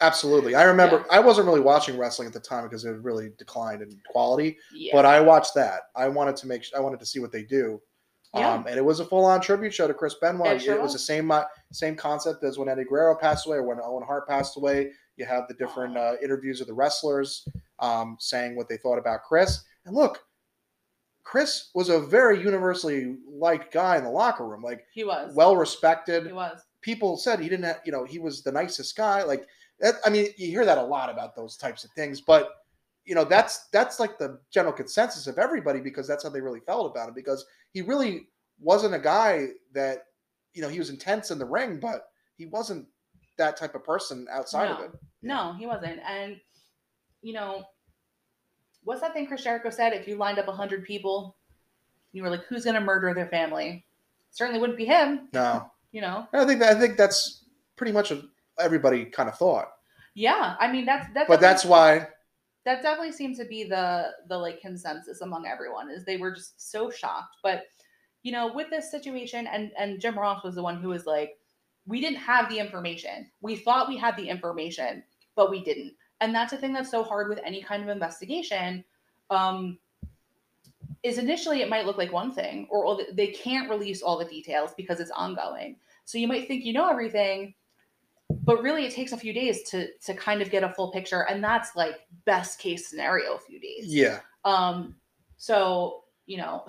Absolutely. 0.01 0.55
I 0.55 0.65
remember 0.65 1.07
I 1.11 1.19
wasn't 1.19 1.47
really 1.47 1.61
watching 1.61 1.97
wrestling 1.99 2.29
at 2.29 2.35
the 2.35 2.41
time 2.41 2.65
because 2.65 2.85
it 2.85 2.91
really 3.03 3.31
declined 3.39 3.81
in 3.81 3.99
quality, 4.07 4.59
Yeah. 4.75 4.93
but 4.95 5.07
I 5.07 5.21
watched 5.21 5.55
that. 5.55 5.83
I 5.97 6.07
wanted 6.09 6.37
to 6.37 6.47
make 6.47 6.67
I 6.77 6.81
wanted 6.81 7.01
to 7.01 7.07
see 7.07 7.19
what 7.19 7.33
they 7.33 7.43
do. 7.43 7.81
Yeah. 8.37 8.55
Um, 8.55 8.67
and 8.67 8.77
it 8.77 8.85
was 8.85 9.01
a 9.01 9.05
full-on 9.05 9.41
tribute 9.41 9.75
show 9.75 9.87
to 9.87 9.95
Chris 9.95 10.15
Benoit. 10.21 10.57
It 10.57 10.63
sure 10.63 10.75
it 10.75 10.83
was 10.83 10.93
was. 10.93 10.95
the 10.95 11.07
same 11.07 11.31
uh, 11.31 11.45
same 11.73 11.97
concept 11.97 12.45
as 12.45 12.59
when 12.59 12.69
Eddie 12.69 12.85
Guerrero 12.85 13.17
passed 13.17 13.47
away 13.47 13.59
or 13.59 13.63
when 13.63 13.79
Owen 13.83 14.05
Hart 14.07 14.29
passed 14.29 14.57
away. 14.57 14.93
You 15.17 15.25
have 15.25 15.49
the 15.49 15.55
different 15.55 15.97
uh, 15.97 16.15
interviews 16.23 16.61
of 16.61 16.67
the 16.67 16.75
wrestlers 16.75 17.49
um, 17.79 18.17
saying 18.21 18.57
what 18.57 18.69
they 18.69 18.77
thought 18.77 18.99
about 18.99 19.23
Chris. 19.23 19.65
And 19.87 19.95
look, 19.95 20.25
Chris 21.23 21.71
was 21.75 21.89
a 21.89 22.01
very 22.01 22.41
universally 22.41 23.17
liked 23.29 23.73
guy 23.73 23.97
in 23.97 24.05
the 24.05 24.11
locker 24.11 24.47
room, 24.47 24.63
like 24.63 24.87
he 24.93 25.05
was. 25.05 25.35
well 25.35 25.57
respected 25.57 26.27
he 26.27 26.33
was. 26.33 26.61
people 26.83 27.17
said 27.17 27.41
he 27.41 27.49
didn't 27.49 27.65
have, 27.65 27.81
you 27.85 27.93
know, 27.93 28.05
he 28.05 28.19
was 28.19 28.43
the 28.43 28.53
nicest 28.53 28.97
guy. 28.97 29.23
Like, 29.25 29.47
that, 29.81 29.95
I 30.05 30.11
mean, 30.11 30.29
you 30.37 30.49
hear 30.49 30.65
that 30.65 30.79
a 30.79 30.83
lot 30.83 31.11
about 31.11 31.35
those 31.35 31.57
types 31.57 31.83
of 31.85 31.91
things, 31.93 32.21
but 32.21 32.51
you 33.07 33.15
know, 33.15 33.25
that's 33.25 33.69
that's 33.73 33.99
like 33.99 34.19
the 34.19 34.41
general 34.51 34.73
consensus 34.75 35.27
of 35.27 35.39
everybody 35.39 35.81
because 35.81 36.07
that's 36.07 36.25
how 36.25 36.31
they 36.31 36.41
really 36.41 36.61
felt 36.61 36.91
about 36.91 37.09
him 37.09 37.15
because 37.15 37.47
he 37.73 37.81
really 37.81 38.29
wasn't 38.61 38.95
a 38.95 38.99
guy 38.99 39.47
that, 39.73 40.07
you 40.53 40.61
know, 40.61 40.69
he 40.69 40.79
was 40.79 40.91
intense 40.91 41.31
in 41.31 41.39
the 41.39 41.45
ring, 41.45 41.79
but 41.81 42.09
he 42.37 42.47
wasn't 42.47 42.87
that 43.39 43.57
type 43.57 43.75
of 43.75 43.85
person 43.85 44.27
outside 44.31 44.71
of 44.71 44.81
it. 44.81 44.91
No, 45.23 45.55
he 45.59 45.67
wasn't. 45.67 46.01
And 46.09 46.41
you 47.23 47.33
know, 47.33 47.65
what's 48.85 49.01
that 49.01 49.13
thing 49.15 49.27
Chris 49.27 49.45
Jericho 49.45 49.71
said? 49.71 49.93
If 49.93 50.09
you 50.09 50.17
lined 50.17 50.39
up 50.39 50.47
hundred 50.47 50.85
people, 50.85 51.37
you 52.13 52.23
were 52.23 52.31
like, 52.31 52.45
"Who's 52.45 52.65
going 52.65 52.75
to 52.75 52.81
murder 52.81 53.13
their 53.15 53.29
family?" 53.29 53.85
Certainly 54.31 54.61
wouldn't 54.61 54.79
be 54.79 54.85
him. 54.85 55.29
No, 55.33 55.71
You 55.93 56.03
know. 56.03 56.27
I 56.33 56.45
think 56.45 56.61
that, 56.61 56.77
I 56.77 56.81
think 56.81 56.97
that's 56.97 57.45
pretty 57.77 57.93
much 57.93 58.11
what 58.11 58.23
everybody 58.59 59.07
kind 59.07 59.29
of 59.29 59.39
thought, 59.39 59.69
Yeah, 60.15 60.57
I 60.61 60.71
mean 60.71 60.85
that's 60.85 61.07
that's. 61.15 61.29
but 61.29 61.41
that's 61.41 61.65
why. 61.65 62.09
That 62.67 62.83
definitely 62.83 63.13
seems 63.13 63.39
to 63.39 63.45
be 63.45 63.65
the 63.65 64.11
the 64.29 64.37
like 64.37 64.61
consensus 64.61 65.23
among 65.23 65.47
everyone 65.47 65.89
is 65.89 66.05
they 66.05 66.17
were 66.17 66.33
just 66.33 66.71
so 66.71 66.91
shocked. 66.91 67.37
But 67.43 67.63
you 68.23 68.33
know 68.33 68.53
with 68.53 68.69
this 68.69 68.91
situation 68.91 69.47
and 69.47 69.71
and 69.79 70.01
jim 70.01 70.19
ross 70.19 70.43
was 70.43 70.57
the 70.57 70.63
one 70.63 70.83
who 70.83 70.89
was 70.89 71.07
like 71.07 71.39
we 71.87 72.01
didn't 72.01 72.19
have 72.19 72.51
the 72.51 72.59
information. 72.59 73.31
We 73.41 73.55
thought 73.55 73.89
we 73.89 73.97
had 73.97 74.17
the 74.17 74.29
information 74.29 75.03
but 75.37 75.51
we 75.51 75.63
didn't. 75.63 75.95
And 76.21 76.35
that's 76.35 76.51
the 76.51 76.59
thing 76.59 76.73
that's 76.73 76.91
so 76.91 77.05
hard 77.05 77.29
with 77.29 77.39
any 77.45 77.63
kind 77.63 77.83
of 77.83 77.89
investigation 77.89 78.85
um 79.31 79.79
is 81.05 81.19
initially 81.19 81.63
it 81.63 81.69
might 81.69 81.87
look 81.87 81.99
like 81.99 82.13
one 82.13 82.33
thing 82.33 82.67
or 82.69 82.97
the, 82.97 83.07
they 83.13 83.29
can't 83.29 83.71
release 83.71 84.03
all 84.03 84.19
the 84.19 84.25
details 84.25 84.73
because 84.77 84.99
it's 84.99 85.13
ongoing. 85.13 85.77
So 86.05 86.19
you 86.19 86.27
might 86.27 86.49
think 86.49 86.65
you 86.65 86.73
know 86.73 86.91
everything 86.91 87.55
but 88.31 88.63
really 88.63 88.85
it 88.85 88.93
takes 88.93 89.13
a 89.13 89.17
few 89.17 89.33
days 89.33 89.63
to 89.71 89.89
to 90.05 90.15
kind 90.15 90.43
of 90.43 90.51
get 90.51 90.63
a 90.65 90.69
full 90.71 90.91
picture 90.93 91.23
and 91.29 91.43
that's 91.43 91.75
like 91.77 92.01
best 92.25 92.59
case 92.59 92.89
scenario 92.89 93.35
a 93.35 93.39
few 93.39 93.61
days 93.61 93.85
Yeah, 93.87 94.21
um 94.45 94.97
so 95.37 96.05
you 96.27 96.39
know 96.39 96.65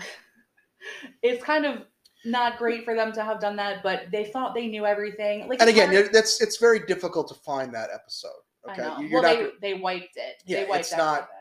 it's 1.23 1.43
kind 1.43 1.65
of 1.65 1.83
not 2.25 2.57
great 2.57 2.83
for 2.83 2.95
them 2.95 3.11
to 3.13 3.23
have 3.23 3.39
done 3.39 3.55
that 3.57 3.83
but 3.83 4.05
they 4.11 4.25
thought 4.25 4.53
they 4.53 4.67
knew 4.67 4.85
everything 4.85 5.47
like 5.47 5.61
and 5.61 5.69
again, 5.69 5.91
hard- 5.93 6.11
that's 6.11 6.41
it's 6.41 6.57
very 6.57 6.79
difficult 6.79 7.27
to 7.29 7.35
find 7.35 7.73
that 7.73 7.89
episode. 7.93 8.29
I 8.67 8.71
Okay, 8.73 8.81
know. 8.81 8.99
You- 8.99 9.07
you're 9.07 9.21
well 9.21 9.33
not. 9.43 9.51
they, 9.61 9.73
they 9.73 9.79
wiped 9.79 10.17
it 10.17 10.43
Yeah, 10.45 10.63
they 10.63 10.69
wiped 10.69 10.81
it's 10.81 10.97
not- 10.97 11.13
everything. 11.19 11.33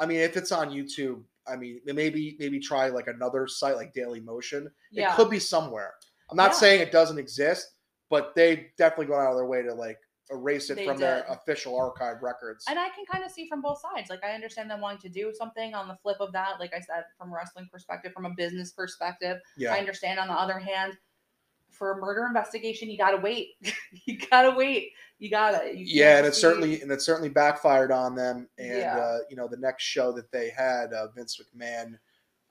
I 0.00 0.06
mean, 0.06 0.18
if 0.18 0.36
it's 0.36 0.50
on 0.50 0.70
YouTube, 0.70 1.22
I 1.46 1.54
mean, 1.54 1.80
maybe 1.84 2.36
maybe 2.40 2.58
try 2.58 2.88
like 2.88 3.06
another 3.06 3.46
site 3.46 3.76
like 3.76 3.92
Daily 3.92 4.18
Motion. 4.20 4.68
yeah 4.90 5.12
It 5.12 5.16
could 5.16 5.30
be 5.30 5.38
somewhere. 5.38 5.94
I'm 6.30 6.36
not 6.36 6.52
Yeah. 6.52 6.56
saying 6.56 6.80
it 6.80 6.90
doesn't 6.90 7.18
exist, 7.18 7.68
but 8.12 8.34
they 8.34 8.66
definitely 8.76 9.06
gone 9.06 9.24
out 9.24 9.30
of 9.30 9.36
their 9.36 9.46
way 9.46 9.62
to 9.62 9.72
like 9.72 9.98
erase 10.30 10.68
it 10.68 10.74
They 10.74 10.84
from 10.84 10.98
their 10.98 11.24
official 11.30 11.74
archive 11.78 12.22
records. 12.22 12.66
and 12.68 12.78
I 12.78 12.90
can 12.90 13.06
kind 13.10 13.24
of 13.24 13.30
see 13.30 13.48
from 13.48 13.62
both 13.62 13.80
sides. 13.80 14.10
Like 14.10 14.22
I 14.22 14.32
understand 14.32 14.70
them 14.70 14.82
wanting 14.82 15.00
to 15.00 15.08
do 15.08 15.32
something 15.34 15.72
on 15.74 15.88
the 15.88 15.96
flip 16.02 16.18
of 16.20 16.30
that, 16.32 16.60
like 16.60 16.74
I 16.74 16.80
said, 16.80 17.04
from 17.16 17.30
a 17.32 17.34
wrestling 17.34 17.70
perspective, 17.72 18.12
from 18.12 18.26
a 18.26 18.30
business 18.36 18.70
perspective. 18.70 19.38
yeah, 19.56 19.72
I 19.72 19.78
understand 19.78 20.20
on 20.20 20.28
the 20.28 20.34
other 20.34 20.58
hand, 20.58 20.98
for 21.70 21.92
a 21.92 21.96
murder 22.02 22.26
investigation, 22.26 22.90
you 22.90 22.98
gotta 22.98 23.16
wait. 23.16 23.52
you 24.04 24.18
gotta 24.30 24.54
wait. 24.54 24.90
You 25.18 25.30
gotta. 25.30 25.74
You 25.74 25.86
yeah, 25.88 26.18
and 26.18 26.26
it 26.26 26.34
certainly 26.34 26.82
and 26.82 26.92
it 26.92 27.00
certainly 27.00 27.30
backfired 27.30 27.90
on 27.90 28.14
them. 28.14 28.46
And 28.58 28.76
Yeah. 28.76 28.94
uh, 28.98 29.18
you 29.30 29.36
know, 29.36 29.48
the 29.48 29.56
next 29.56 29.84
show 29.84 30.12
that 30.12 30.30
they 30.30 30.50
had, 30.50 30.92
uh, 30.92 31.08
Vince 31.16 31.40
McMahon 31.40 31.98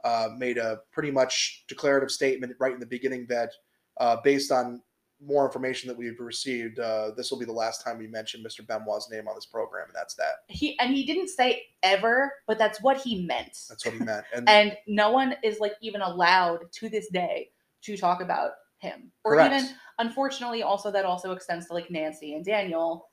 uh, 0.03 0.29
made 0.39 0.57
a 0.57 0.79
pretty 0.91 1.11
much 1.11 1.65
declarative 1.67 2.09
statement 2.09 2.55
right 2.59 2.73
in 2.73 2.79
the 2.79 2.85
beginning 2.87 3.27
that, 3.29 3.51
uh, 3.97 4.17
based 4.23 4.51
on 4.51 4.81
more 5.23 5.45
information 5.45 5.87
that 5.87 5.97
we've 5.97 6.19
received, 6.19 6.79
uh, 6.79 7.11
this 7.15 7.31
will 7.31 7.39
be 7.39 7.45
the 7.45 7.51
last 7.51 7.83
time 7.83 7.97
we 7.97 8.07
mention 8.07 8.43
Mr. 8.43 8.65
Benoit's 8.65 9.09
name 9.11 9.27
on 9.27 9.35
this 9.35 9.45
program, 9.45 9.85
and 9.87 9.95
that's 9.95 10.15
that. 10.15 10.43
he 10.47 10.77
and 10.79 10.93
he 10.93 11.05
didn't 11.05 11.29
say 11.29 11.63
ever, 11.83 12.33
but 12.47 12.57
that's 12.57 12.81
what 12.81 12.97
he 12.97 13.25
meant. 13.25 13.57
That's 13.69 13.85
what 13.85 13.93
he 13.93 13.99
meant. 14.03 14.25
And, 14.33 14.49
and 14.49 14.77
no 14.87 15.11
one 15.11 15.35
is 15.43 15.59
like 15.59 15.73
even 15.81 16.01
allowed 16.01 16.71
to 16.73 16.89
this 16.89 17.09
day 17.09 17.51
to 17.83 17.97
talk 17.97 18.21
about 18.21 18.51
him 18.81 19.11
or 19.23 19.35
correct. 19.35 19.53
even 19.53 19.69
unfortunately 19.99 20.63
also 20.63 20.91
that 20.91 21.05
also 21.05 21.31
extends 21.31 21.67
to 21.67 21.73
like 21.73 21.91
nancy 21.91 22.33
and 22.33 22.43
daniel 22.43 23.09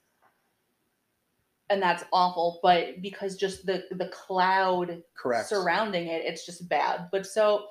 and 1.68 1.82
that's 1.82 2.04
awful 2.10 2.58
but 2.62 3.00
because 3.02 3.36
just 3.36 3.66
the 3.66 3.84
the 3.92 4.08
cloud 4.08 5.02
correct. 5.14 5.48
surrounding 5.48 6.06
it 6.06 6.22
it's 6.24 6.46
just 6.46 6.66
bad 6.70 7.08
but 7.12 7.26
so 7.26 7.66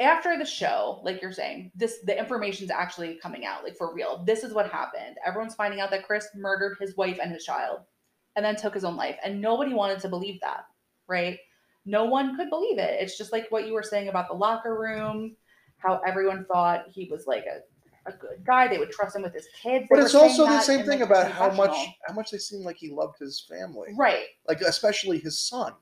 after 0.00 0.38
the 0.38 0.44
show 0.44 1.00
like 1.02 1.20
you're 1.20 1.32
saying 1.32 1.72
this 1.74 1.98
the 2.04 2.16
information's 2.16 2.70
actually 2.70 3.16
coming 3.16 3.44
out 3.44 3.64
like 3.64 3.76
for 3.76 3.94
real. 3.94 4.22
This 4.24 4.44
is 4.44 4.52
what 4.52 4.70
happened. 4.70 5.16
Everyone's 5.26 5.54
finding 5.54 5.80
out 5.80 5.90
that 5.90 6.06
chris 6.06 6.28
murdered 6.34 6.76
his 6.80 6.96
wife 6.96 7.18
and 7.22 7.32
his 7.32 7.44
child 7.44 7.80
and 8.36 8.44
then 8.44 8.56
took 8.56 8.74
his 8.74 8.84
own 8.84 8.96
life. 8.96 9.16
And 9.24 9.40
nobody 9.40 9.74
wanted 9.74 10.00
to 10.00 10.08
believe 10.08 10.40
that 10.40 10.64
right? 11.08 11.38
No 11.84 12.04
one 12.04 12.36
could 12.36 12.50
believe 12.50 12.78
it. 12.78 13.00
It's 13.00 13.16
just 13.16 13.32
like 13.32 13.50
what 13.50 13.66
you 13.66 13.72
were 13.72 13.82
saying 13.82 14.08
about 14.08 14.28
the 14.28 14.34
locker 14.34 14.78
room 14.78 15.36
how 15.78 16.00
everyone 16.06 16.44
thought 16.44 16.86
he 16.90 17.08
was 17.10 17.26
like 17.26 17.44
a, 17.46 18.10
a 18.10 18.12
good 18.12 18.44
guy. 18.44 18.68
They 18.68 18.78
would 18.78 18.90
trust 18.90 19.16
him 19.16 19.22
with 19.22 19.32
his 19.32 19.46
kids. 19.62 19.86
But 19.88 20.00
it's 20.00 20.14
also 20.14 20.44
the 20.44 20.60
same 20.60 20.84
thing 20.84 21.02
about 21.02 21.30
how 21.30 21.50
much 21.50 21.76
how 22.06 22.14
much 22.14 22.30
they 22.30 22.38
seem 22.38 22.62
like 22.62 22.76
he 22.76 22.90
loved 22.90 23.18
his 23.18 23.46
family, 23.48 23.90
right. 23.96 24.26
Like 24.46 24.60
especially 24.60 25.18
his 25.18 25.38
son. 25.38 25.72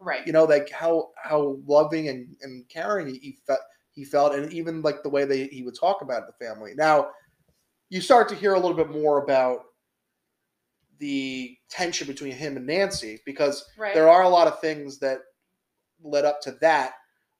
Right. 0.00 0.26
you 0.26 0.32
know 0.32 0.44
like 0.44 0.70
how 0.70 1.10
how 1.22 1.58
loving 1.66 2.08
and, 2.08 2.36
and 2.42 2.68
caring 2.68 3.08
he, 3.08 3.38
felt 3.46 3.60
he 3.92 4.04
felt 4.04 4.34
and 4.34 4.52
even 4.52 4.82
like 4.82 5.02
the 5.02 5.08
way 5.08 5.24
that 5.24 5.52
he 5.52 5.62
would 5.62 5.78
talk 5.78 6.02
about 6.02 6.24
the 6.26 6.44
family. 6.44 6.72
Now 6.74 7.08
you 7.88 8.00
start 8.00 8.28
to 8.28 8.34
hear 8.34 8.54
a 8.54 8.60
little 8.60 8.76
bit 8.76 8.90
more 8.90 9.22
about 9.22 9.60
the 10.98 11.56
tension 11.70 12.06
between 12.06 12.32
him 12.32 12.56
and 12.56 12.66
nancy 12.66 13.20
because 13.26 13.64
right. 13.78 13.94
there 13.94 14.08
are 14.08 14.22
a 14.22 14.28
lot 14.28 14.46
of 14.46 14.60
things 14.60 14.98
that 14.98 15.18
led 16.02 16.24
up 16.24 16.40
to 16.40 16.52
that 16.60 16.94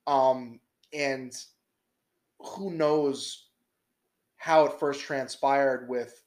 um 0.07 0.61
and 0.93 1.35
who 2.41 2.71
knows 2.71 3.49
how 4.37 4.67
it 4.67 4.79
first 4.79 5.01
transpired 5.01 5.89
with 5.89 6.23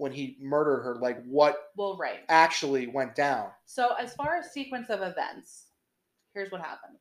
when 0.00 0.12
he 0.12 0.36
murdered 0.40 0.82
her 0.82 0.96
like 0.96 1.22
what 1.26 1.56
well 1.76 1.96
right 1.98 2.20
actually 2.30 2.86
went 2.86 3.14
down 3.14 3.48
So, 3.66 3.90
as 4.00 4.14
far 4.14 4.36
as 4.36 4.50
sequence 4.50 4.88
of 4.88 5.02
events, 5.02 5.66
here's 6.32 6.50
what 6.50 6.62
happened. 6.62 6.96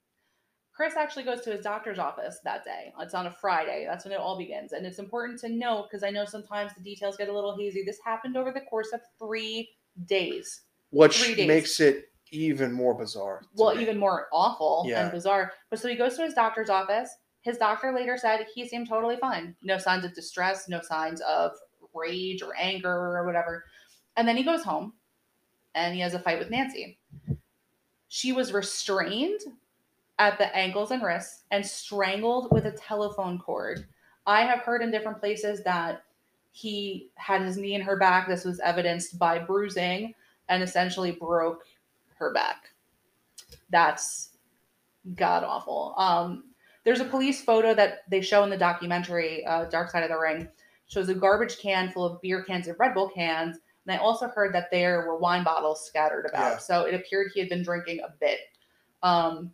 Chris 0.74 0.96
actually 0.98 1.24
goes 1.24 1.42
to 1.42 1.52
his 1.52 1.62
doctor's 1.62 2.00
office 2.00 2.40
that 2.44 2.64
day. 2.64 2.94
It's 3.00 3.14
on 3.14 3.28
a 3.28 3.32
Friday. 3.32 3.86
That's 3.88 4.06
when 4.06 4.14
it 4.14 4.20
all 4.20 4.38
begins. 4.38 4.72
And 4.72 4.86
it's 4.86 5.00
important 5.00 5.40
to 5.42 5.50
note 5.50 5.88
because 5.90 6.04
I 6.04 6.10
know 6.10 6.24
sometimes 6.26 6.74
the 6.74 6.82
details 6.82 7.18
get 7.18 7.28
a 7.30 7.34
little 7.34 7.58
hazy. 7.58 7.84
This 7.86 8.00
happened 8.06 8.38
over 8.38 8.52
the 8.52 8.62
course 8.62 8.90
of 8.94 9.02
three 9.18 9.70
days. 10.06 10.62
which 10.92 11.22
Three 11.24 11.36
days. 11.36 11.48
makes 11.48 11.80
it 11.82 12.06
even 12.32 12.72
more 12.72 12.94
bizarre. 12.94 13.42
Well, 13.56 13.76
me. 13.76 13.82
even 13.82 13.98
more 13.98 14.28
awful 14.32 14.86
Yeah. 14.88 15.04
and 15.04 15.12
bizarre. 15.12 15.52
But 15.70 15.80
so 15.80 15.88
he 15.90 15.96
goes 15.96 16.16
to 16.16 16.24
his 16.24 16.34
doctor's 16.34 16.70
office. 16.70 17.10
His 17.42 17.58
doctor 17.58 17.92
later 17.94 18.18
said 18.18 18.46
he 18.56 18.68
seemed 18.68 18.88
totally 18.88 19.18
fine. 19.18 19.56
No 19.64 19.78
signs 19.78 20.06
of 20.06 20.14
distress, 20.14 20.68
no 20.70 20.82
signs 20.82 21.20
of 21.22 21.52
rage 21.94 22.42
or 22.42 22.56
anger 22.58 22.90
or 22.90 23.26
whatever. 23.26 23.66
And 24.18 24.28
then 24.28 24.38
he 24.38 24.44
goes 24.44 24.64
home 24.64 24.94
and 25.76 25.94
he 25.94 26.02
has 26.02 26.14
a 26.14 26.20
fight 26.20 26.40
with 26.40 26.50
Nancy. 26.50 27.00
She 28.08 28.32
was 28.32 28.54
restrained 28.54 29.40
at 30.18 30.38
the 30.38 30.54
ankles 30.56 30.92
and 30.92 31.02
wrists 31.02 31.44
and 31.52 31.66
strangled 31.66 32.52
with 32.52 32.66
a 32.66 32.72
telephone 32.72 33.40
cord. 33.40 33.86
I 34.26 34.42
have 34.42 34.60
heard 34.60 34.82
in 34.82 34.92
different 34.92 35.20
places 35.20 35.64
that 35.64 36.04
he 36.52 37.12
had 37.16 37.42
his 37.42 37.58
knee 37.58 37.76
in 37.76 37.82
her 37.82 37.98
back. 37.98 38.28
This 38.28 38.44
was 38.44 38.60
evidenced 38.60 39.18
by 39.18 39.40
bruising 39.40 40.14
and 40.50 40.62
essentially 40.62 41.12
broke 41.12 41.64
her 42.16 42.34
back. 42.34 42.72
That's 43.70 44.38
god 45.16 45.44
awful. 45.44 45.94
Um, 45.98 46.44
there's 46.84 47.00
a 47.00 47.06
police 47.06 47.42
photo 47.42 47.74
that 47.76 48.00
they 48.10 48.22
show 48.22 48.44
in 48.44 48.50
the 48.50 48.58
documentary, 48.58 49.46
uh, 49.46 49.66
Dark 49.66 49.92
Side 49.92 50.04
of 50.04 50.10
the 50.10 50.18
Ring, 50.18 50.48
shows 50.90 51.08
a 51.08 51.14
garbage 51.14 51.60
can 51.60 51.92
full 51.92 52.04
of 52.04 52.22
beer 52.22 52.44
cans 52.44 52.68
and 52.68 52.76
Red 52.78 52.94
Bull 52.94 53.10
cans. 53.10 53.58
And 53.88 53.96
I 53.96 54.02
also 54.02 54.28
heard 54.28 54.54
that 54.54 54.70
there 54.72 55.08
were 55.08 55.18
wine 55.18 55.44
bottles 55.44 55.86
scattered 55.86 56.26
about. 56.28 56.54
Yeah. 56.54 56.58
So 56.58 56.84
it 56.84 56.94
appeared 56.94 57.32
he 57.34 57.40
had 57.40 57.50
been 57.50 57.64
drinking 57.64 58.02
a 58.02 58.14
bit. 58.20 58.40
Um, 59.02 59.52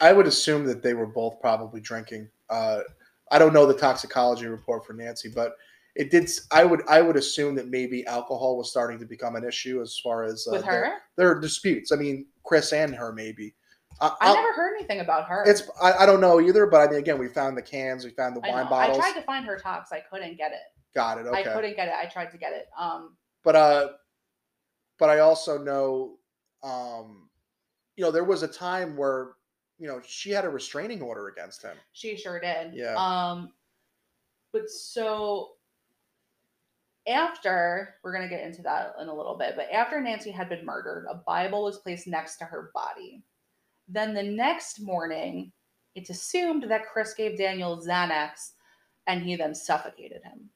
I 0.00 0.12
would 0.12 0.26
assume 0.26 0.64
that 0.66 0.82
they 0.82 0.94
were 0.94 1.06
both 1.06 1.40
probably 1.40 1.80
drinking. 1.80 2.28
Uh, 2.48 2.80
I 3.32 3.38
don't 3.38 3.52
know 3.52 3.66
the 3.66 3.74
toxicology 3.74 4.46
report 4.46 4.86
for 4.86 4.92
Nancy, 4.92 5.28
but 5.34 5.56
it 5.96 6.10
did. 6.10 6.30
I 6.52 6.64
would 6.64 6.82
I 6.88 7.00
would 7.00 7.16
assume 7.16 7.56
that 7.56 7.68
maybe 7.68 8.06
alcohol 8.06 8.56
was 8.56 8.70
starting 8.70 8.98
to 9.00 9.06
become 9.06 9.34
an 9.34 9.44
issue 9.44 9.82
as 9.82 9.98
far 10.02 10.22
as 10.22 10.46
uh, 10.46 10.52
with 10.52 10.64
their- 10.64 10.84
her, 10.84 10.92
their, 11.16 11.40
disputes. 11.40 11.90
I 11.90 11.96
mean, 11.96 12.26
Chris 12.44 12.72
and 12.72 12.94
her 12.94 13.12
maybe. 13.12 13.54
I, 14.00 14.14
I 14.20 14.34
never 14.34 14.52
heard 14.52 14.76
anything 14.76 15.00
about 15.00 15.28
her. 15.28 15.44
It's 15.46 15.62
I, 15.82 15.92
I 15.92 16.06
don't 16.06 16.20
know 16.20 16.40
either, 16.40 16.66
but 16.66 16.80
I 16.80 16.90
mean, 16.90 17.00
again, 17.00 17.18
we 17.18 17.28
found 17.28 17.56
the 17.56 17.62
cans, 17.62 18.04
we 18.04 18.10
found 18.10 18.36
the 18.36 18.40
wine 18.40 18.64
know. 18.64 18.70
bottles. 18.70 18.98
I 18.98 19.00
tried 19.00 19.20
to 19.20 19.26
find 19.26 19.44
her 19.44 19.58
tox. 19.58 19.92
I 19.92 20.00
couldn't 20.00 20.36
get 20.36 20.52
it. 20.52 20.58
Got 20.94 21.18
it. 21.18 21.26
I 21.26 21.42
couldn't 21.42 21.76
get 21.76 21.88
it. 21.88 21.94
I 21.94 22.06
tried 22.06 22.30
to 22.30 22.38
get 22.38 22.52
it. 22.52 22.68
Um, 22.78 23.16
but 23.44 23.56
uh 23.56 23.88
but 24.98 25.08
i 25.08 25.20
also 25.20 25.58
know 25.58 26.18
um 26.62 27.28
you 27.96 28.04
know 28.04 28.10
there 28.10 28.24
was 28.24 28.42
a 28.42 28.48
time 28.48 28.96
where 28.96 29.36
you 29.78 29.86
know 29.86 30.00
she 30.06 30.30
had 30.30 30.44
a 30.44 30.48
restraining 30.48 31.00
order 31.00 31.28
against 31.28 31.62
him 31.62 31.76
She 31.92 32.16
sure 32.16 32.40
did. 32.40 32.74
Yeah. 32.74 32.94
Um, 32.96 33.52
but 34.52 34.68
so 34.68 35.50
after 37.08 37.94
we're 38.02 38.12
gonna 38.12 38.28
get 38.28 38.44
into 38.44 38.62
that 38.62 38.94
in 39.00 39.08
a 39.08 39.14
little 39.14 39.36
bit, 39.36 39.54
but 39.56 39.70
after 39.72 40.00
Nancy 40.00 40.30
had 40.30 40.48
been 40.48 40.64
murdered, 40.64 41.06
a 41.10 41.14
Bible 41.14 41.62
was 41.62 41.78
placed 41.78 42.06
next 42.06 42.36
to 42.38 42.44
her 42.44 42.70
body. 42.74 43.22
Then 43.88 44.14
the 44.14 44.22
next 44.22 44.80
morning, 44.80 45.52
it's 45.94 46.10
assumed 46.10 46.64
that 46.64 46.86
Chris 46.86 47.14
gave 47.14 47.38
Daniel 47.38 47.78
Xanax, 47.78 48.52
and 49.06 49.22
he 49.22 49.36
then 49.36 49.54
suffocated 49.54 50.22
him. 50.22 50.50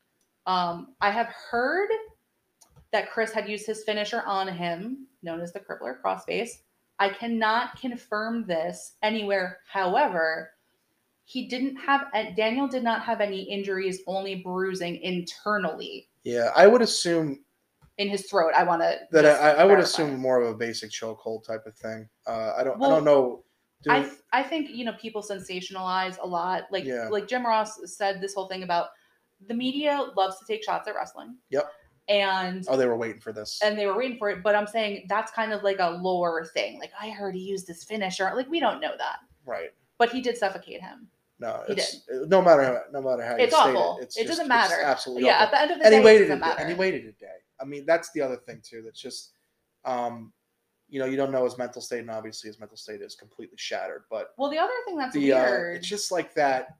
Um, 0.46 0.94
I 1.00 1.10
have 1.10 1.28
heard 1.50 1.88
that 2.92 3.10
Chris 3.10 3.32
had 3.32 3.48
used 3.48 3.66
his 3.66 3.84
finisher 3.84 4.22
on 4.26 4.48
him, 4.48 5.06
known 5.22 5.40
as 5.40 5.52
the 5.52 5.60
crippler 5.60 6.00
crossface. 6.04 6.50
I 6.98 7.08
cannot 7.08 7.80
confirm 7.80 8.46
this 8.46 8.96
anywhere. 9.02 9.60
However, 9.70 10.50
he 11.24 11.48
didn't 11.48 11.76
have 11.76 12.06
Daniel 12.36 12.68
did 12.68 12.82
not 12.82 13.02
have 13.02 13.20
any 13.20 13.42
injuries, 13.42 14.00
only 14.06 14.36
bruising 14.36 14.96
internally 14.96 16.08
yeah 16.24 16.50
i 16.56 16.66
would 16.66 16.82
assume 16.82 17.40
in 18.02 18.08
his 18.08 18.22
throat. 18.30 18.52
I 18.56 18.62
want 18.64 18.82
to 18.82 18.98
that 19.12 19.24
i, 19.46 19.62
I 19.62 19.64
would 19.64 19.78
assume 19.78 20.18
more 20.18 20.40
of 20.42 20.48
a 20.48 20.54
basic 20.66 20.90
chokehold 20.90 21.40
type 21.46 21.64
of 21.66 21.74
thing 21.76 22.08
uh 22.26 22.52
i 22.58 22.62
don't 22.64 22.82
i 22.82 22.88
don't 22.88 23.04
know 23.04 23.44
Do- 23.82 23.90
I 23.92 24.00
th- 24.02 24.20
I 24.32 24.42
think 24.50 24.70
you 24.78 24.84
know 24.86 24.92
people 25.04 25.22
sensationalize 25.22 26.16
a 26.22 26.26
lot. 26.38 26.60
Like 26.70 26.84
Yeah. 26.84 27.08
like 27.16 27.26
Jim 27.26 27.44
Ross 27.44 27.70
said 27.98 28.20
this 28.20 28.32
whole 28.36 28.46
thing 28.52 28.62
about 28.62 28.86
the 29.48 29.54
media 29.54 29.94
loves 30.16 30.38
to 30.38 30.44
take 30.46 30.62
shots 30.62 30.86
at 30.88 30.94
wrestling. 30.94 31.30
Yep. 31.50 31.66
And 32.08 32.64
oh 32.68 32.76
they 32.76 32.86
were 32.86 32.96
waiting 32.96 33.20
for 33.20 33.32
this 33.32 33.60
and 33.64 33.76
they 33.78 33.86
were 33.86 33.96
waiting 33.96 34.18
for 34.18 34.28
it, 34.30 34.38
but 34.46 34.54
I'm 34.54 34.66
saying 34.76 35.06
that's 35.08 35.30
kind 35.32 35.52
of 35.52 35.62
like 35.64 35.78
a 35.80 35.90
lore 36.06 36.46
thing. 36.54 36.78
Like 36.78 36.92
I 37.00 37.10
heard 37.10 37.34
he 37.34 37.40
used 37.54 37.66
this 37.66 37.82
finisher. 37.84 38.30
Like 38.36 38.48
we 38.48 38.60
don't 38.60 38.80
know 38.80 38.94
that, 39.04 39.18
right 39.46 39.70
but 39.98 40.10
he 40.10 40.20
did 40.20 40.36
suffocate 40.36 40.80
him. 40.80 41.08
no 41.40 41.62
He 41.66 41.72
it's 41.74 42.02
no 42.34 42.40
matter 42.40 42.62
how 42.68 42.76
no 42.92 43.00
matter 43.02 43.24
how 43.28 43.36
you 43.36 43.44
It's 43.44 43.54
state 43.54 43.74
awful. 43.76 43.98
it 43.98 44.04
it's 44.04 44.16
It 44.16 44.26
just- 44.26 44.38
doesn't 44.38 44.44
it's 44.46 44.48
matter. 44.70 44.80
absolutely 44.94 45.24
yeah, 45.26 45.42
awful. 45.42 45.44
at 45.46 45.50
the 45.52 45.60
end 45.62 45.70
of 45.72 45.78
the 45.78 45.84
and 45.86 45.92
day, 45.92 45.96
he 45.98 46.02
it 46.02 46.04
waited 46.10 46.22
a 46.22 46.28
doesn't 46.28 46.40
matter. 46.40 46.60
and 46.60 46.68
he 46.68 46.74
waited 46.84 47.02
a 47.06 47.12
day 47.12 47.38
i 47.62 47.64
mean 47.64 47.86
that's 47.86 48.10
the 48.12 48.20
other 48.20 48.36
thing 48.36 48.60
too 48.62 48.82
that's 48.82 49.00
just 49.00 49.30
um 49.84 50.32
you 50.88 50.98
know 50.98 51.06
you 51.06 51.16
don't 51.16 51.32
know 51.32 51.44
his 51.44 51.56
mental 51.56 51.80
state 51.80 52.00
and 52.00 52.10
obviously 52.10 52.48
his 52.48 52.60
mental 52.60 52.76
state 52.76 53.00
is 53.00 53.14
completely 53.14 53.56
shattered 53.56 54.04
but 54.10 54.34
well, 54.36 54.50
the 54.50 54.58
other 54.58 54.72
thing 54.84 54.96
that's 54.98 55.14
the 55.14 55.32
uh, 55.32 55.42
weird. 55.42 55.76
it's 55.76 55.88
just 55.88 56.12
like 56.12 56.34
that 56.34 56.76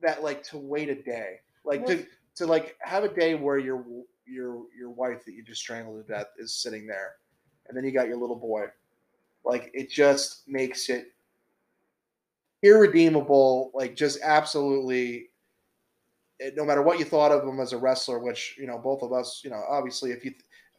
that 0.00 0.22
like 0.22 0.42
to 0.42 0.56
wait 0.56 0.88
a 0.88 0.94
day 0.94 1.40
like 1.64 1.80
Well, 1.80 1.98
to 1.98 2.06
to 2.36 2.46
like 2.46 2.76
have 2.80 3.04
a 3.04 3.08
day 3.08 3.34
where 3.34 3.58
your 3.58 3.84
your 4.26 4.62
your 4.76 4.90
wife 4.90 5.24
that 5.24 5.32
you 5.32 5.42
just 5.42 5.60
strangled 5.60 6.06
to 6.06 6.12
death 6.12 6.28
is 6.38 6.54
sitting 6.54 6.86
there 6.86 7.16
and 7.68 7.76
then 7.76 7.84
you 7.84 7.90
got 7.90 8.06
your 8.06 8.16
little 8.16 8.36
boy 8.36 8.66
like 9.44 9.70
it 9.74 9.90
just 9.90 10.46
makes 10.48 10.88
it 10.88 11.12
irredeemable 12.62 13.70
like 13.74 13.96
just 13.96 14.20
absolutely 14.22 15.29
no 16.56 16.64
matter 16.64 16.82
what 16.82 16.98
you 16.98 17.04
thought 17.04 17.32
of 17.32 17.46
him 17.46 17.60
as 17.60 17.72
a 17.72 17.78
wrestler 17.78 18.18
which 18.18 18.56
you 18.58 18.66
know 18.66 18.78
both 18.78 19.02
of 19.02 19.12
us 19.12 19.40
you 19.44 19.50
know 19.50 19.62
obviously 19.68 20.10
if 20.10 20.24
you 20.24 20.32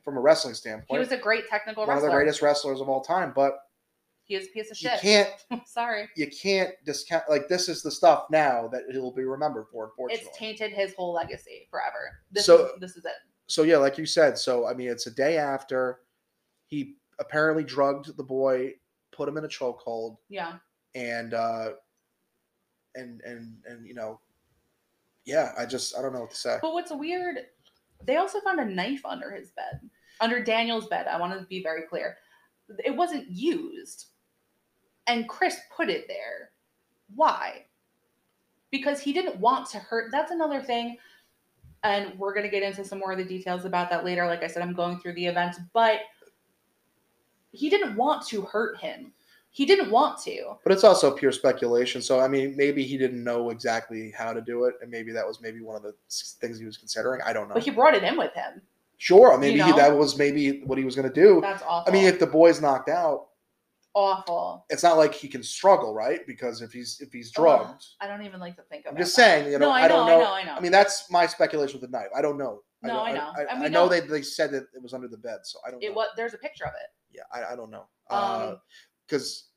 from 0.04 0.18
a 0.18 0.20
wrestling 0.20 0.56
standpoint, 0.56 0.88
he 0.90 0.98
was 0.98 1.12
a 1.12 1.18
great 1.18 1.48
technical 1.48 1.86
one 1.86 1.96
of 1.96 2.02
the 2.04 2.10
greatest 2.10 2.42
wrestlers 2.42 2.82
of 2.82 2.90
all 2.90 3.02
time 3.02 3.32
but 3.36 3.60
He 4.24 4.34
is 4.36 4.48
a 4.48 4.50
piece 4.50 4.72
of 4.72 4.82
you 4.82 4.90
shit. 4.90 5.00
can't 5.02 5.68
Sorry. 5.68 6.08
you 6.16 6.28
can't 6.28 6.72
discount 6.86 7.24
like 7.30 7.48
this 7.48 7.70
is 7.70 7.84
the 7.84 7.92
stuff 7.92 8.26
now 8.32 8.68
that 8.70 8.84
he'll 8.92 9.12
be 9.14 9.26
remembered 9.26 9.66
for. 9.72 9.86
Unfortunately, 9.86 10.28
It's 10.28 10.38
tainted 10.38 10.72
his 10.72 10.94
whole 10.96 11.14
legacy 11.14 11.68
forever. 11.70 12.18
This 12.32 12.46
So- 12.48 12.66
is 12.66 12.72
this 12.80 12.98
is 12.98 13.06
it. 13.06 13.12
so 13.48 13.62
yeah, 13.64 13.78
like 13.78 13.98
you 14.00 14.06
said, 14.08 14.38
so 14.40 14.66
I 14.66 14.74
mean, 14.74 14.90
it's 14.90 15.06
a 15.08 15.12
day 15.12 15.38
after 15.38 16.00
he 16.66 16.96
apparently 17.20 17.64
drugged 17.64 18.16
the 18.18 18.24
boy, 18.24 18.74
put 19.12 19.28
him 19.30 19.38
in 19.38 19.46
a 19.46 19.48
chokehold, 19.50 20.18
Yeah. 20.30 20.58
and 20.96 21.34
uh, 21.36 21.74
and 22.96 23.22
and 23.22 23.58
and 23.66 23.86
you 23.88 23.94
know, 23.94 24.20
yeah, 25.26 25.52
I 25.58 25.66
just 25.66 25.98
I 25.98 26.02
don't 26.02 26.14
know 26.14 26.22
what 26.22 26.32
to 26.32 26.38
say. 26.38 26.58
But 26.62 26.74
what's 26.74 26.92
weird, 26.92 27.38
they 28.06 28.18
also 28.18 28.40
found 28.42 28.60
a 28.60 28.66
knife 28.66 29.06
under 29.06 29.32
his 29.32 29.52
bed, 29.52 29.90
under 30.20 30.44
Daniel's 30.44 30.88
bed. 30.88 31.08
I 31.08 31.20
want 31.20 31.40
to 31.40 31.46
be 31.46 31.62
very 31.62 31.84
clear. 31.84 32.18
It 32.84 32.96
wasn't 32.96 33.30
used. 33.30 34.08
And 35.08 35.28
Chris 35.28 35.60
put 35.76 35.90
it 35.90 36.08
there. 36.08 36.52
Why? 37.16 37.66
Because 38.72 39.02
he 39.02 39.12
didn't 39.12 39.40
want 39.40 39.68
to 39.72 39.80
hurt. 39.80 40.12
That's 40.12 40.32
another 40.32 40.62
thing. 40.62 40.98
And 41.84 42.18
we're 42.18 42.34
to 42.46 42.50
get 42.50 42.64
into 42.64 42.86
some 42.86 43.00
more 43.00 43.12
of 43.12 43.18
the 43.18 43.26
details 43.26 43.66
about 43.66 43.90
that 43.90 44.06
later. 44.06 44.26
Like 44.28 44.44
I 44.44 44.48
said, 44.48 44.62
I'm 44.62 44.74
going 44.74 45.00
through 45.00 45.14
the 45.14 45.26
events, 45.26 45.60
but 45.74 46.02
he 47.52 47.70
didn't 47.70 47.96
want 47.96 48.26
to 48.28 48.44
hurt 48.44 48.78
him. 48.78 49.12
He 49.54 49.66
didn't 49.66 49.92
want 49.92 50.18
to. 50.24 50.54
But 50.64 50.72
it's 50.72 50.86
also 50.86 51.12
pure 51.12 51.34
speculation. 51.34 52.02
So 52.02 52.20
I 52.22 52.28
mean, 52.30 52.56
maybe 52.56 52.84
he 52.84 52.98
didn't 52.98 53.22
know 53.24 53.50
exactly 53.50 54.12
how 54.18 54.32
to 54.32 54.42
do 54.42 54.64
it, 54.64 54.76
and 54.82 54.90
maybe 54.90 55.12
that 55.12 55.28
was 55.28 55.42
maybe 55.42 55.62
one 55.62 55.76
of 55.76 55.84
the 55.84 55.94
things 56.40 56.58
he 56.58 56.66
was 56.66 56.78
considering. 56.78 57.22
I 57.26 57.34
don't 57.34 57.50
know. 57.50 57.56
But 57.56 57.64
he 57.64 57.72
brought 57.72 57.94
it 57.94 58.04
in 58.04 58.18
with 58.18 58.34
him. 58.34 58.62
sure, 58.98 59.38
maybe 59.38 59.60
you 59.60 59.66
he, 59.66 59.72
that 59.74 59.94
was 59.96 60.18
maybe 60.18 60.62
what 60.62 60.78
he 60.78 60.86
was 60.86 60.96
going 60.96 61.08
to 61.08 61.14
do. 61.14 61.42
That's 61.42 61.64
awful. 61.68 61.92
I 61.92 61.94
mean, 61.94 62.06
if 62.06 62.18
the 62.18 62.28
boy's 62.28 62.62
knocked 62.62 62.88
out, 62.88 63.28
awful. 63.94 64.66
it's 64.70 64.84
not 64.84 64.96
like 64.96 65.14
he 65.14 65.28
can 65.28 65.44
struggle, 65.44 65.94
right? 65.94 66.26
Because 66.26 66.62
if 66.62 66.72
he's 66.72 67.02
if 67.02 67.12
he's 67.12 67.30
drugged, 67.32 67.86
I 68.00 68.08
don't 68.08 68.24
even 68.24 68.40
like 68.40 68.56
to 68.56 68.62
think 68.64 68.86
about 68.86 68.94
I'm 68.94 68.98
just 68.98 69.16
saying, 69.16 69.52
you 69.52 69.60
know, 69.60 69.66
no, 69.68 69.72
I 69.72 69.82
I 69.82 69.88
know, 69.90 69.96
don't 69.96 70.08
I 70.08 70.12
know. 70.12 70.20
know, 70.20 70.34
I 70.34 70.44
know. 70.46 70.54
I 70.56 70.60
mean, 70.62 70.72
that's 70.72 71.12
my 71.12 71.26
speculation 71.28 71.80
with 71.80 71.92
the 71.92 71.98
knife. 71.98 72.08
I 72.16 72.22
don't 72.22 72.38
know. 72.38 72.62
No, 72.84 73.02
I 73.04 73.12
know. 73.12 73.32
I, 73.38 73.44
I 73.44 73.62
we 73.62 73.70
know 73.70 73.88
they, 73.88 74.00
they 74.00 74.24
said 74.24 74.52
that 74.54 74.64
it 74.74 74.82
was 74.82 74.94
under 74.94 75.08
the 75.08 75.18
bed, 75.18 75.40
so 75.44 75.60
I 75.68 75.72
don't. 75.72 75.84
it 75.84 75.90
know. 75.90 75.96
was. 75.96 76.08
There's 76.16 76.34
a 76.34 76.38
picture 76.38 76.66
of 76.66 76.72
it. 76.82 76.90
Yeah, 77.14 77.24
I, 77.34 77.54
I 77.54 77.56
don't 77.56 77.70
know. 77.70 77.86
Um, 78.10 78.58
Because, 79.12 79.50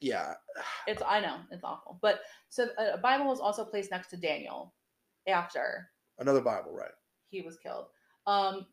yeah, 0.00 0.34
It's 0.88 1.00
I 1.06 1.20
know 1.20 1.36
it's 1.52 1.62
awful, 1.62 1.98
but 2.02 2.20
so 2.48 2.68
a 2.76 2.98
Bible 2.98 3.26
was 3.26 3.38
also 3.38 3.64
placed 3.64 3.92
next 3.92 4.08
to 4.08 4.16
Daniel 4.16 4.74
after 5.28 5.90
another 6.18 6.40
Bible, 6.40 6.72
right? 6.72 6.90
he 7.30 7.42
was 7.42 7.56
killed. 7.58 7.86
Um, 8.26 8.66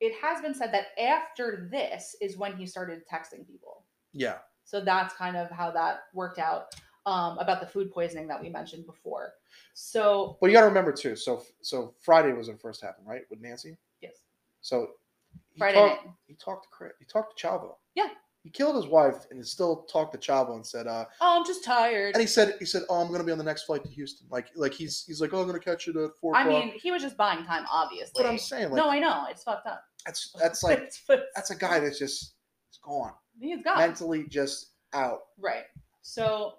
it 0.00 0.14
has 0.20 0.40
been 0.40 0.54
said 0.54 0.72
that 0.72 0.86
after 1.00 1.68
this 1.70 2.16
is 2.20 2.36
when 2.38 2.56
he 2.56 2.66
started 2.66 3.02
texting 3.06 3.46
people. 3.46 3.84
Yeah, 4.12 4.38
So 4.64 4.80
that's 4.80 5.14
kind 5.14 5.36
of 5.36 5.50
how 5.50 5.70
that 5.72 6.04
worked 6.14 6.38
out 6.38 6.74
um, 7.06 7.36
about 7.38 7.60
the 7.60 7.66
food 7.66 7.92
poisoning 7.92 8.26
that 8.28 8.40
we 8.40 8.48
mentioned 8.48 8.86
before. 8.86 9.34
So 9.74 10.36
but 10.40 10.46
you 10.48 10.52
got 10.54 10.60
to 10.62 10.66
remember 10.68 10.92
too. 10.92 11.16
So, 11.16 11.42
so 11.60 11.94
Friday 12.00 12.32
was 12.32 12.48
it 12.48 12.58
first 12.60 12.80
happened, 12.82 13.06
right, 13.06 13.22
with 13.30 13.40
Nancy? 13.40 13.76
yes, 14.00 14.22
So 14.62 14.88
he 15.52 15.58
Friday 15.58 15.78
talked, 15.78 16.06
night. 16.06 16.14
he 16.26 16.34
talked 16.34 16.62
to 16.64 16.68
Chris, 16.70 16.92
he 16.98 17.04
talked 17.04 17.38
to 17.38 17.46
Chavo. 17.46 17.74
Yeah. 17.94 18.08
He 18.44 18.50
killed 18.50 18.76
his 18.76 18.86
wife 18.86 19.24
and 19.30 19.38
he 19.38 19.44
still 19.44 19.84
talked 19.90 20.12
to 20.12 20.18
Chavo 20.18 20.54
and 20.54 20.64
said, 20.64 20.86
uh, 20.86 21.06
Oh, 21.20 21.38
I'm 21.40 21.46
just 21.46 21.64
tired. 21.64 22.14
and 22.14 22.20
he 22.20 22.26
said, 22.26 22.54
he 22.58 22.66
said, 22.66 22.82
oh, 22.90 23.00
I'm 23.00 23.10
gonna 23.10 23.24
be 23.24 23.32
on 23.32 23.38
the 23.38 23.44
next 23.44 23.64
flight 23.64 23.82
to 23.84 23.88
Houston. 23.90 24.26
Like, 24.30 24.48
like 24.54 24.74
he's 24.74 25.02
he's 25.06 25.20
like, 25.20 25.32
oh, 25.32 25.40
I'm 25.40 25.46
gonna 25.46 25.58
catch 25.58 25.88
it 25.88 25.96
at 25.96 26.10
four 26.20 26.36
I 26.36 26.46
mean, 26.46 26.72
he 26.78 26.92
was 26.92 27.00
just 27.02 27.16
buying 27.16 27.42
time, 27.46 27.64
obviously. 27.72 28.12
but 28.22 28.26
I'm 28.28 28.36
saying, 28.38 28.70
like, 28.70 28.76
no, 28.76 28.90
I 28.90 28.98
know 28.98 29.24
it's 29.30 29.42
fucked 29.42 29.66
up. 29.66 29.82
that's 30.04 30.30
that's 30.38 30.62
like 30.62 30.92
that's 31.34 31.50
a 31.50 31.56
guy 31.56 31.80
that's 31.80 31.98
just 31.98 32.34
he's 32.70 32.78
gone, 32.84 33.12
he's 33.40 33.62
gone. 33.64 33.78
mentally 33.78 34.26
just 34.28 34.72
out. 34.92 35.20
Right. 35.38 35.64
So 36.02 36.52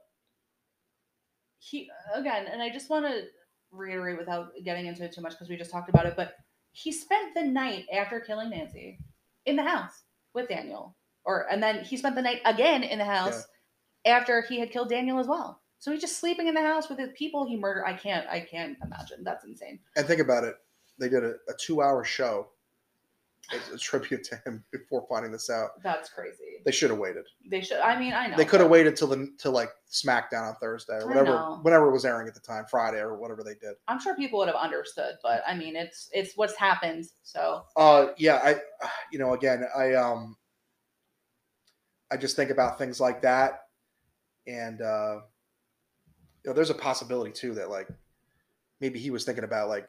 he 1.59 1.87
again, 2.15 2.47
and 2.51 2.61
I 2.63 2.69
just 2.71 2.89
want 2.89 3.05
to 3.05 3.25
reiterate 3.71 4.17
without 4.17 4.53
getting 4.63 4.87
into 4.87 5.03
it 5.03 5.11
too 5.13 5.21
much 5.21 5.33
because 5.33 5.49
we 5.49 5.55
just 5.55 5.69
talked 5.71 5.89
about 5.89 6.07
it, 6.07 6.15
but 6.15 6.33
he 6.71 6.91
spent 6.91 7.35
the 7.35 7.43
night 7.43 7.85
after 7.93 8.19
killing 8.19 8.49
Nancy 8.49 8.97
in 9.45 9.55
the 9.55 9.63
house 9.63 10.03
with 10.33 10.49
Daniel. 10.49 10.95
Or 11.25 11.49
and 11.51 11.61
then 11.61 11.83
he 11.83 11.97
spent 11.97 12.15
the 12.15 12.21
night 12.21 12.41
again 12.45 12.83
in 12.83 12.99
the 12.99 13.05
house 13.05 13.45
after 14.05 14.41
he 14.43 14.59
had 14.59 14.71
killed 14.71 14.89
Daniel 14.89 15.19
as 15.19 15.27
well. 15.27 15.61
So 15.79 15.91
he's 15.91 16.01
just 16.01 16.19
sleeping 16.19 16.47
in 16.47 16.55
the 16.55 16.61
house 16.61 16.89
with 16.89 16.99
the 16.99 17.07
people 17.09 17.45
he 17.45 17.57
murdered. 17.57 17.85
I 17.85 17.93
can't 17.93 18.27
I 18.29 18.39
can't 18.39 18.77
imagine. 18.83 19.23
That's 19.23 19.43
insane. 19.45 19.79
And 19.95 20.05
think 20.05 20.21
about 20.21 20.43
it, 20.43 20.55
they 20.99 21.09
did 21.09 21.23
a, 21.23 21.33
a 21.49 21.53
two 21.59 21.81
hour 21.81 22.03
show 22.03 22.47
as 23.53 23.69
a 23.69 23.77
tribute 23.77 24.23
to 24.23 24.35
him 24.45 24.63
before 24.71 25.05
finding 25.07 25.31
this 25.31 25.49
out. 25.49 25.71
That's 25.83 26.09
crazy. 26.09 26.61
They 26.65 26.71
should 26.71 26.89
have 26.89 26.97
waited. 26.99 27.25
They 27.49 27.61
should 27.61 27.79
I 27.79 27.99
mean 27.99 28.13
I 28.13 28.27
know. 28.27 28.37
They 28.37 28.45
could 28.45 28.61
have 28.61 28.69
waited 28.69 28.95
till 28.95 29.07
the 29.07 29.31
till 29.37 29.51
like 29.51 29.69
SmackDown 29.91 30.49
on 30.49 30.55
Thursday 30.55 30.97
or 30.99 31.07
whatever, 31.07 31.37
whenever 31.61 31.87
it 31.87 31.91
was 31.91 32.05
airing 32.05 32.27
at 32.27 32.33
the 32.33 32.39
time, 32.39 32.65
Friday 32.69 32.99
or 32.99 33.17
whatever 33.17 33.43
they 33.43 33.53
did. 33.55 33.75
I'm 33.87 33.99
sure 33.99 34.15
people 34.15 34.39
would 34.39 34.47
have 34.47 34.57
understood, 34.57 35.15
but 35.21 35.43
I 35.47 35.55
mean 35.55 35.75
it's 35.75 36.09
it's 36.13 36.35
what's 36.35 36.55
happened. 36.55 37.05
So 37.23 37.63
Uh, 37.75 38.07
yeah, 38.17 38.39
I, 38.43 38.87
you 39.11 39.19
know, 39.19 39.33
again, 39.33 39.65
I 39.77 39.93
um, 39.93 40.37
I 42.11 42.17
just 42.17 42.35
think 42.35 42.51
about 42.51 42.77
things 42.77 42.99
like 42.99 43.21
that, 43.23 43.63
and 44.47 44.81
uh, 44.81 45.19
you 46.43 46.51
know, 46.51 46.53
there's 46.53 46.69
a 46.69 46.75
possibility 46.75 47.31
too 47.31 47.55
that 47.55 47.69
like 47.69 47.87
maybe 48.79 48.99
he 48.99 49.09
was 49.09 49.25
thinking 49.25 49.43
about 49.43 49.69
like, 49.69 49.87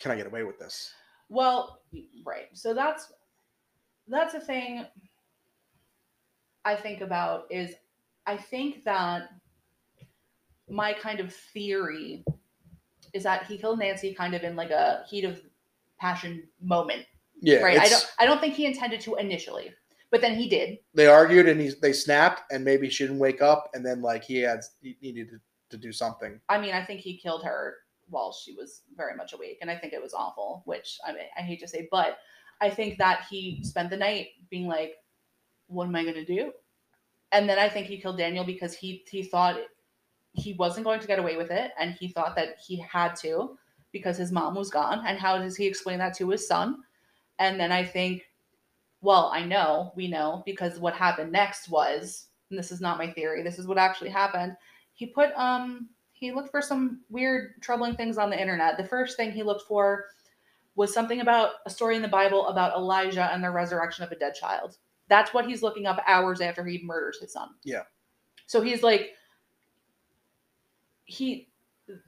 can 0.00 0.10
I 0.10 0.16
get 0.16 0.26
away 0.26 0.42
with 0.42 0.58
this? 0.58 0.92
Well, 1.28 1.80
right. 2.26 2.48
So 2.54 2.74
that's 2.74 3.12
that's 4.08 4.34
a 4.34 4.40
thing 4.40 4.84
I 6.64 6.74
think 6.74 7.00
about 7.00 7.44
is 7.50 7.72
I 8.26 8.36
think 8.36 8.84
that 8.84 9.30
my 10.68 10.92
kind 10.92 11.20
of 11.20 11.32
theory 11.32 12.24
is 13.12 13.22
that 13.22 13.46
he 13.46 13.58
killed 13.58 13.78
Nancy 13.78 14.14
kind 14.14 14.34
of 14.34 14.42
in 14.42 14.56
like 14.56 14.70
a 14.70 15.04
heat 15.08 15.24
of 15.24 15.40
passion 15.98 16.44
moment. 16.60 17.06
Yeah, 17.40 17.60
right. 17.60 17.78
I 17.78 17.88
don't 17.88 18.12
I 18.18 18.26
don't 18.26 18.40
think 18.40 18.54
he 18.54 18.66
intended 18.66 19.00
to 19.02 19.16
initially. 19.16 19.72
But 20.10 20.20
then 20.20 20.34
he 20.34 20.48
did. 20.48 20.78
They 20.94 21.06
argued 21.06 21.48
and 21.48 21.60
he, 21.60 21.70
they 21.80 21.92
snapped, 21.92 22.52
and 22.52 22.64
maybe 22.64 22.90
she 22.90 23.04
didn't 23.04 23.20
wake 23.20 23.42
up, 23.42 23.70
and 23.74 23.84
then 23.84 24.02
like 24.02 24.24
he 24.24 24.38
had 24.38 24.60
he 24.82 24.96
needed 25.00 25.30
to, 25.30 25.40
to 25.70 25.76
do 25.76 25.92
something. 25.92 26.40
I 26.48 26.58
mean, 26.60 26.74
I 26.74 26.84
think 26.84 27.00
he 27.00 27.16
killed 27.16 27.44
her 27.44 27.76
while 28.08 28.32
she 28.32 28.52
was 28.52 28.82
very 28.96 29.14
much 29.14 29.32
awake, 29.32 29.58
and 29.60 29.70
I 29.70 29.76
think 29.76 29.92
it 29.92 30.02
was 30.02 30.14
awful. 30.14 30.62
Which 30.64 30.98
I 31.06 31.12
mean, 31.12 31.22
I 31.38 31.42
hate 31.42 31.60
to 31.60 31.68
say, 31.68 31.88
but 31.90 32.18
I 32.60 32.70
think 32.70 32.98
that 32.98 33.24
he 33.30 33.60
spent 33.62 33.90
the 33.90 33.96
night 33.96 34.28
being 34.50 34.66
like, 34.66 34.96
"What 35.68 35.86
am 35.86 35.94
I 35.94 36.02
going 36.02 36.14
to 36.14 36.24
do?" 36.24 36.52
And 37.32 37.48
then 37.48 37.60
I 37.60 37.68
think 37.68 37.86
he 37.86 38.00
killed 38.00 38.18
Daniel 38.18 38.44
because 38.44 38.74
he 38.74 39.04
he 39.08 39.22
thought 39.22 39.58
he 40.32 40.54
wasn't 40.54 40.84
going 40.84 41.00
to 41.00 41.06
get 41.06 41.20
away 41.20 41.36
with 41.36 41.52
it, 41.52 41.70
and 41.78 41.92
he 41.92 42.08
thought 42.08 42.34
that 42.34 42.56
he 42.66 42.80
had 42.80 43.14
to 43.16 43.56
because 43.92 44.16
his 44.16 44.32
mom 44.32 44.54
was 44.54 44.70
gone. 44.70 45.04
And 45.06 45.18
how 45.18 45.38
does 45.38 45.56
he 45.56 45.66
explain 45.66 45.98
that 45.98 46.16
to 46.16 46.28
his 46.30 46.46
son? 46.46 46.78
And 47.38 47.58
then 47.58 47.72
I 47.72 47.84
think, 47.84 48.22
well, 49.00 49.30
I 49.32 49.44
know 49.44 49.92
we 49.96 50.08
know 50.08 50.42
because 50.44 50.78
what 50.78 50.94
happened 50.94 51.32
next 51.32 51.68
was, 51.68 52.26
and 52.50 52.58
this 52.58 52.72
is 52.72 52.80
not 52.80 52.98
my 52.98 53.10
theory. 53.10 53.42
This 53.42 53.58
is 53.58 53.66
what 53.66 53.78
actually 53.78 54.10
happened 54.10 54.56
he 55.00 55.06
put 55.06 55.32
um 55.34 55.88
he 56.12 56.30
looked 56.30 56.50
for 56.50 56.60
some 56.60 57.00
weird 57.08 57.60
troubling 57.62 57.94
things 57.96 58.18
on 58.18 58.28
the 58.28 58.40
internet 58.40 58.76
the 58.76 58.84
first 58.84 59.16
thing 59.16 59.32
he 59.32 59.42
looked 59.42 59.66
for 59.66 60.04
was 60.76 60.92
something 60.92 61.20
about 61.20 61.52
a 61.64 61.70
story 61.70 61.96
in 61.96 62.02
the 62.02 62.08
bible 62.08 62.46
about 62.48 62.76
elijah 62.76 63.32
and 63.32 63.42
the 63.42 63.50
resurrection 63.50 64.04
of 64.04 64.12
a 64.12 64.16
dead 64.16 64.34
child 64.34 64.76
that's 65.08 65.32
what 65.32 65.46
he's 65.46 65.62
looking 65.62 65.86
up 65.86 66.02
hours 66.06 66.42
after 66.42 66.64
he 66.64 66.82
murders 66.84 67.18
his 67.18 67.32
son 67.32 67.48
Yeah. 67.64 67.84
so 68.46 68.60
he's 68.60 68.82
like 68.82 69.12
he 71.04 71.48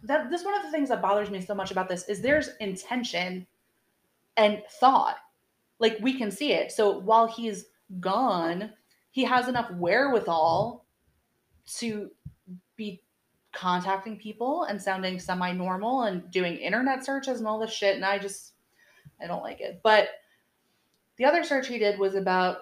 that 0.03 0.31
this 0.31 0.45
one 0.45 0.55
of 0.55 0.63
the 0.63 0.71
things 0.71 0.91
that 0.91 1.01
bothers 1.01 1.31
me 1.31 1.41
so 1.41 1.55
much 1.55 1.71
about 1.71 1.89
this 1.89 2.07
is 2.11 2.21
there's 2.21 2.51
intention 2.61 3.47
and 4.37 4.63
thought 4.79 5.17
like 5.83 5.99
we 6.01 6.17
can 6.17 6.31
see 6.31 6.53
it. 6.53 6.73
So 6.73 6.99
while 6.99 7.27
he's 7.27 7.67
gone 8.01 8.73
he 9.13 9.25
has 9.25 9.47
enough 9.47 9.71
wherewithal 9.73 10.87
to 11.67 12.11
be 12.77 13.03
contacting 13.53 14.17
people 14.17 14.65
and 14.65 14.81
sounding 14.81 15.19
semi-normal 15.19 16.05
and 16.05 16.29
doing 16.31 16.57
internet 16.57 17.05
searches 17.05 17.39
and 17.39 17.47
all 17.47 17.59
this 17.59 17.71
shit 17.71 17.95
and 17.95 18.05
i 18.05 18.19
just 18.19 18.55
i 19.21 19.27
don't 19.27 19.43
like 19.43 19.61
it. 19.61 19.81
But 19.85 20.09
the 21.19 21.27
other 21.27 21.45
search 21.45 21.69
he 21.69 21.79
did 21.79 21.99
was 21.99 22.15
about 22.15 22.59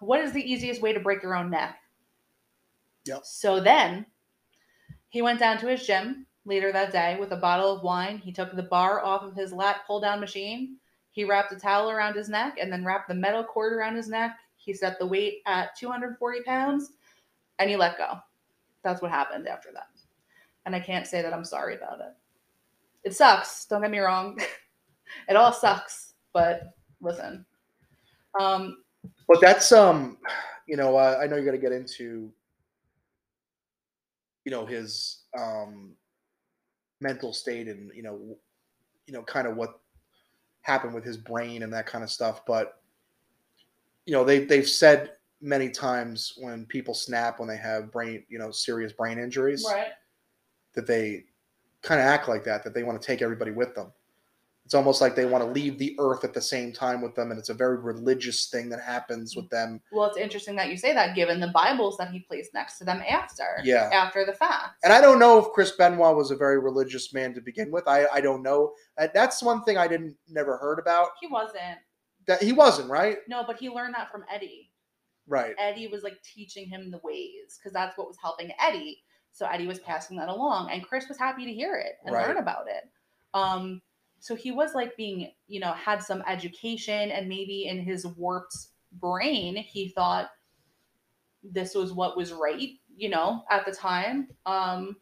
what 0.00 0.20
is 0.20 0.32
the 0.32 0.50
easiest 0.50 0.80
way 0.80 0.92
to 0.92 1.00
break 1.00 1.22
your 1.22 1.36
own 1.36 1.50
neck? 1.50 1.76
Yep. 3.06 3.20
so 3.24 3.60
then 3.60 4.06
he 5.10 5.20
went 5.20 5.38
down 5.38 5.58
to 5.58 5.68
his 5.68 5.86
gym 5.86 6.26
later 6.46 6.72
that 6.72 6.90
day 6.90 7.18
with 7.20 7.32
a 7.32 7.36
bottle 7.36 7.76
of 7.76 7.82
wine. 7.82 8.16
He 8.16 8.32
took 8.32 8.56
the 8.56 8.62
bar 8.62 9.04
off 9.04 9.22
of 9.22 9.34
his 9.34 9.52
lat 9.52 9.80
pull 9.86 10.00
down 10.00 10.20
machine 10.20 10.78
he 11.14 11.24
wrapped 11.24 11.52
a 11.52 11.56
towel 11.56 11.90
around 11.90 12.14
his 12.14 12.28
neck 12.28 12.58
and 12.60 12.70
then 12.70 12.84
wrapped 12.84 13.08
the 13.08 13.14
metal 13.14 13.42
cord 13.42 13.72
around 13.72 13.96
his 13.96 14.08
neck 14.08 14.36
he 14.56 14.74
set 14.74 14.98
the 14.98 15.06
weight 15.06 15.38
at 15.46 15.74
240 15.76 16.42
pounds 16.42 16.92
and 17.58 17.70
he 17.70 17.76
let 17.76 17.96
go 17.96 18.18
that's 18.84 19.02
what 19.02 19.10
happened 19.10 19.48
after 19.48 19.70
that. 19.72 19.88
And 20.66 20.76
I 20.76 20.80
can't 20.80 21.06
say 21.06 21.22
that 21.22 21.32
I'm 21.32 21.44
sorry 21.44 21.74
about 21.74 22.00
it. 22.00 22.14
It 23.02 23.16
sucks, 23.16 23.64
don't 23.64 23.82
get 23.82 23.90
me 23.90 23.98
wrong. 23.98 24.38
it 25.28 25.36
all 25.36 25.52
sucks, 25.52 26.12
but 26.32 26.74
listen. 27.00 27.44
Um 28.38 28.84
But 29.26 29.40
that's 29.40 29.72
um, 29.72 30.18
you 30.68 30.76
know, 30.76 30.96
uh, 30.96 31.18
I 31.20 31.26
know 31.26 31.36
you're 31.36 31.44
going 31.44 31.60
to 31.60 31.62
get 31.62 31.72
into, 31.72 32.32
you 34.44 34.50
know, 34.50 34.64
his 34.64 35.24
um, 35.38 35.92
mental 37.00 37.34
state 37.34 37.68
and 37.68 37.90
you 37.94 38.02
know, 38.02 38.38
you 39.06 39.12
know, 39.12 39.22
kind 39.22 39.46
of 39.46 39.56
what 39.56 39.80
happened 40.64 40.94
with 40.94 41.04
his 41.04 41.16
brain 41.16 41.62
and 41.62 41.72
that 41.72 41.86
kind 41.86 42.02
of 42.02 42.10
stuff. 42.10 42.44
But 42.46 42.80
you 44.06 44.12
know, 44.12 44.24
they 44.24 44.44
they've 44.44 44.68
said 44.68 45.12
many 45.40 45.68
times 45.70 46.34
when 46.38 46.64
people 46.66 46.94
snap 46.94 47.38
when 47.38 47.48
they 47.48 47.56
have 47.56 47.92
brain, 47.92 48.24
you 48.28 48.38
know, 48.38 48.50
serious 48.50 48.92
brain 48.92 49.18
injuries, 49.18 49.64
Right. 49.70 49.88
that 50.74 50.86
they 50.86 51.24
kind 51.82 52.00
of 52.00 52.06
act 52.06 52.28
like 52.28 52.44
that, 52.44 52.64
that 52.64 52.74
they 52.74 52.82
want 52.82 53.00
to 53.00 53.06
take 53.06 53.20
everybody 53.22 53.50
with 53.50 53.74
them. 53.74 53.92
It's 54.64 54.72
almost 54.72 55.02
like 55.02 55.14
they 55.14 55.26
want 55.26 55.44
to 55.44 55.50
leave 55.50 55.76
the 55.78 55.94
earth 55.98 56.24
at 56.24 56.32
the 56.32 56.40
same 56.40 56.72
time 56.72 57.02
with 57.02 57.14
them, 57.14 57.30
and 57.30 57.38
it's 57.38 57.50
a 57.50 57.54
very 57.54 57.76
religious 57.78 58.46
thing 58.46 58.70
that 58.70 58.80
happens 58.80 59.36
with 59.36 59.48
them. 59.50 59.78
Well, 59.92 60.08
it's 60.08 60.16
interesting 60.16 60.56
that 60.56 60.70
you 60.70 60.78
say 60.78 60.94
that, 60.94 61.14
given 61.14 61.38
the 61.38 61.48
Bibles 61.54 61.98
that 61.98 62.10
he 62.10 62.20
placed 62.20 62.54
next 62.54 62.78
to 62.78 62.84
them 62.84 63.02
after. 63.06 63.44
Yeah. 63.62 63.90
After 63.92 64.24
the 64.24 64.32
fact. 64.32 64.76
And 64.82 64.90
I 64.90 65.02
don't 65.02 65.18
know 65.18 65.38
if 65.38 65.52
Chris 65.52 65.72
Benoit 65.72 66.16
was 66.16 66.30
a 66.30 66.36
very 66.36 66.58
religious 66.58 67.12
man 67.12 67.34
to 67.34 67.42
begin 67.42 67.70
with. 67.70 67.86
I, 67.86 68.06
I 68.10 68.22
don't 68.22 68.42
know. 68.42 68.72
That's 69.12 69.42
one 69.42 69.62
thing 69.64 69.76
I 69.76 69.86
didn't 69.86 70.16
never 70.28 70.56
heard 70.56 70.78
about. 70.78 71.08
he 71.20 71.26
wasn't. 71.26 71.78
That 72.26 72.42
he 72.42 72.52
wasn't 72.52 72.88
right. 72.88 73.18
No, 73.28 73.44
but 73.46 73.58
he 73.58 73.68
learned 73.68 73.94
that 73.96 74.10
from 74.10 74.24
Eddie. 74.32 74.70
Right. 75.26 75.54
Eddie 75.58 75.88
was 75.88 76.02
like 76.02 76.16
teaching 76.22 76.66
him 76.70 76.90
the 76.90 77.00
ways 77.04 77.58
because 77.58 77.74
that's 77.74 77.98
what 77.98 78.06
was 78.06 78.16
helping 78.22 78.50
Eddie. 78.58 79.02
So 79.30 79.44
Eddie 79.46 79.66
was 79.66 79.78
passing 79.80 80.16
that 80.16 80.28
along, 80.30 80.70
and 80.70 80.82
Chris 80.82 81.06
was 81.06 81.18
happy 81.18 81.44
to 81.44 81.52
hear 81.52 81.74
it 81.76 81.96
and 82.06 82.14
Right. 82.14 82.26
learn 82.28 82.38
about 82.38 82.66
it. 82.68 82.84
Um, 83.34 83.82
so 84.24 84.34
he 84.34 84.50
was 84.52 84.74
like 84.74 84.96
being, 84.96 85.30
you 85.48 85.60
know, 85.60 85.72
had 85.72 86.02
some 86.02 86.22
education, 86.26 87.10
and 87.10 87.28
maybe 87.28 87.66
in 87.66 87.78
his 87.84 88.06
warped 88.06 88.56
brain, 88.92 89.54
he 89.54 89.90
thought 89.90 90.30
this 91.42 91.74
was 91.74 91.92
what 91.92 92.16
was 92.16 92.32
right, 92.32 92.70
you 92.96 93.10
know, 93.10 93.44
at 93.50 93.66
the 93.66 93.72
time. 93.72 94.28
Um, 94.46 94.96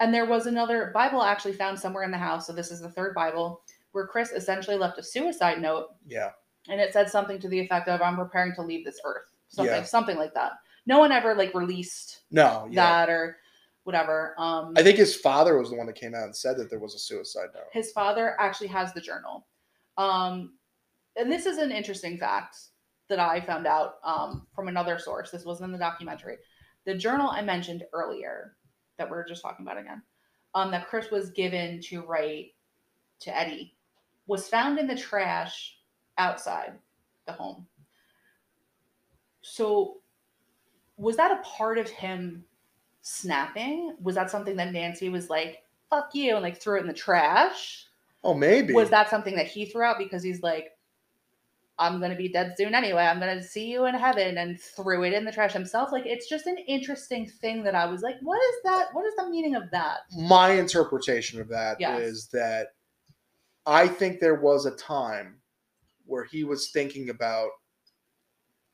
and 0.00 0.14
there 0.14 0.24
was 0.24 0.46
another 0.46 0.90
Bible 0.94 1.22
actually 1.22 1.52
found 1.52 1.78
somewhere 1.78 2.04
in 2.04 2.10
the 2.10 2.16
house. 2.16 2.46
So 2.46 2.54
this 2.54 2.70
is 2.70 2.80
the 2.80 2.88
third 2.90 3.14
Bible 3.14 3.60
where 3.92 4.06
Chris 4.06 4.30
essentially 4.30 4.78
left 4.78 4.98
a 4.98 5.02
suicide 5.02 5.60
note 5.60 5.88
Yeah. 6.06 6.30
and 6.70 6.80
it 6.80 6.94
said 6.94 7.10
something 7.10 7.38
to 7.40 7.48
the 7.50 7.60
effect 7.60 7.86
of 7.86 8.00
"I'm 8.00 8.16
preparing 8.16 8.54
to 8.54 8.62
leave 8.62 8.82
this 8.82 8.98
earth," 9.04 9.28
something, 9.48 9.74
Yeah. 9.74 9.82
something 9.82 10.16
like 10.16 10.32
that. 10.32 10.52
No 10.86 10.98
one 10.98 11.12
ever 11.12 11.34
like 11.34 11.52
released 11.54 12.22
No. 12.30 12.66
Yeah. 12.70 12.82
that 13.06 13.10
or 13.10 13.36
whatever. 13.88 14.34
Um, 14.36 14.74
I 14.76 14.82
think 14.82 14.98
his 14.98 15.16
father 15.16 15.56
was 15.56 15.70
the 15.70 15.76
one 15.76 15.86
that 15.86 15.94
came 15.94 16.14
out 16.14 16.24
and 16.24 16.36
said 16.36 16.58
that 16.58 16.68
there 16.68 16.78
was 16.78 16.94
a 16.94 16.98
suicide 16.98 17.48
note. 17.54 17.64
his 17.72 17.90
father 17.90 18.36
actually 18.38 18.66
has 18.66 18.92
the 18.92 19.00
journal, 19.00 19.46
um, 19.96 20.52
and 21.16 21.32
this 21.32 21.46
is 21.46 21.56
an 21.56 21.72
interesting 21.72 22.18
fact 22.18 22.54
that 23.08 23.18
I 23.18 23.40
found 23.40 23.66
out 23.66 23.94
um, 24.04 24.46
from 24.54 24.68
another 24.68 24.98
source. 24.98 25.30
This 25.30 25.46
wasn't 25.46 25.68
in 25.68 25.72
the 25.72 25.78
documentary. 25.78 26.36
The 26.84 26.96
journal 26.96 27.30
I 27.30 27.40
mentioned 27.40 27.82
earlier 27.94 28.56
that 28.98 29.10
we 29.10 29.16
are 29.16 29.24
just 29.26 29.40
talking 29.40 29.64
about 29.64 29.78
again, 29.78 30.02
um, 30.54 30.70
that 30.70 30.86
Chris 30.86 31.10
was 31.10 31.30
given 31.30 31.80
to 31.84 32.02
write 32.02 32.48
to 33.20 33.34
Eddie, 33.34 33.74
was 34.26 34.48
found 34.48 34.78
in 34.78 34.86
the 34.86 34.96
trash 34.96 35.78
outside 36.18 36.74
the 37.26 37.32
home. 37.32 37.66
So, 39.40 39.94
was 40.98 41.16
that 41.16 41.30
a 41.30 41.42
part 41.42 41.78
of 41.78 41.88
him 41.88 42.44
snapping? 43.02 43.96
Was 44.00 44.14
that 44.16 44.30
something 44.30 44.56
that 44.56 44.72
Nancy 44.72 45.08
was 45.08 45.30
like, 45.30 45.58
fuck 45.90 46.10
you, 46.14 46.34
and 46.34 46.42
like 46.42 46.60
threw 46.60 46.78
it 46.78 46.82
in 46.82 46.86
the 46.86 46.92
trash? 46.92 47.86
Oh, 48.24 48.34
maybe. 48.34 48.74
Was 48.74 48.90
that 48.90 49.10
something 49.10 49.36
that 49.36 49.46
he 49.46 49.64
threw 49.66 49.82
out 49.82 49.98
because 49.98 50.22
he's 50.22 50.42
like, 50.42 50.70
I'm 51.80 52.00
gonna 52.00 52.16
be 52.16 52.28
dead 52.28 52.54
soon 52.56 52.74
anyway. 52.74 53.02
I'm 53.02 53.20
gonna 53.20 53.42
see 53.42 53.70
you 53.70 53.86
in 53.86 53.94
heaven 53.94 54.36
and 54.38 54.60
threw 54.60 55.04
it 55.04 55.12
in 55.12 55.24
the 55.24 55.30
trash 55.30 55.52
himself. 55.52 55.92
Like 55.92 56.06
it's 56.06 56.28
just 56.28 56.46
an 56.46 56.58
interesting 56.66 57.24
thing 57.26 57.62
that 57.62 57.76
I 57.76 57.86
was 57.86 58.02
like, 58.02 58.16
what 58.22 58.40
is 58.50 58.56
that? 58.64 58.88
What 58.92 59.06
is 59.06 59.14
the 59.16 59.30
meaning 59.30 59.54
of 59.54 59.70
that? 59.70 59.98
my 60.18 60.50
interpretation 60.50 61.40
of 61.40 61.48
that 61.48 61.76
is 61.80 61.80
Yes. 61.80 62.26
that 62.32 62.68
I 63.64 63.86
think 63.86 64.18
there 64.18 64.40
was 64.40 64.66
a 64.66 64.74
time 64.76 65.36
where 66.06 66.24
he 66.24 66.42
was 66.42 66.70
thinking 66.70 67.10
about 67.10 67.50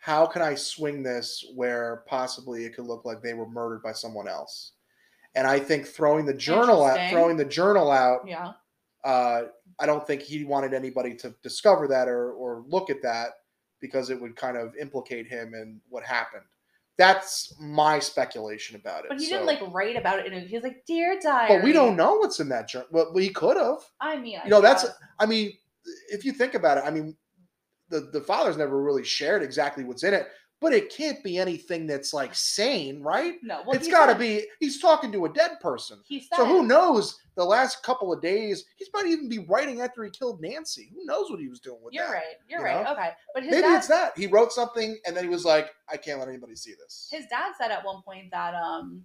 how 0.04 0.26
can 0.26 0.42
I 0.42 0.54
swing 0.54 1.02
this 1.02 1.42
where 1.54 2.02
possibly 2.06 2.66
it 2.66 2.74
could 2.76 2.84
look 2.84 3.06
like 3.06 3.22
they 3.22 3.32
were 3.32 3.48
murdered 3.48 3.82
by 3.82 3.92
someone 3.92 4.28
else. 4.28 4.72
And 5.34 5.46
I 5.46 5.58
think 5.58 5.86
throwing 5.86 6.26
the 6.26 6.34
journal 6.34 6.84
out, 6.84 7.08
throwing 7.10 7.38
the 7.38 7.44
journal 7.46 7.90
out, 7.90 8.20
Yeah. 8.28 8.52
uh, 9.02 9.44
I 9.78 9.86
don't 9.86 10.06
think 10.06 10.20
he 10.20 10.44
wanted 10.44 10.74
anybody 10.74 11.14
to 11.16 11.34
discover 11.42 11.88
that 11.88 12.06
or 12.06 12.32
or 12.32 12.64
look 12.68 12.90
at 12.90 13.00
that 13.00 13.28
because 13.80 14.10
it 14.10 14.20
would 14.20 14.36
kind 14.36 14.58
of 14.58 14.76
implicate 14.76 15.26
him 15.26 15.54
in 15.54 15.80
what 15.88 16.04
happened. 16.04 16.44
That's 16.98 17.54
my 17.58 17.98
speculation 17.98 18.76
about 18.76 19.04
it. 19.04 19.08
But 19.08 19.18
he 19.20 19.24
So- 19.24 19.30
didn't 19.36 19.46
like 19.46 19.60
write 19.72 19.96
about 19.96 20.18
it 20.18 20.30
and 20.30 20.46
he 20.46 20.54
was 20.54 20.64
like, 20.64 20.84
Dear 20.86 21.18
diary. 21.18 21.48
but 21.48 21.64
we 21.64 21.72
don't 21.72 21.96
know 21.96 22.16
what's 22.16 22.40
in 22.40 22.50
that 22.50 22.68
journal. 22.68 22.88
Well, 22.90 23.10
we 23.14 23.30
could 23.30 23.56
have. 23.56 23.78
I 24.02 24.16
mean, 24.18 24.38
I 24.38 24.44
You 24.44 24.50
know, 24.50 24.60
that's. 24.60 24.84
I 25.18 25.24
mean, 25.24 25.52
if 26.12 26.26
you 26.26 26.32
think 26.32 26.52
about 26.52 26.76
it, 26.76 26.84
I 26.84 26.90
mean, 26.90 27.16
the 27.88 28.00
the 28.12 28.20
father's 28.20 28.56
never 28.56 28.82
really 28.82 29.04
shared 29.04 29.42
exactly 29.42 29.84
what's 29.84 30.04
in 30.04 30.14
it, 30.14 30.28
but 30.60 30.72
it 30.72 30.94
can't 30.94 31.22
be 31.22 31.38
anything 31.38 31.86
that's 31.86 32.14
like 32.14 32.34
sane, 32.34 33.02
right? 33.02 33.34
no. 33.42 33.62
Well, 33.66 33.76
it's 33.76 33.86
he 33.86 33.92
got 33.92 34.06
to 34.06 34.14
be. 34.14 34.46
He's 34.60 34.80
talking 34.80 35.12
to 35.12 35.26
a 35.26 35.32
dead 35.32 35.60
person. 35.60 36.00
He 36.06 36.26
So 36.32 36.44
who 36.46 36.66
knows? 36.66 37.18
The 37.36 37.44
last 37.44 37.82
couple 37.82 38.12
of 38.12 38.22
days, 38.22 38.64
he's 38.76 38.88
might 38.94 39.06
even 39.06 39.28
be 39.28 39.40
writing 39.40 39.80
after 39.80 40.04
he 40.04 40.10
killed 40.10 40.40
Nancy. 40.40 40.92
Who 40.94 41.04
knows 41.04 41.30
what 41.30 41.40
he 41.40 41.48
was 41.48 41.58
doing 41.60 41.80
with 41.82 41.92
You're 41.92 42.06
that? 42.06 42.12
right. 42.12 42.22
You're 42.48 42.60
you 42.60 42.64
right. 42.66 42.84
know? 42.84 42.92
Okay, 42.92 43.10
but 43.34 43.42
his 43.42 43.50
Maybe 43.50 43.62
dad, 43.62 43.76
it's 43.78 43.88
that 43.88 44.12
he 44.16 44.28
wrote 44.28 44.52
something 44.52 44.96
and 45.06 45.16
then 45.16 45.24
he 45.24 45.30
was 45.30 45.44
like, 45.44 45.72
"I 45.88 45.96
can't 45.96 46.20
let 46.20 46.28
anybody 46.28 46.54
see 46.54 46.74
this." 46.80 47.08
his 47.10 47.26
dad 47.26 47.52
said 47.58 47.70
at 47.72 47.84
one 47.84 48.02
point 48.02 48.30
that 48.30 48.54
um 48.54 49.04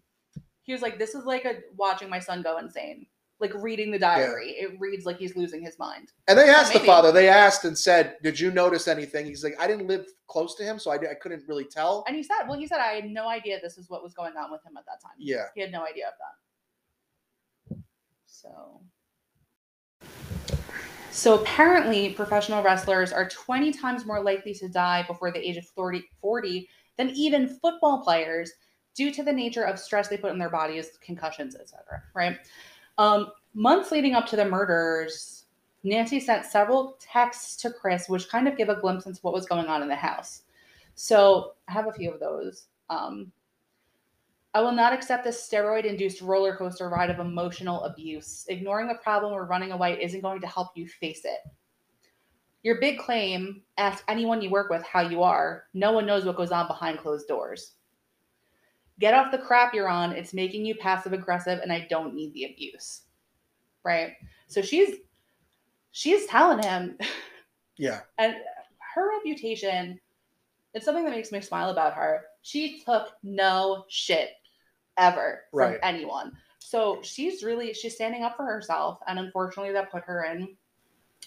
he 0.62 0.74
was 0.74 0.84
like, 0.84 1.00
This 1.00 1.16
is 1.16 1.26
like 1.26 1.46
a 1.46 1.56
watching 1.76 2.10
my 2.10 2.20
son 2.20 2.44
go 2.44 2.60
insane. 2.60 3.08
Like 3.40 3.54
reading 3.56 3.92
the 3.92 4.00
diary. 4.00 4.52
It 4.52 4.80
reads 4.80 5.06
like 5.06 5.18
he's 5.18 5.36
losing 5.36 5.62
his 5.62 5.80
mind. 5.80 6.12
And 6.28 6.38
they 6.38 6.50
asked 6.50 6.74
the 6.74 6.80
father. 6.80 7.12
They 7.12 7.30
asked 7.30 7.64
and 7.64 7.78
said, 7.78 8.18
"Did 8.22 8.38
you 8.40 8.52
notice 8.52 8.88
anything?" 8.88 9.26
He's 9.26 9.44
like, 9.44 9.56
"I 9.60 9.66
didn't 9.66 9.88
live 9.88 10.08
close 10.28 10.56
to 10.56 10.64
him, 10.64 10.78
so 10.78 10.92
I, 10.92 10.96
I 10.96 11.14
couldn't 11.14 11.44
really 11.48 11.64
tell." 11.64 12.04
And 12.08 12.18
he 12.18 12.24
said, 12.24 12.48
Well, 12.48 12.60
he 12.60 12.68
said 12.68 12.80
I 12.80 12.94
had 12.94 13.06
no 13.06 13.30
idea 13.30 13.60
this 13.62 13.78
is 13.78 13.90
what 13.90 14.04
was 14.04 14.14
going 14.14 14.36
on 14.36 14.52
with 14.52 14.66
him 14.66 14.76
at 14.78 14.86
that 14.86 15.02
time. 15.02 15.16
Yeah. 15.18 15.46
He 15.56 15.62
had 15.62 15.72
no 15.72 15.86
idea 15.86 16.08
of 16.08 16.14
that. 16.20 17.78
So 18.26 18.82
So 21.12 21.36
apparently 21.40 22.14
professional 22.14 22.64
wrestlers 22.64 23.12
are 23.12 23.28
20 23.28 23.72
times 23.74 24.06
more 24.06 24.24
likely 24.24 24.54
to 24.56 24.70
die 24.70 25.04
before 25.04 25.32
the 25.32 25.40
age 25.40 25.58
of 25.58 25.66
40, 25.66 26.04
40 26.22 26.70
than 26.98 27.10
even 27.11 27.48
football 27.48 28.03
players 28.03 28.52
due 28.95 29.11
to 29.11 29.24
the 29.24 29.32
nature 29.32 29.64
of 29.64 29.80
stress 29.80 30.07
they 30.07 30.18
put 30.18 30.32
in 30.32 30.40
their 30.40 30.49
bodies, 30.49 30.98
concussions, 31.02 31.56
etc. 31.56 32.03
Right? 32.16 32.38
Um, 33.00 33.32
months 33.54 33.92
leading 33.92 34.14
up 34.14 34.28
to 34.28 34.36
the 34.36 34.46
murders, 34.46 35.46
Nancy 35.84 36.20
sent 36.20 36.46
several 36.46 36.98
texts 37.00 37.56
to 37.62 37.72
Chris, 37.72 38.10
which 38.10 38.30
kind 38.30 38.48
of 38.48 38.58
give 38.58 38.68
a 38.68 38.80
glimpse 38.80 39.06
into 39.06 39.22
what 39.22 39.34
was 39.34 39.46
going 39.46 39.68
on 39.68 39.82
in 39.82 39.88
the 39.88 39.96
house. 39.96 40.44
So 40.96 41.54
I 41.70 41.72
have 41.72 41.88
a 41.88 41.94
few 41.94 42.12
of 42.12 42.20
those. 42.20 42.68
Um, 42.90 43.32
I 44.54 44.62
will 44.62 44.74
not 44.74 44.92
accept 44.92 45.24
this 45.24 45.48
steroid 45.50 45.86
induced 45.86 46.22
roller 46.22 46.58
coaster 46.58 46.90
ride 46.90 47.10
of 47.10 47.20
emotional 47.20 47.84
abuse. 47.86 48.46
Ignoring 48.50 48.90
the 48.90 48.96
problem 48.96 49.32
or 49.32 49.46
running 49.46 49.72
away 49.72 49.98
isn't 50.02 50.22
going 50.22 50.42
to 50.42 50.48
help 50.48 50.70
you 50.76 50.86
face 50.86 51.22
it. 51.24 51.40
Your 52.64 52.82
big 52.82 53.00
claim 53.00 53.62
ask 53.78 54.04
anyone 54.10 54.42
you 54.42 54.50
work 54.50 54.70
with 54.70 54.84
how 54.84 55.00
you 55.00 55.24
are. 55.24 55.64
No 55.74 55.94
one 55.94 56.06
knows 56.06 56.26
what 56.26 56.36
goes 56.36 56.52
on 56.52 56.68
behind 56.68 57.00
closed 57.00 57.30
doors. 57.30 57.76
Get 59.00 59.14
off 59.14 59.32
the 59.32 59.38
crap 59.38 59.74
you're 59.74 59.88
on. 59.90 60.12
It's 60.12 60.34
making 60.34 60.66
you 60.66 60.76
passive 60.76 61.14
aggressive, 61.14 61.60
and 61.64 61.72
I 61.72 61.88
don't 61.90 62.14
need 62.16 62.34
the 62.34 62.46
abuse. 62.46 63.02
Right? 63.84 64.14
So 64.48 64.62
she's 64.62 64.98
she's 65.92 66.26
telling 66.28 66.62
him 66.64 66.98
Yeah. 67.78 68.02
and 68.18 68.36
her 68.96 69.10
reputation 69.18 70.00
it's 70.74 70.86
something 70.86 71.04
that 71.06 71.12
makes 71.12 71.32
me 71.32 71.40
smile 71.42 71.70
about 71.72 71.94
her 71.96 72.26
she 72.42 72.82
took 72.86 73.14
no 73.24 73.86
shit 73.90 74.30
ever 74.98 75.46
from 75.52 75.78
anyone 75.82 76.32
so 76.60 77.00
she's 77.02 77.42
really 77.44 77.74
she's 77.74 77.96
standing 77.96 78.24
up 78.24 78.36
for 78.38 78.46
herself 78.46 79.00
and 79.08 79.18
unfortunately 79.18 79.72
that 79.74 79.92
put 79.92 80.04
her 80.04 80.26
in 80.26 80.56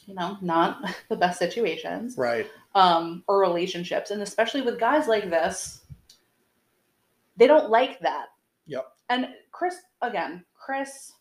you 0.06 0.14
know 0.14 0.36
not 0.42 0.84
the 1.08 1.16
best 1.16 1.38
situations 1.38 2.16
Right. 2.16 2.46
um 2.74 3.24
or 3.26 3.40
relationships 3.40 4.10
and 4.10 4.22
especially 4.22 4.60
with 4.62 4.78
guys 4.78 5.08
like 5.08 5.28
this 5.30 5.80
they 7.36 7.46
don't 7.46 7.70
like 7.70 7.98
that 8.00 8.26
Yep. 8.66 8.86
and 9.10 9.28
chris 9.50 9.76
again 10.02 10.44
chris 10.54 11.12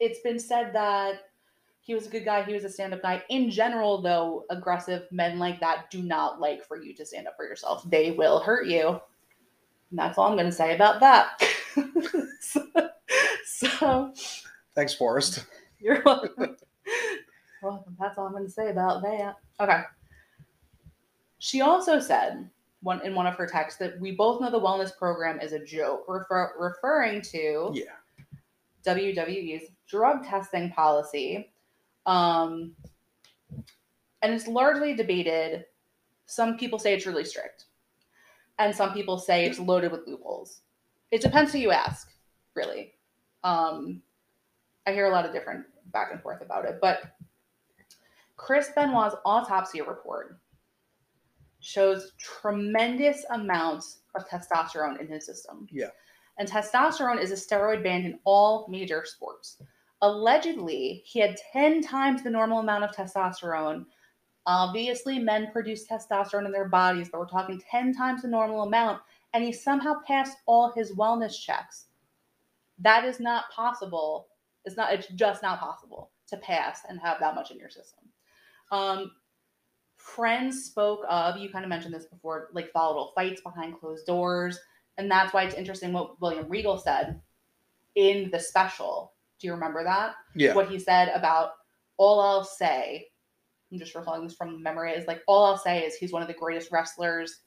it's 0.00 0.20
been 0.20 0.38
said 0.38 0.72
that 0.74 1.20
he 1.80 1.94
was 1.94 2.06
a 2.06 2.10
good 2.10 2.24
guy 2.24 2.42
he 2.42 2.52
was 2.54 2.64
a 2.64 2.68
stand-up 2.70 3.02
guy 3.02 3.22
in 3.28 3.50
general 3.50 4.00
though 4.02 4.44
aggressive 4.50 5.02
men 5.12 5.38
like 5.38 5.60
that 5.60 5.90
do 5.90 6.02
not 6.02 6.40
like 6.40 6.64
for 6.66 6.82
you 6.82 6.94
to 6.94 7.04
stand 7.06 7.26
up 7.28 7.36
for 7.36 7.44
yourself 7.44 7.88
they 7.90 8.10
will 8.12 8.40
hurt 8.40 8.66
you 8.66 8.88
and 9.90 9.98
that's 9.98 10.18
all 10.18 10.28
i'm 10.28 10.36
going 10.36 10.46
to 10.46 10.52
say 10.52 10.74
about 10.74 10.98
that 11.00 11.40
so, 12.40 12.66
so 13.44 14.12
Thanks, 14.74 14.94
Forrest. 14.94 15.44
you're 15.80 16.02
welcome. 16.02 16.56
welcome. 17.62 17.96
That's 18.00 18.16
all 18.16 18.24
I'm 18.26 18.32
going 18.32 18.46
to 18.46 18.50
say 18.50 18.70
about 18.70 19.02
that. 19.02 19.36
Okay. 19.60 19.82
She 21.38 21.60
also 21.60 22.00
said 22.00 22.48
one 22.82 23.00
in 23.06 23.14
one 23.14 23.26
of 23.26 23.34
her 23.36 23.46
texts 23.46 23.78
that 23.78 23.98
we 24.00 24.12
both 24.12 24.40
know 24.40 24.50
the 24.50 24.60
wellness 24.60 24.96
program 24.96 25.40
is 25.40 25.52
a 25.52 25.64
joke, 25.64 26.04
refer, 26.08 26.52
referring 26.58 27.22
to 27.22 27.70
Yeah. 27.72 27.84
WWE's 28.84 29.70
drug 29.86 30.24
testing 30.24 30.70
policy. 30.72 31.52
Um, 32.06 32.74
and 34.22 34.32
it's 34.34 34.48
largely 34.48 34.94
debated. 34.94 35.66
Some 36.26 36.56
people 36.56 36.78
say 36.78 36.94
it's 36.94 37.06
really 37.06 37.24
strict, 37.24 37.66
and 38.58 38.74
some 38.74 38.92
people 38.92 39.18
say 39.18 39.44
it's 39.44 39.58
loaded 39.58 39.92
with 39.92 40.06
loopholes. 40.06 40.62
It 41.10 41.20
depends 41.20 41.52
who 41.52 41.58
you 41.58 41.70
ask, 41.70 42.12
really. 42.54 42.94
Um, 43.44 44.02
I 44.86 44.92
hear 44.92 45.06
a 45.06 45.10
lot 45.10 45.26
of 45.26 45.32
different 45.32 45.66
back 45.92 46.08
and 46.10 46.20
forth 46.20 46.40
about 46.40 46.64
it, 46.64 46.78
but 46.80 47.16
Chris 48.36 48.70
Benoit's 48.74 49.14
autopsy 49.24 49.82
report 49.82 50.38
shows 51.62 52.12
tremendous 52.18 53.24
amounts 53.30 54.00
of 54.14 54.28
testosterone 54.28 55.00
in 55.00 55.08
his 55.08 55.24
system. 55.24 55.66
Yeah. 55.70 55.88
And 56.38 56.48
testosterone 56.48 57.20
is 57.20 57.30
a 57.30 57.34
steroid 57.34 57.82
banned 57.82 58.04
in 58.04 58.18
all 58.24 58.66
major 58.68 59.04
sports. 59.06 59.62
Allegedly, 60.02 61.02
he 61.06 61.20
had 61.20 61.36
10 61.52 61.82
times 61.82 62.22
the 62.22 62.30
normal 62.30 62.58
amount 62.58 62.84
of 62.84 62.90
testosterone. 62.90 63.84
Obviously, 64.46 65.18
men 65.18 65.52
produce 65.52 65.86
testosterone 65.86 66.46
in 66.46 66.52
their 66.52 66.68
bodies, 66.68 67.08
but 67.10 67.20
we're 67.20 67.28
talking 67.28 67.62
10 67.70 67.94
times 67.94 68.22
the 68.22 68.28
normal 68.28 68.62
amount, 68.62 69.00
and 69.32 69.44
he 69.44 69.52
somehow 69.52 69.94
passed 70.06 70.38
all 70.46 70.72
his 70.74 70.92
wellness 70.92 71.40
checks. 71.40 71.86
That 72.78 73.04
is 73.04 73.20
not 73.20 73.44
possible. 73.54 74.26
It's 74.64 74.76
not, 74.76 74.92
it's 74.92 75.06
just 75.08 75.42
not 75.42 75.60
possible 75.60 76.10
to 76.28 76.36
pass 76.38 76.80
and 76.88 76.98
have 76.98 77.20
that 77.20 77.36
much 77.36 77.52
in 77.52 77.58
your 77.58 77.70
system. 77.70 78.04
Um, 78.72 79.12
friends 80.02 80.64
spoke 80.64 81.00
of, 81.08 81.36
you 81.36 81.48
kind 81.48 81.64
of 81.64 81.68
mentioned 81.68 81.94
this 81.94 82.06
before, 82.06 82.48
like 82.52 82.72
volatile 82.72 83.12
fights 83.14 83.40
behind 83.40 83.78
closed 83.78 84.04
doors. 84.04 84.58
And 84.98 85.10
that's 85.10 85.32
why 85.32 85.44
it's 85.44 85.54
interesting 85.54 85.92
what 85.92 86.20
William 86.20 86.48
Regal 86.48 86.76
said 86.76 87.20
in 87.94 88.30
the 88.30 88.40
special. 88.40 89.12
Do 89.38 89.46
you 89.46 89.54
remember 89.54 89.84
that? 89.84 90.14
Yeah. 90.34 90.54
What 90.54 90.68
he 90.68 90.78
said 90.78 91.10
about 91.14 91.52
all 91.96 92.20
I'll 92.20 92.44
say, 92.44 93.08
I'm 93.70 93.78
just 93.78 93.94
recalling 93.94 94.24
this 94.24 94.36
from 94.36 94.62
memory, 94.62 94.92
is 94.92 95.06
like 95.06 95.22
all 95.26 95.44
I'll 95.44 95.56
say 95.56 95.84
is 95.84 95.94
he's 95.94 96.12
one 96.12 96.22
of 96.22 96.28
the 96.28 96.34
greatest 96.34 96.70
wrestlers 96.70 97.40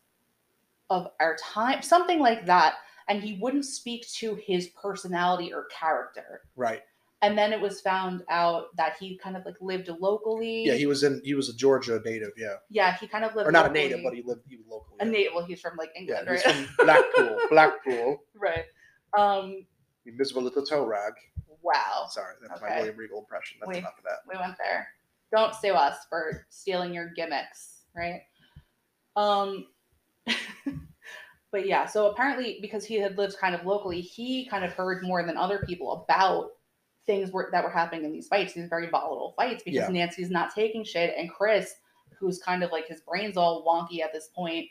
of 0.89 1.07
our 1.19 1.35
time, 1.35 1.81
something 1.81 2.19
like 2.19 2.45
that. 2.45 2.75
And 3.07 3.21
he 3.21 3.37
wouldn't 3.39 3.65
speak 3.65 4.07
to 4.13 4.35
his 4.35 4.69
personality 4.69 5.53
or 5.53 5.65
character. 5.65 6.41
Right. 6.55 6.81
And 7.21 7.37
then 7.37 7.53
it 7.53 7.59
was 7.61 7.81
found 7.81 8.23
out 8.29 8.75
that 8.77 8.97
he 8.99 9.17
kind 9.17 9.35
of 9.35 9.45
like 9.45 9.55
lived 9.61 9.89
locally. 9.99 10.65
Yeah. 10.65 10.73
He 10.75 10.85
was 10.85 11.03
in. 11.03 11.21
He 11.23 11.33
was 11.33 11.49
a 11.49 11.55
Georgia 11.55 12.01
native. 12.05 12.31
Yeah. 12.37 12.55
Yeah, 12.69 12.95
he 12.97 13.07
kind 13.07 13.23
of 13.25 13.33
lived 13.35 13.47
Or 13.47 13.51
not 13.51 13.69
a 13.69 13.73
native, 13.73 14.01
but 14.03 14.13
he 14.13 14.21
lived 14.21 14.41
he 14.47 14.57
was 14.57 14.65
locally. 14.69 14.97
a 14.99 15.05
native. 15.05 15.31
Well, 15.33 15.45
he's 15.45 15.61
from 15.61 15.75
like 15.77 15.89
England, 15.95 16.27
Yeah. 16.27 16.33
England, 16.33 16.43
He's 16.45 16.55
right? 16.55 16.67
from 16.75 16.85
Blackpool. 16.85 17.37
Blackpool. 17.49 18.17
right. 18.35 18.65
Um. 19.17 19.65
You 20.03 20.13
miserable 20.15 20.43
little 20.43 20.63
toe 20.65 20.85
rag. 20.85 21.13
Wow. 21.63 22.05
Sorry, 22.11 22.35
that's 22.47 22.61
my 22.61 22.75
William 22.77 22.95
Regal 22.95 23.17
impression. 23.19 23.57
That's 23.59 23.69
Wait. 23.69 23.77
enough 23.79 23.97
of 23.97 24.03
that. 24.03 24.19
we 24.31 24.37
went 24.39 24.55
there. 24.63 24.87
Don't 25.35 25.55
sue 25.55 25.73
us 25.73 25.95
for 26.09 26.45
stealing 26.49 26.93
your 26.93 27.11
gimmicks, 27.15 27.85
right? 27.95 28.21
Um 29.15 29.65
but 31.51 31.65
yeah, 31.65 31.85
so 31.85 32.11
apparently 32.11 32.59
because 32.61 32.85
he 32.85 32.95
had 32.95 33.17
lived 33.17 33.37
kind 33.39 33.55
of 33.55 33.65
locally, 33.65 34.01
he 34.01 34.45
kind 34.45 34.63
of 34.65 34.73
heard 34.73 35.03
more 35.03 35.23
than 35.25 35.37
other 35.37 35.63
people 35.65 36.05
about 36.07 36.51
things 37.05 37.31
were, 37.31 37.49
that 37.51 37.63
were 37.63 37.69
happening 37.69 38.05
in 38.05 38.11
these 38.11 38.27
fights, 38.27 38.53
these 38.53 38.69
very 38.69 38.89
volatile 38.89 39.33
fights, 39.37 39.63
because 39.63 39.79
Yeah. 39.79 39.87
Nancy's 39.89 40.29
not 40.29 40.53
taking 40.53 40.83
shit, 40.83 41.13
and 41.17 41.29
Chris, 41.29 41.75
who's 42.19 42.41
kind 42.41 42.63
of 42.63 42.71
like 42.71 42.87
his 42.87 43.01
brain's 43.01 43.37
all 43.37 43.65
wonky 43.65 44.01
at 44.01 44.13
this 44.13 44.29
point, 44.35 44.67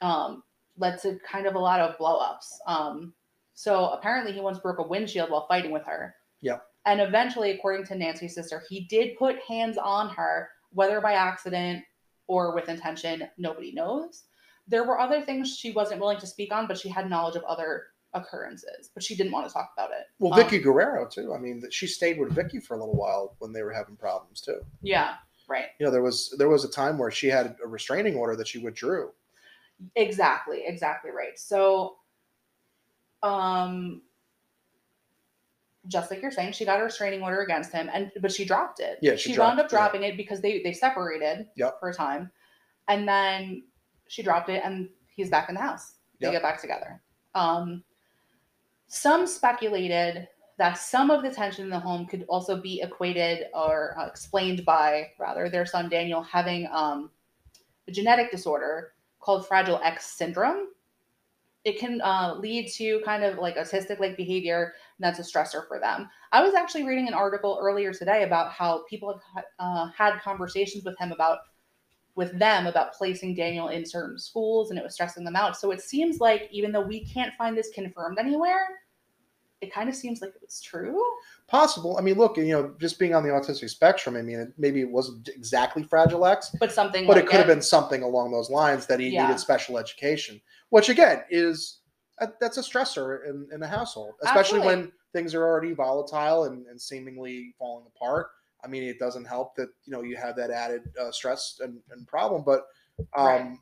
um, 0.00 0.42
led 0.76 0.98
to 1.00 1.18
kind 1.28 1.46
of 1.46 1.54
a 1.54 1.58
lot 1.58 1.80
of 1.80 1.98
blowups. 1.98 2.58
Um, 2.66 3.12
so 3.54 3.88
apparently 3.90 4.32
he 4.32 4.40
once 4.40 4.58
broke 4.58 4.78
a 4.78 4.86
windshield 4.86 5.30
while 5.30 5.46
fighting 5.48 5.72
with 5.72 5.84
her. 5.84 6.14
Yeah. 6.40 6.58
And 6.86 7.00
eventually, 7.00 7.50
according 7.50 7.84
to 7.86 7.96
Nancy's 7.96 8.34
sister, 8.34 8.62
he 8.68 8.82
did 8.84 9.18
put 9.18 9.40
hands 9.40 9.76
on 9.76 10.08
her, 10.10 10.50
whether 10.70 11.00
by 11.00 11.14
accident 11.14 11.84
or 12.28 12.54
with 12.54 12.68
intention, 12.68 13.28
nobody 13.36 13.72
knows. 13.72 14.24
There 14.68 14.84
were 14.84 15.00
other 15.00 15.22
things 15.22 15.56
she 15.56 15.72
wasn't 15.72 16.00
willing 16.00 16.20
to 16.20 16.26
speak 16.26 16.52
on, 16.52 16.66
but 16.66 16.78
she 16.78 16.88
had 16.88 17.10
knowledge 17.10 17.36
of 17.36 17.42
other 17.44 17.86
occurrences, 18.14 18.90
but 18.94 19.02
she 19.02 19.14
didn't 19.14 19.32
want 19.32 19.46
to 19.46 19.52
talk 19.52 19.70
about 19.76 19.90
it. 19.90 20.06
Well, 20.18 20.32
Um, 20.32 20.40
Vickie 20.40 20.62
Guerrero 20.62 21.06
too. 21.06 21.34
I 21.34 21.38
mean, 21.38 21.62
she 21.70 21.86
stayed 21.86 22.18
with 22.18 22.34
Vickie 22.34 22.62
for 22.62 22.74
a 22.74 22.78
little 22.78 22.96
while 22.96 23.36
when 23.38 23.52
they 23.52 23.62
were 23.62 23.72
having 23.72 23.96
problems 23.96 24.40
too. 24.40 24.60
Yeah, 24.82 25.16
right. 25.48 25.66
You 25.78 25.86
know, 25.86 25.92
there 25.92 26.02
was 26.02 26.34
there 26.38 26.48
was 26.48 26.64
a 26.64 26.70
time 26.70 26.98
where 26.98 27.10
she 27.10 27.28
had 27.28 27.56
a 27.62 27.66
restraining 27.66 28.14
order 28.16 28.34
that 28.36 28.48
she 28.48 28.58
withdrew. 28.58 29.12
Exactly, 29.94 30.62
exactly 30.66 31.10
right. 31.10 31.38
So, 31.38 31.98
um, 33.22 34.02
just 35.86 36.10
like 36.10 36.20
you're 36.20 36.30
saying, 36.30 36.52
she 36.52 36.64
got 36.64 36.80
a 36.80 36.84
restraining 36.84 37.22
order 37.22 37.40
against 37.42 37.72
him, 37.72 37.88
and 37.92 38.10
but 38.20 38.32
she 38.32 38.44
dropped 38.44 38.80
it. 38.80 38.98
Yeah, 39.02 39.16
she 39.16 39.32
she 39.32 39.38
wound 39.38 39.60
up 39.60 39.68
dropped 39.68 39.92
dropping 39.92 40.02
it 40.08 40.16
because 40.16 40.40
they 40.40 40.62
they 40.62 40.72
separated 40.72 41.48
Yep. 41.56 41.78
for 41.80 41.90
a 41.90 41.94
time, 41.94 42.30
and 42.88 43.06
then 43.06 43.64
she 44.08 44.22
dropped 44.22 44.48
it, 44.48 44.62
and 44.64 44.88
he's 45.14 45.30
back 45.30 45.48
in 45.48 45.54
the 45.54 45.60
house. 45.60 45.94
They 46.20 46.26
Yep. 46.26 46.32
get 46.32 46.42
back 46.42 46.60
together. 46.60 47.00
Um, 47.34 47.84
some 48.88 49.26
speculated 49.26 50.28
that 50.58 50.76
some 50.76 51.10
of 51.10 51.22
the 51.22 51.30
tension 51.30 51.64
in 51.64 51.70
the 51.70 51.78
home 51.78 52.06
could 52.06 52.24
also 52.28 52.60
be 52.60 52.80
equated 52.82 53.46
or 53.54 53.94
uh, 53.98 54.06
explained 54.06 54.64
by 54.64 55.08
rather 55.18 55.48
their 55.48 55.64
son 55.64 55.88
Daniel 55.88 56.22
having 56.22 56.68
um, 56.72 57.10
a 57.86 57.92
genetic 57.92 58.30
disorder 58.30 58.92
called 59.20 59.46
Fragile 59.46 59.80
X 59.84 60.06
syndrome. 60.06 60.68
It 61.64 61.78
can 61.78 62.00
uh, 62.00 62.34
lead 62.38 62.70
to 62.72 63.00
kind 63.04 63.24
of 63.24 63.38
like 63.38 63.56
autistic 63.56 64.00
like 64.00 64.16
behavior, 64.16 64.74
and 64.98 65.04
that's 65.04 65.18
a 65.18 65.22
stressor 65.22 65.68
for 65.68 65.78
them. 65.78 66.08
I 66.32 66.42
was 66.42 66.54
actually 66.54 66.84
reading 66.84 67.08
an 67.08 67.14
article 67.14 67.58
earlier 67.60 67.92
today 67.92 68.24
about 68.24 68.52
how 68.52 68.84
people 68.88 69.20
have 69.34 69.44
uh, 69.58 69.88
had 69.96 70.18
conversations 70.20 70.84
with 70.84 70.98
him 70.98 71.12
about 71.12 71.38
with 72.18 72.36
them 72.36 72.66
about 72.66 72.92
placing 72.94 73.32
Daniel 73.32 73.68
in 73.68 73.86
certain 73.86 74.18
schools, 74.18 74.70
and 74.70 74.78
it 74.78 74.82
was 74.82 74.92
stressing 74.92 75.22
them 75.24 75.36
out. 75.36 75.56
So 75.56 75.70
it 75.70 75.80
seems 75.80 76.18
like 76.18 76.48
even 76.50 76.72
though 76.72 76.80
we 76.80 77.04
can't 77.04 77.32
find 77.38 77.56
this 77.56 77.70
confirmed 77.72 78.18
anywhere, 78.18 78.66
it 79.60 79.72
kind 79.72 79.88
of 79.88 79.94
seems 79.94 80.20
like 80.20 80.30
it 80.30 80.42
was 80.44 80.60
true. 80.60 81.00
Possible. 81.46 81.96
I 81.96 82.00
mean, 82.00 82.16
look, 82.16 82.36
you 82.36 82.48
know, 82.48 82.74
just 82.80 82.98
being 82.98 83.14
on 83.14 83.22
the 83.22 83.28
autistic 83.28 83.70
spectrum. 83.70 84.16
I 84.16 84.22
mean, 84.22 84.40
it, 84.40 84.52
maybe 84.58 84.80
it 84.80 84.90
wasn't 84.90 85.28
exactly 85.28 85.84
Fragile 85.84 86.26
X, 86.26 86.50
But 86.58 86.72
something 86.72 87.06
but 87.06 87.14
like 87.16 87.24
it 87.24 87.28
could 87.28 87.38
have 87.38 87.46
been 87.46 87.62
something 87.62 88.02
along 88.02 88.32
those 88.32 88.50
lines 88.50 88.84
that 88.86 88.98
he 88.98 89.10
Yeah. 89.10 89.22
needed 89.22 89.38
special 89.38 89.78
education, 89.78 90.40
which 90.70 90.88
again 90.88 91.22
is 91.30 91.82
a, 92.18 92.28
that's 92.40 92.56
a 92.58 92.62
stressor 92.62 93.28
in, 93.28 93.46
in 93.52 93.60
the 93.60 93.68
household, 93.68 94.14
especially 94.22 94.58
Absolutely. 94.58 94.82
when 94.82 94.92
things 95.12 95.36
are 95.36 95.44
already 95.44 95.72
volatile 95.72 96.44
and, 96.44 96.66
and 96.66 96.80
seemingly 96.80 97.54
falling 97.60 97.86
apart. 97.94 98.30
I 98.64 98.68
mean, 98.68 98.82
it 98.82 98.98
doesn't 98.98 99.24
help 99.24 99.54
that 99.56 99.68
you 99.84 99.92
know 99.92 100.02
you 100.02 100.16
have 100.16 100.36
that 100.36 100.50
added 100.50 100.82
uh, 101.00 101.10
stress 101.10 101.60
and, 101.60 101.78
and 101.90 102.06
problem, 102.06 102.42
but 102.44 102.66
um, 103.16 103.26
Right. 103.26 103.58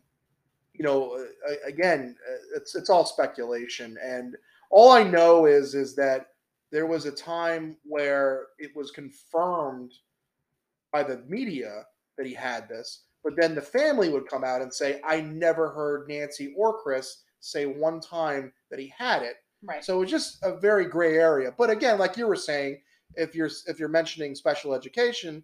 you 0.75 0.85
know, 0.85 1.15
uh, 1.49 1.55
again, 1.65 2.17
uh, 2.29 2.57
it's 2.57 2.75
it's 2.75 2.91
all 2.91 3.05
speculation, 3.05 3.99
and 4.03 4.37
all 4.71 4.91
I 4.91 5.03
know 5.03 5.47
is 5.47 5.75
is 5.75 5.95
that 5.97 6.29
there 6.73 6.87
was 6.87 7.07
a 7.07 7.13
time 7.13 7.77
where 7.85 8.49
it 8.59 8.75
was 8.75 8.91
confirmed 8.91 9.93
by 10.93 11.03
the 11.03 11.19
media 11.29 11.85
that 12.17 12.27
he 12.27 12.35
had 12.35 12.69
this, 12.69 13.05
but 13.23 13.35
then 13.37 13.55
the 13.55 13.61
family 13.63 14.09
would 14.09 14.29
come 14.29 14.45
out 14.45 14.63
and 14.63 14.73
say, 14.73 15.01
"I 15.05 15.21
never 15.21 15.71
heard 15.71 16.09
Nancy 16.09 16.55
or 16.57 16.81
Chris 16.83 17.23
say 17.41 17.67
one 17.67 18.01
time 18.01 18.53
that 18.71 18.79
he 18.79 18.89
had 18.97 19.23
it." 19.23 19.37
right. 19.63 19.85
So 19.85 19.97
it 19.97 20.01
was 20.01 20.11
just 20.11 20.39
a 20.43 20.57
very 20.57 20.87
gray 20.87 21.17
area. 21.19 21.53
But 21.57 21.71
again, 21.71 21.99
like 21.99 22.17
you 22.17 22.27
were 22.27 22.37
saying, 22.37 22.81
if 23.15 23.35
you're 23.35 23.51
if 23.67 23.79
you're 23.79 23.89
mentioning 23.89 24.35
special 24.35 24.75
education, 24.75 25.43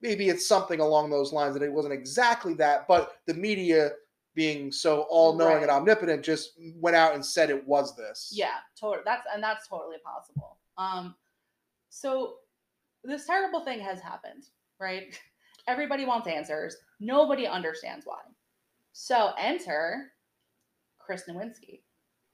maybe 0.00 0.28
it's 0.28 0.46
something 0.46 0.80
along 0.80 1.10
those 1.10 1.32
lines 1.32 1.54
that 1.54 1.62
it 1.62 1.72
wasn't 1.72 1.94
exactly 1.94 2.54
that, 2.54 2.86
but 2.88 3.16
the 3.26 3.34
media 3.34 3.92
being 4.34 4.72
so 4.72 5.02
all 5.10 5.34
knowing 5.34 5.62
and 5.62 5.70
omnipotent 5.70 6.22
just 6.22 6.52
went 6.76 6.96
out 6.96 7.14
and 7.14 7.24
said 7.24 7.50
it 7.50 7.66
was 7.66 7.94
this. 7.96 8.30
Yeah, 8.34 8.56
totally. 8.78 9.02
That's 9.04 9.26
and 9.32 9.42
that's 9.42 9.68
totally 9.68 9.98
possible. 10.04 10.58
Um, 10.78 11.14
so 11.90 12.36
this 13.04 13.26
terrible 13.26 13.64
thing 13.64 13.80
has 13.80 14.00
happened, 14.00 14.44
right? 14.80 15.18
Everybody 15.68 16.04
wants 16.04 16.26
answers. 16.26 16.76
Nobody 16.98 17.46
understands 17.46 18.06
why. 18.06 18.20
So 18.92 19.32
enter 19.38 20.12
Chris 20.98 21.24
Nowinski. 21.28 21.82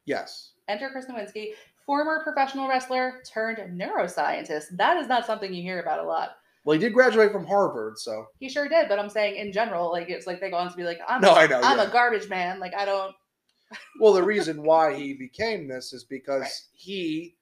Yes. 0.06 0.52
Enter 0.68 0.90
Chris 0.90 1.06
Nowinski, 1.06 1.50
former 1.88 2.22
professional 2.22 2.68
wrestler 2.68 3.22
turned 3.24 3.56
neuroscientist. 3.80 4.64
That 4.72 4.98
is 4.98 5.08
not 5.08 5.24
something 5.24 5.54
you 5.54 5.62
hear 5.62 5.80
about 5.80 6.00
a 6.00 6.02
lot. 6.02 6.36
Well, 6.62 6.74
he 6.74 6.84
did 6.84 6.92
graduate 6.92 7.32
from 7.32 7.46
Harvard, 7.46 7.98
so 7.98 8.26
He 8.38 8.50
sure 8.50 8.68
did, 8.68 8.90
but 8.90 8.98
I'm 8.98 9.08
saying 9.08 9.36
in 9.36 9.54
general, 9.54 9.90
like 9.90 10.10
it's 10.10 10.26
like 10.26 10.38
they 10.38 10.50
go 10.50 10.58
on 10.58 10.70
to 10.70 10.76
be 10.76 10.84
like, 10.84 11.00
I'm, 11.08 11.22
no, 11.22 11.32
I 11.32 11.46
know. 11.46 11.62
I'm 11.64 11.78
yeah. 11.78 11.88
a 11.88 11.90
garbage 11.90 12.28
man. 12.28 12.60
Like 12.60 12.74
I 12.74 12.84
don't. 12.84 13.14
well, 14.00 14.12
the 14.12 14.22
reason 14.22 14.62
why 14.62 14.94
he 14.94 15.14
became 15.14 15.66
this 15.66 15.94
is 15.94 16.04
because 16.04 16.42
Right. 16.42 16.52
he 16.72 17.36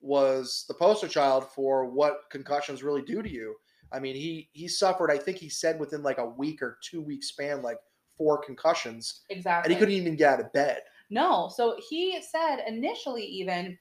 was 0.00 0.64
the 0.68 0.74
poster 0.74 1.08
child 1.08 1.48
for 1.50 1.86
what 1.86 2.30
concussions 2.30 2.84
really 2.84 3.02
do 3.02 3.20
to 3.20 3.28
you. 3.28 3.56
I 3.90 3.98
mean, 3.98 4.14
he 4.14 4.48
he 4.52 4.68
suffered. 4.68 5.10
I 5.10 5.18
think 5.18 5.38
he 5.38 5.48
said 5.48 5.80
within 5.80 6.04
like 6.04 6.18
a 6.18 6.24
week 6.26 6.62
or 6.62 6.78
two 6.88 7.02
week 7.02 7.24
span, 7.24 7.62
like 7.62 7.78
four 8.16 8.38
concussions, 8.38 9.22
exactly. 9.28 9.66
and 9.66 9.76
he 9.76 9.78
couldn't 9.80 10.00
even 10.00 10.14
get 10.14 10.34
out 10.34 10.40
of 10.40 10.52
bed. 10.52 10.82
No. 11.10 11.50
So 11.52 11.76
he 11.88 12.22
said 12.22 12.58
initially, 12.68 13.24
even 13.24 13.76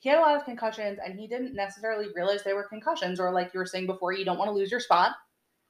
he 0.00 0.08
had 0.08 0.18
a 0.18 0.22
lot 0.22 0.36
of 0.36 0.44
concussions 0.44 0.98
and 1.04 1.18
he 1.18 1.26
didn't 1.26 1.54
necessarily 1.54 2.06
realize 2.14 2.42
they 2.44 2.52
were 2.52 2.64
concussions, 2.64 3.18
or 3.20 3.32
like 3.32 3.52
you 3.52 3.58
were 3.58 3.66
saying 3.66 3.86
before, 3.86 4.12
you 4.12 4.24
don't 4.24 4.38
want 4.38 4.48
to 4.48 4.52
lose 4.54 4.70
your 4.70 4.80
spot. 4.80 5.12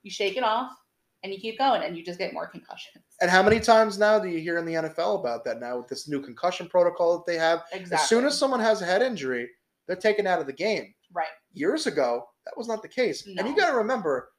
You 0.03 0.11
shake 0.11 0.37
it 0.37 0.43
off 0.45 0.71
and 1.23 1.33
you 1.33 1.39
keep 1.41 1.59
going 1.59 1.83
and 1.83 1.97
you 1.97 2.05
just 2.05 2.19
get 2.19 2.33
more 2.33 2.47
concussions. 2.47 3.05
And 3.21 3.31
how 3.31 3.43
many 3.43 3.59
times 3.59 3.99
now 3.99 4.19
do 4.19 4.29
you 4.29 4.39
hear 4.39 4.59
in 4.59 4.65
the 4.67 4.75
NFL 4.75 5.19
about 5.21 5.45
that 5.45 5.61
now 5.61 5.79
with 5.79 5.89
this 5.89 6.09
new 6.09 6.21
concussion 6.21 6.69
protocol 6.69 7.17
that 7.19 7.27
they 7.27 7.39
have? 7.39 7.65
Exactly. 7.73 7.97
As 8.03 8.09
soon 8.09 8.25
as 8.25 8.39
someone 8.39 8.61
has 8.61 8.83
a 8.83 8.85
head 8.87 9.03
injury, 9.03 9.49
they're 9.87 9.97
taken 9.97 10.27
out 10.27 10.41
of 10.41 10.47
the 10.47 10.53
game. 10.53 10.95
right. 11.13 11.27
Years 11.55 11.87
ago, 11.87 12.29
that 12.45 12.57
was 12.57 12.69
not 12.69 12.83
the 12.83 12.89
case. 12.89 13.27
And 13.27 13.49
you 13.49 13.57
got 13.57 13.71
to 13.71 13.77
remember, 13.77 14.31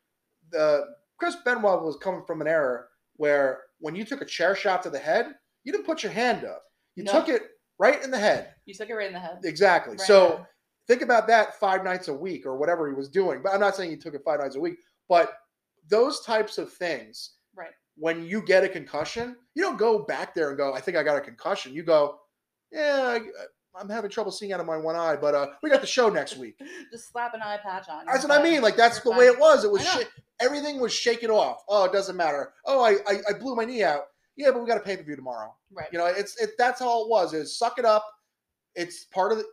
the 0.51 0.85
Chris 1.17 1.35
Benoit 1.43 1.83
was 1.83 1.97
coming 1.97 2.23
from 2.25 2.39
an 2.41 2.47
era 2.47 2.83
where 3.17 3.59
when 3.79 3.95
you 3.95 4.05
took 4.05 4.21
a 4.21 4.25
chair 4.25 4.55
shot 4.55 4.83
to 4.83 4.89
the 4.89 4.99
head, 4.99 5.33
you 5.63 5.71
didn't 5.71 5.85
put 5.85 6.03
your 6.03 6.11
hand 6.11 6.45
up. 6.45 6.63
You 6.95 7.03
No. 7.03 7.11
took 7.11 7.27
it 7.29 7.41
right 7.79 8.03
in 8.03 8.11
the 8.11 8.19
head. 8.19 8.53
You 8.65 8.73
took 8.73 8.89
it 8.89 8.93
right 8.93 9.07
in 9.07 9.13
the 9.13 9.19
head. 9.19 9.39
Exactly. 9.43 9.93
Right 9.93 10.01
so 10.01 10.33
on. 10.39 10.45
think 10.87 11.01
about 11.01 11.27
that 11.27 11.59
five 11.59 11.83
nights 11.83 12.07
a 12.07 12.13
week 12.13 12.45
or 12.45 12.57
whatever 12.57 12.87
he 12.87 12.93
was 12.93 13.09
doing. 13.09 13.41
But 13.43 13.53
I'm 13.53 13.59
not 13.59 13.75
saying 13.75 13.89
he 13.91 13.97
took 13.97 14.13
it 14.13 14.21
five 14.25 14.39
nights 14.39 14.55
a 14.55 14.59
week, 14.59 14.75
but 15.07 15.31
those 15.89 16.21
types 16.21 16.57
of 16.57 16.71
things, 16.71 17.31
Right. 17.55 17.71
when 17.95 18.25
you 18.25 18.41
get 18.41 18.63
a 18.63 18.69
concussion, 18.69 19.35
you 19.55 19.63
don't 19.63 19.77
go 19.77 19.99
back 20.05 20.35
there 20.35 20.49
and 20.49 20.57
go, 20.57 20.73
I 20.73 20.81
think 20.81 20.97
I 20.97 21.03
got 21.03 21.17
a 21.17 21.21
concussion. 21.21 21.73
You 21.73 21.83
go, 21.83 22.19
yeah, 22.71 23.17
I, 23.17 23.19
I'm 23.79 23.89
having 23.89 24.09
trouble 24.11 24.31
seeing 24.31 24.51
out 24.53 24.59
of 24.59 24.65
my 24.65 24.77
one 24.77 24.95
eye, 24.95 25.15
but 25.15 25.33
uh, 25.35 25.47
we 25.63 25.69
got 25.69 25.81
the 25.81 25.87
show 25.87 26.09
next 26.09 26.37
week. 26.37 26.55
Just 26.91 27.11
slap 27.11 27.33
an 27.33 27.41
eye 27.41 27.57
patch 27.63 27.87
on. 27.89 28.05
That's 28.05 28.23
what 28.27 28.37
I 28.39 28.43
mean. 28.43 28.61
Like 28.61 28.75
that's 28.75 28.99
the 28.99 29.09
You're 29.09 29.19
way 29.19 29.25
it 29.27 29.39
was. 29.39 29.63
It 29.63 29.71
was 29.71 29.81
I 29.81 29.95
know. 29.95 30.01
sh- 30.01 30.05
everything 30.41 30.79
was 30.79 30.93
shaken 30.93 31.29
off. 31.31 31.63
Oh, 31.69 31.85
it 31.85 31.91
doesn't 31.93 32.15
matter. 32.15 32.51
Oh, 32.65 32.83
I, 32.83 32.97
I 33.07 33.17
I 33.29 33.33
blew 33.39 33.55
my 33.55 33.65
knee 33.65 33.83
out. 33.83 34.01
Yeah, 34.39 34.51
but 34.51 34.61
we 34.61 34.67
got 34.67 34.77
a 34.77 34.81
pay 34.83 34.95
per 34.97 35.03
view 35.03 35.15
tomorrow. 35.15 35.53
Right. 35.71 35.87
You 35.91 35.99
know, 35.99 36.05
it's 36.05 36.41
it. 36.41 36.51
That's 36.57 36.81
all 36.81 37.03
it 37.05 37.09
was. 37.09 37.33
Is 37.33 37.55
suck 37.57 37.77
it 37.77 37.85
up. 37.85 38.05
It's 38.75 39.03
part 39.05 39.31
of 39.31 39.37
the 39.39 39.45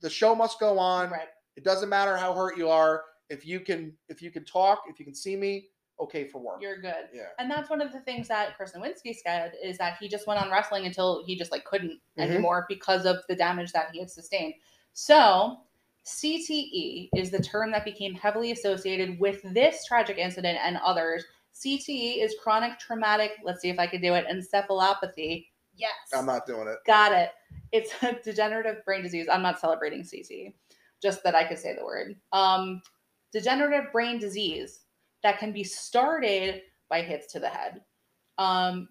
the 0.00 0.10
show 0.10 0.34
must 0.34 0.58
go 0.60 0.78
on. 0.78 1.10
right. 1.10 1.28
It 1.56 1.64
doesn't 1.64 1.88
matter 1.88 2.16
how 2.16 2.34
hurt 2.34 2.56
you 2.58 2.68
are. 2.68 3.02
If 3.30 3.46
you 3.46 3.60
can 3.60 3.92
if 4.08 4.20
you 4.20 4.30
can 4.30 4.44
talk, 4.44 4.82
if 4.88 4.98
you 4.98 5.04
can 5.04 5.14
see 5.14 5.36
me, 5.36 5.68
okay 6.00 6.24
for 6.26 6.38
work. 6.40 6.60
You're 6.60 6.80
good. 6.80 7.08
yeah. 7.14 7.26
And 7.38 7.50
that's 7.50 7.70
one 7.70 7.80
of 7.80 7.92
the 7.92 8.00
things 8.00 8.26
that 8.28 8.56
Chris 8.56 8.72
Nowinski 8.72 9.14
said 9.24 9.52
is 9.62 9.78
that 9.78 9.96
he 10.00 10.08
just 10.08 10.26
went 10.26 10.40
on 10.42 10.50
wrestling 10.50 10.86
until 10.86 11.24
he 11.24 11.36
just 11.36 11.52
like 11.52 11.64
couldn't 11.64 12.00
Mhm. 12.18 12.22
anymore 12.30 12.66
because 12.68 13.06
of 13.06 13.18
the 13.28 13.36
damage 13.36 13.70
that 13.72 13.90
he 13.92 14.00
had 14.00 14.10
sustained. 14.10 14.54
So 14.94 15.58
CTE 16.04 17.10
is 17.16 17.30
the 17.30 17.40
term 17.42 17.70
that 17.70 17.84
became 17.84 18.14
heavily 18.14 18.50
associated 18.52 19.20
with 19.20 19.40
this 19.54 19.84
tragic 19.84 20.18
incident 20.18 20.58
and 20.62 20.76
others. 20.84 21.24
CTE 21.54 22.22
is 22.22 22.34
chronic 22.42 22.78
traumatic, 22.78 23.32
let's 23.44 23.60
see 23.60 23.70
if 23.70 23.78
I 23.78 23.86
can 23.86 24.00
do 24.00 24.14
it, 24.14 24.26
encephalopathy. 24.26 25.46
Yes. 25.76 25.92
I'm 26.14 26.26
not 26.26 26.46
doing 26.46 26.68
it. 26.68 26.78
Got 26.86 27.12
it. 27.12 27.30
It's 27.72 27.90
a 28.02 28.16
degenerative 28.24 28.84
brain 28.84 29.02
disease. 29.02 29.26
I'm 29.30 29.42
not 29.42 29.60
celebrating 29.60 30.02
CTE, 30.02 30.54
just 31.02 31.22
that 31.24 31.34
I 31.34 31.44
could 31.44 31.58
say 31.58 31.74
the 31.76 31.84
word. 31.84 32.16
Um, 32.32 32.82
degenerative 33.32 33.92
brain 33.92 34.18
disease 34.18 34.80
that 35.22 35.38
can 35.38 35.52
be 35.52 35.64
started 35.64 36.62
by 36.88 37.02
hits 37.02 37.32
to 37.32 37.40
the 37.40 37.48
head. 37.48 37.80
Um, 38.38 38.88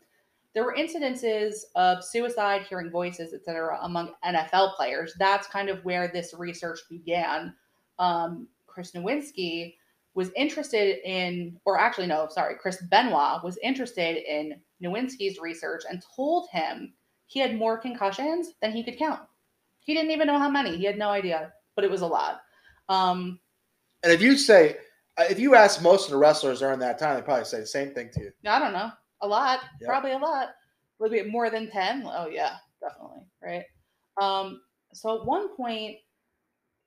there 0.54 0.64
were 0.64 0.76
incidences 0.78 1.60
of 1.76 2.04
suicide, 2.04 2.64
hearing 2.68 2.90
voices, 2.90 3.34
etc., 3.34 3.80
among 3.84 4.14
NFL 4.26 4.76
players. 4.76 5.14
That's 5.18 5.48
kind 5.48 5.70
of 5.70 5.84
where 5.86 6.10
this 6.10 6.34
research 6.38 6.80
began. 6.90 7.54
Um, 8.00 8.48
Chris 8.68 8.92
Nowinski 8.92 9.76
was 10.14 10.32
interested 10.36 11.00
in, 11.10 11.58
or 11.66 11.80
actually, 11.80 12.08
no, 12.08 12.28
sorry, 12.30 12.56
Chris 12.60 12.82
Benoit 12.90 13.44
was 13.44 13.58
interested 13.64 14.18
in 14.30 14.60
Nowinski's 14.84 15.40
research 15.40 15.84
and 15.90 16.04
told 16.16 16.50
him 16.50 16.94
he 17.28 17.40
had 17.40 17.56
more 17.56 17.78
concussions 17.78 18.54
than 18.62 18.72
he 18.74 18.84
could 18.84 18.98
count. 18.98 19.22
He 19.80 19.94
didn't 19.94 20.12
even 20.12 20.28
know 20.28 20.38
how 20.38 20.50
many. 20.50 20.76
He 20.78 20.84
had 20.84 20.98
no 20.98 21.10
idea, 21.10 21.54
but 21.76 21.86
it 21.86 21.92
was 21.92 22.02
a 22.02 22.08
lot. 22.08 22.42
Um, 22.90 23.40
And 24.04 24.12
if 24.12 24.22
you 24.22 24.36
say, 24.38 24.78
uh, 25.18 25.26
if 25.30 25.40
you 25.40 25.56
ask 25.56 25.82
most 25.82 26.06
of 26.06 26.12
the 26.12 26.18
wrestlers 26.18 26.60
during 26.60 26.80
that 26.80 27.00
time, 27.00 27.16
they 27.16 27.22
probably 27.22 27.46
say 27.46 27.60
the 27.62 27.66
same 27.66 27.94
thing 27.94 28.10
to 28.14 28.20
you. 28.22 28.32
I 28.46 28.60
don't 28.60 28.74
know, 28.74 28.92
a 29.22 29.28
lot, 29.28 29.62
Yep. 29.80 29.88
probably 29.88 30.12
a 30.12 30.18
lot. 30.18 30.50
Little 31.00 31.16
bit 31.16 31.30
more 31.30 31.50
than 31.50 31.70
10. 31.72 32.04
Oh, 32.06 32.28
yeah, 32.28 32.58
definitely. 32.82 33.22
Right. 33.42 33.64
Um, 34.22 34.62
so 34.94 35.20
at 35.20 35.26
one 35.26 35.56
point, 35.56 35.98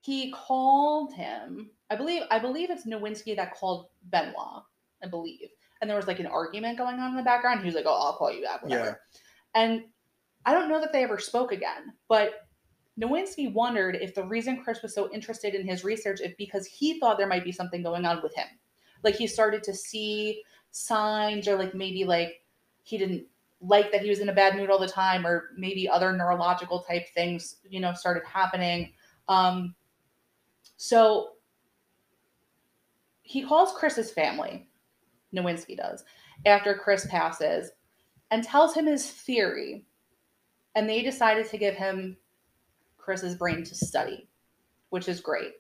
he 0.02 0.30
called 0.32 1.14
him. 1.14 1.70
I 1.90 1.96
believe 1.96 2.22
I 2.30 2.38
believe 2.38 2.70
it's 2.70 2.86
Nowinski 2.86 3.36
that 3.36 3.54
called 3.54 3.88
Benoit. 4.10 4.62
I 5.02 5.06
believe, 5.06 5.48
and 5.80 5.90
there 5.90 5.96
was 5.96 6.06
like 6.06 6.20
an 6.20 6.26
argument 6.26 6.78
going 6.78 6.98
on 6.98 7.10
in 7.10 7.16
the 7.16 7.22
background. 7.22 7.60
He 7.60 7.66
was 7.66 7.74
like, 7.74 7.84
"Oh, 7.86 8.00
I'll 8.00 8.16
call 8.16 8.32
you 8.32 8.42
back." 8.42 8.62
Whatever. 8.62 9.00
And 9.54 9.84
I 10.46 10.52
don't 10.52 10.68
know 10.68 10.80
that 10.80 10.92
they 10.92 11.04
ever 11.04 11.18
spoke 11.18 11.52
again, 11.52 11.92
but 12.08 12.46
Nowinski 13.00 13.52
wondered 13.52 13.96
if 13.96 14.14
the 14.14 14.24
reason 14.24 14.62
Chris 14.62 14.82
was 14.82 14.94
so 14.94 15.12
interested 15.12 15.54
in 15.54 15.66
his 15.66 15.84
research 15.84 16.20
is 16.20 16.32
because 16.38 16.66
he 16.66 16.98
thought 16.98 17.18
there 17.18 17.26
might 17.26 17.44
be 17.44 17.52
something 17.52 17.82
going 17.82 18.06
on 18.06 18.22
with 18.22 18.34
him. 18.34 18.46
Like 19.02 19.16
he 19.16 19.26
started 19.26 19.62
to 19.64 19.74
see 19.74 20.42
signs, 20.70 21.48
or 21.48 21.56
like 21.56 21.74
maybe 21.74 22.04
like 22.04 22.42
he 22.82 22.98
didn't 22.98 23.26
like 23.60 23.90
that 23.92 24.02
he 24.02 24.10
was 24.10 24.20
in 24.20 24.28
a 24.28 24.34
bad 24.34 24.56
mood 24.56 24.70
all 24.70 24.78
the 24.78 24.88
time, 24.88 25.26
or 25.26 25.50
maybe 25.56 25.88
other 25.88 26.12
neurological 26.12 26.80
type 26.80 27.08
things, 27.14 27.56
you 27.68 27.80
know, 27.80 27.94
started 27.94 28.22
happening. 28.26 28.92
Um, 29.28 29.74
so 30.76 31.33
he 33.24 33.42
calls 33.42 33.72
Chris's 33.72 34.12
family, 34.12 34.68
Nowinski 35.34 35.76
does, 35.76 36.04
after 36.46 36.74
Chris 36.74 37.06
passes, 37.06 37.70
and 38.30 38.44
tells 38.44 38.74
him 38.74 38.86
his 38.86 39.10
theory. 39.10 39.86
And 40.76 40.88
they 40.88 41.02
decided 41.02 41.48
to 41.48 41.58
give 41.58 41.74
him 41.74 42.16
Chris's 42.98 43.34
brain 43.34 43.64
to 43.64 43.74
study, 43.74 44.28
which 44.90 45.08
is 45.08 45.20
great. 45.20 45.52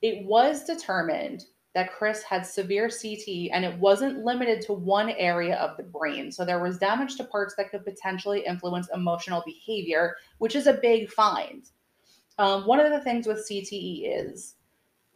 It 0.00 0.24
was 0.26 0.64
determined 0.64 1.44
that 1.74 1.92
Chris 1.92 2.22
had 2.22 2.44
severe 2.44 2.88
CTE 2.88 3.50
and 3.52 3.64
it 3.64 3.78
wasn't 3.78 4.24
limited 4.24 4.60
to 4.62 4.72
one 4.72 5.10
area 5.10 5.56
of 5.56 5.76
the 5.76 5.82
brain. 5.82 6.30
So 6.30 6.44
there 6.44 6.62
was 6.62 6.78
damage 6.78 7.16
to 7.16 7.24
parts 7.24 7.54
that 7.56 7.70
could 7.70 7.84
potentially 7.84 8.44
influence 8.46 8.88
emotional 8.94 9.42
behavior, 9.44 10.16
which 10.38 10.54
is 10.54 10.66
a 10.66 10.74
big 10.74 11.10
find. 11.10 11.64
Um, 12.38 12.66
one 12.66 12.80
of 12.80 12.90
the 12.90 13.00
things 13.00 13.26
with 13.26 13.46
CTE 13.48 14.02
is 14.04 14.56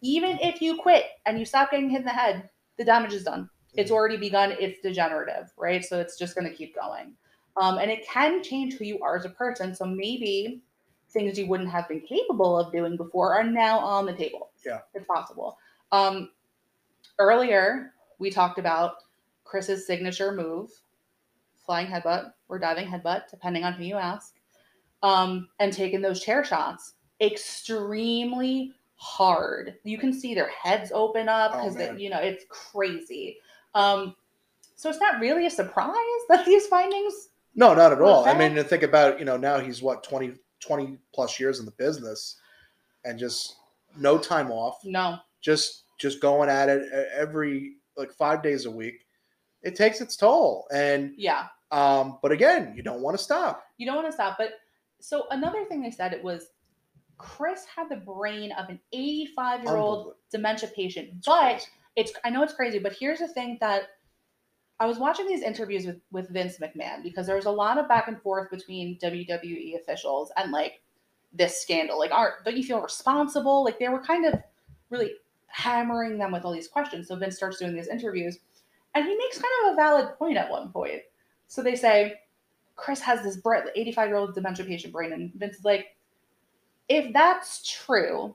even 0.02 0.39
if 0.40 0.60
you 0.60 0.77
quit 0.77 1.05
and 1.24 1.39
you 1.39 1.44
stop 1.44 1.70
getting 1.70 1.90
hit 1.90 2.01
in 2.01 2.06
the 2.06 2.10
head, 2.10 2.48
the 2.77 2.85
damage 2.85 3.12
is 3.12 3.24
done. 3.24 3.48
It's 3.74 3.90
already 3.90 4.16
begun. 4.16 4.55
It's 4.59 4.81
degenerative, 4.81 5.52
right? 5.56 5.85
So 5.85 6.01
it's 6.01 6.18
just 6.18 6.35
going 6.35 6.48
to 6.48 6.55
keep 6.55 6.74
going. 6.74 7.14
Um, 7.56 7.78
and 7.78 7.90
it 7.90 8.06
can 8.06 8.43
change 8.43 8.74
who 8.74 8.85
you 8.85 9.01
are 9.01 9.16
as 9.16 9.24
a 9.24 9.31
person. 9.31 9.74
So 9.74 9.85
maybe 9.85 10.62
things 11.10 11.39
you 11.39 11.47
wouldn't 11.47 11.70
have 11.70 11.89
been 11.89 12.01
capable 12.01 12.59
of 12.59 12.73
doing 12.73 12.97
before 12.97 13.35
are 13.35 13.44
now 13.44 13.78
on 13.78 14.06
the 14.06 14.12
table. 14.12 14.51
Yeah. 14.64 14.81
It's 14.94 15.06
possible. 15.06 15.59
Um, 15.93 16.31
earlier, 17.18 17.93
we 18.18 18.31
talked 18.31 18.59
about 18.59 18.97
Chris's 19.44 19.86
signature 19.86 20.32
move, 20.32 20.70
flying 21.64 21.86
headbutt 21.86 22.32
or 22.48 22.59
diving 22.59 22.86
headbutt, 22.86 23.31
depending 23.31 23.64
on 23.64 23.73
who 23.73 23.85
you 23.85 23.97
ask, 23.97 24.35
um, 25.02 25.48
and 25.59 25.73
taking 25.73 26.01
those 26.01 26.23
chair 26.23 26.44
shots. 26.44 26.94
Extremely 27.20 28.73
hard. 28.97 29.77
You 29.85 29.98
can 29.98 30.12
see 30.12 30.35
their 30.35 30.48
heads 30.48 30.90
open 30.94 31.28
up 31.28 31.52
Oh, 31.55 31.59
because 31.59 31.77
man. 31.77 31.98
you 31.98 32.10
know 32.10 32.18
it's 32.18 32.44
crazy. 32.48 33.39
Um, 33.74 34.14
so 34.74 34.89
it's 34.90 35.01
not 35.01 35.20
really 35.20 35.47
a 35.47 35.51
surprise 35.51 35.94
that 36.28 36.44
these 36.44 36.66
findings. 36.66 37.28
No, 37.55 37.73
not 37.74 37.93
at 37.93 38.01
all. 38.02 38.27
I 38.27 38.36
mean, 38.36 38.55
to 38.56 38.64
think 38.64 38.82
about, 38.82 39.18
you 39.18 39.24
know, 39.24 39.39
now 39.39 39.59
he's 39.59 39.81
what 39.81 40.02
20, 40.05 40.35
20 40.60 40.98
plus 41.14 41.40
years 41.40 41.59
in 41.59 41.64
the 41.64 41.70
business, 41.73 42.36
and 43.06 43.18
just 43.18 43.56
no 43.98 44.18
time 44.18 44.51
off, 44.51 44.78
No, 44.85 45.16
just 45.40 45.85
just 45.98 46.20
going 46.20 46.51
at 46.51 46.68
it 46.68 46.82
every 47.14 47.77
like 47.97 48.12
five 48.12 48.43
days 48.43 48.66
a 48.66 48.70
week. 48.70 49.06
It 49.62 49.74
takes 49.74 50.01
its 50.02 50.16
toll, 50.16 50.66
and 50.73 51.12
yeah, 51.16 51.47
um, 51.70 52.18
but 52.23 52.31
again, 52.32 52.74
you 52.77 52.82
don't 52.82 53.01
want 53.01 53.16
to 53.16 53.23
stop. 53.23 53.64
you 53.78 53.86
don't 53.86 53.97
want 53.97 54.06
to 54.09 54.12
stop. 54.12 54.36
But 54.39 54.51
so 55.01 55.27
another 55.31 55.64
thing 55.64 55.81
they 55.82 55.90
said 55.90 56.12
it 56.12 56.23
was 56.23 56.48
Chris 57.19 57.65
had 57.65 57.89
the 57.89 57.97
brain 57.97 58.53
of 58.53 58.69
an 58.69 58.79
85 58.93 59.65
year 59.65 59.77
old 59.77 60.15
dementia 60.31 60.69
patient, 60.75 61.09
It's 61.17 61.27
but 61.27 61.41
crazy. 61.53 61.67
it's 61.97 62.13
I 62.25 62.31
know 62.31 62.43
it's 62.43 62.55
crazy, 62.55 62.79
but 62.79 62.93
here's 62.99 63.21
the 63.21 63.29
thing 63.29 63.59
that 63.61 63.85
I 64.79 64.87
was 64.87 64.99
watching 64.99 65.27
these 65.27 65.43
interviews 65.43 65.87
with 65.87 66.01
with 66.13 66.29
Vince 66.29 66.59
McMahon 66.59 67.03
because 67.03 67.27
there 67.27 67.37
was 67.37 67.47
a 67.47 67.51
lot 67.51 67.79
of 67.79 67.89
back 67.89 68.09
and 68.09 68.21
forth 68.21 68.51
between 68.51 68.99
WWE 68.99 69.77
officials 69.81 70.31
and 70.37 70.53
like 70.53 70.83
this 71.33 71.61
scandal. 71.61 71.99
Like, 71.99 72.13
aren't 72.13 72.45
don't 72.45 72.57
you 72.57 72.65
feel 72.65 72.81
responsible? 72.81 73.65
Like 73.65 73.79
they 73.79 73.89
were 73.89 74.03
kind 74.03 74.27
of 74.27 74.35
really 74.91 75.13
hammering 75.47 76.19
them 76.19 76.33
with 76.33 76.45
all 76.45 76.53
these 76.53 76.69
questions. 76.69 77.09
So 77.09 77.17
Vince 77.17 77.37
starts 77.37 77.59
doing 77.59 77.75
these 77.75 77.89
interviews, 77.89 78.39
and 78.95 79.05
he 79.07 79.17
makes 79.17 79.39
kind 79.39 79.55
of 79.67 79.73
a 79.73 79.77
valid 79.77 80.19
point 80.19 80.37
at 80.37 80.51
one 80.51 80.71
point. 80.71 81.01
So 81.49 81.63
they 81.63 81.77
say 81.77 82.21
Chris 82.77 83.01
has 83.01 83.23
this 83.23 83.39
85 83.45 84.09
year 84.09 84.17
old 84.17 84.35
dementia 84.35 84.67
patient 84.67 84.93
brain, 84.93 85.13
and 85.13 85.33
Vince 85.35 85.57
is 85.57 85.65
like, 85.65 85.95
if 86.89 87.13
that's 87.13 87.69
true, 87.69 88.35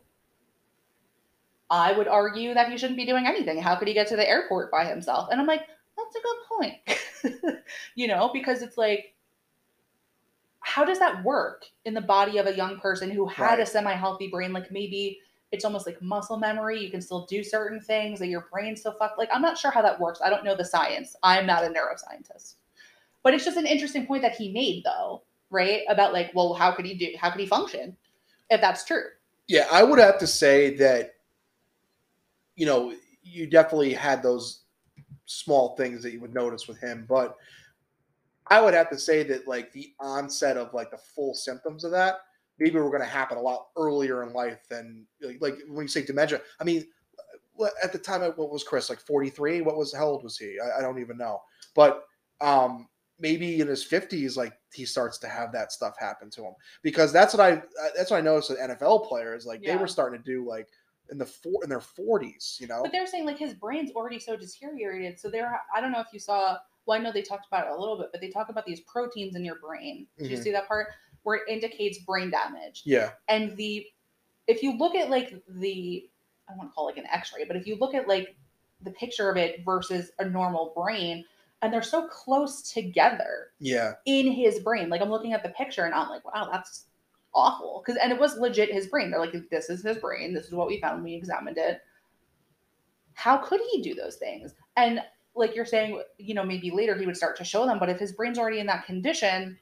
I 1.69 1.93
would 1.93 2.07
argue 2.07 2.53
that 2.53 2.69
he 2.69 2.77
shouldn't 2.77 2.97
be 2.97 3.05
doing 3.05 3.25
anything. 3.25 3.61
How 3.61 3.75
could 3.75 3.87
he 3.87 3.93
get 3.93 4.07
to 4.07 4.15
the 4.15 4.27
airport 4.27 4.71
by 4.71 4.85
himself? 4.85 5.29
And 5.31 5.39
I'm 5.39 5.47
like, 5.47 5.67
that's 5.97 6.15
a 6.15 6.21
good 6.21 7.45
point. 7.45 7.63
you 7.95 8.07
know, 8.07 8.29
because 8.33 8.61
it's 8.61 8.77
like, 8.77 9.15
how 10.59 10.83
does 10.83 10.99
that 10.99 11.23
work 11.23 11.65
in 11.85 11.93
the 11.93 12.01
body 12.01 12.37
of 12.37 12.45
a 12.45 12.55
young 12.55 12.79
person 12.79 13.09
who 13.09 13.25
had 13.25 13.59
a 13.59 13.65
semi 13.65 13.93
healthy 13.93 14.27
brain? 14.27 14.53
Like 14.53 14.71
maybe 14.71 15.19
it's 15.51 15.65
almost 15.65 15.85
like 15.85 16.01
muscle 16.01 16.37
memory. 16.37 16.79
You 16.79 16.91
can 16.91 17.01
still 17.01 17.25
do 17.25 17.43
certain 17.43 17.79
things 17.79 18.19
that 18.19 18.27
your 18.27 18.47
brain's 18.51 18.81
so 18.81 18.91
fucked. 18.91 19.17
Like, 19.17 19.29
I'm 19.33 19.41
not 19.41 19.57
sure 19.57 19.71
how 19.71 19.81
that 19.81 19.99
works. 19.99 20.21
I 20.23 20.29
don't 20.29 20.45
know 20.45 20.55
the 20.55 20.65
science. 20.65 21.15
I'm 21.23 21.45
not 21.45 21.63
a 21.63 21.67
neuroscientist. 21.67 22.55
But 23.23 23.33
it's 23.33 23.45
just 23.45 23.57
an 23.57 23.65
interesting 23.65 24.05
point 24.05 24.21
that 24.23 24.35
he 24.35 24.51
made, 24.51 24.83
though, 24.83 25.23
right? 25.49 25.81
About 25.89 26.13
like, 26.13 26.31
well, 26.33 26.53
how 26.53 26.71
could 26.71 26.85
he 26.85 26.95
do, 26.95 27.11
how 27.19 27.29
could 27.29 27.41
he 27.41 27.47
function 27.47 27.95
if 28.51 28.61
that's 28.61 28.85
true? 28.85 29.05
Yeah, 29.47 29.65
I 29.71 29.81
would 29.81 29.97
have 29.97 30.19
to 30.19 30.27
say 30.27 30.75
that, 30.75 31.15
you 32.55 32.67
know, 32.67 32.93
you 33.23 33.47
definitely 33.47 33.93
had 33.93 34.21
those 34.21 34.65
small 35.25 35.75
things 35.75 36.03
that 36.03 36.11
you 36.11 36.19
would 36.21 36.33
notice 36.33 36.67
with 36.67 36.77
him, 36.79 37.05
but 37.09 37.35
I 38.47 38.61
would 38.61 38.73
have 38.73 38.89
to 38.89 38.99
say 38.99 39.23
that 39.23 39.47
like 39.47 39.71
the 39.71 39.93
onset 39.99 40.57
of 40.57 40.73
like 40.73 40.91
the 40.91 40.97
full 40.97 41.33
symptoms 41.33 41.83
of 41.83 41.91
that 41.91 42.17
maybe 42.59 42.77
were 42.77 42.89
going 42.89 43.01
to 43.01 43.07
happen 43.07 43.37
a 43.37 43.41
lot 43.41 43.67
earlier 43.77 44.23
in 44.23 44.33
life 44.33 44.59
than 44.69 45.05
like, 45.39 45.57
when 45.67 45.83
you 45.83 45.87
say 45.87 46.03
dementia. 46.03 46.41
I 46.59 46.63
mean, 46.63 46.85
at 47.83 47.91
the 47.91 47.97
time, 47.97 48.21
what 48.21 48.51
was 48.51 48.63
Chris 48.63 48.89
like 48.89 48.99
forty 48.99 49.29
three? 49.29 49.61
What 49.61 49.77
was 49.77 49.93
how 49.93 50.07
old 50.07 50.23
was 50.23 50.37
he? 50.37 50.57
I, 50.59 50.79
I 50.79 50.81
don't 50.81 50.99
even 50.99 51.17
know, 51.17 51.41
but 51.75 52.05
um 52.41 52.87
maybe 53.21 53.61
in 53.61 53.67
his 53.67 53.85
50s 53.85 54.35
like 54.35 54.53
he 54.73 54.85
starts 54.85 55.17
to 55.19 55.27
have 55.27 55.51
that 55.51 55.71
stuff 55.71 55.95
happen 55.99 56.29
to 56.31 56.41
him 56.43 56.53
because 56.81 57.13
that's 57.13 57.33
what 57.33 57.41
i 57.41 57.53
uh, 57.53 57.89
that's 57.95 58.11
what 58.11 58.17
i 58.17 58.21
noticed 58.21 58.49
with 58.49 58.59
nfl 58.59 59.07
players 59.07 59.45
like 59.45 59.63
they 59.63 59.75
were 59.75 59.87
starting 59.87 60.21
to 60.21 60.23
do 60.23 60.45
like 60.47 60.67
in 61.11 61.17
the 61.17 61.25
four 61.25 61.63
in 61.63 61.69
their 61.69 61.79
40s 61.79 62.59
you 62.59 62.67
know 62.67 62.81
But 62.83 62.91
they're 62.91 63.05
saying 63.07 63.25
like 63.25 63.37
his 63.37 63.53
brain's 63.53 63.91
already 63.91 64.19
so 64.19 64.35
deteriorated. 64.37 65.19
So 65.19 65.29
there, 65.29 65.61
I 65.75 65.81
don't 65.81 65.91
know 65.91 65.99
if 65.99 66.07
you 66.13 66.19
saw. 66.19 66.57
Well, 66.85 66.97
I 66.99 67.03
know 67.03 67.11
they 67.11 67.21
talked 67.21 67.45
about 67.47 67.67
it 67.67 67.71
a 67.71 67.79
little 67.79 67.97
bit, 67.97 68.09
but 68.11 68.21
they 68.21 68.29
talk 68.29 68.49
about 68.49 68.65
these 68.65 68.79
proteins 68.81 69.35
in 69.35 69.45
your 69.45 69.59
brain. 69.59 70.07
Did 70.17 70.29
you 70.31 70.37
Mhm. 70.37 70.43
see 70.43 70.51
that 70.51 70.67
part 70.67 70.87
where 71.23 71.35
it 71.35 71.43
indicates 71.47 71.99
brain 71.99 72.31
damage? 72.31 72.81
yeah 72.85 73.11
And 73.27 73.55
the, 73.57 73.85
if 74.47 74.63
you 74.63 74.77
look 74.77 74.95
at 74.95 75.09
like 75.09 75.43
the, 75.47 76.09
I 76.47 76.51
don't 76.53 76.57
want 76.57 76.71
to 76.71 76.73
call 76.73 76.87
it 76.87 76.95
like 76.95 76.97
an 76.97 77.09
X-ray, 77.11 77.45
but 77.45 77.55
if 77.55 77.67
you 77.67 77.75
look 77.75 77.93
at 77.93 78.07
like 78.07 78.35
the 78.81 78.91
picture 78.91 79.29
of 79.29 79.37
it 79.37 79.63
versus 79.63 80.11
a 80.19 80.25
normal 80.25 80.73
brain, 80.75 81.23
and 81.61 81.71
they're 81.71 81.81
so 81.81 82.07
close 82.07 82.61
together 82.71 83.51
yeah 83.59 83.93
in 84.05 84.31
his 84.31 84.59
brain. 84.59 84.89
Like 84.89 85.01
I'm 85.01 85.09
looking 85.09 85.33
at 85.33 85.43
the 85.43 85.49
picture 85.49 85.85
and 85.85 85.93
I'm 85.93 86.09
like, 86.09 86.25
wow, 86.25 86.49
that's 86.51 86.85
awful. 87.33 87.83
Because 87.85 87.99
and 88.01 88.11
it 88.11 88.19
was 88.19 88.37
legit 88.37 88.71
his 88.71 88.87
brain. 88.87 89.11
They're 89.11 89.19
like, 89.19 89.35
this 89.49 89.69
is 89.69 89.83
his 89.83 89.97
brain. 89.97 90.33
This 90.33 90.47
is 90.47 90.53
what 90.53 90.67
we 90.67 90.79
found 90.79 90.95
when 90.95 91.03
we 91.03 91.15
examined 91.15 91.57
it. 91.57 91.81
How 93.13 93.37
could 93.37 93.61
he 93.71 93.81
do 93.81 93.93
those 93.93 94.15
things? 94.15 94.55
And 94.77 95.01
like 95.35 95.55
you're 95.55 95.65
saying, 95.65 96.01
you 96.17 96.33
know, 96.33 96.43
maybe 96.43 96.71
later 96.71 96.97
he 96.97 97.05
would 97.05 97.17
start 97.17 97.37
to 97.37 97.43
show 97.43 97.65
them. 97.65 97.79
But 97.79 97.89
if 97.89 97.99
his 97.99 98.13
brain's 98.13 98.39
already 98.39 98.59
in 98.59 98.67
that 98.67 98.85
condition, 98.85 99.57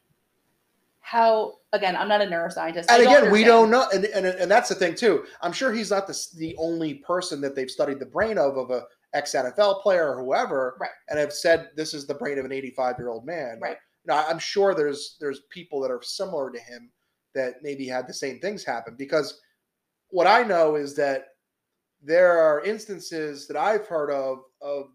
how? 1.01 1.55
Again, 1.73 1.95
I'm 1.95 2.07
not 2.07 2.21
a 2.21 2.25
neuroscientist. 2.25 2.85
And 2.89 3.03
again 3.03 3.31
we 3.31 3.43
don't 3.43 3.69
know 3.69 3.87
and, 3.93 4.05
and 4.05 4.25
and 4.25 4.49
that's 4.49 4.69
the 4.69 4.75
thing 4.75 4.95
too 4.95 5.25
i'm 5.41 5.51
sure 5.51 5.71
he's 5.71 5.91
not 5.91 6.07
the, 6.07 6.27
the 6.37 6.55
only 6.57 6.95
person 6.95 7.41
that 7.41 7.55
they've 7.55 7.69
studied 7.69 7.99
the 7.99 8.05
brain 8.07 8.39
of 8.39 8.57
of 8.57 8.71
a 8.71 8.85
ex 9.13 9.33
nfl 9.33 9.81
player 9.81 10.13
or 10.15 10.23
whoever 10.23 10.77
Right. 10.79 10.91
and 11.09 11.17
have 11.19 11.33
said 11.33 11.69
this 11.75 11.93
is 11.93 12.05
the 12.05 12.13
brain 12.13 12.37
of 12.37 12.45
an 12.45 12.51
85 12.51 12.95
year 12.99 13.09
old 13.09 13.25
man 13.25 13.59
Right. 13.61 13.77
you 14.05 14.13
know, 14.13 14.23
i'm 14.27 14.39
sure 14.39 14.73
there's 14.75 15.17
there's 15.19 15.41
people 15.49 15.79
that 15.81 15.91
are 15.91 16.01
similar 16.01 16.51
to 16.51 16.59
him 16.59 16.91
that 17.35 17.55
maybe 17.63 17.87
had 17.87 18.07
the 18.07 18.13
same 18.13 18.39
things 18.39 18.63
happen 18.63 18.95
because 18.97 19.41
what 20.09 20.27
i 20.27 20.43
know 20.43 20.75
is 20.75 20.95
that 20.95 21.27
there 22.01 22.37
are 22.39 22.63
instances 22.63 23.47
that 23.47 23.57
i've 23.57 23.87
heard 23.87 24.11
of 24.11 24.39
of 24.61 24.87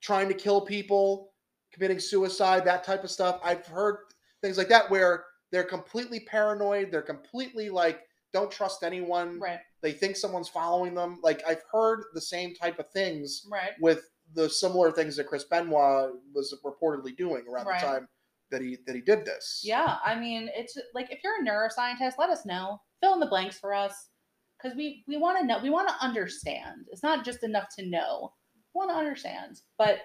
trying 0.00 0.28
to 0.28 0.34
kill 0.34 0.60
people 0.60 1.32
committing 1.72 1.98
suicide 2.00 2.64
that 2.64 2.84
type 2.84 3.04
of 3.04 3.10
stuff 3.10 3.40
i've 3.42 3.66
heard 3.66 3.98
things 4.42 4.56
like 4.58 4.68
that 4.68 4.88
where 4.90 5.24
they're 5.50 5.64
completely 5.64 6.20
paranoid 6.20 6.90
they're 6.90 7.02
completely 7.02 7.68
like 7.68 8.00
don't 8.32 8.50
trust 8.50 8.82
anyone 8.82 9.38
Right, 9.40 9.58
they 9.82 9.92
think 9.92 10.16
someone's 10.16 10.48
following 10.48 10.94
them 10.94 11.18
like 11.22 11.42
i've 11.46 11.62
heard 11.72 12.04
the 12.14 12.20
same 12.20 12.54
type 12.54 12.78
of 12.78 12.90
things 12.90 13.46
right. 13.50 13.70
with 13.80 14.00
the 14.34 14.48
similar 14.48 14.90
things 14.90 15.16
that 15.16 15.26
chris 15.26 15.44
benoit 15.44 16.12
was 16.34 16.54
reportedly 16.64 17.16
doing 17.16 17.44
around 17.48 17.66
Right. 17.66 17.80
the 17.80 17.86
time 17.86 18.08
that 18.50 18.62
he 18.62 18.78
that 18.86 18.94
he 18.94 19.02
did 19.02 19.24
this 19.26 19.60
Yeah, 19.62 19.96
I 20.04 20.18
mean, 20.18 20.48
it's 20.54 20.76
like 20.94 21.12
if 21.12 21.20
you're 21.22 21.42
a 21.42 21.46
neuroscientist, 21.46 22.14
let 22.18 22.30
us 22.30 22.46
know. 22.46 22.80
Fill 23.02 23.12
in 23.12 23.20
the 23.20 23.26
blanks 23.26 23.58
for 23.58 23.74
us, 23.74 24.08
because 24.56 24.74
we 24.74 25.04
we 25.06 25.18
want 25.18 25.38
to 25.38 25.44
know. 25.44 25.58
We 25.62 25.68
want 25.68 25.88
to 25.88 25.94
understand. 26.02 26.86
It's 26.90 27.02
not 27.02 27.26
just 27.26 27.44
enough 27.44 27.68
to 27.78 27.84
know. 27.84 28.32
We 28.74 28.78
want 28.78 28.90
to 28.90 28.96
understand. 28.96 29.60
But 29.76 29.98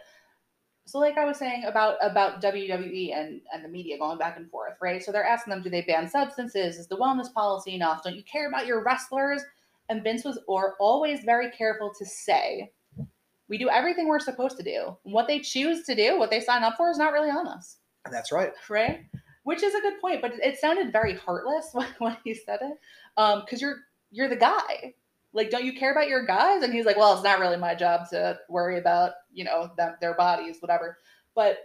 so, 0.86 1.00
like 1.00 1.18
I 1.18 1.24
was 1.24 1.38
saying 1.38 1.64
about 1.64 1.96
about 2.02 2.42
WWE 2.42 3.16
and 3.16 3.40
and 3.54 3.64
the 3.64 3.70
media 3.70 3.98
going 3.98 4.18
back 4.18 4.36
and 4.36 4.50
forth, 4.52 4.74
right? 4.82 5.02
So 5.02 5.14
they're 5.14 5.24
asking 5.24 5.52
them, 5.52 5.64
do 5.64 5.70
they 5.70 5.82
ban 5.84 6.10
substances? 6.10 6.78
Is 6.78 6.88
the 6.90 6.98
wellness 6.98 7.34
policy 7.34 7.76
enough? 7.76 8.04
Don't 8.04 8.18
you 8.18 8.24
care 8.24 8.50
about 8.50 8.68
your 8.68 8.84
wrestlers? 8.84 9.42
And 9.90 10.04
Vince 10.04 10.24
was 10.24 10.40
or 10.48 10.76
always 10.80 11.24
very 11.24 11.52
careful 11.52 11.92
to 11.98 12.06
say, 12.06 12.72
we 13.50 13.58
do 13.58 13.70
everything 13.70 14.08
we're 14.08 14.20
supposed 14.20 14.58
to 14.58 14.64
do. 14.64 14.98
What 15.04 15.28
they 15.28 15.40
choose 15.40 15.84
to 15.84 15.96
do, 15.96 16.18
what 16.18 16.30
they 16.30 16.40
sign 16.40 16.64
up 16.64 16.78
for, 16.78 16.90
is 16.90 16.98
not 16.98 17.14
really 17.14 17.30
on 17.30 17.48
us 17.48 17.78
that's 18.12 18.32
right 18.32 18.52
right? 18.70 19.06
Which 19.44 19.62
is 19.62 19.76
a 19.76 19.82
good 19.82 20.00
point, 20.00 20.22
but 20.22 20.34
it 20.42 20.58
sounded 20.58 20.92
very 20.92 21.16
heartless 21.16 21.70
when, 21.74 21.88
when 22.00 22.18
he 22.24 22.34
said 22.34 22.60
it. 22.62 22.78
Um, 23.18 23.42
because 23.42 23.62
you're 23.62 23.78
you're 24.12 24.30
the 24.30 24.36
guy. 24.36 24.94
Like, 25.36 25.50
don't 25.50 25.66
you 25.66 25.74
care 25.74 25.92
about 25.92 26.10
your 26.10 26.26
guys? 26.26 26.62
And 26.62 26.72
he's 26.72 26.86
like, 26.86 26.96
well, 26.96 27.14
it's 27.16 27.24
not 27.24 27.40
really 27.40 27.58
my 27.58 27.74
job 27.74 28.08
to 28.12 28.38
worry 28.50 28.78
about, 28.78 29.14
you 29.34 29.44
know, 29.44 29.72
them, 29.78 29.96
their 30.00 30.14
bodies, 30.14 30.58
whatever. 30.60 30.98
But 31.36 31.58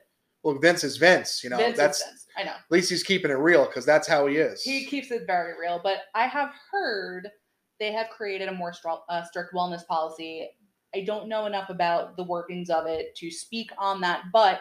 well 0.45 0.57
vince 0.57 0.85
is 0.85 0.97
vince 0.97 1.43
you 1.43 1.51
know 1.51 1.57
Vince 1.57 1.77
that's 1.77 2.05
Vince. 2.05 2.27
I 2.37 2.45
know. 2.45 2.51
at 2.51 2.71
least 2.71 2.91
he's 2.91 3.03
keeping 3.03 3.33
it 3.33 3.35
real 3.35 3.67
because 3.67 3.85
that's 3.85 4.07
how 4.07 4.29
he 4.29 4.37
is 4.37 4.63
He 4.63 4.87
keeps 4.87 5.11
it 5.11 5.25
very 5.27 5.59
real. 5.61 5.81
But 5.83 6.03
I 6.15 6.29
have 6.29 6.53
heard 6.71 7.29
they 7.79 7.93
have 7.93 8.09
created 8.11 8.49
a 8.49 8.53
more 8.53 8.73
uh, 9.09 9.25
strict 9.25 9.55
wellness 9.55 9.87
policy. 9.87 10.51
I 10.95 11.03
don't 11.03 11.29
know 11.29 11.47
enough 11.47 11.71
about 11.71 12.17
the 12.17 12.25
workings 12.25 12.71
of 12.71 12.87
it 12.87 13.15
to 13.17 13.31
speak 13.31 13.71
on 13.79 14.01
that, 14.01 14.25
but 14.33 14.61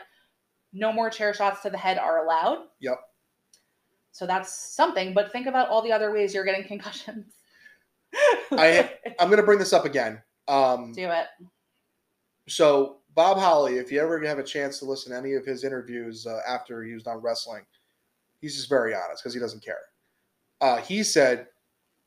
no 0.73 0.91
more 0.91 1.10
chair 1.10 1.34
shots 1.34 1.61
to 1.61 1.69
the 1.69 1.77
head 1.77 1.98
are 1.98 2.23
allowed. 2.26 2.65
Yep. 2.80 2.99
So 4.11 4.27
that's 4.27 4.53
something. 4.53 5.14
But 5.14 5.31
think 5.31 5.48
about 5.48 5.69
all 5.69 5.81
the 5.81 5.91
other 5.91 6.11
ways 6.11 6.34
you're 6.34 6.45
getting 6.45 6.64
concussions. 6.68 7.34
I- 8.52 8.89
i'm 9.19 9.27
going 9.27 9.38
to 9.39 9.44
bring 9.45 9.60
this 9.60 9.73
up 9.73 9.84
again 9.84 10.22
um 10.48 10.94
do 10.94 11.10
it. 11.10 11.26
so 12.48 12.99
Bob 13.14 13.38
Holly, 13.38 13.77
if 13.77 13.91
you 13.91 13.99
ever 13.99 14.23
have 14.26 14.38
a 14.38 14.44
chance 14.44 14.77
to 14.80 14.85
listen 14.85 15.11
to 15.11 15.18
any 15.18 15.34
of 15.34 15.44
his 15.44 15.64
interviews 15.64 16.27
uh, 16.27 16.39
after 16.48 16.84
he 16.84 16.94
was 16.94 17.02
done 17.02 17.18
wrestling, 17.18 17.64
he's 18.41 18.56
just 18.56 18.69
very 18.69 18.94
honest 18.94 19.23
because 19.23 19.34
he 19.34 19.39
doesn't 19.39 19.65
care. 19.65 19.80
Uh, 20.61 20.77
he 20.77 21.02
said 21.02 21.48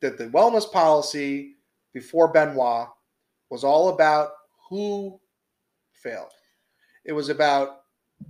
that 0.01 0.19
the 0.19 0.27
wellness 0.29 0.71
policy 0.71 1.57
before 1.93 2.33
Benoit 2.33 2.89
was 3.51 3.65
all 3.65 3.89
about 3.91 4.31
who 4.69 5.21
failed. 5.93 6.31
It 7.05 7.13
was 7.13 7.29
about, 7.29 7.81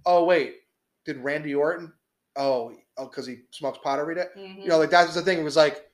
oh 0.07 0.25
wait, 0.25 0.57
did 1.05 1.19
Randy 1.19 1.55
Orton? 1.55 1.93
Oh, 2.37 2.73
because 2.99 3.27
he 3.27 3.41
smokes 3.51 3.79
pot 3.83 3.99
every 3.99 4.15
day. 4.15 4.27
Mhm. 4.37 4.63
You 4.63 4.69
know, 4.69 4.79
like 4.79 4.91
that's 4.91 5.15
the 5.15 5.23
thing. 5.23 5.39
It 5.39 5.45
was 5.45 5.57
like 5.57 5.91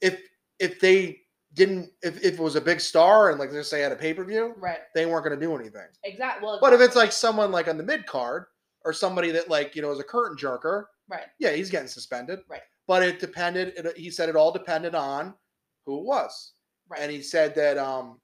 if 0.00 0.20
if 0.58 0.80
they 0.80 1.20
didn't, 1.54 1.90
if, 2.02 2.22
if 2.22 2.34
it 2.34 2.40
was 2.40 2.54
a 2.56 2.60
big 2.60 2.80
star 2.80 3.30
and 3.30 3.38
like 3.38 3.50
let's 3.52 3.68
say 3.68 3.80
had 3.80 3.92
a 3.92 3.96
pay 3.96 4.14
per 4.14 4.24
view, 4.24 4.54
right. 4.58 4.78
they 4.94 5.06
weren't 5.06 5.24
going 5.24 5.38
to 5.38 5.44
do 5.44 5.54
anything. 5.56 5.86
Exactly. 6.04 6.46
Well, 6.46 6.58
But 6.60 6.72
if 6.72 6.80
it's 6.80 6.94
like 6.96 7.12
someone 7.12 7.50
like 7.50 7.66
on 7.68 7.76
the 7.76 7.82
mid 7.82 8.06
card 8.06 8.44
or 8.84 8.92
somebody 8.92 9.30
that 9.32 9.48
like 9.50 9.74
you 9.74 9.82
know 9.82 9.90
is 9.90 9.98
a 9.98 10.04
curtain 10.04 10.36
jerker, 10.36 10.84
right, 11.08 11.26
yeah, 11.38 11.50
he's 11.52 11.70
getting 11.70 11.88
suspended. 11.88 12.40
Right. 12.48 12.62
But 12.90 13.04
it 13.04 13.20
depended. 13.20 13.74
It, 13.76 13.96
he 13.96 14.10
said 14.10 14.28
it 14.28 14.34
all 14.34 14.50
depended 14.50 14.96
on 14.96 15.32
who 15.86 16.00
it 16.00 16.04
was, 16.04 16.54
right, 16.88 17.00
and 17.00 17.12
he 17.12 17.22
said 17.22 17.54
that 17.54 17.78
um 17.78 18.18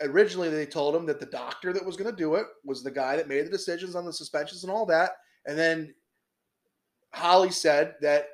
originally 0.00 0.48
they 0.48 0.66
told 0.66 0.96
him 0.96 1.06
that 1.06 1.20
the 1.20 1.26
doctor 1.26 1.72
that 1.72 1.86
was 1.86 1.96
going 1.96 2.10
to 2.10 2.16
do 2.16 2.34
it 2.34 2.46
was 2.64 2.82
the 2.82 2.90
guy 2.90 3.14
that 3.14 3.28
made 3.28 3.46
the 3.46 3.50
decisions 3.50 3.94
on 3.94 4.04
the 4.04 4.12
suspensions 4.12 4.64
and 4.64 4.72
all 4.72 4.84
that, 4.86 5.12
and 5.46 5.56
then 5.56 5.94
Holly 7.12 7.52
said 7.52 7.94
that 8.00 8.30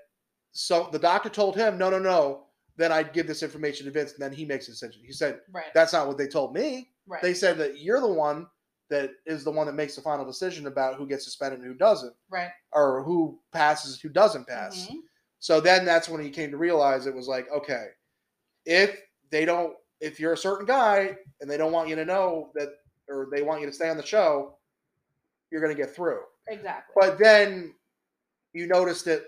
so 0.53 0.89
the 0.93 0.99
doctor 0.99 1.29
told 1.29 1.57
him 1.57 1.77
no, 1.77 1.91
no, 1.91 1.99
no. 1.99 2.45
Then 2.79 2.91
I'd 2.91 3.13
give 3.13 3.27
this 3.27 3.43
information 3.43 3.85
to 3.85 3.93
Vince, 3.93 4.15
and 4.15 4.23
then 4.23 4.33
he 4.33 4.47
makes 4.47 4.67
a 4.67 4.71
decision. 4.71 5.03
He 5.05 5.13
said 5.13 5.41
right, 5.53 5.75
that's 5.75 5.93
not 5.93 6.07
what 6.07 6.17
they 6.17 6.27
told 6.27 6.55
me 6.55 6.89
right. 7.07 7.21
they 7.21 7.35
said 7.35 7.59
that 7.59 7.83
you're 7.83 8.01
the 8.01 8.09
one 8.09 8.47
that 8.89 9.11
is 9.27 9.45
the 9.45 9.51
one 9.51 9.67
that 9.67 9.75
makes 9.75 9.95
the 9.95 10.01
final 10.01 10.25
decision 10.25 10.67
about 10.69 10.95
who 10.95 11.07
gets 11.07 11.25
suspended 11.25 11.61
and 11.61 11.69
who 11.69 11.75
doesn't, 11.75 12.15
right. 12.31 12.49
or 12.73 13.03
who 13.03 13.39
passes, 13.53 14.01
who 14.01 14.09
doesn't 14.09 14.49
pass. 14.49 14.89
Mhm. 14.91 15.01
So 15.41 15.61
then 15.61 15.85
that's 15.85 16.09
when 16.09 16.23
he 16.23 16.31
came 16.31 16.51
to 16.51 16.57
realize 16.57 17.07
it 17.07 17.15
was 17.15 17.29
like, 17.29 17.47
okay, 17.55 17.87
if 18.67 19.01
they 19.31 19.45
don't, 19.45 19.75
if 20.01 20.19
you're 20.19 20.33
a 20.33 20.37
certain 20.39 20.67
guy 20.67 21.17
and 21.41 21.51
they 21.51 21.57
don't 21.57 21.73
want 21.73 21.89
you 21.89 21.97
to 21.97 22.05
know 22.05 22.51
that, 22.55 22.69
or 23.09 23.29
they 23.35 23.43
want 23.43 23.61
you 23.61 23.67
to 23.67 23.73
stay 23.73 23.89
on 23.89 23.97
the 23.97 24.05
show, 24.05 24.59
you're 25.51 25.61
going 25.61 25.75
to 25.75 25.81
get 25.81 25.95
through. 25.95 26.21
Exactly. 26.49 26.95
But 26.97 27.19
then 27.19 27.75
you 28.53 28.67
noticed 28.67 29.07
it 29.07 29.25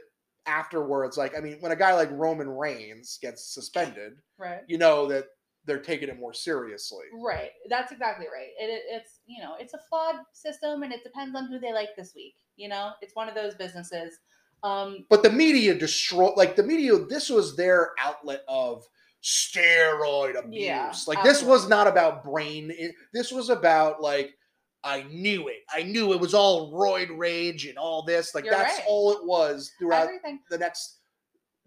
afterwards. 0.47 1.17
Like, 1.17 1.37
I 1.37 1.41
mean, 1.41 1.57
when 1.61 1.73
a 1.73 1.77
guy 1.77 1.95
like 1.95 2.11
Roman 2.13 2.49
Reigns 2.49 3.19
gets 3.23 3.55
suspended, 3.55 4.15
right. 4.39 4.61
you 4.67 4.79
know 4.79 5.07
that 5.07 5.27
they're 5.67 5.79
taking 5.79 6.09
it 6.09 6.19
more 6.19 6.33
seriously. 6.33 7.05
Right. 7.23 7.51
That's 7.69 7.93
exactly 7.93 8.27
right. 8.27 8.49
It, 8.59 8.71
it- 8.71 8.83
it's 8.89 9.21
you 9.27 9.43
know 9.43 9.55
it's 9.59 9.75
a 9.75 9.81
flawed 9.89 10.17
system, 10.33 10.83
and 10.83 10.93
it 10.93 11.05
depends 11.05 11.37
on 11.37 11.47
who 11.47 11.59
they 11.59 11.73
like 11.73 11.91
this 11.97 12.13
week. 12.15 12.35
You 12.57 12.69
know, 12.69 12.93
it's 13.01 13.15
one 13.15 13.29
of 13.29 13.35
those 13.35 13.55
businesses. 13.55 14.19
Um, 14.63 15.07
But 15.09 15.23
the 15.23 15.31
media 15.31 15.75
destroyed, 15.75 16.35
like 16.37 16.57
the 16.57 16.63
media. 16.63 16.97
This 16.99 17.29
was 17.31 17.57
their 17.57 17.93
outlet 17.99 18.43
of 18.49 18.85
steroid 19.23 20.39
abuse. 20.39 20.65
Yeah, 20.65 20.93
like 21.07 21.23
this 21.23 21.43
was 21.43 21.69
not 21.69 21.87
about 21.87 22.25
brain. 22.25 22.71
It, 22.71 22.95
this 23.13 23.33
was 23.33 23.51
about 23.51 24.01
like 24.03 24.35
I 24.83 25.03
knew 25.05 25.49
it. 25.49 25.59
I 25.75 25.83
knew 25.83 26.13
it 26.13 26.21
was 26.21 26.33
all 26.35 26.73
roid 26.73 27.09
rage 27.17 27.67
and 27.67 27.77
all 27.79 28.03
this. 28.03 28.35
Like 28.35 28.45
You're 28.45 28.55
that's 28.55 28.79
right. 28.79 28.87
all 28.89 29.13
it 29.13 29.25
was 29.25 29.73
throughout 29.79 30.05
everything. 30.05 30.41
the 30.51 30.59
next 30.59 30.99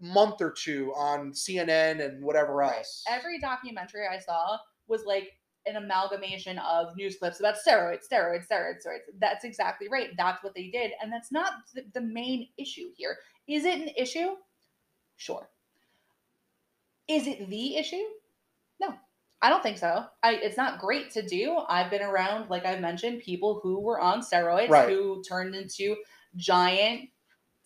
month 0.00 0.40
or 0.40 0.50
two 0.50 0.92
on 0.96 1.32
CNN 1.32 2.04
and 2.04 2.22
whatever 2.24 2.54
Right. 2.54 2.76
else. 2.78 3.04
Every 3.08 3.38
documentary 3.38 4.06
I 4.06 4.18
saw 4.18 4.58
was 4.88 5.04
like 5.04 5.30
an 5.66 5.76
amalgamation 5.76 6.58
of 6.58 6.94
news 6.96 7.16
clips 7.16 7.40
about 7.40 7.54
steroids, 7.56 8.02
steroids, 8.10 8.46
steroids, 8.46 8.84
steroids. 8.86 9.00
That's 9.18 9.44
exactly 9.44 9.88
right. 9.88 10.10
That's 10.16 10.42
what 10.44 10.54
they 10.54 10.68
did. 10.68 10.92
And 11.02 11.12
that's 11.12 11.32
not 11.32 11.52
the, 11.74 11.84
the 11.94 12.00
main 12.00 12.48
issue 12.58 12.88
here. 12.96 13.18
Is 13.48 13.64
it 13.64 13.80
an 13.80 13.88
issue? 13.96 14.36
Sure. 15.16 15.48
Is 17.08 17.26
it 17.26 17.48
the 17.50 17.76
issue? 17.76 18.02
No, 18.80 18.94
I 19.42 19.48
don't 19.50 19.62
think 19.62 19.78
so. 19.78 20.04
I, 20.22 20.34
it's 20.34 20.56
not 20.56 20.78
great 20.80 21.10
to 21.12 21.22
do. 21.26 21.58
I've 21.68 21.90
been 21.90 22.02
around, 22.02 22.48
like 22.50 22.64
I 22.66 22.78
mentioned, 22.78 23.20
people 23.22 23.60
who 23.62 23.78
were 23.80 24.00
on 24.00 24.20
steroids 24.22 24.68
Right. 24.70 24.88
who 24.88 25.22
turned 25.22 25.54
into 25.54 25.96
giant, 26.36 27.08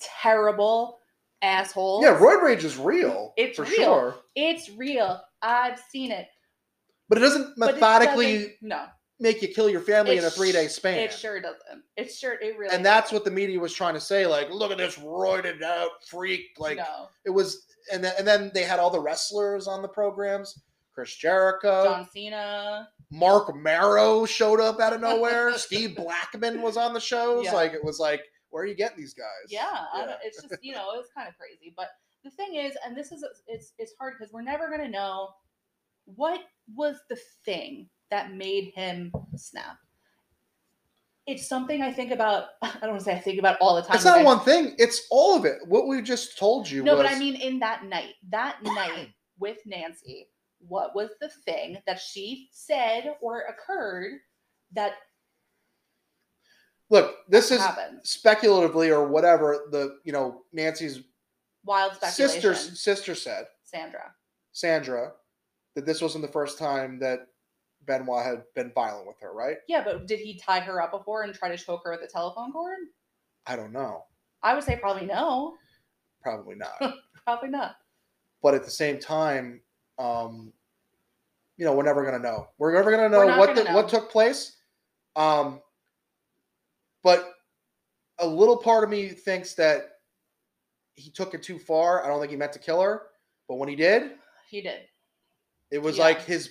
terrible 0.01 0.99
assholes. 1.43 2.03
yeah, 2.05 2.17
roid 2.19 2.43
rage 2.43 2.65
is 2.65 2.77
real. 2.79 3.33
It's 3.37 3.57
for 3.57 3.63
real. 3.65 3.75
sure. 3.75 4.15
It's 4.35 4.69
real. 4.71 5.21
I've 5.41 5.79
seen 5.79 6.11
it. 6.11 6.27
But 7.09 7.19
it 7.19 7.23
doesn't 7.23 7.55
But 7.59 7.71
it 7.71 7.73
methodically 7.75 8.37
doesn't- 8.39 8.57
no, 8.63 8.87
make 9.21 9.43
you 9.43 9.49
kill 9.49 9.69
your 9.69 9.81
family 9.81 10.17
It 10.17 10.19
in 10.19 10.25
a 10.25 10.31
three 10.31 10.53
day 10.53 10.69
span. 10.69 10.99
it 11.01 11.13
sure 11.13 11.41
doesn't. 11.41 11.83
It 11.97 12.13
sure 12.13 12.35
it 12.35 12.57
really. 12.59 12.75
and 12.75 12.85
that's 12.85 13.11
what 13.13 13.25
the 13.25 13.31
media 13.31 13.59
was 13.59 13.73
trying 13.73 13.95
to 13.95 14.01
say. 14.01 14.27
Like, 14.27 14.51
look 14.51 14.71
at 14.71 14.79
this 14.79 14.97
roided 14.97 15.63
out 15.63 15.91
freak. 16.07 16.51
Like 16.59 16.77
no. 16.79 17.09
it 17.25 17.31
was, 17.31 17.67
and 17.93 18.03
then 18.05 18.13
and 18.19 18.27
then 18.27 18.51
they 18.55 18.63
had 18.63 18.79
all 18.79 18.91
the 18.91 19.01
wrestlers 19.01 19.67
on 19.67 19.83
the 19.83 19.89
programs. 19.89 20.63
Chris 20.95 21.15
Jericho, 21.15 21.85
John 21.85 22.09
Cena. 22.13 22.89
Marc 23.11 23.55
Mero 23.57 24.27
showed 24.27 24.61
up 24.61 24.81
out 24.81 24.93
of 24.93 25.01
nowhere. 25.01 25.53
Steve 25.57 25.97
Blackman 25.97 26.61
was 26.61 26.77
on 26.77 26.93
the 26.93 27.01
shows. 27.01 27.45
Yeah. 27.47 27.53
Like 27.55 27.73
it 27.73 27.83
was 27.83 27.99
like, 28.01 28.23
where 28.51 28.65
are 28.65 28.67
you 28.67 28.75
getting 28.75 28.99
these 28.99 29.15
guys? 29.15 29.25
Yeah, 29.49 29.85
don't, 29.95 30.11
it's 30.25 30.43
just 30.43 30.63
you 30.63 30.75
know 30.75 30.89
it's 30.99 31.11
kind 31.17 31.29
of 31.29 31.39
crazy. 31.39 31.73
But 31.77 31.89
the 32.25 32.31
thing 32.31 32.57
is, 32.57 32.77
and 32.85 32.97
this 32.97 33.13
is 33.13 33.25
it's 33.47 33.73
it's 33.79 33.95
hard 33.99 34.15
because 34.19 34.33
we're 34.33 34.43
never 34.43 34.69
gonna 34.71 34.89
know 34.89 35.31
what 36.15 36.41
was 36.75 36.97
the 37.09 37.19
thing 37.45 37.89
that 38.11 38.35
made 38.35 38.73
him 38.75 39.13
snap. 39.37 39.77
It's 41.27 41.47
something 41.47 41.83
I 41.83 41.93
think 41.93 42.11
about. 42.11 42.45
I 42.63 42.79
don't 42.81 42.91
want 42.91 43.01
to 43.01 43.05
say 43.05 43.15
I 43.15 43.21
think 43.21 43.39
about 43.39 43.59
all 43.61 43.77
the 43.77 43.83
time. 43.83 43.97
It's 43.97 44.05
not 44.05 44.25
one 44.25 44.41
thing. 44.41 44.75
It's 44.79 45.07
all 45.11 45.37
of 45.37 45.45
it. 45.45 45.59
What 45.67 45.87
we 45.87 46.01
just 46.01 46.39
told 46.39 46.71
you 46.71 46.83
No, 46.83 46.97
was 46.97 47.07
but 47.07 47.13
I 47.15 47.19
mean 47.19 47.35
in 47.35 47.59
that 47.59 47.85
night, 47.85 48.15
that 48.31 48.59
night 48.63 49.11
with 49.39 49.59
Nancy, 49.67 50.29
what 50.61 50.95
was 50.95 51.11
the 51.21 51.29
thing 51.29 51.79
that 51.87 52.01
she 52.01 52.49
said 52.53 53.15
or 53.21 53.43
occurred 53.43 54.21
that 54.73 54.93
look, 56.91 57.17
this 57.29 57.51
is 57.51 57.61
happened? 57.61 58.01
speculatively 58.05 58.91
or 58.91 59.07
whatever 59.07 59.67
the 59.71 59.99
you 60.05 60.13
know 60.13 60.43
Nancy's 60.53 61.01
Wild 61.65 61.93
sister 62.03 62.55
sister 62.55 63.15
said. 63.15 63.45
Sandra. 63.65 64.13
Sandra 64.53 65.13
that 65.79 65.87
this 65.87 66.03
wasn't 66.03 66.23
the 66.23 66.33
first 66.33 66.59
time 66.59 66.99
that 66.99 67.29
Benoit 67.87 68.25
had 68.25 68.43
been 68.57 68.73
violent 68.75 69.07
with 69.07 69.15
her, 69.21 69.33
right? 69.33 69.59
Yeah, 69.69 69.85
but 69.85 70.09
did 70.09 70.19
he 70.19 70.35
tie 70.37 70.59
her 70.59 70.83
up 70.83 70.91
before 70.91 71.23
and 71.23 71.33
try 71.33 71.49
to 71.49 71.57
choke 71.57 71.83
her 71.85 71.93
with 71.93 72.03
a 72.03 72.09
telephone 72.09 72.51
cord? 72.51 72.79
I 73.47 73.55
don't 73.55 73.73
know. 73.73 74.03
I 74.43 74.55
would 74.57 74.65
say 74.65 74.75
probably 74.75 75.07
no. 75.07 75.55
Probably 76.21 76.57
not. 76.57 76.73
Probably 77.25 77.49
not. 77.49 77.77
but 78.43 78.55
at 78.55 78.65
the 78.65 78.71
same 78.73 78.99
time, 78.99 79.61
um, 80.01 80.53
you 81.59 81.65
know, 81.65 81.75
we're 81.75 81.85
never 81.85 82.05
gonna 82.05 82.19
know. 82.19 82.49
We're 82.59 82.73
never 82.75 82.91
gonna 82.91 83.09
know 83.09 83.39
what 83.39 83.49
gonna 83.51 83.63
the, 83.63 83.69
know. 83.69 83.75
what 83.77 83.89
took 83.89 84.11
place. 84.11 84.57
Um, 85.15 85.61
but 87.05 87.35
a 88.19 88.27
little 88.27 88.57
part 88.57 88.83
of 88.83 88.91
me 88.91 89.11
thinks 89.11 89.55
that 89.55 89.91
he 90.97 91.11
took 91.11 91.35
it 91.35 91.43
too 91.45 91.59
far. 91.61 92.05
I 92.05 92.09
don't 92.09 92.19
think 92.19 92.31
he 92.33 92.37
meant 92.37 92.53
to 92.55 92.59
kill 92.59 92.81
her, 92.81 93.03
but 93.47 93.57
when 93.57 93.69
he 93.69 93.77
did, 93.77 94.13
He 94.49 94.61
did. 94.61 94.81
It 95.71 95.79
was 95.79 95.97
Yeah. 95.99 96.05
like 96.05 96.23
his 96.25 96.51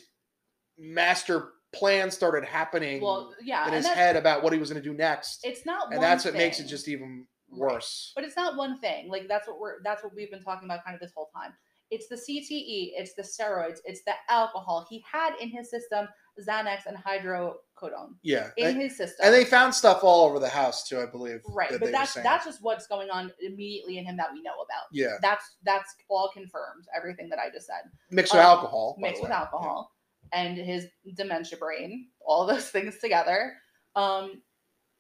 master 0.77 1.53
plan 1.73 2.10
started 2.11 2.45
happening 2.45 3.02
Well, 3.02 3.34
yeah, 3.41 3.68
in 3.68 3.73
his 3.73 3.88
head 3.88 4.15
about 4.15 4.41
what 4.44 4.53
he 4.53 4.60
was 4.60 4.69
going 4.72 4.81
to 4.81 4.88
do 4.89 4.95
next, 4.95 5.41
it's 5.44 5.65
not. 5.65 5.94
and 5.94 6.02
that's 6.02 6.23
what 6.26 6.34
makes 6.34 6.60
it 6.60 6.65
just 6.68 6.88
even 6.88 7.27
Right. 7.49 7.73
worse. 7.73 8.11
But 8.15 8.26
it's 8.26 8.35
not 8.35 8.57
one 8.57 8.80
thing. 8.80 9.10
Like 9.10 9.27
that's 9.27 9.48
what 9.48 9.60
we're 9.60 9.81
that's 9.84 10.03
what 10.03 10.14
we've 10.14 10.30
been 10.30 10.44
talking 10.44 10.65
about 10.68 10.84
kind 10.84 10.95
of 10.95 11.02
this 11.02 11.11
whole 11.15 11.30
time. 11.35 11.53
It's 11.89 12.07
the 12.07 12.15
CTE, 12.15 12.91
it's 12.95 13.14
the 13.14 13.22
steroids, 13.22 13.80
it's 13.85 14.03
the 14.03 14.14
alcohol. 14.30 14.85
He 14.89 15.03
had 15.09 15.34
in 15.39 15.49
his 15.49 15.69
system 15.69 16.07
Xanax 16.39 16.85
and 16.85 16.97
hydrocodone 16.97 18.15
Yeah, 18.22 18.49
in 18.57 18.80
his 18.80 18.95
system. 18.97 19.26
and 19.26 19.34
they 19.34 19.45
found 19.45 19.73
stuff 19.73 20.03
all 20.03 20.26
over 20.26 20.38
the 20.39 20.49
house 20.49 20.88
too, 20.88 20.99
I 20.99 21.05
believe. 21.05 21.41
right, 21.47 21.72
that 21.72 21.80
but 21.80 21.91
that's 21.91 22.14
that's 22.15 22.45
just 22.45 22.61
what's 22.61 22.88
going 22.88 23.09
on 23.09 23.31
immediately 23.41 23.97
in 23.97 24.05
him 24.05 24.18
that 24.18 24.31
we 24.34 24.41
know 24.41 24.53
about. 24.55 24.85
yeah, 24.91 25.18
That's 25.22 25.55
that's 25.64 25.95
all 26.09 26.30
confirmed. 26.34 26.85
Everything 26.95 27.30
that 27.30 27.39
I 27.39 27.49
just 27.49 27.68
said 27.68 27.89
mixed 28.11 28.34
with 28.34 28.41
um, 28.41 28.47
alcohol. 28.47 28.97
by 29.01 29.07
mixed 29.07 29.22
with 29.23 29.31
alcohol 29.31 29.91
and 30.34 30.57
his 30.57 30.88
dementia 31.15 31.57
brain, 31.57 32.07
all 32.26 32.45
those 32.45 32.69
things 32.69 32.97
together. 32.99 33.53
Um, 33.95 34.41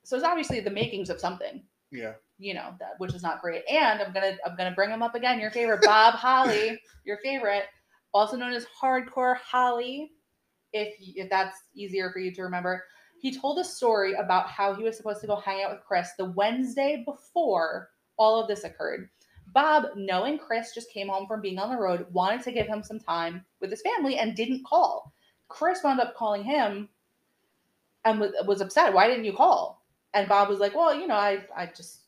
so 0.03 0.15
it's 0.15 0.25
obviously 0.25 0.61
the 0.61 0.71
makings 0.71 1.09
of 1.09 1.19
something. 1.19 1.61
Yeah. 1.91 2.13
You 2.39 2.53
know 2.53 2.73
that 2.79 2.93
which 2.99 3.13
is 3.13 3.23
not 3.23 3.41
great. 3.41 3.63
And 3.69 4.01
i'm 4.01 4.13
gonna 4.13 4.37
i'm 4.45 4.55
gonna 4.55 4.75
bring 4.75 4.89
him 4.89 5.03
up 5.03 5.15
again 5.15 5.39
your 5.39 5.51
favorite 5.51 5.81
bob 5.83 6.13
holly 6.15 6.79
your 7.05 7.17
favorite 7.23 7.65
also 8.13 8.37
known 8.37 8.53
as 8.53 8.65
hardcore 8.81 9.37
holly 9.37 10.11
if 10.73 10.95
if 10.99 11.29
that's 11.29 11.57
easier 11.75 12.11
for 12.11 12.19
you 12.19 12.33
to 12.33 12.43
remember. 12.43 12.83
He 13.19 13.35
told 13.35 13.57
a 13.57 13.63
story 13.63 14.13
about 14.13 14.47
how 14.47 14.75
he 14.75 14.83
was 14.83 14.95
supposed 14.95 15.21
to 15.21 15.27
go 15.27 15.37
hang 15.37 15.63
out 15.63 15.71
with 15.71 15.83
chris 15.85 16.09
the 16.17 16.25
wednesday 16.25 17.03
before 17.05 17.89
all 18.17 18.39
of 18.39 18.47
this 18.47 18.63
occurred. 18.63 19.09
Bob 19.53 19.85
knowing 19.95 20.37
chris 20.37 20.73
just 20.73 20.91
came 20.91 21.07
home 21.07 21.25
from 21.27 21.41
being 21.41 21.57
on 21.57 21.69
the 21.69 21.81
road 21.81 22.05
wanted 22.11 22.41
to 22.43 22.51
give 22.51 22.67
him 22.67 22.83
some 22.83 22.99
time 22.99 23.43
with 23.59 23.71
his 23.71 23.81
family 23.81 24.17
and 24.17 24.35
didn't 24.35 24.65
call. 24.65 25.13
Chris 25.47 25.83
wound 25.83 25.99
up 25.99 26.15
calling 26.15 26.43
him 26.43 26.89
and 28.05 28.19
was, 28.19 28.31
was 28.45 28.61
upset 28.61 28.93
why 28.93 29.07
didn't 29.07 29.25
you 29.25 29.33
call? 29.33 29.83
And 30.13 30.27
Bob 30.27 30.49
was 30.49 30.59
like, 30.59 30.75
"Well, 30.75 30.95
you 30.95 31.07
know, 31.07 31.15
I 31.15 31.43
I 31.55 31.67
just 31.67 32.01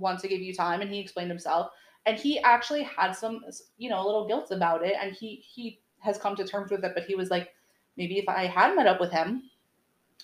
want 0.00 0.20
to 0.20 0.28
give 0.28 0.40
you 0.40 0.54
time," 0.54 0.82
and 0.82 0.90
he 0.90 1.00
explained 1.00 1.30
himself. 1.30 1.70
And 2.06 2.18
he 2.18 2.40
actually 2.40 2.82
had 2.84 3.12
some, 3.12 3.44
you 3.78 3.90
know, 3.90 4.02
a 4.02 4.06
little 4.06 4.26
guilt 4.26 4.50
about 4.52 4.84
it, 4.84 4.96
and 5.00 5.14
he 5.14 5.36
he 5.36 5.80
has 6.00 6.18
come 6.18 6.36
to 6.36 6.44
terms 6.46 6.70
with 6.72 6.84
it. 6.84 6.92
But 6.94 7.04
he 7.04 7.14
was 7.16 7.30
like, 7.30 7.54
maybe 7.96 8.18
if 8.18 8.28
I 8.28 8.46
had 8.46 8.76
met 8.76 8.86
up 8.88 9.00
with 9.00 9.12
him, 9.12 9.50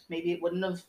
maybe 0.09 0.33
it 0.33 0.43
wouldn't 0.43 0.65
have 0.65 0.83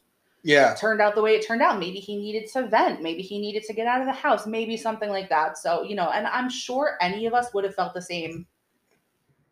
Yeah, 0.43 0.77
turned 0.79 1.01
out 1.01 1.15
the 1.15 1.21
way 1.23 1.35
it 1.35 1.45
turned 1.45 1.61
out. 1.61 1.79
Maybe 1.79 1.99
he 1.99 2.17
needed 2.17 2.47
to 2.53 2.67
vent. 2.67 3.01
Maybe 3.01 3.21
he 3.21 3.39
needed 3.39 3.63
to 3.65 3.73
get 3.73 3.87
out 3.87 4.01
of 4.01 4.07
the 4.07 4.13
house. 4.13 4.47
Maybe 4.47 4.77
something 4.77 5.09
like 5.09 5.29
that. 5.29 5.57
So 5.57 5.83
you 5.83 5.95
know, 5.95 6.09
and 6.11 6.27
I'm 6.27 6.49
sure 6.49 6.97
any 7.01 7.25
of 7.27 7.33
us 7.33 7.53
would 7.53 7.65
have 7.65 7.75
felt 7.75 7.93
the 7.93 8.01
same 8.01 8.47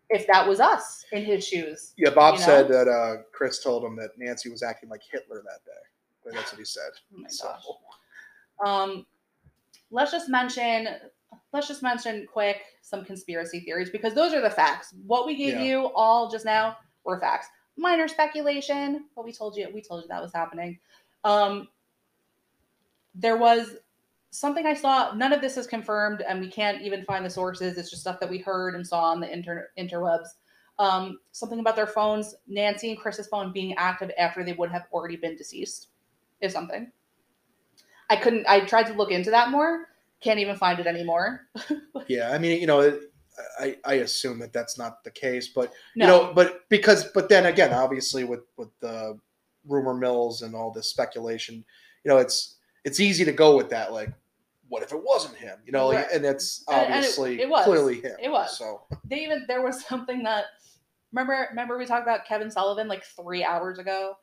if 0.09 0.27
that 0.27 0.47
was 0.47 0.59
us 0.59 1.05
in 1.11 1.23
his 1.25 1.47
shoes. 1.47 1.95
yeah. 1.97 2.09
Bob 2.11 2.35
You 2.35 2.39
know? 2.39 2.45
said 2.45 2.67
that 2.69 2.87
uh, 2.87 3.23
Chris 3.33 3.63
told 3.63 3.83
him 3.83 3.95
that 3.97 4.11
Nancy 4.17 4.49
was 4.49 4.63
acting 4.63 4.89
like 4.89 5.01
Hitler 5.11 5.41
that 5.43 5.65
day. 5.65 5.71
But 6.23 6.33
that's 6.33 6.51
what 6.51 6.59
he 6.59 6.65
said. 6.65 6.91
Oh 7.13 7.17
my 7.21 7.29
So, 7.29 7.47
gosh. 7.47 7.63
Um, 8.65 9.05
let's 9.91 10.11
just 10.11 10.29
mention, 10.29 10.87
let's 11.53 11.67
just 11.67 11.83
mention 11.83 12.27
quick 12.31 12.61
some 12.81 13.03
conspiracy 13.05 13.59
theories 13.59 13.89
because 13.89 14.13
those 14.13 14.33
are 14.33 14.41
the 14.41 14.49
facts. 14.49 14.93
What 15.05 15.25
we 15.25 15.35
gave 15.35 15.55
Yeah. 15.55 15.63
you 15.63 15.91
all 15.95 16.29
just 16.29 16.45
now 16.45 16.77
were 17.03 17.19
facts. 17.19 17.47
Minor 17.77 18.07
speculation, 18.07 19.05
but 19.15 19.25
we 19.25 19.33
told 19.33 19.57
you 19.57 19.69
we 19.73 19.81
told 19.81 20.03
you 20.03 20.07
that 20.07 20.21
was 20.21 20.33
happening. 20.33 20.79
Um, 21.23 21.67
there 23.13 23.37
was 23.37 23.77
something 24.31 24.65
I 24.65 24.73
saw. 24.73 25.13
None 25.13 25.33
of 25.33 25.41
this 25.41 25.57
is 25.57 25.67
confirmed, 25.67 26.21
and 26.21 26.39
we 26.39 26.49
can't 26.49 26.81
even 26.81 27.03
find 27.03 27.25
the 27.25 27.29
sources. 27.29 27.77
It's 27.77 27.89
just 27.89 28.01
stuff 28.01 28.19
that 28.19 28.29
we 28.29 28.37
heard 28.37 28.75
and 28.75 28.85
saw 28.85 29.05
on 29.05 29.19
the 29.19 29.31
inter- 29.31 29.69
interwebs. 29.77 30.27
Um, 30.77 31.19
something 31.31 31.59
about 31.59 31.77
their 31.77 31.87
phones, 31.87 32.35
Nancy 32.47 32.89
and 32.91 32.99
Chris's 32.99 33.27
phone 33.27 33.53
being 33.53 33.73
active 33.75 34.11
after 34.17 34.43
they 34.43 34.53
would 34.53 34.71
have 34.71 34.87
already 34.91 35.15
been 35.15 35.37
deceased, 35.37 35.87
is 36.41 36.51
something. 36.51 36.91
I 38.09 38.15
couldn't. 38.15 38.45
I 38.47 38.61
tried 38.61 38.87
to 38.87 38.93
look 38.93 39.11
into 39.11 39.31
that 39.31 39.49
more. 39.49 39.87
Can't 40.21 40.39
even 40.39 40.55
find 40.55 40.79
it 40.79 40.87
anymore. 40.87 41.41
yeah, 42.07 42.31
I 42.31 42.37
mean, 42.37 42.59
you 42.59 42.67
know, 42.67 42.99
I 43.59 43.77
I 43.85 43.93
assume 43.95 44.39
that 44.39 44.53
that's 44.53 44.77
not 44.77 45.03
the 45.03 45.11
case, 45.11 45.49
but 45.49 45.73
No, 45.95 46.05
you 46.05 46.11
know, 46.27 46.33
but 46.33 46.67
because 46.69 47.05
but 47.13 47.29
then 47.29 47.45
again, 47.47 47.73
obviously 47.73 48.23
with 48.23 48.41
with 48.57 48.69
the 48.79 49.19
rumor 49.67 49.93
mills 49.93 50.41
and 50.43 50.55
all 50.55 50.71
this 50.71 50.87
speculation, 50.89 51.55
you 52.03 52.09
know, 52.09 52.17
it's 52.17 52.57
it's 52.85 52.99
easy 52.99 53.25
to 53.25 53.31
go 53.31 53.57
with 53.57 53.69
that. 53.71 53.91
Like, 53.91 54.09
what 54.69 54.83
if 54.83 54.93
it 54.93 55.01
wasn't 55.03 55.35
him? 55.35 55.57
You 55.65 55.71
know, 55.73 55.87
like, 55.87 56.05
Right. 56.05 56.11
and 56.15 56.25
it's 56.25 56.63
And- 56.67 56.77
and 56.77 56.85
it- 56.93 56.97
obviously 56.97 57.41
it 57.41 57.49
was. 57.49 57.65
clearly 57.65 58.01
him. 58.01 58.15
It 58.21 58.29
was. 58.29 58.57
So 58.57 58.83
they 59.03 59.23
even 59.23 59.45
there 59.47 59.61
was 59.63 59.83
something 59.85 60.23
that 60.23 60.45
remember 61.11 61.47
remember 61.49 61.77
we 61.77 61.85
talked 61.85 62.03
about 62.03 62.25
Kevin 62.25 62.49
Sullivan 62.49 62.87
like 62.87 63.03
three 63.03 63.43
hours 63.43 63.79
ago. 63.79 64.17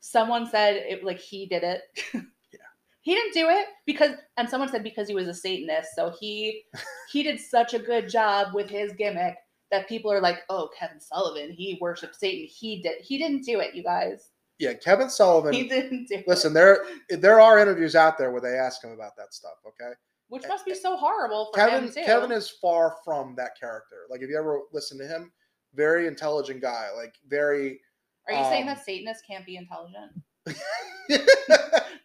Someone 0.00 0.46
said 0.48 0.76
it 0.76 1.04
like 1.04 1.18
he 1.18 1.46
did 1.46 1.64
it. 1.64 1.82
He 3.08 3.14
didn't 3.14 3.32
do 3.32 3.48
it 3.48 3.68
because 3.86 4.16
and 4.36 4.46
someone 4.46 4.68
said 4.68 4.82
because 4.82 5.08
he 5.08 5.14
was 5.14 5.28
a 5.28 5.32
Satanist. 5.32 5.94
So 5.96 6.12
he 6.20 6.64
he 7.10 7.22
did 7.22 7.40
such 7.40 7.72
a 7.72 7.78
good 7.78 8.06
job 8.06 8.48
with 8.52 8.68
his 8.68 8.92
gimmick 8.92 9.34
that 9.70 9.88
people 9.88 10.12
are 10.12 10.20
like, 10.20 10.40
oh 10.50 10.68
Kevin 10.78 11.00
Sullivan, 11.00 11.50
he 11.50 11.78
worships 11.80 12.20
Satan. 12.20 12.46
He 12.46 12.82
did 12.82 13.00
he 13.00 13.16
didn't 13.16 13.46
do 13.46 13.60
it, 13.60 13.74
you 13.74 13.82
guys. 13.82 14.28
yeah, 14.58 14.74
Kevin 14.74 15.08
Sullivan. 15.08 15.54
He 15.54 15.66
didn't 15.66 16.08
do 16.08 16.16
it. 16.16 16.28
Listen, 16.28 16.50
it. 16.50 16.54
there 16.54 16.84
there 17.08 17.40
are 17.40 17.58
interviews 17.58 17.96
out 17.96 18.18
there 18.18 18.30
where 18.30 18.42
they 18.42 18.58
ask 18.58 18.84
him 18.84 18.90
about 18.90 19.16
that 19.16 19.32
stuff. 19.32 19.56
Okay, 19.66 19.94
Which 20.28 20.44
must 20.46 20.66
be 20.66 20.74
so 20.74 20.94
horrible 20.94 21.48
for 21.54 21.66
Kevin. 21.66 21.90
Kevin 21.90 22.30
is 22.30 22.50
far 22.60 22.96
from 23.06 23.34
that 23.36 23.52
character. 23.58 24.04
Like 24.10 24.20
if 24.20 24.28
you 24.28 24.38
ever 24.38 24.64
listen 24.70 24.98
to 24.98 25.06
him, 25.06 25.32
very 25.72 26.08
intelligent 26.08 26.60
guy. 26.60 26.88
Like 26.94 27.14
very. 27.26 27.80
Are 28.26 28.34
you 28.34 28.44
saying 28.50 28.68
um, 28.68 28.74
that 28.74 28.84
Satanists 28.84 29.22
can't 29.26 29.46
be 29.46 29.56
intelligent? 29.56 30.12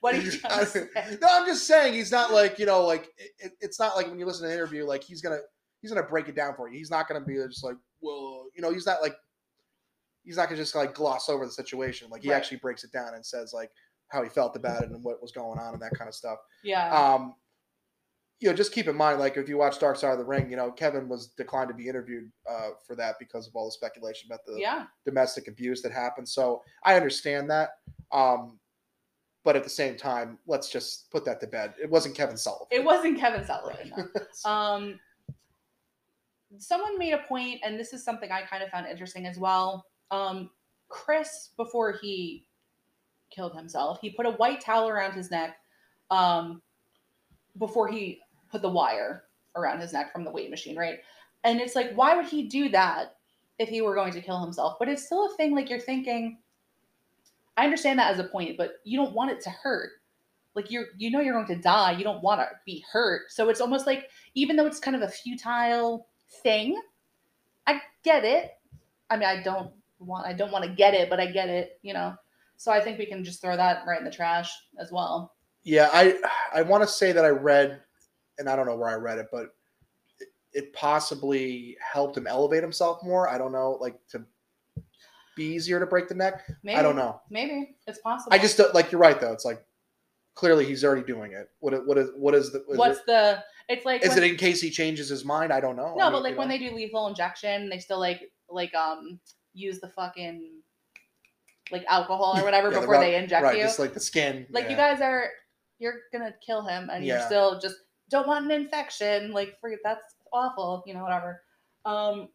What 0.02 0.15
are 0.15 0.22
you 0.22 0.32
trying 0.32 0.60
to 0.60 0.65
say? 0.65 0.88
no, 1.22 1.28
I'm 1.32 1.45
just 1.45 1.65
saying 1.65 1.94
he's 1.94 2.11
not 2.11 2.34
like 2.34 2.60
you 2.60 2.65
know 2.65 2.86
like 2.86 3.10
it, 3.40 3.53
it's 3.61 3.80
not 3.80 3.95
like 3.95 4.07
when 4.10 4.20
you 4.20 4.26
listen 4.26 4.44
to 4.44 4.49
an 4.49 4.53
interview 4.53 4.86
like 4.86 5.02
he's 5.02 5.22
gonna 5.22 5.40
he's 5.82 5.91
gonna 5.94 6.06
break 6.06 6.28
it 6.28 6.36
down 6.36 6.56
for 6.56 6.68
you. 6.70 6.78
He's 6.78 6.91
not 6.91 7.07
gonna 7.07 7.24
be 7.26 7.36
just 7.36 7.64
like 7.64 7.78
well 8.02 8.48
you 8.53 8.61
know 8.61 8.74
he's 8.74 8.86
not 8.86 9.02
like 9.02 9.15
he's 10.24 10.36
not 10.36 10.49
gonna 10.49 10.57
just 10.57 10.76
like 10.76 10.94
gloss 10.94 11.30
over 11.30 11.45
the 11.45 11.52
situation. 11.53 12.10
Like 12.10 12.22
he 12.22 12.30
Right. 12.30 12.36
actually 12.36 12.57
breaks 12.57 12.84
it 12.84 12.91
down 12.91 13.14
and 13.14 13.26
says 13.26 13.53
like 13.53 13.72
how 14.10 14.22
he 14.24 14.30
felt 14.30 14.57
about 14.57 14.84
it 14.84 14.90
and 14.90 15.02
what 15.03 15.22
was 15.22 15.32
going 15.32 15.57
on 15.57 15.74
and 15.74 15.82
that 15.82 15.94
kind 15.98 16.10
of 16.10 16.15
stuff. 16.15 16.40
Yeah. 16.65 16.90
Um, 16.94 17.36
you 18.44 18.49
know, 18.49 18.56
just 18.56 18.74
keep 18.74 18.90
in 18.90 18.98
mind, 18.98 19.22
like 19.22 19.38
if 19.38 19.48
you 19.48 19.57
watch 19.57 19.80
Dark 19.80 19.95
Side 19.95 20.11
of 20.11 20.18
the 20.18 20.26
Ring, 20.26 20.49
you 20.49 20.57
know 20.57 20.70
Kevin 20.70 21.07
was 21.07 21.28
declined 21.28 21.70
to 21.70 21.74
be 21.74 21.88
interviewed 21.88 22.30
uh, 22.49 22.72
for 22.86 22.94
that 22.98 23.15
because 23.18 23.48
of 23.48 23.56
all 23.56 23.68
the 23.68 23.72
speculation 23.72 24.28
about 24.30 24.45
the 24.45 24.60
yeah. 24.60 24.84
domestic 25.06 25.48
abuse 25.48 25.82
that 25.82 25.94
happened. 25.94 26.28
So 26.28 26.61
I 26.84 26.95
understand 26.98 27.49
that. 27.52 27.70
Um, 28.11 28.60
but 29.45 29.56
at 29.56 29.64
the 29.64 29.70
same 29.70 29.95
time, 29.95 30.40
let's 30.45 30.70
just 30.70 31.10
put 31.10 31.24
that 31.24 31.40
to 31.40 31.48
bed. 31.48 31.74
It 31.82 31.90
wasn't 31.90 32.15
Kevin 32.15 32.36
Sullivan. 32.36 32.68
It 32.70 32.84
wasn't 32.84 33.18
Kevin 33.18 33.45
Sullivan. 33.45 33.94
no. 33.95 34.06
Um, 34.52 34.99
someone 36.57 36.98
made 36.98 37.14
a 37.14 37.20
point, 37.20 37.61
and 37.64 37.80
this 37.80 37.94
is 37.94 38.03
something 38.03 38.30
I 38.30 38.41
kind 38.41 38.61
of 38.61 38.70
found 38.72 38.88
interesting 38.88 39.26
as 39.26 39.38
well. 39.38 39.86
Um, 40.11 40.49
Chris, 40.90 41.52
before 41.56 41.94
he 41.94 42.45
killed 43.32 43.56
himself, 43.56 43.99
he 44.02 44.10
put 44.10 44.26
a 44.26 44.32
white 44.32 44.60
towel 44.60 44.90
around 44.90 45.14
his 45.14 45.32
neck 45.32 45.56
um, 46.11 46.61
before 47.57 47.88
he 47.88 48.20
put 48.53 48.61
the 48.61 48.69
wire 48.69 49.23
around 49.55 49.81
his 49.81 49.91
neck 49.91 50.13
from 50.13 50.23
the 50.23 50.31
weight 50.31 50.51
machine, 50.51 50.77
right? 50.77 50.99
And 51.43 51.59
it's 51.59 51.75
like, 51.75 51.91
why 51.95 52.15
would 52.15 52.27
he 52.27 52.43
do 52.43 52.69
that 52.69 53.17
if 53.59 53.67
he 53.67 53.81
were 53.81 53.95
going 53.95 54.13
to 54.13 54.21
kill 54.21 54.39
himself? 54.39 54.77
But 54.80 54.88
it's 54.88 55.05
still 55.05 55.25
a 55.25 55.35
thing, 55.35 55.55
like 55.55 55.69
you're 55.69 55.80
thinking, 55.80 56.38
I 57.57 57.65
understand 57.65 57.99
that 57.99 58.13
as 58.13 58.19
a 58.19 58.25
point, 58.25 58.57
but 58.57 58.75
you 58.84 58.97
don't 58.97 59.13
want 59.13 59.31
it 59.31 59.41
to 59.41 59.49
hurt. 59.49 59.91
Like 60.55 60.69
you're 60.69 60.85
you 60.97 61.09
know 61.09 61.19
you're 61.19 61.34
going 61.34 61.47
to 61.47 61.55
die. 61.55 61.93
You 61.93 62.03
don't 62.03 62.21
want 62.21 62.39
to 62.39 62.47
be 62.63 62.85
hurt. 62.91 63.31
So 63.31 63.49
it's 63.49 63.59
almost 63.59 63.88
like 63.88 64.09
even 64.35 64.55
though 64.55 64.67
it's 64.67 64.80
kind 64.80 64.95
of 64.95 65.01
a 65.01 65.07
futile 65.07 66.07
thing 66.43 66.80
i 67.67 67.81
get 68.03 68.23
it. 68.23 68.51
I 69.09 69.17
mean 69.17 69.27
i 69.27 69.41
don't 69.41 69.71
want 69.99 70.27
i 70.27 70.34
don't 70.34 70.51
want 70.51 70.65
to 70.65 70.71
get 70.71 70.93
it 70.93 71.09
but 71.09 71.19
i 71.19 71.25
get 71.25 71.49
it 71.49 71.80
you 71.81 71.93
know? 71.93 72.13
So 72.57 72.71
i 72.71 72.80
think 72.80 72.99
we 72.99 73.05
can 73.05 73.23
just 73.23 73.41
throw 73.41 73.57
that 73.57 73.84
right 73.88 73.99
in 73.99 74.05
the 74.05 74.11
trash 74.11 74.51
as 74.80 74.91
well. 74.91 75.34
Yeah, 75.63 75.89
I 75.93 76.19
I 76.53 76.61
want 76.61 76.84
to 76.84 76.88
say 76.88 77.11
that 77.13 77.23
I 77.23 77.30
read, 77.30 77.81
and 78.39 78.49
I 78.49 78.55
don't 78.55 78.65
know 78.65 78.76
where 78.76 78.89
I 78.89 78.95
read 78.95 79.19
it, 79.19 79.27
but 79.31 79.55
it, 80.19 80.27
it 80.53 80.73
possibly 80.73 81.77
helped 81.80 82.18
him 82.18 82.27
elevate 82.27 82.61
himself 82.64 83.03
more. 83.03 83.30
I 83.30 83.38
don't 83.38 83.51
know, 83.51 83.77
like 83.81 83.95
to 84.10 84.23
be 85.35 85.45
easier 85.45 85.80
to 85.80 85.85
break 85.85 86.07
the 86.07 86.15
neck. 86.15 86.43
maybe 86.64 86.77
I 86.77 86.84
don't 86.84 86.95
know. 86.95 87.19
maybe 87.30 87.76
it's 87.88 87.99
possible 87.99 88.34
I 88.34 88.38
just 88.38 88.57
don't 88.57 88.73
like 88.76 88.91
you're 88.91 89.01
right 89.01 89.19
though. 89.19 89.34
It's 89.34 89.45
like 89.45 89.64
clearly 90.35 90.65
he's 90.65 90.84
already 90.84 91.03
doing 91.03 91.31
it. 91.34 91.49
What 91.60 91.85
what 91.88 91.97
is 91.97 92.10
what 92.15 92.35
is 92.35 92.51
the 92.51 92.60
is 92.69 92.77
what's 92.77 92.99
it, 92.99 93.05
the 93.07 93.43
it's 93.69 93.85
like 93.85 94.03
is 94.03 94.10
when- 94.10 94.23
it 94.23 94.30
in 94.31 94.35
case 94.38 94.61
he 94.61 94.69
changes 94.69 95.10
his 95.10 95.26
mind? 95.26 95.51
I 95.51 95.60
don't 95.60 95.76
know. 95.76 95.95
no 95.97 96.07
I 96.07 96.11
but 96.11 96.22
like 96.23 96.38
when 96.38 96.47
know. 96.49 96.57
they 96.57 96.69
do 96.69 96.76
lethal 96.76 97.07
injection 97.07 97.69
they 97.69 97.80
still 97.80 97.99
like 97.99 98.22
like 98.49 98.73
um 98.76 99.19
use 99.55 99.80
the 99.80 99.89
fucking 99.89 100.49
like 101.72 101.85
alcohol 101.88 102.38
or 102.38 102.43
whatever 102.43 102.68
Yeah, 102.69 102.76
the 102.76 102.80
before 102.81 102.93
rub- 102.95 103.01
they 103.03 103.15
inject 103.15 103.43
right, 103.43 103.57
you 103.57 103.64
just 103.64 103.80
like 103.80 103.93
the 103.93 103.99
skin. 103.99 104.45
like 104.51 104.69
you 104.69 104.76
guys 104.76 105.01
are 105.01 105.30
you're 105.80 106.01
gonna 106.11 106.34
kill 106.45 106.64
him 106.65 106.89
and 106.91 107.03
you're 107.05 107.22
still 107.22 107.60
just 107.60 107.76
don't 108.14 108.27
want 108.27 108.45
an 108.45 108.52
infection 108.52 109.31
like 109.31 109.57
for 109.60 109.72
that's 109.84 110.15
awful 110.31 110.84
you 110.85 110.94
know 110.94 111.03
whatever 111.03 111.41
um 111.85 112.30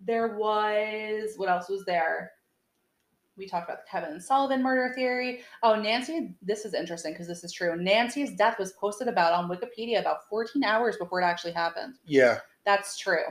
there 0.00 0.36
was 0.36 1.34
what 1.36 1.48
else 1.48 1.68
was 1.68 1.84
there 1.84 2.32
we 3.36 3.46
talked 3.46 3.68
about 3.68 3.84
the 3.84 3.90
kevin 3.90 4.20
sullivan 4.20 4.62
murder 4.62 4.92
theory 4.94 5.42
oh 5.62 5.74
nancy 5.74 6.34
this 6.42 6.64
is 6.64 6.74
interesting 6.74 7.12
because 7.12 7.28
this 7.28 7.42
is 7.44 7.52
true 7.52 7.76
nancy's 7.76 8.36
death 8.36 8.58
was 8.58 8.72
posted 8.72 9.08
about 9.08 9.32
on 9.32 9.48
wikipedia 9.48 10.00
about 10.00 10.28
14 10.28 10.62
hours 10.64 10.96
before 10.96 11.20
it 11.20 11.24
actually 11.24 11.52
happened 11.52 11.94
Yeah, 12.04 12.38
that's 12.64 12.98
true. 12.98 13.24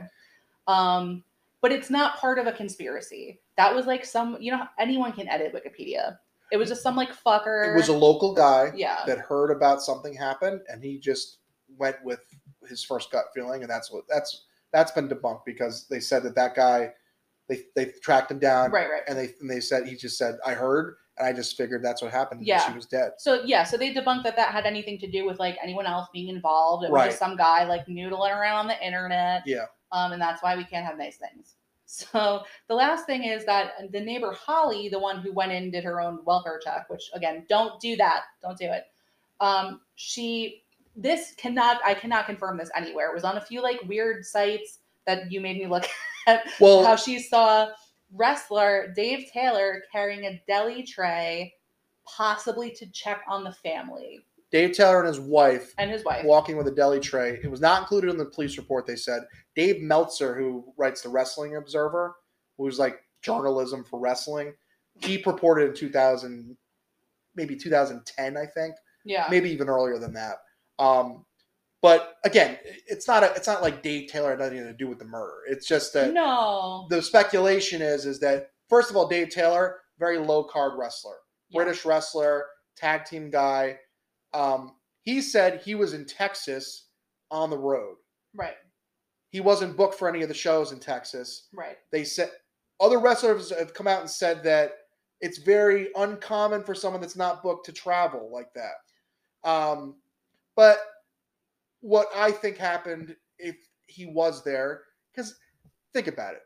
Um, 0.66 1.24
but 1.60 1.72
it's 1.72 1.90
not 1.90 2.18
part 2.18 2.38
of 2.38 2.46
a 2.46 2.52
conspiracy. 2.52 3.40
That 3.56 3.74
was 3.74 3.86
like 3.86 4.04
some, 4.04 4.36
you 4.40 4.52
know, 4.52 4.66
anyone 4.78 5.12
can 5.12 5.28
edit 5.28 5.54
Wikipedia. 5.54 6.18
It 6.52 6.56
was 6.56 6.68
just 6.68 6.82
some 6.82 6.96
like 6.96 7.10
fucker. 7.14 7.72
it 7.72 7.76
was 7.76 7.88
a 7.88 7.92
local 7.96 8.34
guy 8.34 8.72
yeah, 8.76 9.00
that 9.06 9.18
heard 9.18 9.50
about 9.50 9.82
something 9.82 10.14
happened, 10.14 10.60
and 10.68 10.82
he 10.82 10.98
just 10.98 11.38
went 11.78 11.96
with 12.04 12.20
his 12.68 12.84
first 12.84 13.10
gut 13.10 13.24
feeling, 13.34 13.62
and 13.62 13.70
that's 13.70 13.90
what 13.90 14.04
that's 14.08 14.44
that's 14.72 14.92
been 14.92 15.08
debunked 15.08 15.44
because 15.44 15.86
they 15.88 16.00
said 16.00 16.22
that 16.24 16.34
that 16.34 16.54
guy 16.54 16.92
they 17.48 17.62
they 17.74 17.86
tracked 18.02 18.30
him 18.30 18.38
down, 18.38 18.70
right, 18.70 18.88
right. 18.90 19.02
and 19.08 19.18
they 19.18 19.30
and 19.40 19.50
they 19.50 19.60
said 19.60 19.86
he 19.86 19.96
just 19.96 20.16
said 20.16 20.36
I 20.46 20.52
heard, 20.54 20.96
and 21.18 21.26
I 21.26 21.32
just 21.32 21.56
figured 21.56 21.82
that's 21.82 22.02
what 22.02 22.10
happened. 22.10 22.46
Yeah. 22.46 22.66
she 22.66 22.74
was 22.74 22.86
dead. 22.86 23.12
So 23.18 23.42
yeah, 23.44 23.64
so 23.64 23.76
they 23.76 23.92
debunked 23.92 24.24
that 24.24 24.36
that 24.36 24.50
had 24.52 24.66
anything 24.66 24.98
to 24.98 25.10
do 25.10 25.26
with 25.26 25.38
like 25.38 25.56
anyone 25.62 25.86
else 25.86 26.08
being 26.12 26.28
involved. 26.28 26.84
It 26.84 26.90
was 26.90 26.98
Right. 26.98 27.06
just 27.06 27.18
some 27.18 27.36
guy 27.36 27.64
like 27.64 27.86
noodling 27.86 28.34
around 28.36 28.56
on 28.58 28.66
the 28.68 28.84
internet. 28.84 29.42
Yeah. 29.46 29.66
Um, 29.92 30.12
and 30.12 30.20
that's 30.20 30.42
why 30.42 30.56
we 30.56 30.64
can't 30.64 30.84
have 30.84 30.98
nice 30.98 31.16
things. 31.16 31.56
So 31.94 32.42
the 32.68 32.74
last 32.74 33.06
thing 33.06 33.24
is 33.24 33.44
that 33.46 33.92
the 33.92 34.00
neighbor 34.00 34.32
Holly, 34.32 34.88
the 34.88 34.98
one 34.98 35.20
who 35.20 35.32
went 35.32 35.52
in 35.52 35.70
did 35.70 35.84
her 35.84 36.00
own 36.00 36.18
welfare 36.24 36.60
check, 36.62 36.90
which 36.90 37.10
again, 37.14 37.46
don't 37.48 37.80
do 37.80 37.94
that. 37.96 38.22
Don't 38.42 38.58
do 38.58 38.66
it. 38.66 38.84
Um, 39.40 39.80
she 39.94 40.62
this 40.96 41.34
cannot 41.36 41.80
I 41.84 41.94
cannot 41.94 42.26
confirm 42.26 42.58
this 42.58 42.70
anywhere. 42.74 43.10
It 43.10 43.14
was 43.14 43.24
on 43.24 43.36
a 43.36 43.40
few 43.40 43.62
like 43.62 43.80
weird 43.86 44.24
sites 44.24 44.78
that 45.06 45.30
you 45.30 45.40
made 45.40 45.58
me 45.58 45.66
look 45.66 45.84
at 46.26 46.44
Well, 46.58 46.84
how 46.84 46.96
she 46.96 47.20
saw 47.20 47.68
wrestler 48.12 48.92
Dave 48.96 49.30
Taylor 49.32 49.82
carrying 49.92 50.24
a 50.24 50.42
deli 50.48 50.82
tray, 50.82 51.54
possibly 52.04 52.70
to 52.72 52.86
check 52.86 53.22
on 53.28 53.44
the 53.44 53.52
family 53.52 54.24
Dave 54.54 54.70
Taylor 54.72 55.00
and 55.00 55.08
his 55.08 55.18
wife 55.18 55.74
and 55.78 55.90
his 55.90 56.04
wife. 56.04 56.24
walking 56.24 56.56
with 56.56 56.68
a 56.68 56.70
deli 56.70 57.00
tray. 57.00 57.40
It 57.42 57.50
was 57.50 57.60
not 57.60 57.82
included 57.82 58.08
in 58.08 58.16
the 58.16 58.24
police 58.24 58.56
report. 58.56 58.86
They 58.86 58.94
said 58.94 59.22
Dave 59.56 59.82
Meltzer, 59.82 60.36
who 60.36 60.72
writes 60.78 61.02
the 61.02 61.08
Wrestling 61.08 61.56
Observer, 61.56 62.14
who's 62.56 62.78
like 62.78 63.00
journalism 63.20 63.82
for 63.82 63.98
wrestling, 63.98 64.52
he 65.00 65.18
purported 65.18 65.70
in 65.70 65.74
2000, 65.74 66.56
maybe 67.34 67.56
2010, 67.56 68.36
I 68.36 68.46
think, 68.46 68.76
Yeah. 69.04 69.26
maybe 69.28 69.50
even 69.50 69.68
earlier 69.68 69.98
than 69.98 70.12
that. 70.12 70.36
Um, 70.78 71.24
but 71.82 72.14
again, 72.24 72.56
it's 72.86 73.08
not 73.08 73.24
a, 73.24 73.32
it's 73.34 73.48
not 73.48 73.60
like 73.60 73.82
Dave 73.82 74.08
Taylor 74.08 74.30
had 74.30 74.38
nothing 74.38 74.58
to 74.58 74.72
do 74.72 74.86
with 74.86 75.00
the 75.00 75.04
murder. 75.04 75.34
It's 75.48 75.66
just 75.66 75.92
that 75.94 76.12
no. 76.14 76.86
the 76.90 77.02
speculation 77.02 77.82
is 77.82 78.06
is 78.06 78.20
that 78.20 78.50
first 78.68 78.88
of 78.88 78.96
all, 78.96 79.08
Dave 79.08 79.30
Taylor, 79.30 79.80
very 79.98 80.18
low 80.18 80.44
card 80.44 80.78
wrestler, 80.78 81.16
Yeah. 81.48 81.64
British 81.64 81.84
wrestler, 81.84 82.46
tag 82.76 83.04
team 83.04 83.30
guy. 83.30 83.80
Um, 84.34 84.72
he 85.02 85.22
said 85.22 85.62
he 85.64 85.74
was 85.74 85.94
in 85.94 86.04
Texas 86.04 86.88
on 87.30 87.50
the 87.50 87.58
road. 87.58 87.96
Right. 88.34 88.56
He 89.30 89.40
wasn't 89.40 89.76
booked 89.76 89.98
for 89.98 90.08
any 90.08 90.22
of 90.22 90.28
the 90.28 90.34
shows 90.34 90.72
in 90.72 90.80
Texas. 90.80 91.48
Right. 91.52 91.76
They 91.92 92.04
said 92.04 92.30
other 92.80 92.98
wrestlers 92.98 93.50
have 93.50 93.74
come 93.74 93.86
out 93.86 94.00
and 94.00 94.10
said 94.10 94.42
that 94.44 94.72
it's 95.20 95.38
very 95.38 95.88
uncommon 95.96 96.62
for 96.64 96.74
someone 96.74 97.00
that's 97.00 97.16
not 97.16 97.42
booked 97.42 97.66
to 97.66 97.72
travel 97.72 98.30
like 98.32 98.52
that. 98.54 99.48
Um, 99.48 99.96
but 100.56 100.78
what 101.80 102.08
I 102.14 102.30
think 102.30 102.56
happened 102.56 103.16
if 103.38 103.56
he 103.86 104.06
was 104.06 104.42
there, 104.42 104.82
because 105.14 105.36
think 105.92 106.06
about 106.06 106.34
it, 106.34 106.42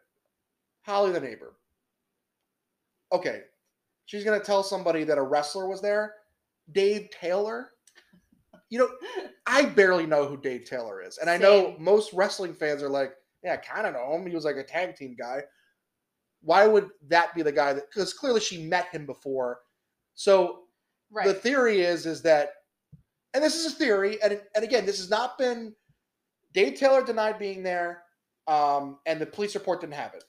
Holly 0.83 1.13
the 1.13 1.21
neighbor. 1.21 1.57
Okay, 3.13 3.43
she's 4.07 4.25
gonna 4.25 4.41
tell 4.41 4.63
somebody 4.63 5.05
that 5.05 5.19
a 5.19 5.23
wrestler 5.23 5.69
was 5.69 5.81
there. 5.81 6.15
Dave 6.73 7.09
Taylor. 7.11 7.71
You 8.71 8.81
know, 8.81 8.89
I 9.47 9.65
barely 9.65 10.07
know 10.07 10.27
who 10.27 10.37
Dave 10.37 10.65
Taylor 10.65 11.03
is, 11.03 11.19
and 11.19 11.31
I 11.31 11.37
know 11.39 11.75
most 11.79 12.13
wrestling 12.13 12.55
fans 12.55 12.83
are 12.83 12.89
like, 12.89 13.15
"Yeah, 13.43 13.55
I 13.55 13.57
kind 13.57 13.87
of 13.87 13.95
know 13.95 14.15
him. 14.15 14.27
He 14.27 14.35
was 14.35 14.45
like 14.45 14.57
a 14.57 14.65
tag 14.65 14.97
team 14.97 15.17
guy." 15.19 15.43
Why 16.41 16.67
would 16.67 16.91
that 17.09 17.35
be 17.35 17.43
the 17.43 17.51
guy 17.53 17.73
that? 17.73 17.91
Because 17.91 18.13
clearly 18.13 18.41
she 18.41 18.63
met 18.63 18.89
him 18.89 19.07
before. 19.07 19.61
So 20.15 20.65
Right. 21.11 21.27
the 21.27 21.35
theory 21.35 21.81
is 21.81 22.05
is 22.05 22.21
that 22.23 22.53
and 23.35 23.43
this 23.43 23.57
is 23.57 23.73
a 23.73 23.77
theory, 23.77 24.21
and 24.23 24.41
and 24.55 24.65
again, 24.65 24.87
this 24.87 24.99
has 24.99 25.11
not 25.11 25.39
been. 25.39 25.75
Dave 26.53 26.75
Taylor 26.79 27.05
denied 27.05 27.39
being 27.39 27.63
there, 27.63 28.03
um, 28.47 28.99
and 29.07 29.21
the 29.21 29.27
police 29.27 29.55
report 29.55 29.81
didn't 29.81 29.95
have 29.95 30.15
it. 30.15 30.25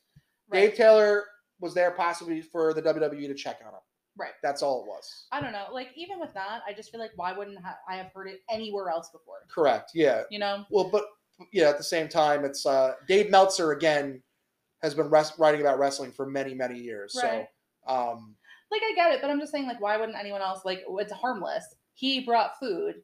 Dave 0.52 0.76
Taylor 0.76 1.26
was 1.60 1.74
there 1.74 1.92
possibly 1.92 2.42
for 2.42 2.74
the 2.74 2.82
WWE 2.82 3.28
to 3.28 3.34
check 3.34 3.60
on 3.66 3.74
him. 3.74 3.80
Right. 4.20 4.34
That's 4.44 4.62
all 4.62 4.82
it 4.82 4.88
was. 4.88 5.28
I 5.32 5.40
don't 5.40 5.54
know. 5.54 5.68
Like 5.72 5.90
even 5.96 6.20
with 6.20 6.34
that, 6.34 6.62
I 6.68 6.74
just 6.74 6.92
feel 6.92 7.00
like 7.00 7.12
why 7.16 7.32
wouldn't 7.32 7.58
ha- 7.64 7.78
I 7.88 7.96
have 7.96 8.12
heard 8.14 8.28
it 8.28 8.42
anywhere 8.52 8.90
else 8.90 9.10
before? 9.10 9.38
Correct. 9.50 9.92
Yeah. 9.96 10.24
You 10.30 10.40
know? 10.40 10.66
Well, 10.70 10.90
but 10.92 11.06
yeah, 11.54 11.70
at 11.70 11.78
the 11.78 11.84
same 11.84 12.10
time, 12.10 12.44
it's 12.44 12.66
uh, 12.66 12.94
Dave 13.08 13.30
Meltzer 13.32 13.72
again 13.72 14.22
has 14.82 14.94
been 14.94 15.10
res- 15.10 15.34
writing 15.40 15.62
about 15.62 15.80
wrestling 15.80 16.12
for 16.12 16.26
many, 16.26 16.54
many 16.54 16.78
years. 16.78 17.18
Right. 17.22 17.48
So, 17.88 17.94
um, 17.94 18.36
Like 18.72 18.82
I 18.84 18.94
get 18.94 19.14
it, 19.14 19.22
but 19.22 19.30
I'm 19.30 19.40
just 19.40 19.52
saying 19.52 19.66
like 19.68 19.80
why 19.82 19.96
wouldn't 19.98 20.18
anyone 20.18 20.42
else 20.42 20.62
like 20.66 20.84
it's 20.88 21.14
harmless. 21.14 21.64
He 21.94 22.22
brought 22.22 22.60
food. 22.60 22.96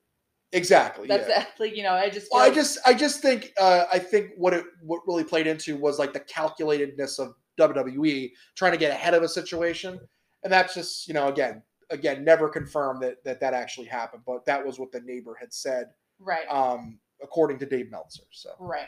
exactly. 0.52 1.08
That's 1.08 1.28
yeah. 1.30 1.42
it. 1.42 1.48
Like, 1.60 1.76
you 1.78 1.84
know, 1.84 1.94
I 1.94 2.10
just 2.10 2.28
Well, 2.32 2.42
I 2.42 2.54
just, 2.54 2.78
I 2.86 2.94
just 2.94 3.22
think, 3.22 3.52
uh, 3.60 3.86
I 3.92 4.00
think 4.00 4.32
what 4.38 4.54
it 4.54 4.66
what 4.82 5.02
really 5.08 5.24
played 5.24 5.48
into 5.48 5.78
was 5.78 5.98
like 6.00 6.14
the 6.14 6.20
calculatedness 6.20 7.20
of 7.20 7.36
WWE 7.60 8.32
trying 8.56 8.72
to 8.74 8.78
get 8.78 8.92
ahead 8.92 9.14
of 9.14 9.24
a 9.24 9.30
situation, 9.30 10.00
and 10.46 10.54
that's 10.54 10.76
just, 10.76 11.08
you 11.08 11.14
know, 11.14 11.28
again, 11.28 11.62
again, 11.90 12.24
never 12.24 12.48
confirmed 12.48 13.02
that 13.02 13.22
that 13.26 13.42
that 13.42 13.54
actually 13.54 13.88
happened, 13.88 14.22
but 14.26 14.46
that 14.46 14.66
was 14.66 14.80
what 14.80 14.92
the 14.92 15.02
neighbor 15.02 15.36
had 15.38 15.52
said, 15.52 15.90
right. 16.20 16.48
um, 16.50 17.00
according 17.22 17.58
to 17.60 17.66
Dave 17.66 17.92
Meltzer. 17.92 18.24
So, 18.32 18.52
Right. 18.60 18.88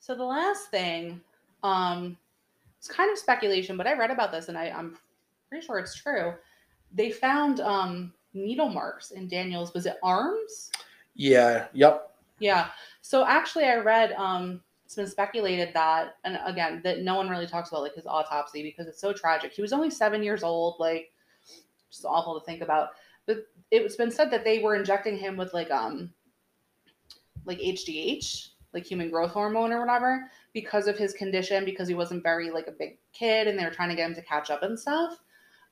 So 0.00 0.14
the 0.14 0.24
last 0.24 0.70
thing, 0.70 1.20
um, 1.62 2.16
it's 2.78 2.88
kind 2.88 3.12
of 3.12 3.18
speculation, 3.18 3.76
but 3.76 3.86
I 3.86 3.92
read 3.92 4.10
about 4.10 4.32
this 4.32 4.48
and 4.48 4.56
I, 4.56 4.70
I'm 4.70 4.96
pretty 5.50 5.66
sure 5.66 5.78
it's 5.78 5.96
true. 5.96 6.32
They 6.94 7.10
found 7.10 7.60
um 7.60 8.14
needle 8.32 8.68
marks 8.68 9.10
in 9.10 9.28
Daniel's 9.28 9.74
was 9.74 9.86
it 9.86 9.96
arms? 10.02 10.70
yeah, 11.14 11.66
yep, 11.72 12.12
Yeah. 12.38 12.68
So 13.02 13.26
actually 13.26 13.64
I 13.64 13.76
read 13.76 14.12
um 14.12 14.62
it's 14.88 14.94
been 14.94 15.06
speculated 15.06 15.68
that 15.74 16.16
and 16.24 16.38
again 16.46 16.80
that 16.82 17.02
no 17.02 17.14
one 17.14 17.28
really 17.28 17.46
talks 17.46 17.68
about 17.68 17.82
like 17.82 17.94
his 17.94 18.06
autopsy 18.06 18.62
because 18.62 18.86
it's 18.86 19.02
so 19.02 19.12
tragic. 19.12 19.52
He 19.52 19.60
was 19.60 19.74
only 19.74 19.90
seven 19.90 20.22
years 20.22 20.42
old, 20.42 20.76
like 20.78 21.12
just 21.90 22.06
awful 22.06 22.40
to 22.40 22.46
think 22.46 22.62
about. 22.62 22.92
But 23.26 23.48
it's 23.70 23.96
been 23.96 24.10
said 24.10 24.30
that 24.30 24.46
they 24.46 24.60
were 24.60 24.76
injecting 24.76 25.18
him 25.18 25.36
with 25.36 25.52
like 25.52 25.70
um 25.70 26.10
like 27.44 27.58
HGH, 27.58 28.48
like 28.72 28.86
human 28.86 29.10
growth 29.10 29.32
hormone 29.32 29.72
or 29.72 29.80
whatever, 29.80 30.30
because 30.54 30.86
of 30.86 30.96
his 30.96 31.12
condition, 31.12 31.66
because 31.66 31.86
he 31.86 31.94
wasn't 31.94 32.22
very 32.22 32.50
like 32.50 32.66
a 32.66 32.72
big 32.72 32.96
kid 33.12 33.46
and 33.46 33.58
they 33.58 33.66
were 33.66 33.70
trying 33.70 33.90
to 33.90 33.94
get 33.94 34.08
him 34.08 34.14
to 34.14 34.22
catch 34.22 34.48
up 34.48 34.62
and 34.62 34.80
stuff. 34.80 35.18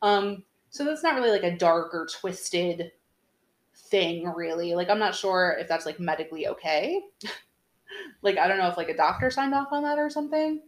Um, 0.02 0.44
so 0.68 0.84
that's 0.84 1.02
not 1.02 1.14
really 1.14 1.30
like 1.30 1.42
a 1.42 1.56
dark 1.56 1.94
or 1.94 2.06
twisted 2.06 2.92
thing, 3.74 4.30
really. 4.36 4.74
Like 4.74 4.90
I'm 4.90 4.98
not 4.98 5.14
sure 5.14 5.56
if 5.58 5.68
that's 5.68 5.86
like 5.86 5.98
medically 5.98 6.48
okay. 6.48 7.00
Like 8.22 8.38
I 8.38 8.48
don't 8.48 8.58
know 8.58 8.68
if 8.68 8.76
like 8.76 8.88
a 8.88 8.96
doctor 8.96 9.30
signed 9.30 9.54
off 9.54 9.68
on 9.72 9.82
that 9.84 9.98
or 9.98 10.10
something. 10.10 10.60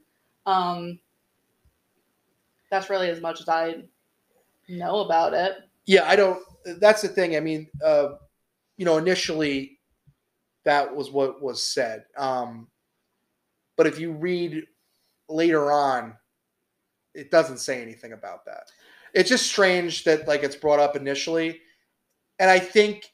Um 0.46 0.98
that's 2.70 2.90
really 2.90 3.08
as 3.10 3.20
much 3.20 3.40
as 3.40 3.48
I 3.48 3.84
know 4.68 5.00
about 5.00 5.34
it. 5.34 5.56
yeah. 5.86 6.06
I 6.06 6.16
don't. 6.16 6.42
That's 6.80 7.02
the 7.02 7.08
thing. 7.08 7.36
I 7.36 7.40
mean, 7.40 7.68
uh, 7.84 8.10
you 8.76 8.84
know, 8.84 8.98
initially 8.98 9.78
that 10.64 10.94
was 10.94 11.10
what 11.10 11.40
was 11.42 11.62
said. 11.62 12.04
Um, 12.16 12.68
but 13.76 13.86
if 13.86 13.98
you 13.98 14.12
read 14.12 14.64
later 15.28 15.72
on, 15.72 16.14
it 17.14 17.30
doesn't 17.30 17.58
say 17.58 17.80
anything 17.80 18.12
about 18.12 18.44
that. 18.44 18.64
It's 19.14 19.30
just 19.30 19.46
strange 19.46 20.04
that 20.04 20.28
like 20.28 20.42
it's 20.42 20.56
brought 20.56 20.80
up 20.80 20.94
initially, 20.94 21.60
and 22.38 22.50
I 22.50 22.58
think, 22.58 23.10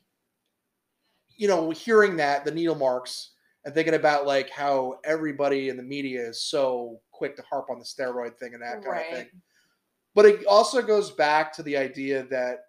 you 1.37 1.47
know, 1.47 1.71
hearing 1.71 2.17
that 2.17 2.45
the 2.45 2.51
needle 2.51 2.75
marks 2.75 3.34
and 3.65 3.75
thinking 3.75 3.95
about 3.95 4.27
like 4.27 4.51
how 4.51 4.99
everybody 5.05 5.69
in 5.69 5.77
the 5.77 5.83
media 5.83 6.21
is 6.29 6.43
so 6.43 7.01
quick 7.13 7.37
to 7.37 7.43
harp 7.43 7.71
on 7.71 7.79
the 7.79 7.85
steroid 7.85 8.37
thing 8.37 8.55
and 8.55 8.63
that 8.63 8.75
kind 8.75 8.87
Right. 8.87 9.13
of 9.13 9.19
thing. 9.19 9.43
But 10.15 10.27
it 10.27 10.47
also 10.47 10.83
goes 10.83 11.11
back 11.11 11.53
to 11.55 11.63
the 11.63 11.77
idea 11.77 12.25
that 12.25 12.67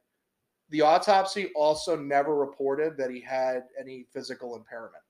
the 0.69 0.81
autopsy 0.81 1.51
also 1.55 1.95
never 1.95 2.35
reported 2.35 2.97
that 2.97 3.11
he 3.11 3.19
had 3.22 3.63
any 3.80 4.07
physical 4.11 4.55
impairment. 4.55 5.03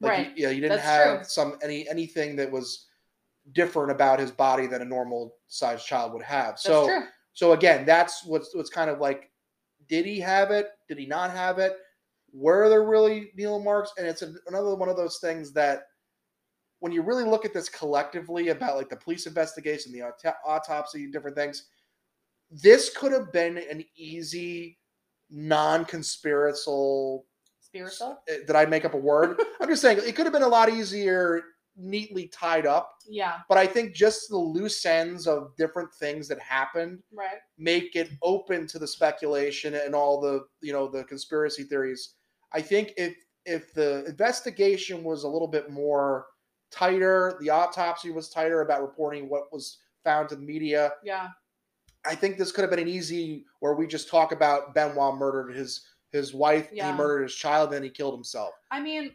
Like, 0.00 0.10
Right. 0.12 0.32
He, 0.34 0.42
yeah, 0.42 0.50
he 0.50 0.60
didn't 0.60 0.76
That's 0.78 0.84
have 0.84 1.16
true. 1.18 1.24
some 1.28 1.58
any 1.62 1.88
anything 1.88 2.36
that 2.36 2.50
was 2.50 2.86
different 3.52 3.90
about 3.90 4.18
his 4.18 4.30
body 4.30 4.66
than 4.66 4.82
a 4.82 4.84
normal 4.84 5.36
sized 5.48 5.86
child 5.86 6.12
would 6.12 6.22
have. 6.22 6.58
So 6.58 7.02
so 7.32 7.52
again, 7.52 7.84
that's 7.84 8.24
what's 8.24 8.54
what's 8.54 8.70
kind 8.70 8.88
of 8.90 8.98
like, 9.00 9.30
did 9.88 10.06
he 10.06 10.18
have 10.20 10.50
it? 10.50 10.70
Did 10.88 10.98
he 10.98 11.06
not 11.06 11.30
have 11.30 11.58
it? 11.58 11.76
Were 12.36 12.68
there 12.68 12.84
really 12.84 13.30
needle 13.34 13.60
marks? 13.62 13.92
And 13.96 14.06
it's 14.06 14.22
another 14.46 14.74
one 14.74 14.90
of 14.90 14.96
those 14.98 15.18
things 15.18 15.52
that 15.54 15.84
when 16.80 16.92
you 16.92 17.00
really 17.00 17.24
look 17.24 17.46
at 17.46 17.54
this 17.54 17.70
collectively 17.70 18.48
about 18.48 18.76
like 18.76 18.90
the 18.90 18.96
police 18.96 19.26
investigation, 19.26 19.90
the 19.92 20.02
auto- 20.02 20.36
autopsy, 20.46 21.10
different 21.10 21.34
things, 21.36 21.68
this 22.50 22.94
could 22.94 23.12
have 23.12 23.32
been 23.32 23.56
an 23.56 23.82
easy 23.96 24.78
non-conspiratorial. 25.30 27.24
Spiritual? 27.60 28.18
eh, 28.28 28.38
Did 28.46 28.54
I 28.56 28.66
make 28.66 28.84
up 28.84 28.94
a 28.94 28.98
word? 28.98 29.40
I'm 29.60 29.68
just 29.68 29.82
saying 29.82 29.98
it 30.06 30.14
could 30.14 30.26
have 30.26 30.32
been 30.32 30.42
a 30.42 30.48
lot 30.48 30.68
easier, 30.68 31.42
neatly 31.76 32.28
tied 32.28 32.66
up. 32.66 32.92
Yeah. 33.08 33.38
But 33.48 33.58
I 33.58 33.66
think 33.66 33.94
just 33.94 34.28
the 34.28 34.36
loose 34.36 34.84
ends 34.86 35.26
of 35.26 35.54
different 35.56 35.92
things 35.94 36.28
that 36.28 36.38
happened 36.40 37.00
Right. 37.12 37.38
make 37.58 37.96
it 37.96 38.10
open 38.22 38.66
to 38.68 38.78
the 38.78 38.86
speculation 38.86 39.74
and 39.74 39.94
all 39.94 40.20
the 40.20 40.44
you 40.60 40.72
know 40.72 40.88
the 40.88 41.04
conspiracy 41.04 41.64
theories. 41.64 42.14
I 42.52 42.60
think 42.60 42.94
if 42.96 43.16
if 43.44 43.72
the 43.74 44.04
investigation 44.06 45.04
was 45.04 45.22
a 45.22 45.28
little 45.28 45.48
bit 45.48 45.70
more 45.70 46.26
tighter, 46.70 47.36
the 47.40 47.50
autopsy 47.50 48.10
was 48.10 48.28
tighter 48.28 48.60
about 48.62 48.82
reporting 48.82 49.28
what 49.28 49.52
was 49.52 49.78
found 50.02 50.28
to 50.30 50.36
the 50.36 50.42
media. 50.42 50.92
Yeah. 51.04 51.28
I 52.04 52.14
think 52.14 52.38
this 52.38 52.52
could 52.52 52.62
have 52.62 52.70
been 52.70 52.80
an 52.80 52.88
easy 52.88 53.44
where 53.60 53.74
we 53.74 53.86
just 53.86 54.08
talk 54.08 54.32
about 54.32 54.74
Benoit 54.74 55.16
murdered 55.16 55.54
his 55.54 55.84
his 56.12 56.32
wife, 56.32 56.68
Yeah. 56.72 56.90
he 56.92 56.96
murdered 56.96 57.24
his 57.24 57.34
child, 57.34 57.72
then 57.72 57.82
he 57.82 57.90
killed 57.90 58.14
himself. 58.14 58.52
I 58.70 58.80
mean, 58.80 59.12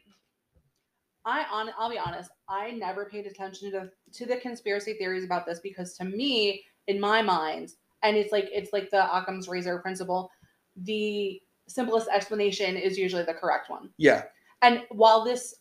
I 1.26 1.46
on 1.52 1.72
I'll 1.78 1.90
be 1.90 1.98
honest, 1.98 2.32
I 2.50 2.72
never 2.72 3.06
paid 3.06 3.26
attention 3.28 3.72
to 3.72 3.80
the, 3.80 3.92
to 4.18 4.26
the 4.26 4.38
conspiracy 4.38 4.94
theories 4.94 5.24
about 5.24 5.46
this 5.46 5.60
because 5.60 5.96
to 5.98 6.06
me, 6.06 6.64
in 6.88 7.00
my 7.00 7.22
mind, 7.22 7.70
and 8.04 8.18
it's 8.18 8.32
like 8.32 8.50
it's 8.52 8.74
like 8.74 8.90
the 8.90 9.04
Occam's 9.16 9.48
razor 9.48 9.80
principle, 9.80 10.30
the 10.76 11.42
simplest 11.72 12.08
explanation 12.10 12.78
is 12.78 12.98
usually 12.98 13.24
the 13.24 13.34
correct 13.34 13.70
one. 13.70 13.90
Yeah, 13.98 14.24
And 14.62 14.84
while 14.90 15.24
this 15.26 15.56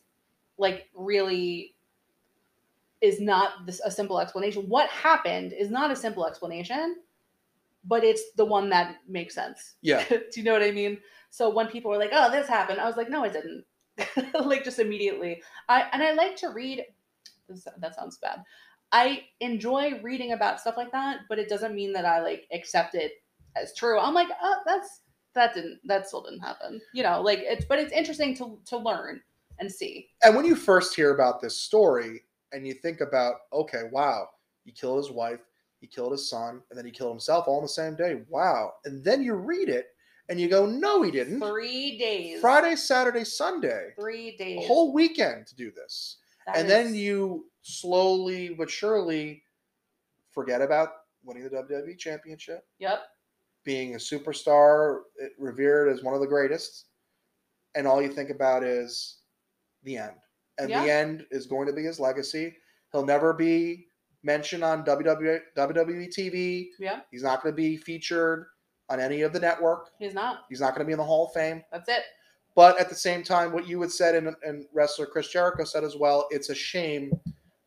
like 0.58 0.88
really 0.94 1.74
is 3.00 3.20
not 3.20 3.66
this 3.66 3.80
a 3.84 3.90
simple 3.90 4.20
explanation, 4.20 4.62
what 4.68 4.90
happened 4.90 5.52
is 5.52 5.70
not 5.70 5.90
a 5.90 5.96
simple 5.96 6.26
explanation, 6.26 6.96
but 7.84 8.04
it's 8.04 8.32
the 8.36 8.44
one 8.44 8.68
that 8.70 8.96
makes 9.08 9.34
sense. 9.34 9.76
yeah, 9.82 10.04
Do 10.08 10.20
you 10.34 10.42
know 10.42 10.52
what 10.52 10.62
I 10.62 10.70
mean? 10.70 10.98
So 11.30 11.48
when 11.50 11.68
people 11.68 11.90
were 11.90 11.98
like, 11.98 12.10
"Oh, 12.12 12.30
this 12.30 12.48
happened," 12.48 12.80
I 12.80 12.86
was 12.86 12.96
like, 12.96 13.08
"No, 13.10 13.24
it 13.24 13.32
didn't." 13.32 13.64
like 14.46 14.64
just 14.64 14.78
immediately. 14.78 15.42
I 15.68 15.88
and 15.92 16.02
I 16.02 16.12
like 16.12 16.36
to 16.36 16.48
read. 16.50 16.84
That 17.78 17.94
sounds 17.94 18.18
bad. 18.18 18.42
I 18.92 19.24
enjoy 19.40 20.00
reading 20.02 20.32
about 20.32 20.60
stuff 20.60 20.76
like 20.76 20.92
that, 20.92 21.20
but 21.28 21.38
it 21.38 21.48
doesn't 21.48 21.74
mean 21.74 21.92
that 21.92 22.04
I 22.04 22.20
like 22.20 22.46
accept 22.52 22.94
it 22.94 23.22
as 23.56 23.74
true. 23.74 23.98
I'm 23.98 24.14
like, 24.14 24.28
"Oh, 24.42 24.56
that's 24.66 25.02
that 25.40 25.54
didn't 25.54 25.80
that 25.84 26.06
still 26.06 26.22
didn't 26.22 26.40
happen." 26.40 26.80
You 26.92 27.02
know, 27.02 27.20
like 27.22 27.40
it's 27.42 27.64
but 27.64 27.78
it's 27.78 27.92
interesting 27.92 28.34
to 28.36 28.58
to 28.66 28.76
learn 28.76 29.20
and 29.58 29.70
see. 29.70 30.08
and 30.22 30.34
when 30.36 30.44
you 30.46 30.54
first 30.56 30.94
hear 30.96 31.14
about 31.14 31.40
this 31.40 31.56
story 31.56 32.22
and 32.52 32.66
you 32.66 32.72
think 32.74 33.00
about, 33.02 33.34
okay, 33.52 33.82
wow, 33.92 34.28
he 34.64 34.72
killed 34.72 34.96
his 34.96 35.10
wife, 35.10 35.40
he 35.80 35.86
killed 35.86 36.12
his 36.12 36.28
son, 36.30 36.62
and 36.70 36.78
then 36.78 36.84
he 36.86 36.90
killed 36.90 37.12
himself 37.12 37.46
all 37.46 37.58
in 37.58 37.64
the 37.64 37.68
same 37.68 37.94
day. 37.94 38.22
Wow. 38.28 38.72
And 38.86 39.04
then 39.04 39.22
you 39.22 39.34
read 39.34 39.68
it 39.68 39.88
and 40.30 40.40
you 40.40 40.48
go, 40.48 40.64
no, 40.66 41.02
he 41.02 41.10
didn't. 41.10 41.40
Three 41.40 41.98
days. 41.98 42.40
Friday, 42.40 42.74
Saturday, 42.74 43.22
Sunday, 43.24 43.88
Three 44.00 44.36
days. 44.38 44.64
a 44.64 44.66
whole 44.66 44.92
weekend 44.94 45.46
to 45.48 45.54
do 45.56 45.70
this. 45.70 46.16
That 46.46 46.56
and 46.56 46.68
then 46.70 46.94
you 46.94 47.46
slowly 47.62 48.48
but 48.56 48.70
surely 48.70 49.42
forget 50.30 50.62
about 50.62 50.88
winning 51.22 51.42
the 51.44 51.50
WWE 51.50 51.98
championship, 51.98 52.64
Yep. 52.78 53.00
Being 53.64 53.94
a 53.94 53.98
superstar, 53.98 55.00
revered 55.38 55.88
as 55.88 56.02
one 56.02 56.14
of 56.14 56.20
the 56.20 56.26
greatest, 56.26 56.86
and 57.74 57.86
all 57.86 58.02
you 58.02 58.08
think 58.08 58.30
about 58.30 58.64
is 58.64 59.18
the 59.84 59.96
end. 59.96 60.16
And 60.58 60.70
Yeah. 60.70 60.82
the 60.84 60.90
end 60.90 61.26
is 61.30 61.46
going 61.46 61.66
to 61.66 61.72
be 61.72 61.82
his 61.82 62.00
legacy. 62.00 62.56
He'll 62.92 63.04
never 63.04 63.32
be 63.32 63.88
mentioned 64.22 64.64
on 64.64 64.84
WWE, 64.84 65.40
WWE 65.56 66.08
TV. 66.08 66.70
Yeah. 66.78 67.00
He's 67.10 67.22
not 67.22 67.42
going 67.42 67.52
to 67.54 67.56
be 67.56 67.76
featured 67.76 68.46
on 68.88 69.00
any 69.00 69.22
of 69.22 69.32
the 69.32 69.40
network. 69.40 69.90
He's 69.98 70.14
not. 70.14 70.44
He's 70.48 70.60
not 70.60 70.74
going 70.74 70.80
to 70.80 70.86
be 70.86 70.92
in 70.92 70.98
the 70.98 71.04
Hall 71.04 71.26
of 71.28 71.32
Fame. 71.32 71.62
That's 71.72 71.88
it. 71.88 72.02
But 72.56 72.78
at 72.80 72.88
the 72.88 72.94
same 72.94 73.22
time, 73.22 73.52
what 73.52 73.66
you 73.68 73.80
had 73.80 73.92
said 73.92 74.16
and, 74.16 74.34
and 74.42 74.66
wrestler 74.74 75.06
Chris 75.06 75.28
Jericho 75.28 75.64
said 75.64 75.84
as 75.84 75.96
well, 75.96 76.26
it's 76.30 76.50
a 76.50 76.54
shame 76.54 77.12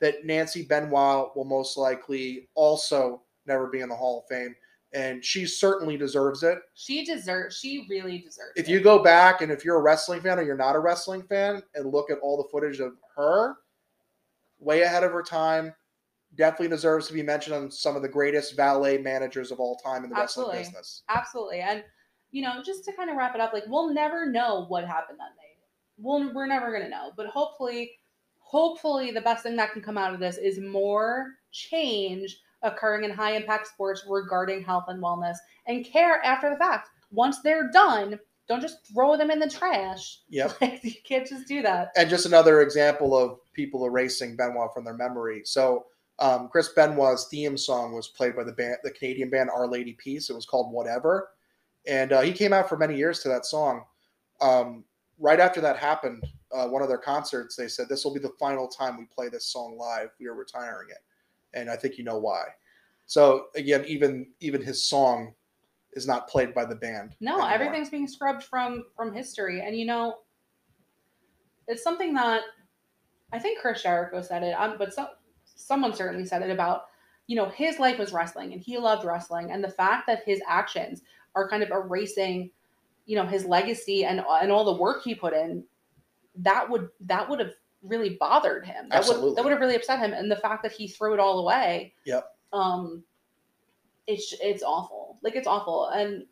that 0.02 0.26
Nancy 0.26 0.64
Benoit 0.64 1.36
will 1.36 1.46
most 1.46 1.78
likely 1.78 2.50
also 2.56 3.24
never 3.48 3.68
be 3.68 3.80
in 3.80 3.90
the 3.90 3.96
Hall 3.96 4.20
of 4.20 4.26
Fame. 4.28 4.54
And 4.94 5.24
she 5.24 5.46
certainly 5.46 5.98
deserves 5.98 6.44
it. 6.44 6.60
She 6.76 7.04
deserves. 7.04 7.58
She 7.58 7.86
really 7.90 8.20
deserves. 8.20 8.52
It. 8.56 8.62
If 8.62 8.70
it. 8.70 8.72
you 8.72 8.80
go 8.80 9.04
back 9.04 9.42
and 9.42 9.52
if 9.52 9.66
you're 9.66 9.78
a 9.78 9.82
wrestling 9.82 10.22
fan 10.22 10.40
or 10.40 10.44
you're 10.44 10.56
not 10.56 10.76
a 10.76 10.80
wrestling 10.80 11.24
fan 11.24 11.64
and 11.76 11.92
look 11.92 12.12
at 12.12 12.20
all 12.20 12.38
the 12.38 12.48
footage 12.50 12.80
of 12.80 12.94
her, 13.16 13.56
way 14.60 14.82
ahead 14.82 15.04
of 15.04 15.12
her 15.12 15.24
time, 15.24 15.74
definitely 16.36 16.70
deserves 16.70 17.08
to 17.08 17.14
be 17.14 17.24
mentioned 17.24 17.56
on 17.56 17.72
some 17.72 17.96
of 17.96 18.02
the 18.02 18.08
greatest 18.08 18.56
valet 18.56 18.98
managers 18.98 19.52
of 19.52 19.60
all 19.60 19.76
time 19.78 20.04
in 20.04 20.10
the 20.10 20.18
Absolutely. 20.18 20.58
wrestling 20.58 20.72
business. 20.74 21.04
absolutely, 21.10 21.60
and 21.60 21.84
you 22.32 22.42
know, 22.42 22.62
just 22.64 22.84
to 22.86 22.94
kind 22.94 23.10
of 23.10 23.16
wrap 23.16 23.36
it 23.36 23.42
up, 23.42 23.54
like 23.54 23.66
we'll 23.68 23.94
never 23.94 24.26
know 24.26 24.66
what 24.68 24.86
happened 24.86 25.20
that 25.20 25.36
night. 25.36 25.58
We'll 25.98 26.34
we're 26.34 26.48
never 26.48 26.72
gonna 26.72 26.90
know, 26.90 27.12
but 27.16 27.28
hopefully, 27.28 27.92
hopefully, 28.40 29.12
the 29.12 29.22
best 29.22 29.44
thing 29.44 29.56
that 29.58 29.72
can 29.72 29.82
come 29.82 29.98
out 29.98 30.14
of 30.14 30.20
this 30.20 30.38
is 30.38 30.60
more 30.60 31.28
change 31.52 32.40
occurring 32.64 33.04
in 33.04 33.12
high 33.12 33.36
impact 33.36 33.68
sports 33.68 34.06
regarding 34.08 34.64
health 34.64 34.86
and 34.88 35.02
wellness 35.02 35.36
and 35.68 35.86
care 35.86 36.24
after 36.24 36.50
the 36.50 36.58
fact. 36.58 36.90
Once 37.12 37.42
they're 37.42 37.70
done, 37.72 38.20
don't 38.48 38.62
just 38.62 38.86
throw 38.92 39.16
them 39.16 39.32
in 39.32 39.40
the 39.40 39.50
trash. 39.50 40.20
Yep. 40.30 40.58
Like 40.62 40.84
you 40.84 40.94
can't 41.08 41.28
just 41.28 41.48
do 41.48 41.62
that. 41.62 41.90
and 41.96 42.10
just 42.10 42.26
another 42.26 42.62
example 42.62 43.16
of 43.18 43.40
people 43.54 43.86
erasing 43.86 44.36
Benoit 44.36 44.74
from 44.74 44.84
their 44.84 44.96
memory. 44.96 45.42
So 45.46 45.86
um, 46.20 46.50
Chris 46.50 46.70
Benoit's 46.70 47.28
theme 47.30 47.58
song 47.58 47.94
was 47.94 48.08
played 48.08 48.36
by 48.36 48.44
the 48.44 48.52
band, 48.52 48.78
the 48.84 48.92
Canadian 48.92 49.30
band 49.30 49.50
Our 49.50 49.68
Lady 49.68 49.94
Peace. 49.94 50.30
It 50.30 50.36
was 50.36 50.46
called 50.46 50.72
Whatever, 50.72 51.30
and 51.88 52.14
uh, 52.14 52.22
he 52.22 52.32
came 52.32 52.54
out 52.54 52.70
for 52.70 52.78
many 52.78 52.96
years 52.96 53.20
to 53.20 53.30
that 53.30 53.46
song. 53.46 53.84
Um, 54.42 54.84
right 55.20 55.40
after 55.40 55.60
that 55.62 55.78
happened, 55.78 56.24
uh, 56.52 56.68
one 56.68 56.82
of 56.82 56.88
their 56.88 56.98
concerts, 56.98 57.56
they 57.56 57.68
said 57.68 57.90
this 57.90 58.04
will 58.06 58.14
be 58.14 58.20
the 58.20 58.34
final 58.40 58.68
time 58.68 58.98
we 58.98 59.06
play 59.06 59.30
this 59.30 59.46
song 59.46 59.78
live. 59.78 60.10
We 60.20 60.28
are 60.28 60.36
retiring 60.36 60.90
it, 60.92 61.00
and 61.54 61.70
I 61.70 61.76
think 61.76 61.98
you 61.98 62.04
know 62.04 62.18
why. 62.18 62.44
So 63.06 63.48
again, 63.56 63.84
even 63.88 64.28
even 64.40 64.62
his 64.62 64.86
song 64.86 65.34
is 65.94 66.08
not 66.08 66.28
played 66.28 66.54
by 66.54 66.66
the 66.66 66.76
band. 66.76 67.16
No, 67.20 67.34
anymore. 67.34 67.52
everything's 67.52 67.90
being 67.90 68.08
scrubbed 68.08 68.44
from 68.44 68.86
from 68.96 69.14
history, 69.14 69.62
and 69.62 69.78
you 69.78 69.86
know, 69.86 70.20
it's 71.68 71.84
something 71.84 72.14
that 72.16 72.42
I 73.32 73.40
think 73.40 73.60
Chris 73.60 73.84
Jericho 73.84 74.22
said 74.22 74.44
it, 74.44 74.54
um, 74.54 74.76
but 74.78 74.94
some 74.94 75.08
someone 75.44 75.94
certainly 75.94 76.26
said 76.26 76.42
it 76.42 76.50
about 76.50 76.86
you 77.28 77.36
know 77.36 77.50
his 77.50 77.80
life 77.80 78.00
was 78.00 78.14
wrestling, 78.14 78.54
and 78.54 78.62
he 78.62 78.78
loved 78.78 79.06
wrestling, 79.06 79.52
and 79.52 79.64
the 79.64 79.70
fact 79.70 80.08
that 80.08 80.24
his 80.26 80.42
actions 80.48 81.02
are 81.36 81.50
kind 81.50 81.64
of 81.64 81.72
erasing, 81.72 82.52
you 83.06 83.16
know, 83.16 83.26
his 83.26 83.46
legacy 83.46 84.06
and 84.06 84.24
and 84.42 84.52
all 84.52 84.66
the 84.66 84.82
work 84.82 85.04
he 85.04 85.16
put 85.16 85.34
in, 85.34 85.64
that 86.36 86.70
would 86.70 86.90
that 87.02 87.30
would 87.30 87.40
have 87.40 87.54
really 87.84 88.18
bothered 88.20 88.66
him. 88.66 88.90
That 88.90 89.00
Absolutely. 89.00 89.30
would 89.30 89.38
that 89.38 89.44
would 89.44 89.52
have 89.52 89.60
really 89.60 89.76
upset 89.76 90.00
him, 90.00 90.14
and 90.14 90.32
the 90.32 90.38
fact 90.38 90.64
that 90.64 90.72
he 90.72 90.88
threw 90.88 91.14
it 91.14 91.20
all 91.20 91.40
away. 91.40 91.94
Yep. 92.06 92.28
Um, 92.52 93.04
it's 94.08 94.34
it's 94.42 94.64
awful. 94.64 95.18
Like 95.22 95.36
it's 95.36 95.48
awful, 95.48 95.88
and 95.88 96.26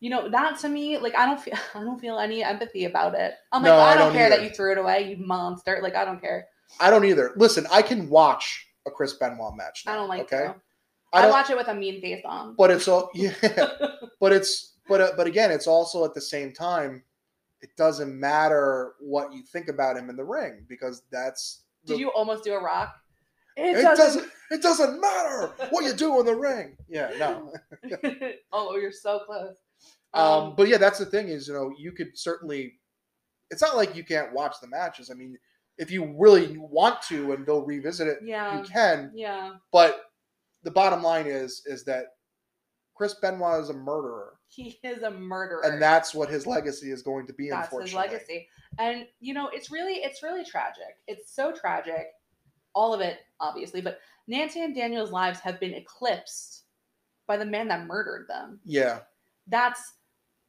you 0.00 0.10
know 0.10 0.28
that 0.28 0.58
to 0.60 0.68
me, 0.68 0.98
like 0.98 1.16
I 1.16 1.26
don't 1.26 1.40
feel 1.40 1.54
I 1.74 1.80
don't 1.80 2.00
feel 2.00 2.18
any 2.18 2.42
empathy 2.42 2.84
about 2.84 3.14
it. 3.14 3.34
I'm 3.52 3.62
like 3.62 3.72
I 3.72 3.92
I 3.92 3.94
don't, 3.94 4.06
don't 4.06 4.12
care 4.12 4.30
that 4.30 4.42
you 4.42 4.50
threw 4.50 4.72
it 4.72 4.78
away, 4.78 5.10
you 5.10 5.24
monster. 5.24 5.80
Like 5.82 5.94
I 5.94 6.04
don't 6.04 6.20
care. 6.20 6.48
I 6.80 6.90
don't 6.90 7.04
either. 7.04 7.32
Listen, 7.36 7.66
I 7.70 7.82
can 7.82 8.08
watch 8.08 8.66
a 8.86 8.90
Chris 8.90 9.14
Benoit 9.14 9.56
match. 9.56 9.84
I 9.86 9.94
don't 9.94 10.08
like 10.08 10.32
okay. 10.32 10.46
to. 10.46 10.54
I 11.12 11.20
I, 11.20 11.22
don't, 11.22 11.30
watch 11.30 11.48
it 11.48 11.56
with 11.56 11.68
a 11.68 11.74
mean 11.74 12.02
face 12.02 12.22
on. 12.26 12.54
but 12.56 12.70
it's 12.70 12.86
all 12.86 13.10
yeah. 13.14 13.32
but 14.20 14.32
it's 14.32 14.74
but 14.88 15.00
uh, 15.00 15.12
but 15.16 15.26
again, 15.26 15.50
it's 15.50 15.66
also 15.66 16.04
at 16.04 16.14
the 16.14 16.20
same 16.20 16.52
time, 16.52 17.02
it 17.60 17.70
doesn't 17.76 18.18
matter 18.18 18.94
what 19.00 19.32
you 19.32 19.42
think 19.42 19.68
about 19.68 19.96
him 19.96 20.10
in 20.10 20.16
the 20.16 20.24
ring 20.24 20.64
because 20.68 21.02
that's 21.10 21.64
the- 21.84 21.94
Did 21.94 22.00
you 22.00 22.08
almost 22.12 22.44
do 22.44 22.54
a 22.54 22.62
rock? 22.62 22.94
It 23.56 23.82
doesn't. 23.96 24.30
It 24.52 24.62
doesn't 24.62 25.00
matter 25.00 25.52
what 25.70 25.84
you 25.84 25.92
do 25.92 26.20
in 26.20 26.26
the 26.26 26.34
ring. 26.36 26.76
Yeah, 26.88 27.10
no. 27.18 27.52
oh, 28.52 28.76
you're 28.76 28.92
so 28.92 29.20
close. 29.26 29.56
Um, 30.14 30.54
but 30.56 30.68
yeah, 30.68 30.76
that's 30.78 30.98
the 31.00 31.06
thing 31.06 31.28
is, 31.28 31.48
you 31.48 31.54
know, 31.54 31.72
you 31.76 31.90
could 31.92 32.16
certainly. 32.16 32.74
It's 33.50 33.60
not 33.60 33.76
like 33.76 33.96
you 33.96 34.04
can't 34.04 34.32
watch 34.32 34.54
the 34.62 34.68
matches. 34.68 35.10
I 35.10 35.14
mean, 35.14 35.36
if 35.76 35.90
you 35.90 36.14
really 36.16 36.56
want 36.58 37.02
to 37.08 37.32
and 37.32 37.44
go 37.44 37.58
revisit 37.64 38.06
it, 38.06 38.18
yeah, 38.22 38.58
you 38.58 38.64
can. 38.64 39.10
yeah, 39.14 39.54
But 39.72 40.02
the 40.62 40.70
bottom 40.70 41.02
line 41.02 41.26
is, 41.26 41.62
is 41.66 41.82
that 41.84 42.06
Chris 42.98 43.14
Benoit 43.14 43.62
is 43.62 43.70
a 43.70 43.74
murderer, 43.74 44.34
he 44.48 44.76
is 44.82 45.04
a 45.04 45.10
murderer, 45.12 45.64
and 45.64 45.80
that's 45.80 46.16
what 46.16 46.28
his 46.28 46.48
legacy 46.48 46.90
is 46.90 47.00
going 47.00 47.28
to 47.28 47.32
be. 47.32 47.48
that's 47.48 47.72
his 47.80 47.94
legacy. 47.94 48.48
And 48.78 49.06
you 49.20 49.34
know, 49.34 49.48
it's 49.52 49.70
really, 49.70 49.94
it's 49.94 50.24
really 50.24 50.44
tragic. 50.44 50.96
It's 51.06 51.32
so 51.32 51.52
tragic. 51.52 52.08
All 52.74 52.92
of 52.92 53.00
it, 53.00 53.18
obviously, 53.38 53.80
but 53.80 54.00
Nancy 54.26 54.62
and 54.64 54.74
Daniel's 54.74 55.12
lives 55.12 55.38
have 55.40 55.60
been 55.60 55.74
eclipsed 55.74 56.64
by 57.28 57.36
the 57.36 57.46
man 57.46 57.68
that 57.68 57.86
murdered 57.86 58.26
them. 58.28 58.58
Yeah, 58.64 59.00
That's, 59.46 59.94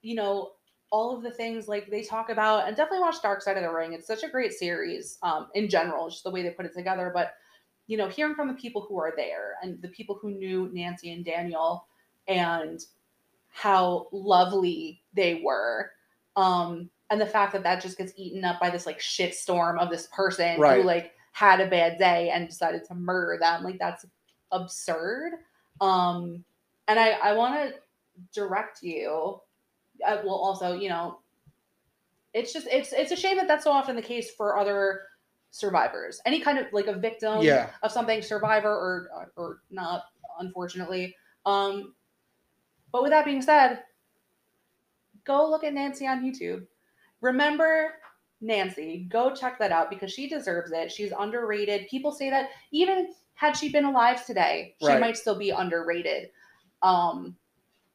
you 0.01 0.15
know, 0.15 0.53
all 0.91 1.15
of 1.15 1.21
the 1.21 1.31
things 1.31 1.67
like 1.67 1.91
they 1.91 2.01
talk 2.01 2.31
about, 2.31 2.67
and 2.67 2.75
definitely 2.75 3.01
watch 3.01 3.21
Dark 3.21 3.43
Side 3.43 3.57
of 3.57 3.63
the 3.63 3.71
Ring. 3.71 3.93
It's 3.93 4.07
such 4.07 4.23
a 4.23 4.29
great 4.29 4.53
series, 4.53 5.19
um, 5.21 5.49
in 5.53 5.69
general, 5.69 6.09
just 6.09 6.23
the 6.23 6.31
way 6.31 6.41
they 6.41 6.49
put 6.49 6.65
it 6.65 6.73
together. 6.73 7.11
But 7.13 7.33
you 7.85 7.97
know, 7.97 8.07
hearing 8.07 8.33
from 8.33 8.47
the 8.47 8.53
people 8.55 8.85
who 8.87 8.97
are 8.99 9.13
there 9.15 9.53
and 9.61 9.79
the 9.83 9.87
people 9.89 10.17
who 10.19 10.31
knew 10.31 10.69
Nancy 10.73 11.11
and 11.11 11.23
Daniel 11.23 11.87
and 12.29 12.79
how 13.49 14.07
lovely 14.13 15.01
they 15.13 15.41
were. 15.43 15.91
Um, 16.37 16.89
and 17.09 17.19
the 17.19 17.25
fact 17.25 17.51
that 17.53 17.63
that 17.63 17.81
just 17.81 17.97
gets 17.97 18.13
eaten 18.15 18.45
up 18.45 18.59
by 18.59 18.69
this 18.69 18.85
like 18.85 18.99
shit 18.99 19.35
storm 19.35 19.77
of 19.79 19.89
this 19.89 20.07
person 20.13 20.59
Right. 20.59 20.81
who 20.81 20.87
like 20.87 21.13
had 21.31 21.59
a 21.59 21.67
bad 21.69 21.97
day 21.97 22.29
and 22.29 22.47
decided 22.47 22.85
to 22.85 22.95
murder 22.95 23.37
them. 23.39 23.63
Like 23.63 23.79
that's 23.79 24.05
absurd. 24.51 25.33
Um, 25.81 26.43
and 26.87 26.99
I, 26.99 27.11
I 27.11 27.33
want 27.33 27.55
to 27.55 27.73
direct 28.33 28.83
you. 28.83 29.41
Uh, 30.05 30.17
well, 30.23 30.35
also, 30.35 30.73
you 30.73 30.89
know, 30.89 31.19
it's 32.33 32.53
just 32.53 32.67
it's 32.67 32.93
it's 32.93 33.11
a 33.11 33.15
shame 33.15 33.37
that 33.37 33.47
that's 33.47 33.63
so 33.63 33.71
often 33.71 33.95
the 33.95 34.01
case 34.01 34.31
for 34.31 34.57
other 34.57 35.01
survivors. 35.51 36.21
Any 36.25 36.39
kind 36.39 36.59
of 36.59 36.67
like 36.71 36.87
a 36.87 36.93
victim 36.93 37.41
yeah, 37.41 37.71
of 37.81 37.91
something, 37.91 38.21
survivor 38.21 38.69
or 38.69 39.31
or 39.35 39.61
not, 39.71 40.03
unfortunately. 40.39 41.15
Um, 41.45 41.95
but 42.91 43.01
with 43.03 43.11
that 43.11 43.25
being 43.25 43.41
said, 43.41 43.83
go 45.25 45.49
look 45.49 45.63
at 45.63 45.73
Nancy 45.73 46.07
on 46.07 46.23
YouTube. 46.23 46.65
Remember 47.21 47.93
Nancy. 48.41 49.05
Go 49.09 49.33
check 49.35 49.59
that 49.59 49.71
out 49.71 49.89
because 49.89 50.11
she 50.11 50.27
deserves 50.29 50.71
it. 50.71 50.91
She's 50.91 51.11
underrated. 51.17 51.87
People 51.89 52.11
say 52.11 52.29
that 52.29 52.49
even 52.71 53.09
had 53.33 53.55
she 53.55 53.69
been 53.71 53.85
alive 53.85 54.25
today, 54.25 54.75
she 54.81 54.87
Right. 54.87 54.99
might 54.99 55.17
still 55.17 55.37
be 55.37 55.49
underrated. 55.49 56.31
Um, 56.81 57.35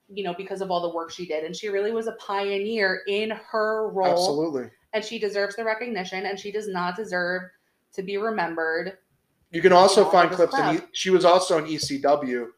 you 0.08 0.22
know, 0.22 0.34
because 0.34 0.60
of 0.60 0.70
all 0.70 0.82
the 0.82 0.94
work 0.94 1.10
she 1.10 1.26
did. 1.26 1.44
And 1.44 1.56
she 1.56 1.68
really 1.70 1.90
was 1.90 2.06
a 2.06 2.12
pioneer 2.12 3.02
in 3.08 3.30
her 3.30 3.88
role 3.88 4.06
absolutely. 4.12 4.70
and 4.92 5.02
she 5.02 5.18
deserves 5.18 5.56
the 5.56 5.64
recognition 5.64 6.26
and 6.26 6.38
she 6.38 6.52
does 6.52 6.68
not 6.68 6.94
deserve 6.94 7.42
to 7.94 8.02
be 8.02 8.18
remembered 8.18 8.98
You 9.50 9.62
can 9.62 9.72
also 9.72 10.04
find 10.10 10.30
clips. 10.30 10.58
In 10.58 10.76
e- 10.76 10.80
she 10.92 11.08
was 11.10 11.24
also 11.24 11.58
in 11.58 11.64
ECW. 11.64 12.48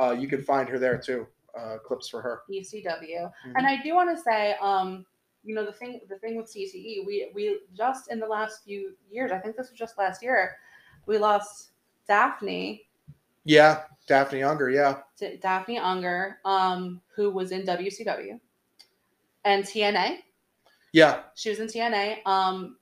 Uh, 0.00 0.10
you 0.18 0.26
can 0.26 0.42
find 0.42 0.68
her 0.68 0.78
there 0.78 0.98
too. 0.98 1.26
Uh, 1.58 1.78
clips 1.78 2.08
for 2.08 2.22
her. 2.22 2.42
ECW. 2.50 3.32
Mhm. 3.46 3.52
And 3.56 3.66
I 3.66 3.82
do 3.82 3.94
want 3.94 4.14
to 4.16 4.22
say, 4.22 4.54
um, 4.60 5.04
you 5.42 5.54
know, 5.54 5.64
the 5.64 5.72
thing 5.72 6.00
the 6.08 6.18
thing 6.18 6.36
with 6.36 6.46
CTE, 6.46 7.04
we 7.06 7.30
we 7.34 7.60
just 7.74 8.10
in 8.12 8.20
the 8.20 8.26
last 8.26 8.62
few 8.64 8.94
years, 9.10 9.32
I 9.32 9.38
think 9.38 9.56
this 9.56 9.70
was 9.70 9.78
just 9.78 9.98
last 9.98 10.22
year, 10.22 10.56
we 11.06 11.18
lost 11.18 11.70
Daffney, 12.08 12.86
Yeah, 13.44 13.84
Daffney 14.06 14.42
Unger. 14.42 14.70
Yeah, 14.70 15.02
Daffney 15.40 15.78
Unger, 15.78 16.38
um, 16.44 17.00
who 17.14 17.30
was 17.30 17.50
in 17.52 17.64
WCW 17.64 18.38
and 19.44 19.64
TNA. 19.64 20.22
yeah, 20.92 21.22
She 21.34 21.50
was 21.50 21.58
in 21.60 21.66
TNA. 21.66 22.22
Um, 22.26 22.78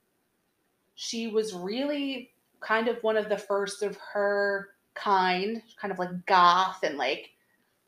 she 0.94 1.28
was 1.28 1.54
really 1.54 2.32
kind 2.60 2.88
of 2.88 3.02
one 3.02 3.16
of 3.16 3.28
the 3.28 3.38
first 3.38 3.82
of 3.82 3.96
her 3.98 4.70
kind, 4.94 5.62
kind 5.80 5.92
of 5.92 5.98
like 5.98 6.24
goth 6.26 6.82
and 6.82 6.96
like 6.98 7.30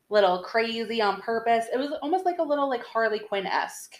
little 0.09 0.41
crazy 0.43 1.01
on 1.01 1.21
purpose. 1.21 1.65
It 1.73 1.77
was 1.77 1.91
almost 2.01 2.25
like 2.25 2.39
a 2.39 2.43
little 2.43 2.67
like 2.69 2.83
Harley 2.83 3.19
Quinn 3.19 3.45
esque, 3.45 3.95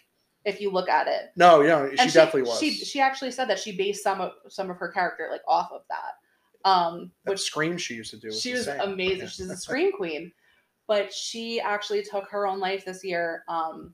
if 0.46 0.60
you 0.60 0.72
look 0.72 0.90
at 0.90 1.08
it. 1.08 1.32
no, 1.36 1.62
yeah, 1.62 1.88
she, 1.92 1.98
And 2.00 2.14
definitely 2.14 2.44
was. 2.44 2.60
She 2.60 2.72
she 2.72 3.00
actually 3.00 3.32
said 3.32 3.46
that 3.50 3.60
she 3.60 3.76
based 3.76 4.04
some 4.04 4.20
of 4.22 4.32
some 4.48 4.70
of 4.70 4.78
her 4.78 4.90
character 4.90 5.28
like 5.32 5.42
off 5.48 5.72
of 5.72 5.82
that. 5.90 6.70
Um, 6.70 7.12
that 7.24 7.32
which 7.32 7.40
scream 7.42 7.78
she 7.78 7.94
used 7.96 8.12
to 8.12 8.18
do. 8.18 8.28
Was 8.28 8.42
she 8.42 8.52
was 8.54 8.68
insane. 8.68 8.82
amazing. 8.82 9.20
Yeah. 9.20 9.28
She's 9.28 9.50
a 9.50 9.58
scream 9.66 9.92
queen. 9.92 10.32
But 10.88 11.14
she 11.14 11.62
actually 11.62 12.04
took 12.04 12.28
her 12.32 12.48
own 12.48 12.60
life 12.60 12.84
this 12.84 13.04
year. 13.04 13.44
Um, 13.48 13.94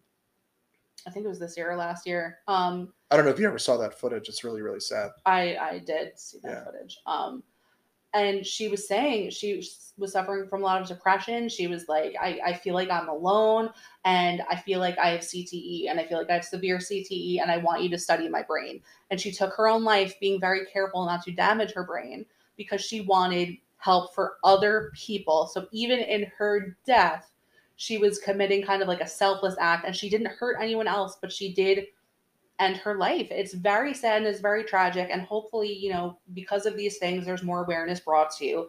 I 1.06 1.12
think 1.12 1.26
it 1.26 1.30
was 1.30 1.40
this 1.40 1.58
year 1.58 1.70
or 1.70 1.76
last 1.76 2.08
year. 2.08 2.38
Um, 2.48 2.94
I 3.12 3.18
don't 3.18 3.26
know 3.26 3.32
if 3.32 3.38
you 3.38 3.46
ever 3.48 3.60
saw 3.60 3.76
that 3.78 4.00
footage. 4.00 4.30
It's 4.30 4.44
really, 4.46 4.62
really 4.62 4.80
sad. 4.80 5.12
I 5.26 5.58
I 5.58 5.80
did 5.80 6.18
see 6.18 6.40
that 6.44 6.50
Yeah. 6.52 6.64
footage. 6.64 6.98
Um, 7.06 7.44
and 8.16 8.46
she 8.46 8.70
was 8.70 8.88
saying 8.88 9.30
she 9.30 9.62
was 9.98 10.14
suffering 10.14 10.48
from 10.48 10.62
a 10.62 10.66
lot 10.66 10.82
of 10.82 10.88
depression. 10.88 11.50
She 11.50 11.68
was 11.68 11.90
like, 11.90 12.16
I, 12.20 12.40
I 12.46 12.54
feel 12.54 12.74
like 12.74 12.90
I'm 12.90 13.10
alone 13.10 13.70
and 14.06 14.42
I 14.50 14.56
feel 14.56 14.80
like 14.80 14.98
I 14.98 15.10
have 15.10 15.20
CTE 15.20 15.90
and 15.90 16.00
I 16.00 16.06
feel 16.06 16.18
like 16.18 16.30
I 16.30 16.36
have 16.36 16.46
severe 16.46 16.78
CTE 16.78 17.42
and 17.42 17.52
I 17.52 17.58
want 17.58 17.84
you 17.84 17.90
to 17.90 17.98
study 17.98 18.30
my 18.30 18.42
brain. 18.42 18.82
And 19.12 19.20
she 19.20 19.34
took 19.34 19.54
her 19.56 19.68
own 19.68 19.84
life 19.84 20.18
being 20.22 20.40
very 20.40 20.66
careful 20.66 21.06
not 21.06 21.24
to 21.24 21.32
damage 21.32 21.74
her 21.74 21.84
brain 21.84 22.26
because 22.56 22.82
she 22.82 23.02
wanted 23.02 23.58
help 23.78 24.16
for 24.16 24.38
other 24.46 24.92
people. 24.96 25.48
So 25.54 25.68
even 25.74 26.00
in 26.00 26.32
her 26.38 26.78
death, 26.86 27.30
she 27.76 27.98
was 27.98 28.20
committing 28.20 28.64
kind 28.64 28.82
of 28.82 28.88
like 28.88 29.02
a 29.02 29.08
selfless 29.08 29.56
act 29.60 29.86
and 29.86 29.94
she 29.94 30.10
didn't 30.10 30.28
hurt 30.28 30.56
anyone 30.62 30.88
else, 30.88 31.18
but 31.20 31.34
she 31.34 31.54
did 31.54 31.88
end 32.60 32.78
her 32.78 32.96
life. 32.96 33.28
It's 33.32 33.54
very 33.54 33.94
sad 33.94 34.18
and 34.18 34.28
it's 34.28 34.40
very 34.40 34.64
tragic. 34.64 35.10
And 35.12 35.22
hopefully, 35.22 35.72
you 35.74 35.92
know, 35.92 36.18
because 36.34 36.66
of 36.66 36.78
these 36.78 36.98
things, 36.98 37.26
there's 37.26 37.44
more 37.44 37.64
awareness 37.64 38.00
brought 38.00 38.36
to 38.38 38.68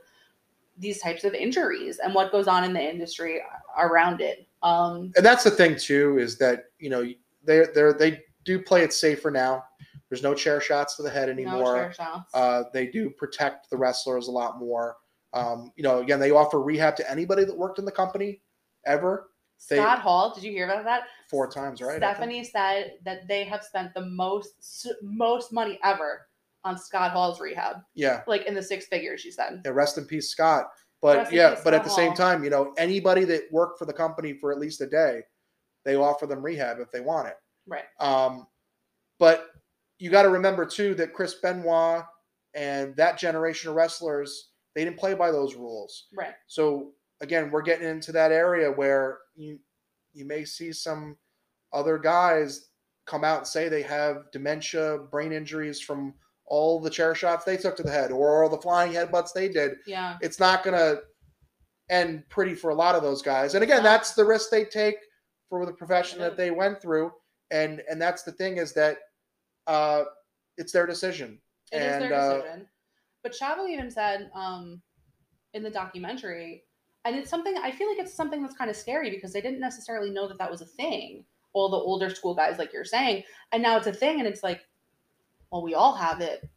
these 0.78 1.00
types 1.00 1.24
of 1.24 1.34
injuries 1.34 1.98
and 1.98 2.14
what 2.14 2.32
goes 2.32 2.48
on 2.48 2.64
in 2.64 2.72
the 2.72 2.82
industry 2.82 3.40
around 3.78 4.20
it. 4.20 4.46
Um, 4.62 5.12
and 5.16 5.24
that's 5.24 5.44
the 5.44 5.50
thing 5.50 5.76
too 5.76 6.18
is 6.18 6.36
that 6.38 6.64
you 6.78 6.90
know 6.90 7.02
they 7.44 7.64
they 7.74 7.92
they 7.98 8.20
do 8.44 8.60
play 8.60 8.82
it 8.82 8.92
safer 8.92 9.30
now. 9.30 9.64
There's 10.08 10.22
no 10.22 10.34
chair 10.34 10.60
shots 10.60 10.96
to 10.96 11.02
the 11.02 11.10
head 11.10 11.28
no 11.28 11.32
anymore. 11.32 11.92
shots. 11.92 12.32
Uh, 12.34 12.64
they 12.72 12.86
do 12.86 13.10
protect 13.10 13.70
the 13.70 13.76
wrestlers 13.76 14.28
a 14.28 14.30
lot 14.30 14.58
more. 14.58 14.96
Um, 15.32 15.72
you 15.76 15.82
know, 15.82 15.98
again, 15.98 16.20
they 16.20 16.30
offer 16.30 16.60
rehab 16.60 16.96
to 16.96 17.10
anybody 17.10 17.44
that 17.44 17.56
worked 17.56 17.78
in 17.78 17.84
the 17.84 17.92
company 17.92 18.40
ever 18.86 19.30
they- 19.70 19.76
Scott 19.76 19.98
Hall, 20.00 20.34
did 20.34 20.44
you 20.44 20.50
hear 20.52 20.64
about 20.68 20.84
that? 20.84 21.04
four 21.30 21.50
times, 21.50 21.80
right? 21.82 21.96
Stephanie 21.96 22.44
said 22.44 22.94
that 23.04 23.26
they 23.26 23.44
have 23.44 23.62
spent 23.64 23.92
the 23.94 24.06
most 24.06 24.86
most 25.02 25.52
money 25.52 25.78
ever 25.82 26.28
on 26.64 26.76
Scott 26.78 27.12
Hall's 27.12 27.40
rehab, 27.40 27.76
Yeah, 27.94 28.22
like 28.26 28.46
in 28.46 28.54
the 28.54 28.62
six 28.62 28.86
figures. 28.86 29.20
She 29.20 29.30
said. 29.30 29.62
yeah. 29.64 29.70
Rest 29.72 29.98
in 29.98 30.04
peace, 30.04 30.30
Scott. 30.30 30.66
But 31.02 31.16
Rest 31.18 31.32
yeah, 31.32 31.50
peace, 31.54 31.60
but 31.64 31.74
at 31.74 31.82
Scott 31.82 31.84
the 31.84 31.94
same 31.94 32.14
time, 32.14 32.42
you 32.44 32.50
know, 32.50 32.72
anybody 32.78 33.24
that 33.24 33.42
worked 33.52 33.78
for 33.78 33.84
the 33.86 33.92
company 33.92 34.32
for 34.34 34.50
at 34.52 34.58
least 34.58 34.80
a 34.80 34.86
day, 34.86 35.22
they 35.84 35.94
offer 35.94 36.26
them 36.26 36.42
rehab 36.44 36.78
if 36.80 36.90
they 36.90 37.00
want 37.00 37.28
it. 37.28 37.36
Right. 37.66 37.84
Um, 38.00 38.46
but 39.18 39.48
you 39.98 40.10
got 40.10 40.22
to 40.22 40.28
remember 40.30 40.66
too 40.66 40.94
that 40.96 41.12
Chris 41.14 41.34
Benoit 41.34 42.04
and 42.54 42.94
that 42.96 43.18
generation 43.18 43.70
of 43.70 43.76
wrestlers, 43.76 44.50
they 44.74 44.84
didn't 44.84 44.98
play 44.98 45.14
by 45.14 45.30
those 45.30 45.54
rules. 45.54 46.06
Right. 46.16 46.34
So 46.48 46.92
again, 47.20 47.50
we're 47.50 47.62
getting 47.62 47.88
into 47.88 48.12
that 48.12 48.32
area 48.32 48.70
where 48.70 49.18
you 49.34 49.58
you 50.12 50.24
may 50.24 50.44
see 50.44 50.72
some 50.72 51.16
other 51.72 51.98
guys 51.98 52.68
come 53.06 53.24
out 53.24 53.38
and 53.38 53.46
say 53.46 53.68
they 53.68 53.82
have 53.82 54.30
dementia, 54.32 54.98
brain 55.10 55.32
injuries 55.32 55.80
from 55.80 56.14
all 56.46 56.80
the 56.80 56.90
chair 56.90 57.14
shots 57.14 57.44
they 57.44 57.56
took 57.56 57.76
to 57.76 57.82
the 57.82 57.90
head 57.90 58.10
or 58.10 58.42
all 58.42 58.48
the 58.48 58.56
flying 58.56 58.92
headbutts 58.92 59.32
they 59.32 59.48
did. 59.48 59.72
Yeah. 59.86 60.16
It's 60.20 60.40
not 60.40 60.64
going 60.64 60.76
to 60.76 61.02
end 61.90 62.24
pretty 62.28 62.54
for 62.54 62.70
a 62.70 62.74
lot 62.74 62.94
of 62.94 63.02
those 63.02 63.22
guys. 63.22 63.54
And 63.54 63.62
again, 63.62 63.82
that's 63.82 64.14
the 64.14 64.24
risk 64.24 64.50
they 64.50 64.64
take 64.64 64.96
for 65.48 65.66
the 65.66 65.72
profession 65.72 66.18
that 66.20 66.36
they 66.36 66.50
went 66.50 66.80
through. 66.80 67.12
And 67.50 67.82
and 67.88 68.00
that's 68.00 68.22
the 68.22 68.32
thing 68.32 68.56
is 68.56 68.72
that 68.72 68.98
uh, 69.66 70.04
it's 70.56 70.72
their 70.72 70.86
decision. 70.86 71.38
It 71.72 71.82
is 71.82 71.92
and 71.92 72.02
their 72.02 72.14
uh, 72.14 72.36
decision. 72.38 72.66
But 73.22 73.32
Chavo 73.32 73.68
even 73.68 73.90
said 73.90 74.30
um, 74.34 74.82
in 75.54 75.62
the 75.62 75.70
documentary, 75.70 76.64
and 77.06 77.16
it's 77.16 77.30
something 77.30 77.56
I 77.56 77.70
feel 77.70 77.88
like 77.88 77.98
it's 77.98 78.14
something 78.14 78.42
that's 78.42 78.56
kind 78.56 78.70
of 78.70 78.76
scary 78.76 79.10
because 79.10 79.32
they 79.32 79.40
didn't 79.40 79.60
necessarily 79.60 80.10
know 80.10 80.26
that 80.28 80.38
that 80.38 80.50
was 80.50 80.60
a 80.60 80.66
thing. 80.66 81.24
All 81.52 81.70
the 81.70 81.76
older 81.76 82.10
school 82.10 82.34
guys, 82.34 82.58
like 82.58 82.72
you're 82.72 82.84
saying, 82.84 83.22
and 83.52 83.62
now 83.62 83.76
it's 83.76 83.86
a 83.86 83.92
thing, 83.92 84.18
and 84.18 84.28
it's 84.28 84.42
like, 84.42 84.60
well, 85.50 85.62
we 85.62 85.74
all 85.74 85.94
have 85.94 86.20
it. 86.20 86.48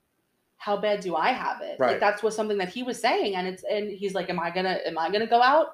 How 0.58 0.76
bad 0.76 1.00
do 1.00 1.16
I 1.16 1.32
have 1.32 1.62
it? 1.62 1.78
Right. 1.80 1.92
Like 1.92 2.00
that's 2.00 2.24
was 2.24 2.36
something 2.36 2.58
that 2.58 2.70
he 2.70 2.84
was 2.84 3.00
saying, 3.00 3.36
and 3.36 3.48
it's 3.48 3.64
and 3.64 3.90
he's 3.90 4.14
like, 4.14 4.30
am 4.30 4.40
I 4.40 4.50
gonna 4.50 4.80
am 4.86 4.98
I 4.98 5.10
gonna 5.10 5.28
go 5.28 5.42
out 5.42 5.68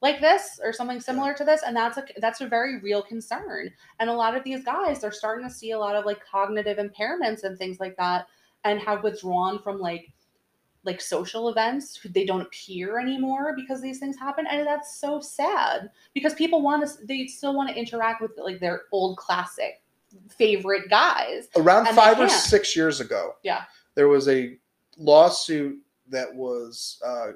like 0.00 0.20
this 0.20 0.60
or 0.62 0.72
something 0.72 1.00
similar 1.00 1.34
to 1.34 1.44
this? 1.44 1.62
And 1.66 1.74
that's 1.74 1.98
a 1.98 2.04
that's 2.18 2.40
a 2.40 2.46
very 2.46 2.78
real 2.80 3.02
concern. 3.02 3.70
And 3.98 4.10
a 4.10 4.14
lot 4.14 4.36
of 4.36 4.44
these 4.44 4.62
guys, 4.62 5.00
they're 5.00 5.10
starting 5.10 5.48
to 5.48 5.52
see 5.52 5.72
a 5.72 5.78
lot 5.78 5.96
of 5.96 6.04
like 6.04 6.24
cognitive 6.24 6.78
impairments 6.78 7.42
and 7.42 7.58
things 7.58 7.80
like 7.80 7.96
that 7.96 8.26
and 8.64 8.78
have 8.80 9.02
withdrawn 9.02 9.58
from 9.60 9.78
like 9.78 10.12
like 10.88 11.00
social 11.00 11.48
events 11.48 12.00
they 12.16 12.24
don't 12.30 12.40
appear 12.48 12.98
anymore 12.98 13.54
because 13.54 13.78
these 13.80 13.98
things 13.98 14.16
happen 14.26 14.44
and 14.50 14.66
that's 14.66 14.90
so 15.04 15.20
sad 15.20 15.90
because 16.14 16.34
people 16.42 16.60
want 16.68 16.80
to 16.86 17.06
they 17.06 17.26
still 17.26 17.54
want 17.54 17.68
to 17.70 17.74
interact 17.82 18.20
with 18.22 18.32
like 18.48 18.58
their 18.60 18.82
old 18.90 19.16
classic 19.16 19.82
favorite 20.42 20.88
guys 20.88 21.48
around 21.56 21.86
five 21.94 22.18
or 22.18 22.28
six 22.28 22.74
years 22.74 23.00
ago, 23.00 23.34
Yeah. 23.42 23.62
there 23.94 24.08
was 24.08 24.26
a 24.28 24.56
lawsuit 24.96 25.78
that 26.08 26.34
was 26.34 27.00
uh, 27.04 27.32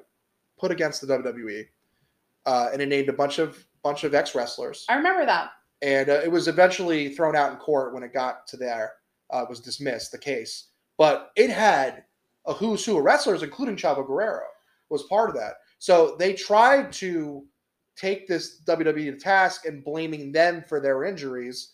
put 0.57 0.71
against 0.71 0.97
the 1.01 1.07
WWE, 1.07 1.67
uh, 2.47 2.69
and 2.73 2.81
it 2.81 2.87
named 2.87 3.09
a 3.09 3.13
bunch 3.13 3.37
of 3.37 3.63
bunch 3.83 4.03
of 4.03 4.15
ex 4.15 4.33
wrestlers, 4.33 4.85
i 4.89 4.95
remember 4.95 5.25
that 5.25 5.51
and 5.83 6.09
uh, 6.09 6.21
it 6.23 6.31
was 6.31 6.47
eventually 6.47 7.09
thrown 7.09 7.35
out 7.35 7.51
in 7.51 7.57
court 7.57 7.93
when 7.93 8.03
it 8.03 8.13
got 8.13 8.47
to 8.47 8.57
there. 8.57 8.93
Uh, 9.29 9.45
was 9.49 9.59
dismissed 9.59 10.11
the 10.11 10.17
case, 10.17 10.67
but 10.97 11.31
it 11.35 11.49
had 11.49 12.03
a 12.45 12.53
who's 12.53 12.85
who 12.85 12.97
of 12.97 13.03
wrestlers, 13.03 13.43
including 13.43 13.75
Chavo 13.75 14.05
Guerrero, 14.05 14.43
was 14.89 15.03
part 15.03 15.29
of 15.29 15.35
that. 15.35 15.55
So 15.79 16.15
they 16.17 16.33
tried 16.33 16.91
to 16.93 17.45
take 17.95 18.27
this 18.27 18.61
WWE 18.65 19.11
to 19.11 19.17
task 19.17 19.65
and 19.65 19.83
blaming 19.83 20.31
them 20.31 20.63
for 20.67 20.79
their 20.79 21.03
injuries, 21.03 21.73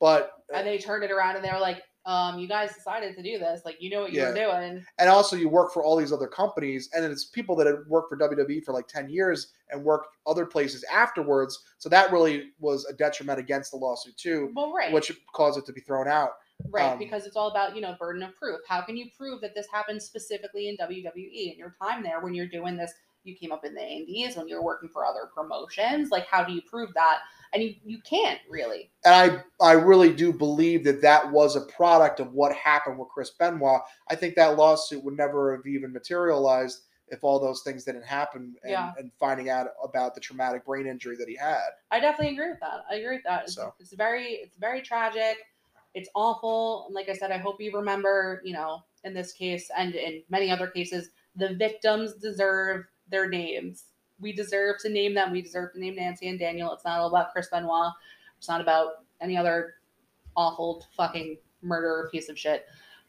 but 0.00 0.32
and 0.54 0.66
they 0.66 0.78
turned 0.78 1.04
it 1.04 1.10
around 1.10 1.36
and 1.36 1.44
they 1.44 1.52
were 1.52 1.60
like 1.60 1.82
um 2.06 2.38
you 2.38 2.48
guys 2.48 2.74
decided 2.74 3.14
to 3.14 3.22
do 3.22 3.38
this. 3.38 3.62
Like 3.64 3.76
you 3.80 3.90
know 3.90 4.00
what 4.00 4.12
you 4.12 4.22
were 4.22 4.34
doing. 4.34 4.84
And 4.98 5.10
also 5.10 5.36
you 5.36 5.48
work 5.48 5.72
for 5.72 5.84
all 5.84 5.96
these 5.96 6.12
other 6.12 6.26
companies 6.26 6.88
and 6.94 7.04
it's 7.04 7.26
people 7.26 7.54
that 7.56 7.66
had 7.66 7.76
worked 7.86 8.08
for 8.08 8.16
WWE 8.16 8.64
for 8.64 8.72
like 8.72 8.88
10 8.88 9.10
years 9.10 9.52
and 9.70 9.84
worked 9.84 10.08
other 10.26 10.46
places 10.46 10.84
afterwards. 10.90 11.62
So 11.78 11.88
that 11.90 12.10
really 12.10 12.50
was 12.58 12.86
a 12.86 12.94
detriment 12.94 13.38
against 13.38 13.70
the 13.70 13.76
lawsuit 13.76 14.16
too 14.16 14.50
well 14.56 14.72
right. 14.72 14.92
which 14.92 15.12
caused 15.34 15.58
it 15.58 15.66
to 15.66 15.72
be 15.72 15.82
thrown 15.82 16.08
out 16.08 16.30
right 16.68 16.92
um, 16.92 16.98
because 16.98 17.26
it's 17.26 17.36
all 17.36 17.48
about 17.50 17.74
you 17.74 17.80
know 17.82 17.94
burden 17.98 18.22
of 18.22 18.34
proof. 18.36 18.60
How 18.68 18.80
can 18.82 18.96
you 18.96 19.06
prove 19.16 19.40
that 19.40 19.54
this 19.54 19.66
happened 19.72 20.02
specifically 20.02 20.68
in 20.68 20.76
wwe 20.76 21.52
in 21.52 21.58
your 21.58 21.74
time 21.80 22.02
there 22.02 22.20
when 22.20 22.34
you're 22.34 22.48
doing 22.48 22.76
this? 22.76 22.92
You 23.22 23.36
came 23.36 23.52
up 23.52 23.66
in 23.66 23.74
the 23.74 23.86
indies 23.86 24.36
when 24.36 24.48
you're 24.48 24.62
working 24.62 24.88
for 24.88 25.04
other 25.04 25.28
promotions 25.34 26.10
like 26.10 26.26
how 26.26 26.42
do 26.42 26.52
you 26.52 26.62
prove 26.62 26.90
that? 26.94 27.18
And 27.52 27.62
you 27.62 27.74
you 27.84 27.98
can't 28.02 28.38
really. 28.48 28.90
And 29.04 29.14
I 29.60 29.64
I 29.64 29.72
really 29.72 30.12
do 30.12 30.32
believe 30.32 30.84
that 30.84 31.02
that 31.02 31.30
was 31.30 31.56
a 31.56 31.62
product 31.62 32.20
of 32.20 32.32
what 32.32 32.54
happened 32.54 32.98
with 32.98 33.08
Chris 33.08 33.30
Benoit. 33.30 33.82
I 34.08 34.14
think 34.14 34.34
that 34.36 34.56
lawsuit 34.56 35.04
would 35.04 35.16
never 35.16 35.54
have 35.56 35.66
even 35.66 35.92
materialized 35.92 36.82
if 37.10 37.24
all 37.24 37.40
those 37.40 37.62
things 37.62 37.84
didn't 37.84 38.04
happen 38.04 38.54
and, 38.62 38.70
Yeah. 38.70 38.92
and 38.96 39.10
finding 39.18 39.50
out 39.50 39.68
about 39.82 40.14
the 40.14 40.20
traumatic 40.20 40.64
brain 40.64 40.86
injury 40.86 41.16
that 41.16 41.28
he 41.28 41.36
had. 41.36 41.68
I 41.90 42.00
definitely 42.00 42.34
agree 42.34 42.50
with 42.50 42.60
that. 42.60 42.84
I 42.88 42.94
agree 42.94 43.16
with 43.16 43.24
that. 43.24 43.44
It's, 43.44 43.54
So. 43.54 43.74
it's 43.80 43.92
very 43.92 44.26
it's 44.34 44.56
very 44.56 44.80
tragic 44.80 45.36
it's 45.94 46.08
awful. 46.14 46.84
And 46.86 46.94
like 46.94 47.08
i 47.08 47.14
said 47.14 47.30
i 47.30 47.38
hope 47.38 47.60
you 47.60 47.72
remember 47.72 48.40
you 48.44 48.52
know 48.52 48.82
in 49.04 49.14
this 49.14 49.32
case 49.32 49.70
and 49.76 49.94
in 49.94 50.22
many 50.28 50.50
other 50.50 50.66
cases 50.66 51.10
the 51.36 51.54
victims 51.54 52.14
deserve 52.14 52.86
their 53.10 53.28
names. 53.28 53.84
We 54.20 54.32
deserve 54.32 54.76
to 54.82 54.90
name 54.90 55.14
them. 55.14 55.32
We 55.32 55.40
deserve 55.40 55.72
to 55.72 55.80
name 55.80 55.96
nancy 55.96 56.28
and 56.28 56.38
daniel. 56.38 56.72
It's 56.72 56.84
not 56.84 57.00
all 57.00 57.08
about 57.08 57.32
chris 57.32 57.48
benoit. 57.50 57.92
It's 58.38 58.48
not 58.48 58.60
about 58.60 59.04
any 59.20 59.36
other 59.36 59.74
awful 60.36 60.86
fucking 60.96 61.38
murderer 61.62 62.08
piece 62.10 62.28
of 62.28 62.38
shit. 62.38 62.66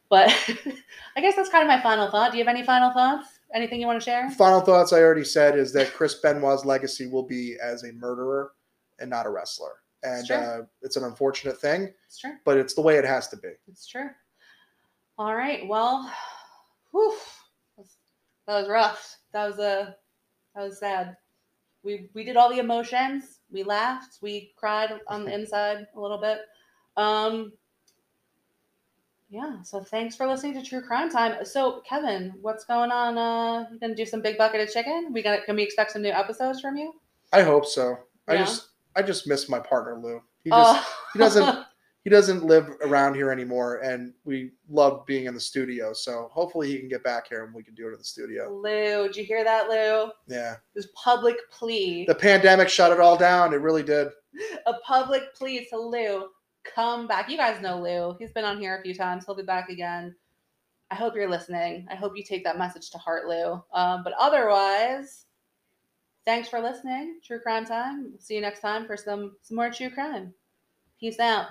But 0.10 0.30
i 1.16 1.22
guess 1.22 1.36
that's 1.36 1.50
kind 1.50 1.64
of 1.64 1.68
my 1.68 1.82
final 1.82 2.10
thought. 2.10 2.32
Do 2.32 2.38
you 2.38 2.44
have 2.44 2.54
any 2.54 2.66
final 2.66 2.92
thoughts? 2.92 3.40
Anything 3.54 3.82
you 3.82 3.88
want 3.88 4.00
to 4.00 4.06
share? 4.06 4.30
Final 4.32 4.62
thoughts 4.62 4.94
I 4.94 5.00
already 5.00 5.26
said 5.26 5.58
is 5.58 5.74
that 5.74 5.94
Chris 5.94 6.16
Benoit's 6.16 6.64
legacy 6.64 7.08
will 7.08 7.24
be 7.24 7.58
as 7.62 7.84
a 7.84 7.92
murderer 7.92 8.54
and 9.00 9.10
not 9.10 9.26
a 9.26 9.30
wrestler. 9.30 9.81
And 10.04 10.26
Sure. 10.26 10.62
uh, 10.62 10.66
it's 10.82 10.96
an 10.96 11.04
unfortunate 11.04 11.60
thing, 11.60 11.94
it's 12.06 12.18
true 12.18 12.34
but 12.44 12.58
it's 12.58 12.74
the 12.74 12.82
way 12.82 12.98
it 12.98 13.06
has 13.06 13.28
to 13.30 13.38
be. 13.38 13.50
It's 13.68 13.88
true. 13.88 14.10
All 15.18 15.36
right. 15.36 15.68
Well, 15.68 16.12
whew, 16.92 17.16
that 18.48 18.60
was 18.62 18.70
rough. 18.70 19.18
That 19.34 19.48
was 19.48 19.60
a 19.60 19.96
that 20.56 20.64
was 20.64 20.80
sad. 20.80 21.16
We 21.84 22.10
we 22.14 22.24
did 22.24 22.38
all 22.38 22.50
the 22.50 22.60
emotions. 22.60 23.40
We 23.52 23.64
laughed. 23.64 24.18
We 24.22 24.54
cried 24.56 25.00
on 25.08 25.26
the 25.26 25.34
inside 25.40 25.88
a 25.96 26.00
little 26.00 26.18
bit. 26.18 26.40
Um. 26.98 27.54
Yeah. 29.30 29.62
So 29.62 29.82
thanks 29.82 30.16
for 30.16 30.28
listening 30.28 30.56
to 30.56 30.64
True 30.64 30.82
Crime 30.82 31.10
Time. 31.10 31.46
So 31.46 31.82
Kevin, 31.88 32.34
what's 32.42 32.66
going 32.66 32.92
on? 32.92 33.18
Uh, 33.18 33.70
you 33.72 33.80
gonna 33.80 33.96
do 33.96 34.06
some 34.06 34.22
big 34.22 34.38
bucket 34.38 34.60
of 34.62 34.74
chicken? 34.74 35.14
We 35.14 35.22
gonna 35.22 35.42
can 35.44 35.56
we 35.56 35.64
expect 35.64 35.92
some 35.92 36.02
new 36.02 36.10
episodes 36.10 36.60
from 36.60 36.76
you? 36.76 36.94
I 37.32 37.44
hope 37.44 37.66
so. 37.66 37.98
I 38.28 38.38
just 38.38 38.71
I 38.96 39.02
just 39.02 39.28
miss 39.28 39.50
my 39.50 39.60
partner 39.60 40.00
Lou. 40.00 40.22
He 40.44 40.50
just 40.50 40.82
oh, 40.82 40.96
he 41.14 41.20
doesn't- 41.20 41.66
he 42.04 42.10
doesn't 42.10 42.44
live 42.44 42.68
around 42.84 43.14
here 43.14 43.30
anymore, 43.32 43.78
and 43.78 44.12
we 44.26 44.52
love 44.70 45.06
being 45.06 45.26
in 45.26 45.34
the 45.36 45.40
studio. 45.40 45.94
So 45.94 46.30
hopefully 46.32 46.68
he 46.72 46.80
can 46.80 46.90
get 46.90 47.04
back 47.04 47.28
here 47.28 47.44
and 47.46 47.54
we 47.54 47.62
can 47.64 47.76
do 47.76 47.88
it 47.88 47.92
in 47.92 48.00
the 48.00 48.04
studio. 48.04 48.52
Lou, 48.52 49.08
did 49.08 49.16
you 49.18 49.24
hear 49.24 49.44
that, 49.44 49.70
Lou? 49.70 50.10
Yeah, 50.28 50.56
This 50.74 50.88
public 50.96 51.36
plea. 51.52 52.06
the 52.06 52.16
pandemic 52.16 52.70
shut 52.70 52.92
it 52.92 53.00
all 53.00 53.18
down. 53.18 53.54
It 53.54 53.58
really 53.62 53.84
did. 53.84 54.08
a 54.66 54.74
public 54.86 55.36
plea 55.36 55.68
to 55.70 55.78
Lou, 55.80 56.30
come 56.64 57.06
back. 57.08 57.30
You 57.30 57.38
guys 57.38 57.62
know 57.62 57.80
Lou. 57.80 58.16
He's 58.18 58.32
been 58.32 58.46
on 58.46 58.60
here 58.60 58.78
a 58.80 58.82
few 58.82 58.96
times. 58.96 59.26
He'll 59.26 59.36
be 59.36 59.44
back 59.44 59.70
again. 59.70 60.16
I 60.90 60.96
hope 60.96 61.16
you're 61.16 61.30
listening. 61.30 61.86
I 61.90 61.96
hope 61.96 62.18
you 62.18 62.24
take 62.24 62.44
that 62.46 62.58
message 62.58 62.90
to 62.90 62.98
heart, 62.98 63.28
Lou. 63.28 63.62
Um, 63.74 64.04
but 64.04 64.14
otherwise, 64.20 65.26
thanks 66.26 66.50
for 66.50 66.60
listening. 66.62 67.20
True 67.24 67.40
Crime 67.40 67.66
Time. 67.66 68.14
See 68.20 68.36
you 68.36 68.42
next 68.42 68.62
time 68.62 68.86
for 68.86 68.98
some 68.98 69.38
some 69.42 69.58
more 69.58 69.72
true 69.72 69.90
crime. 69.90 70.34
Peace 71.00 71.20
out. 71.20 71.48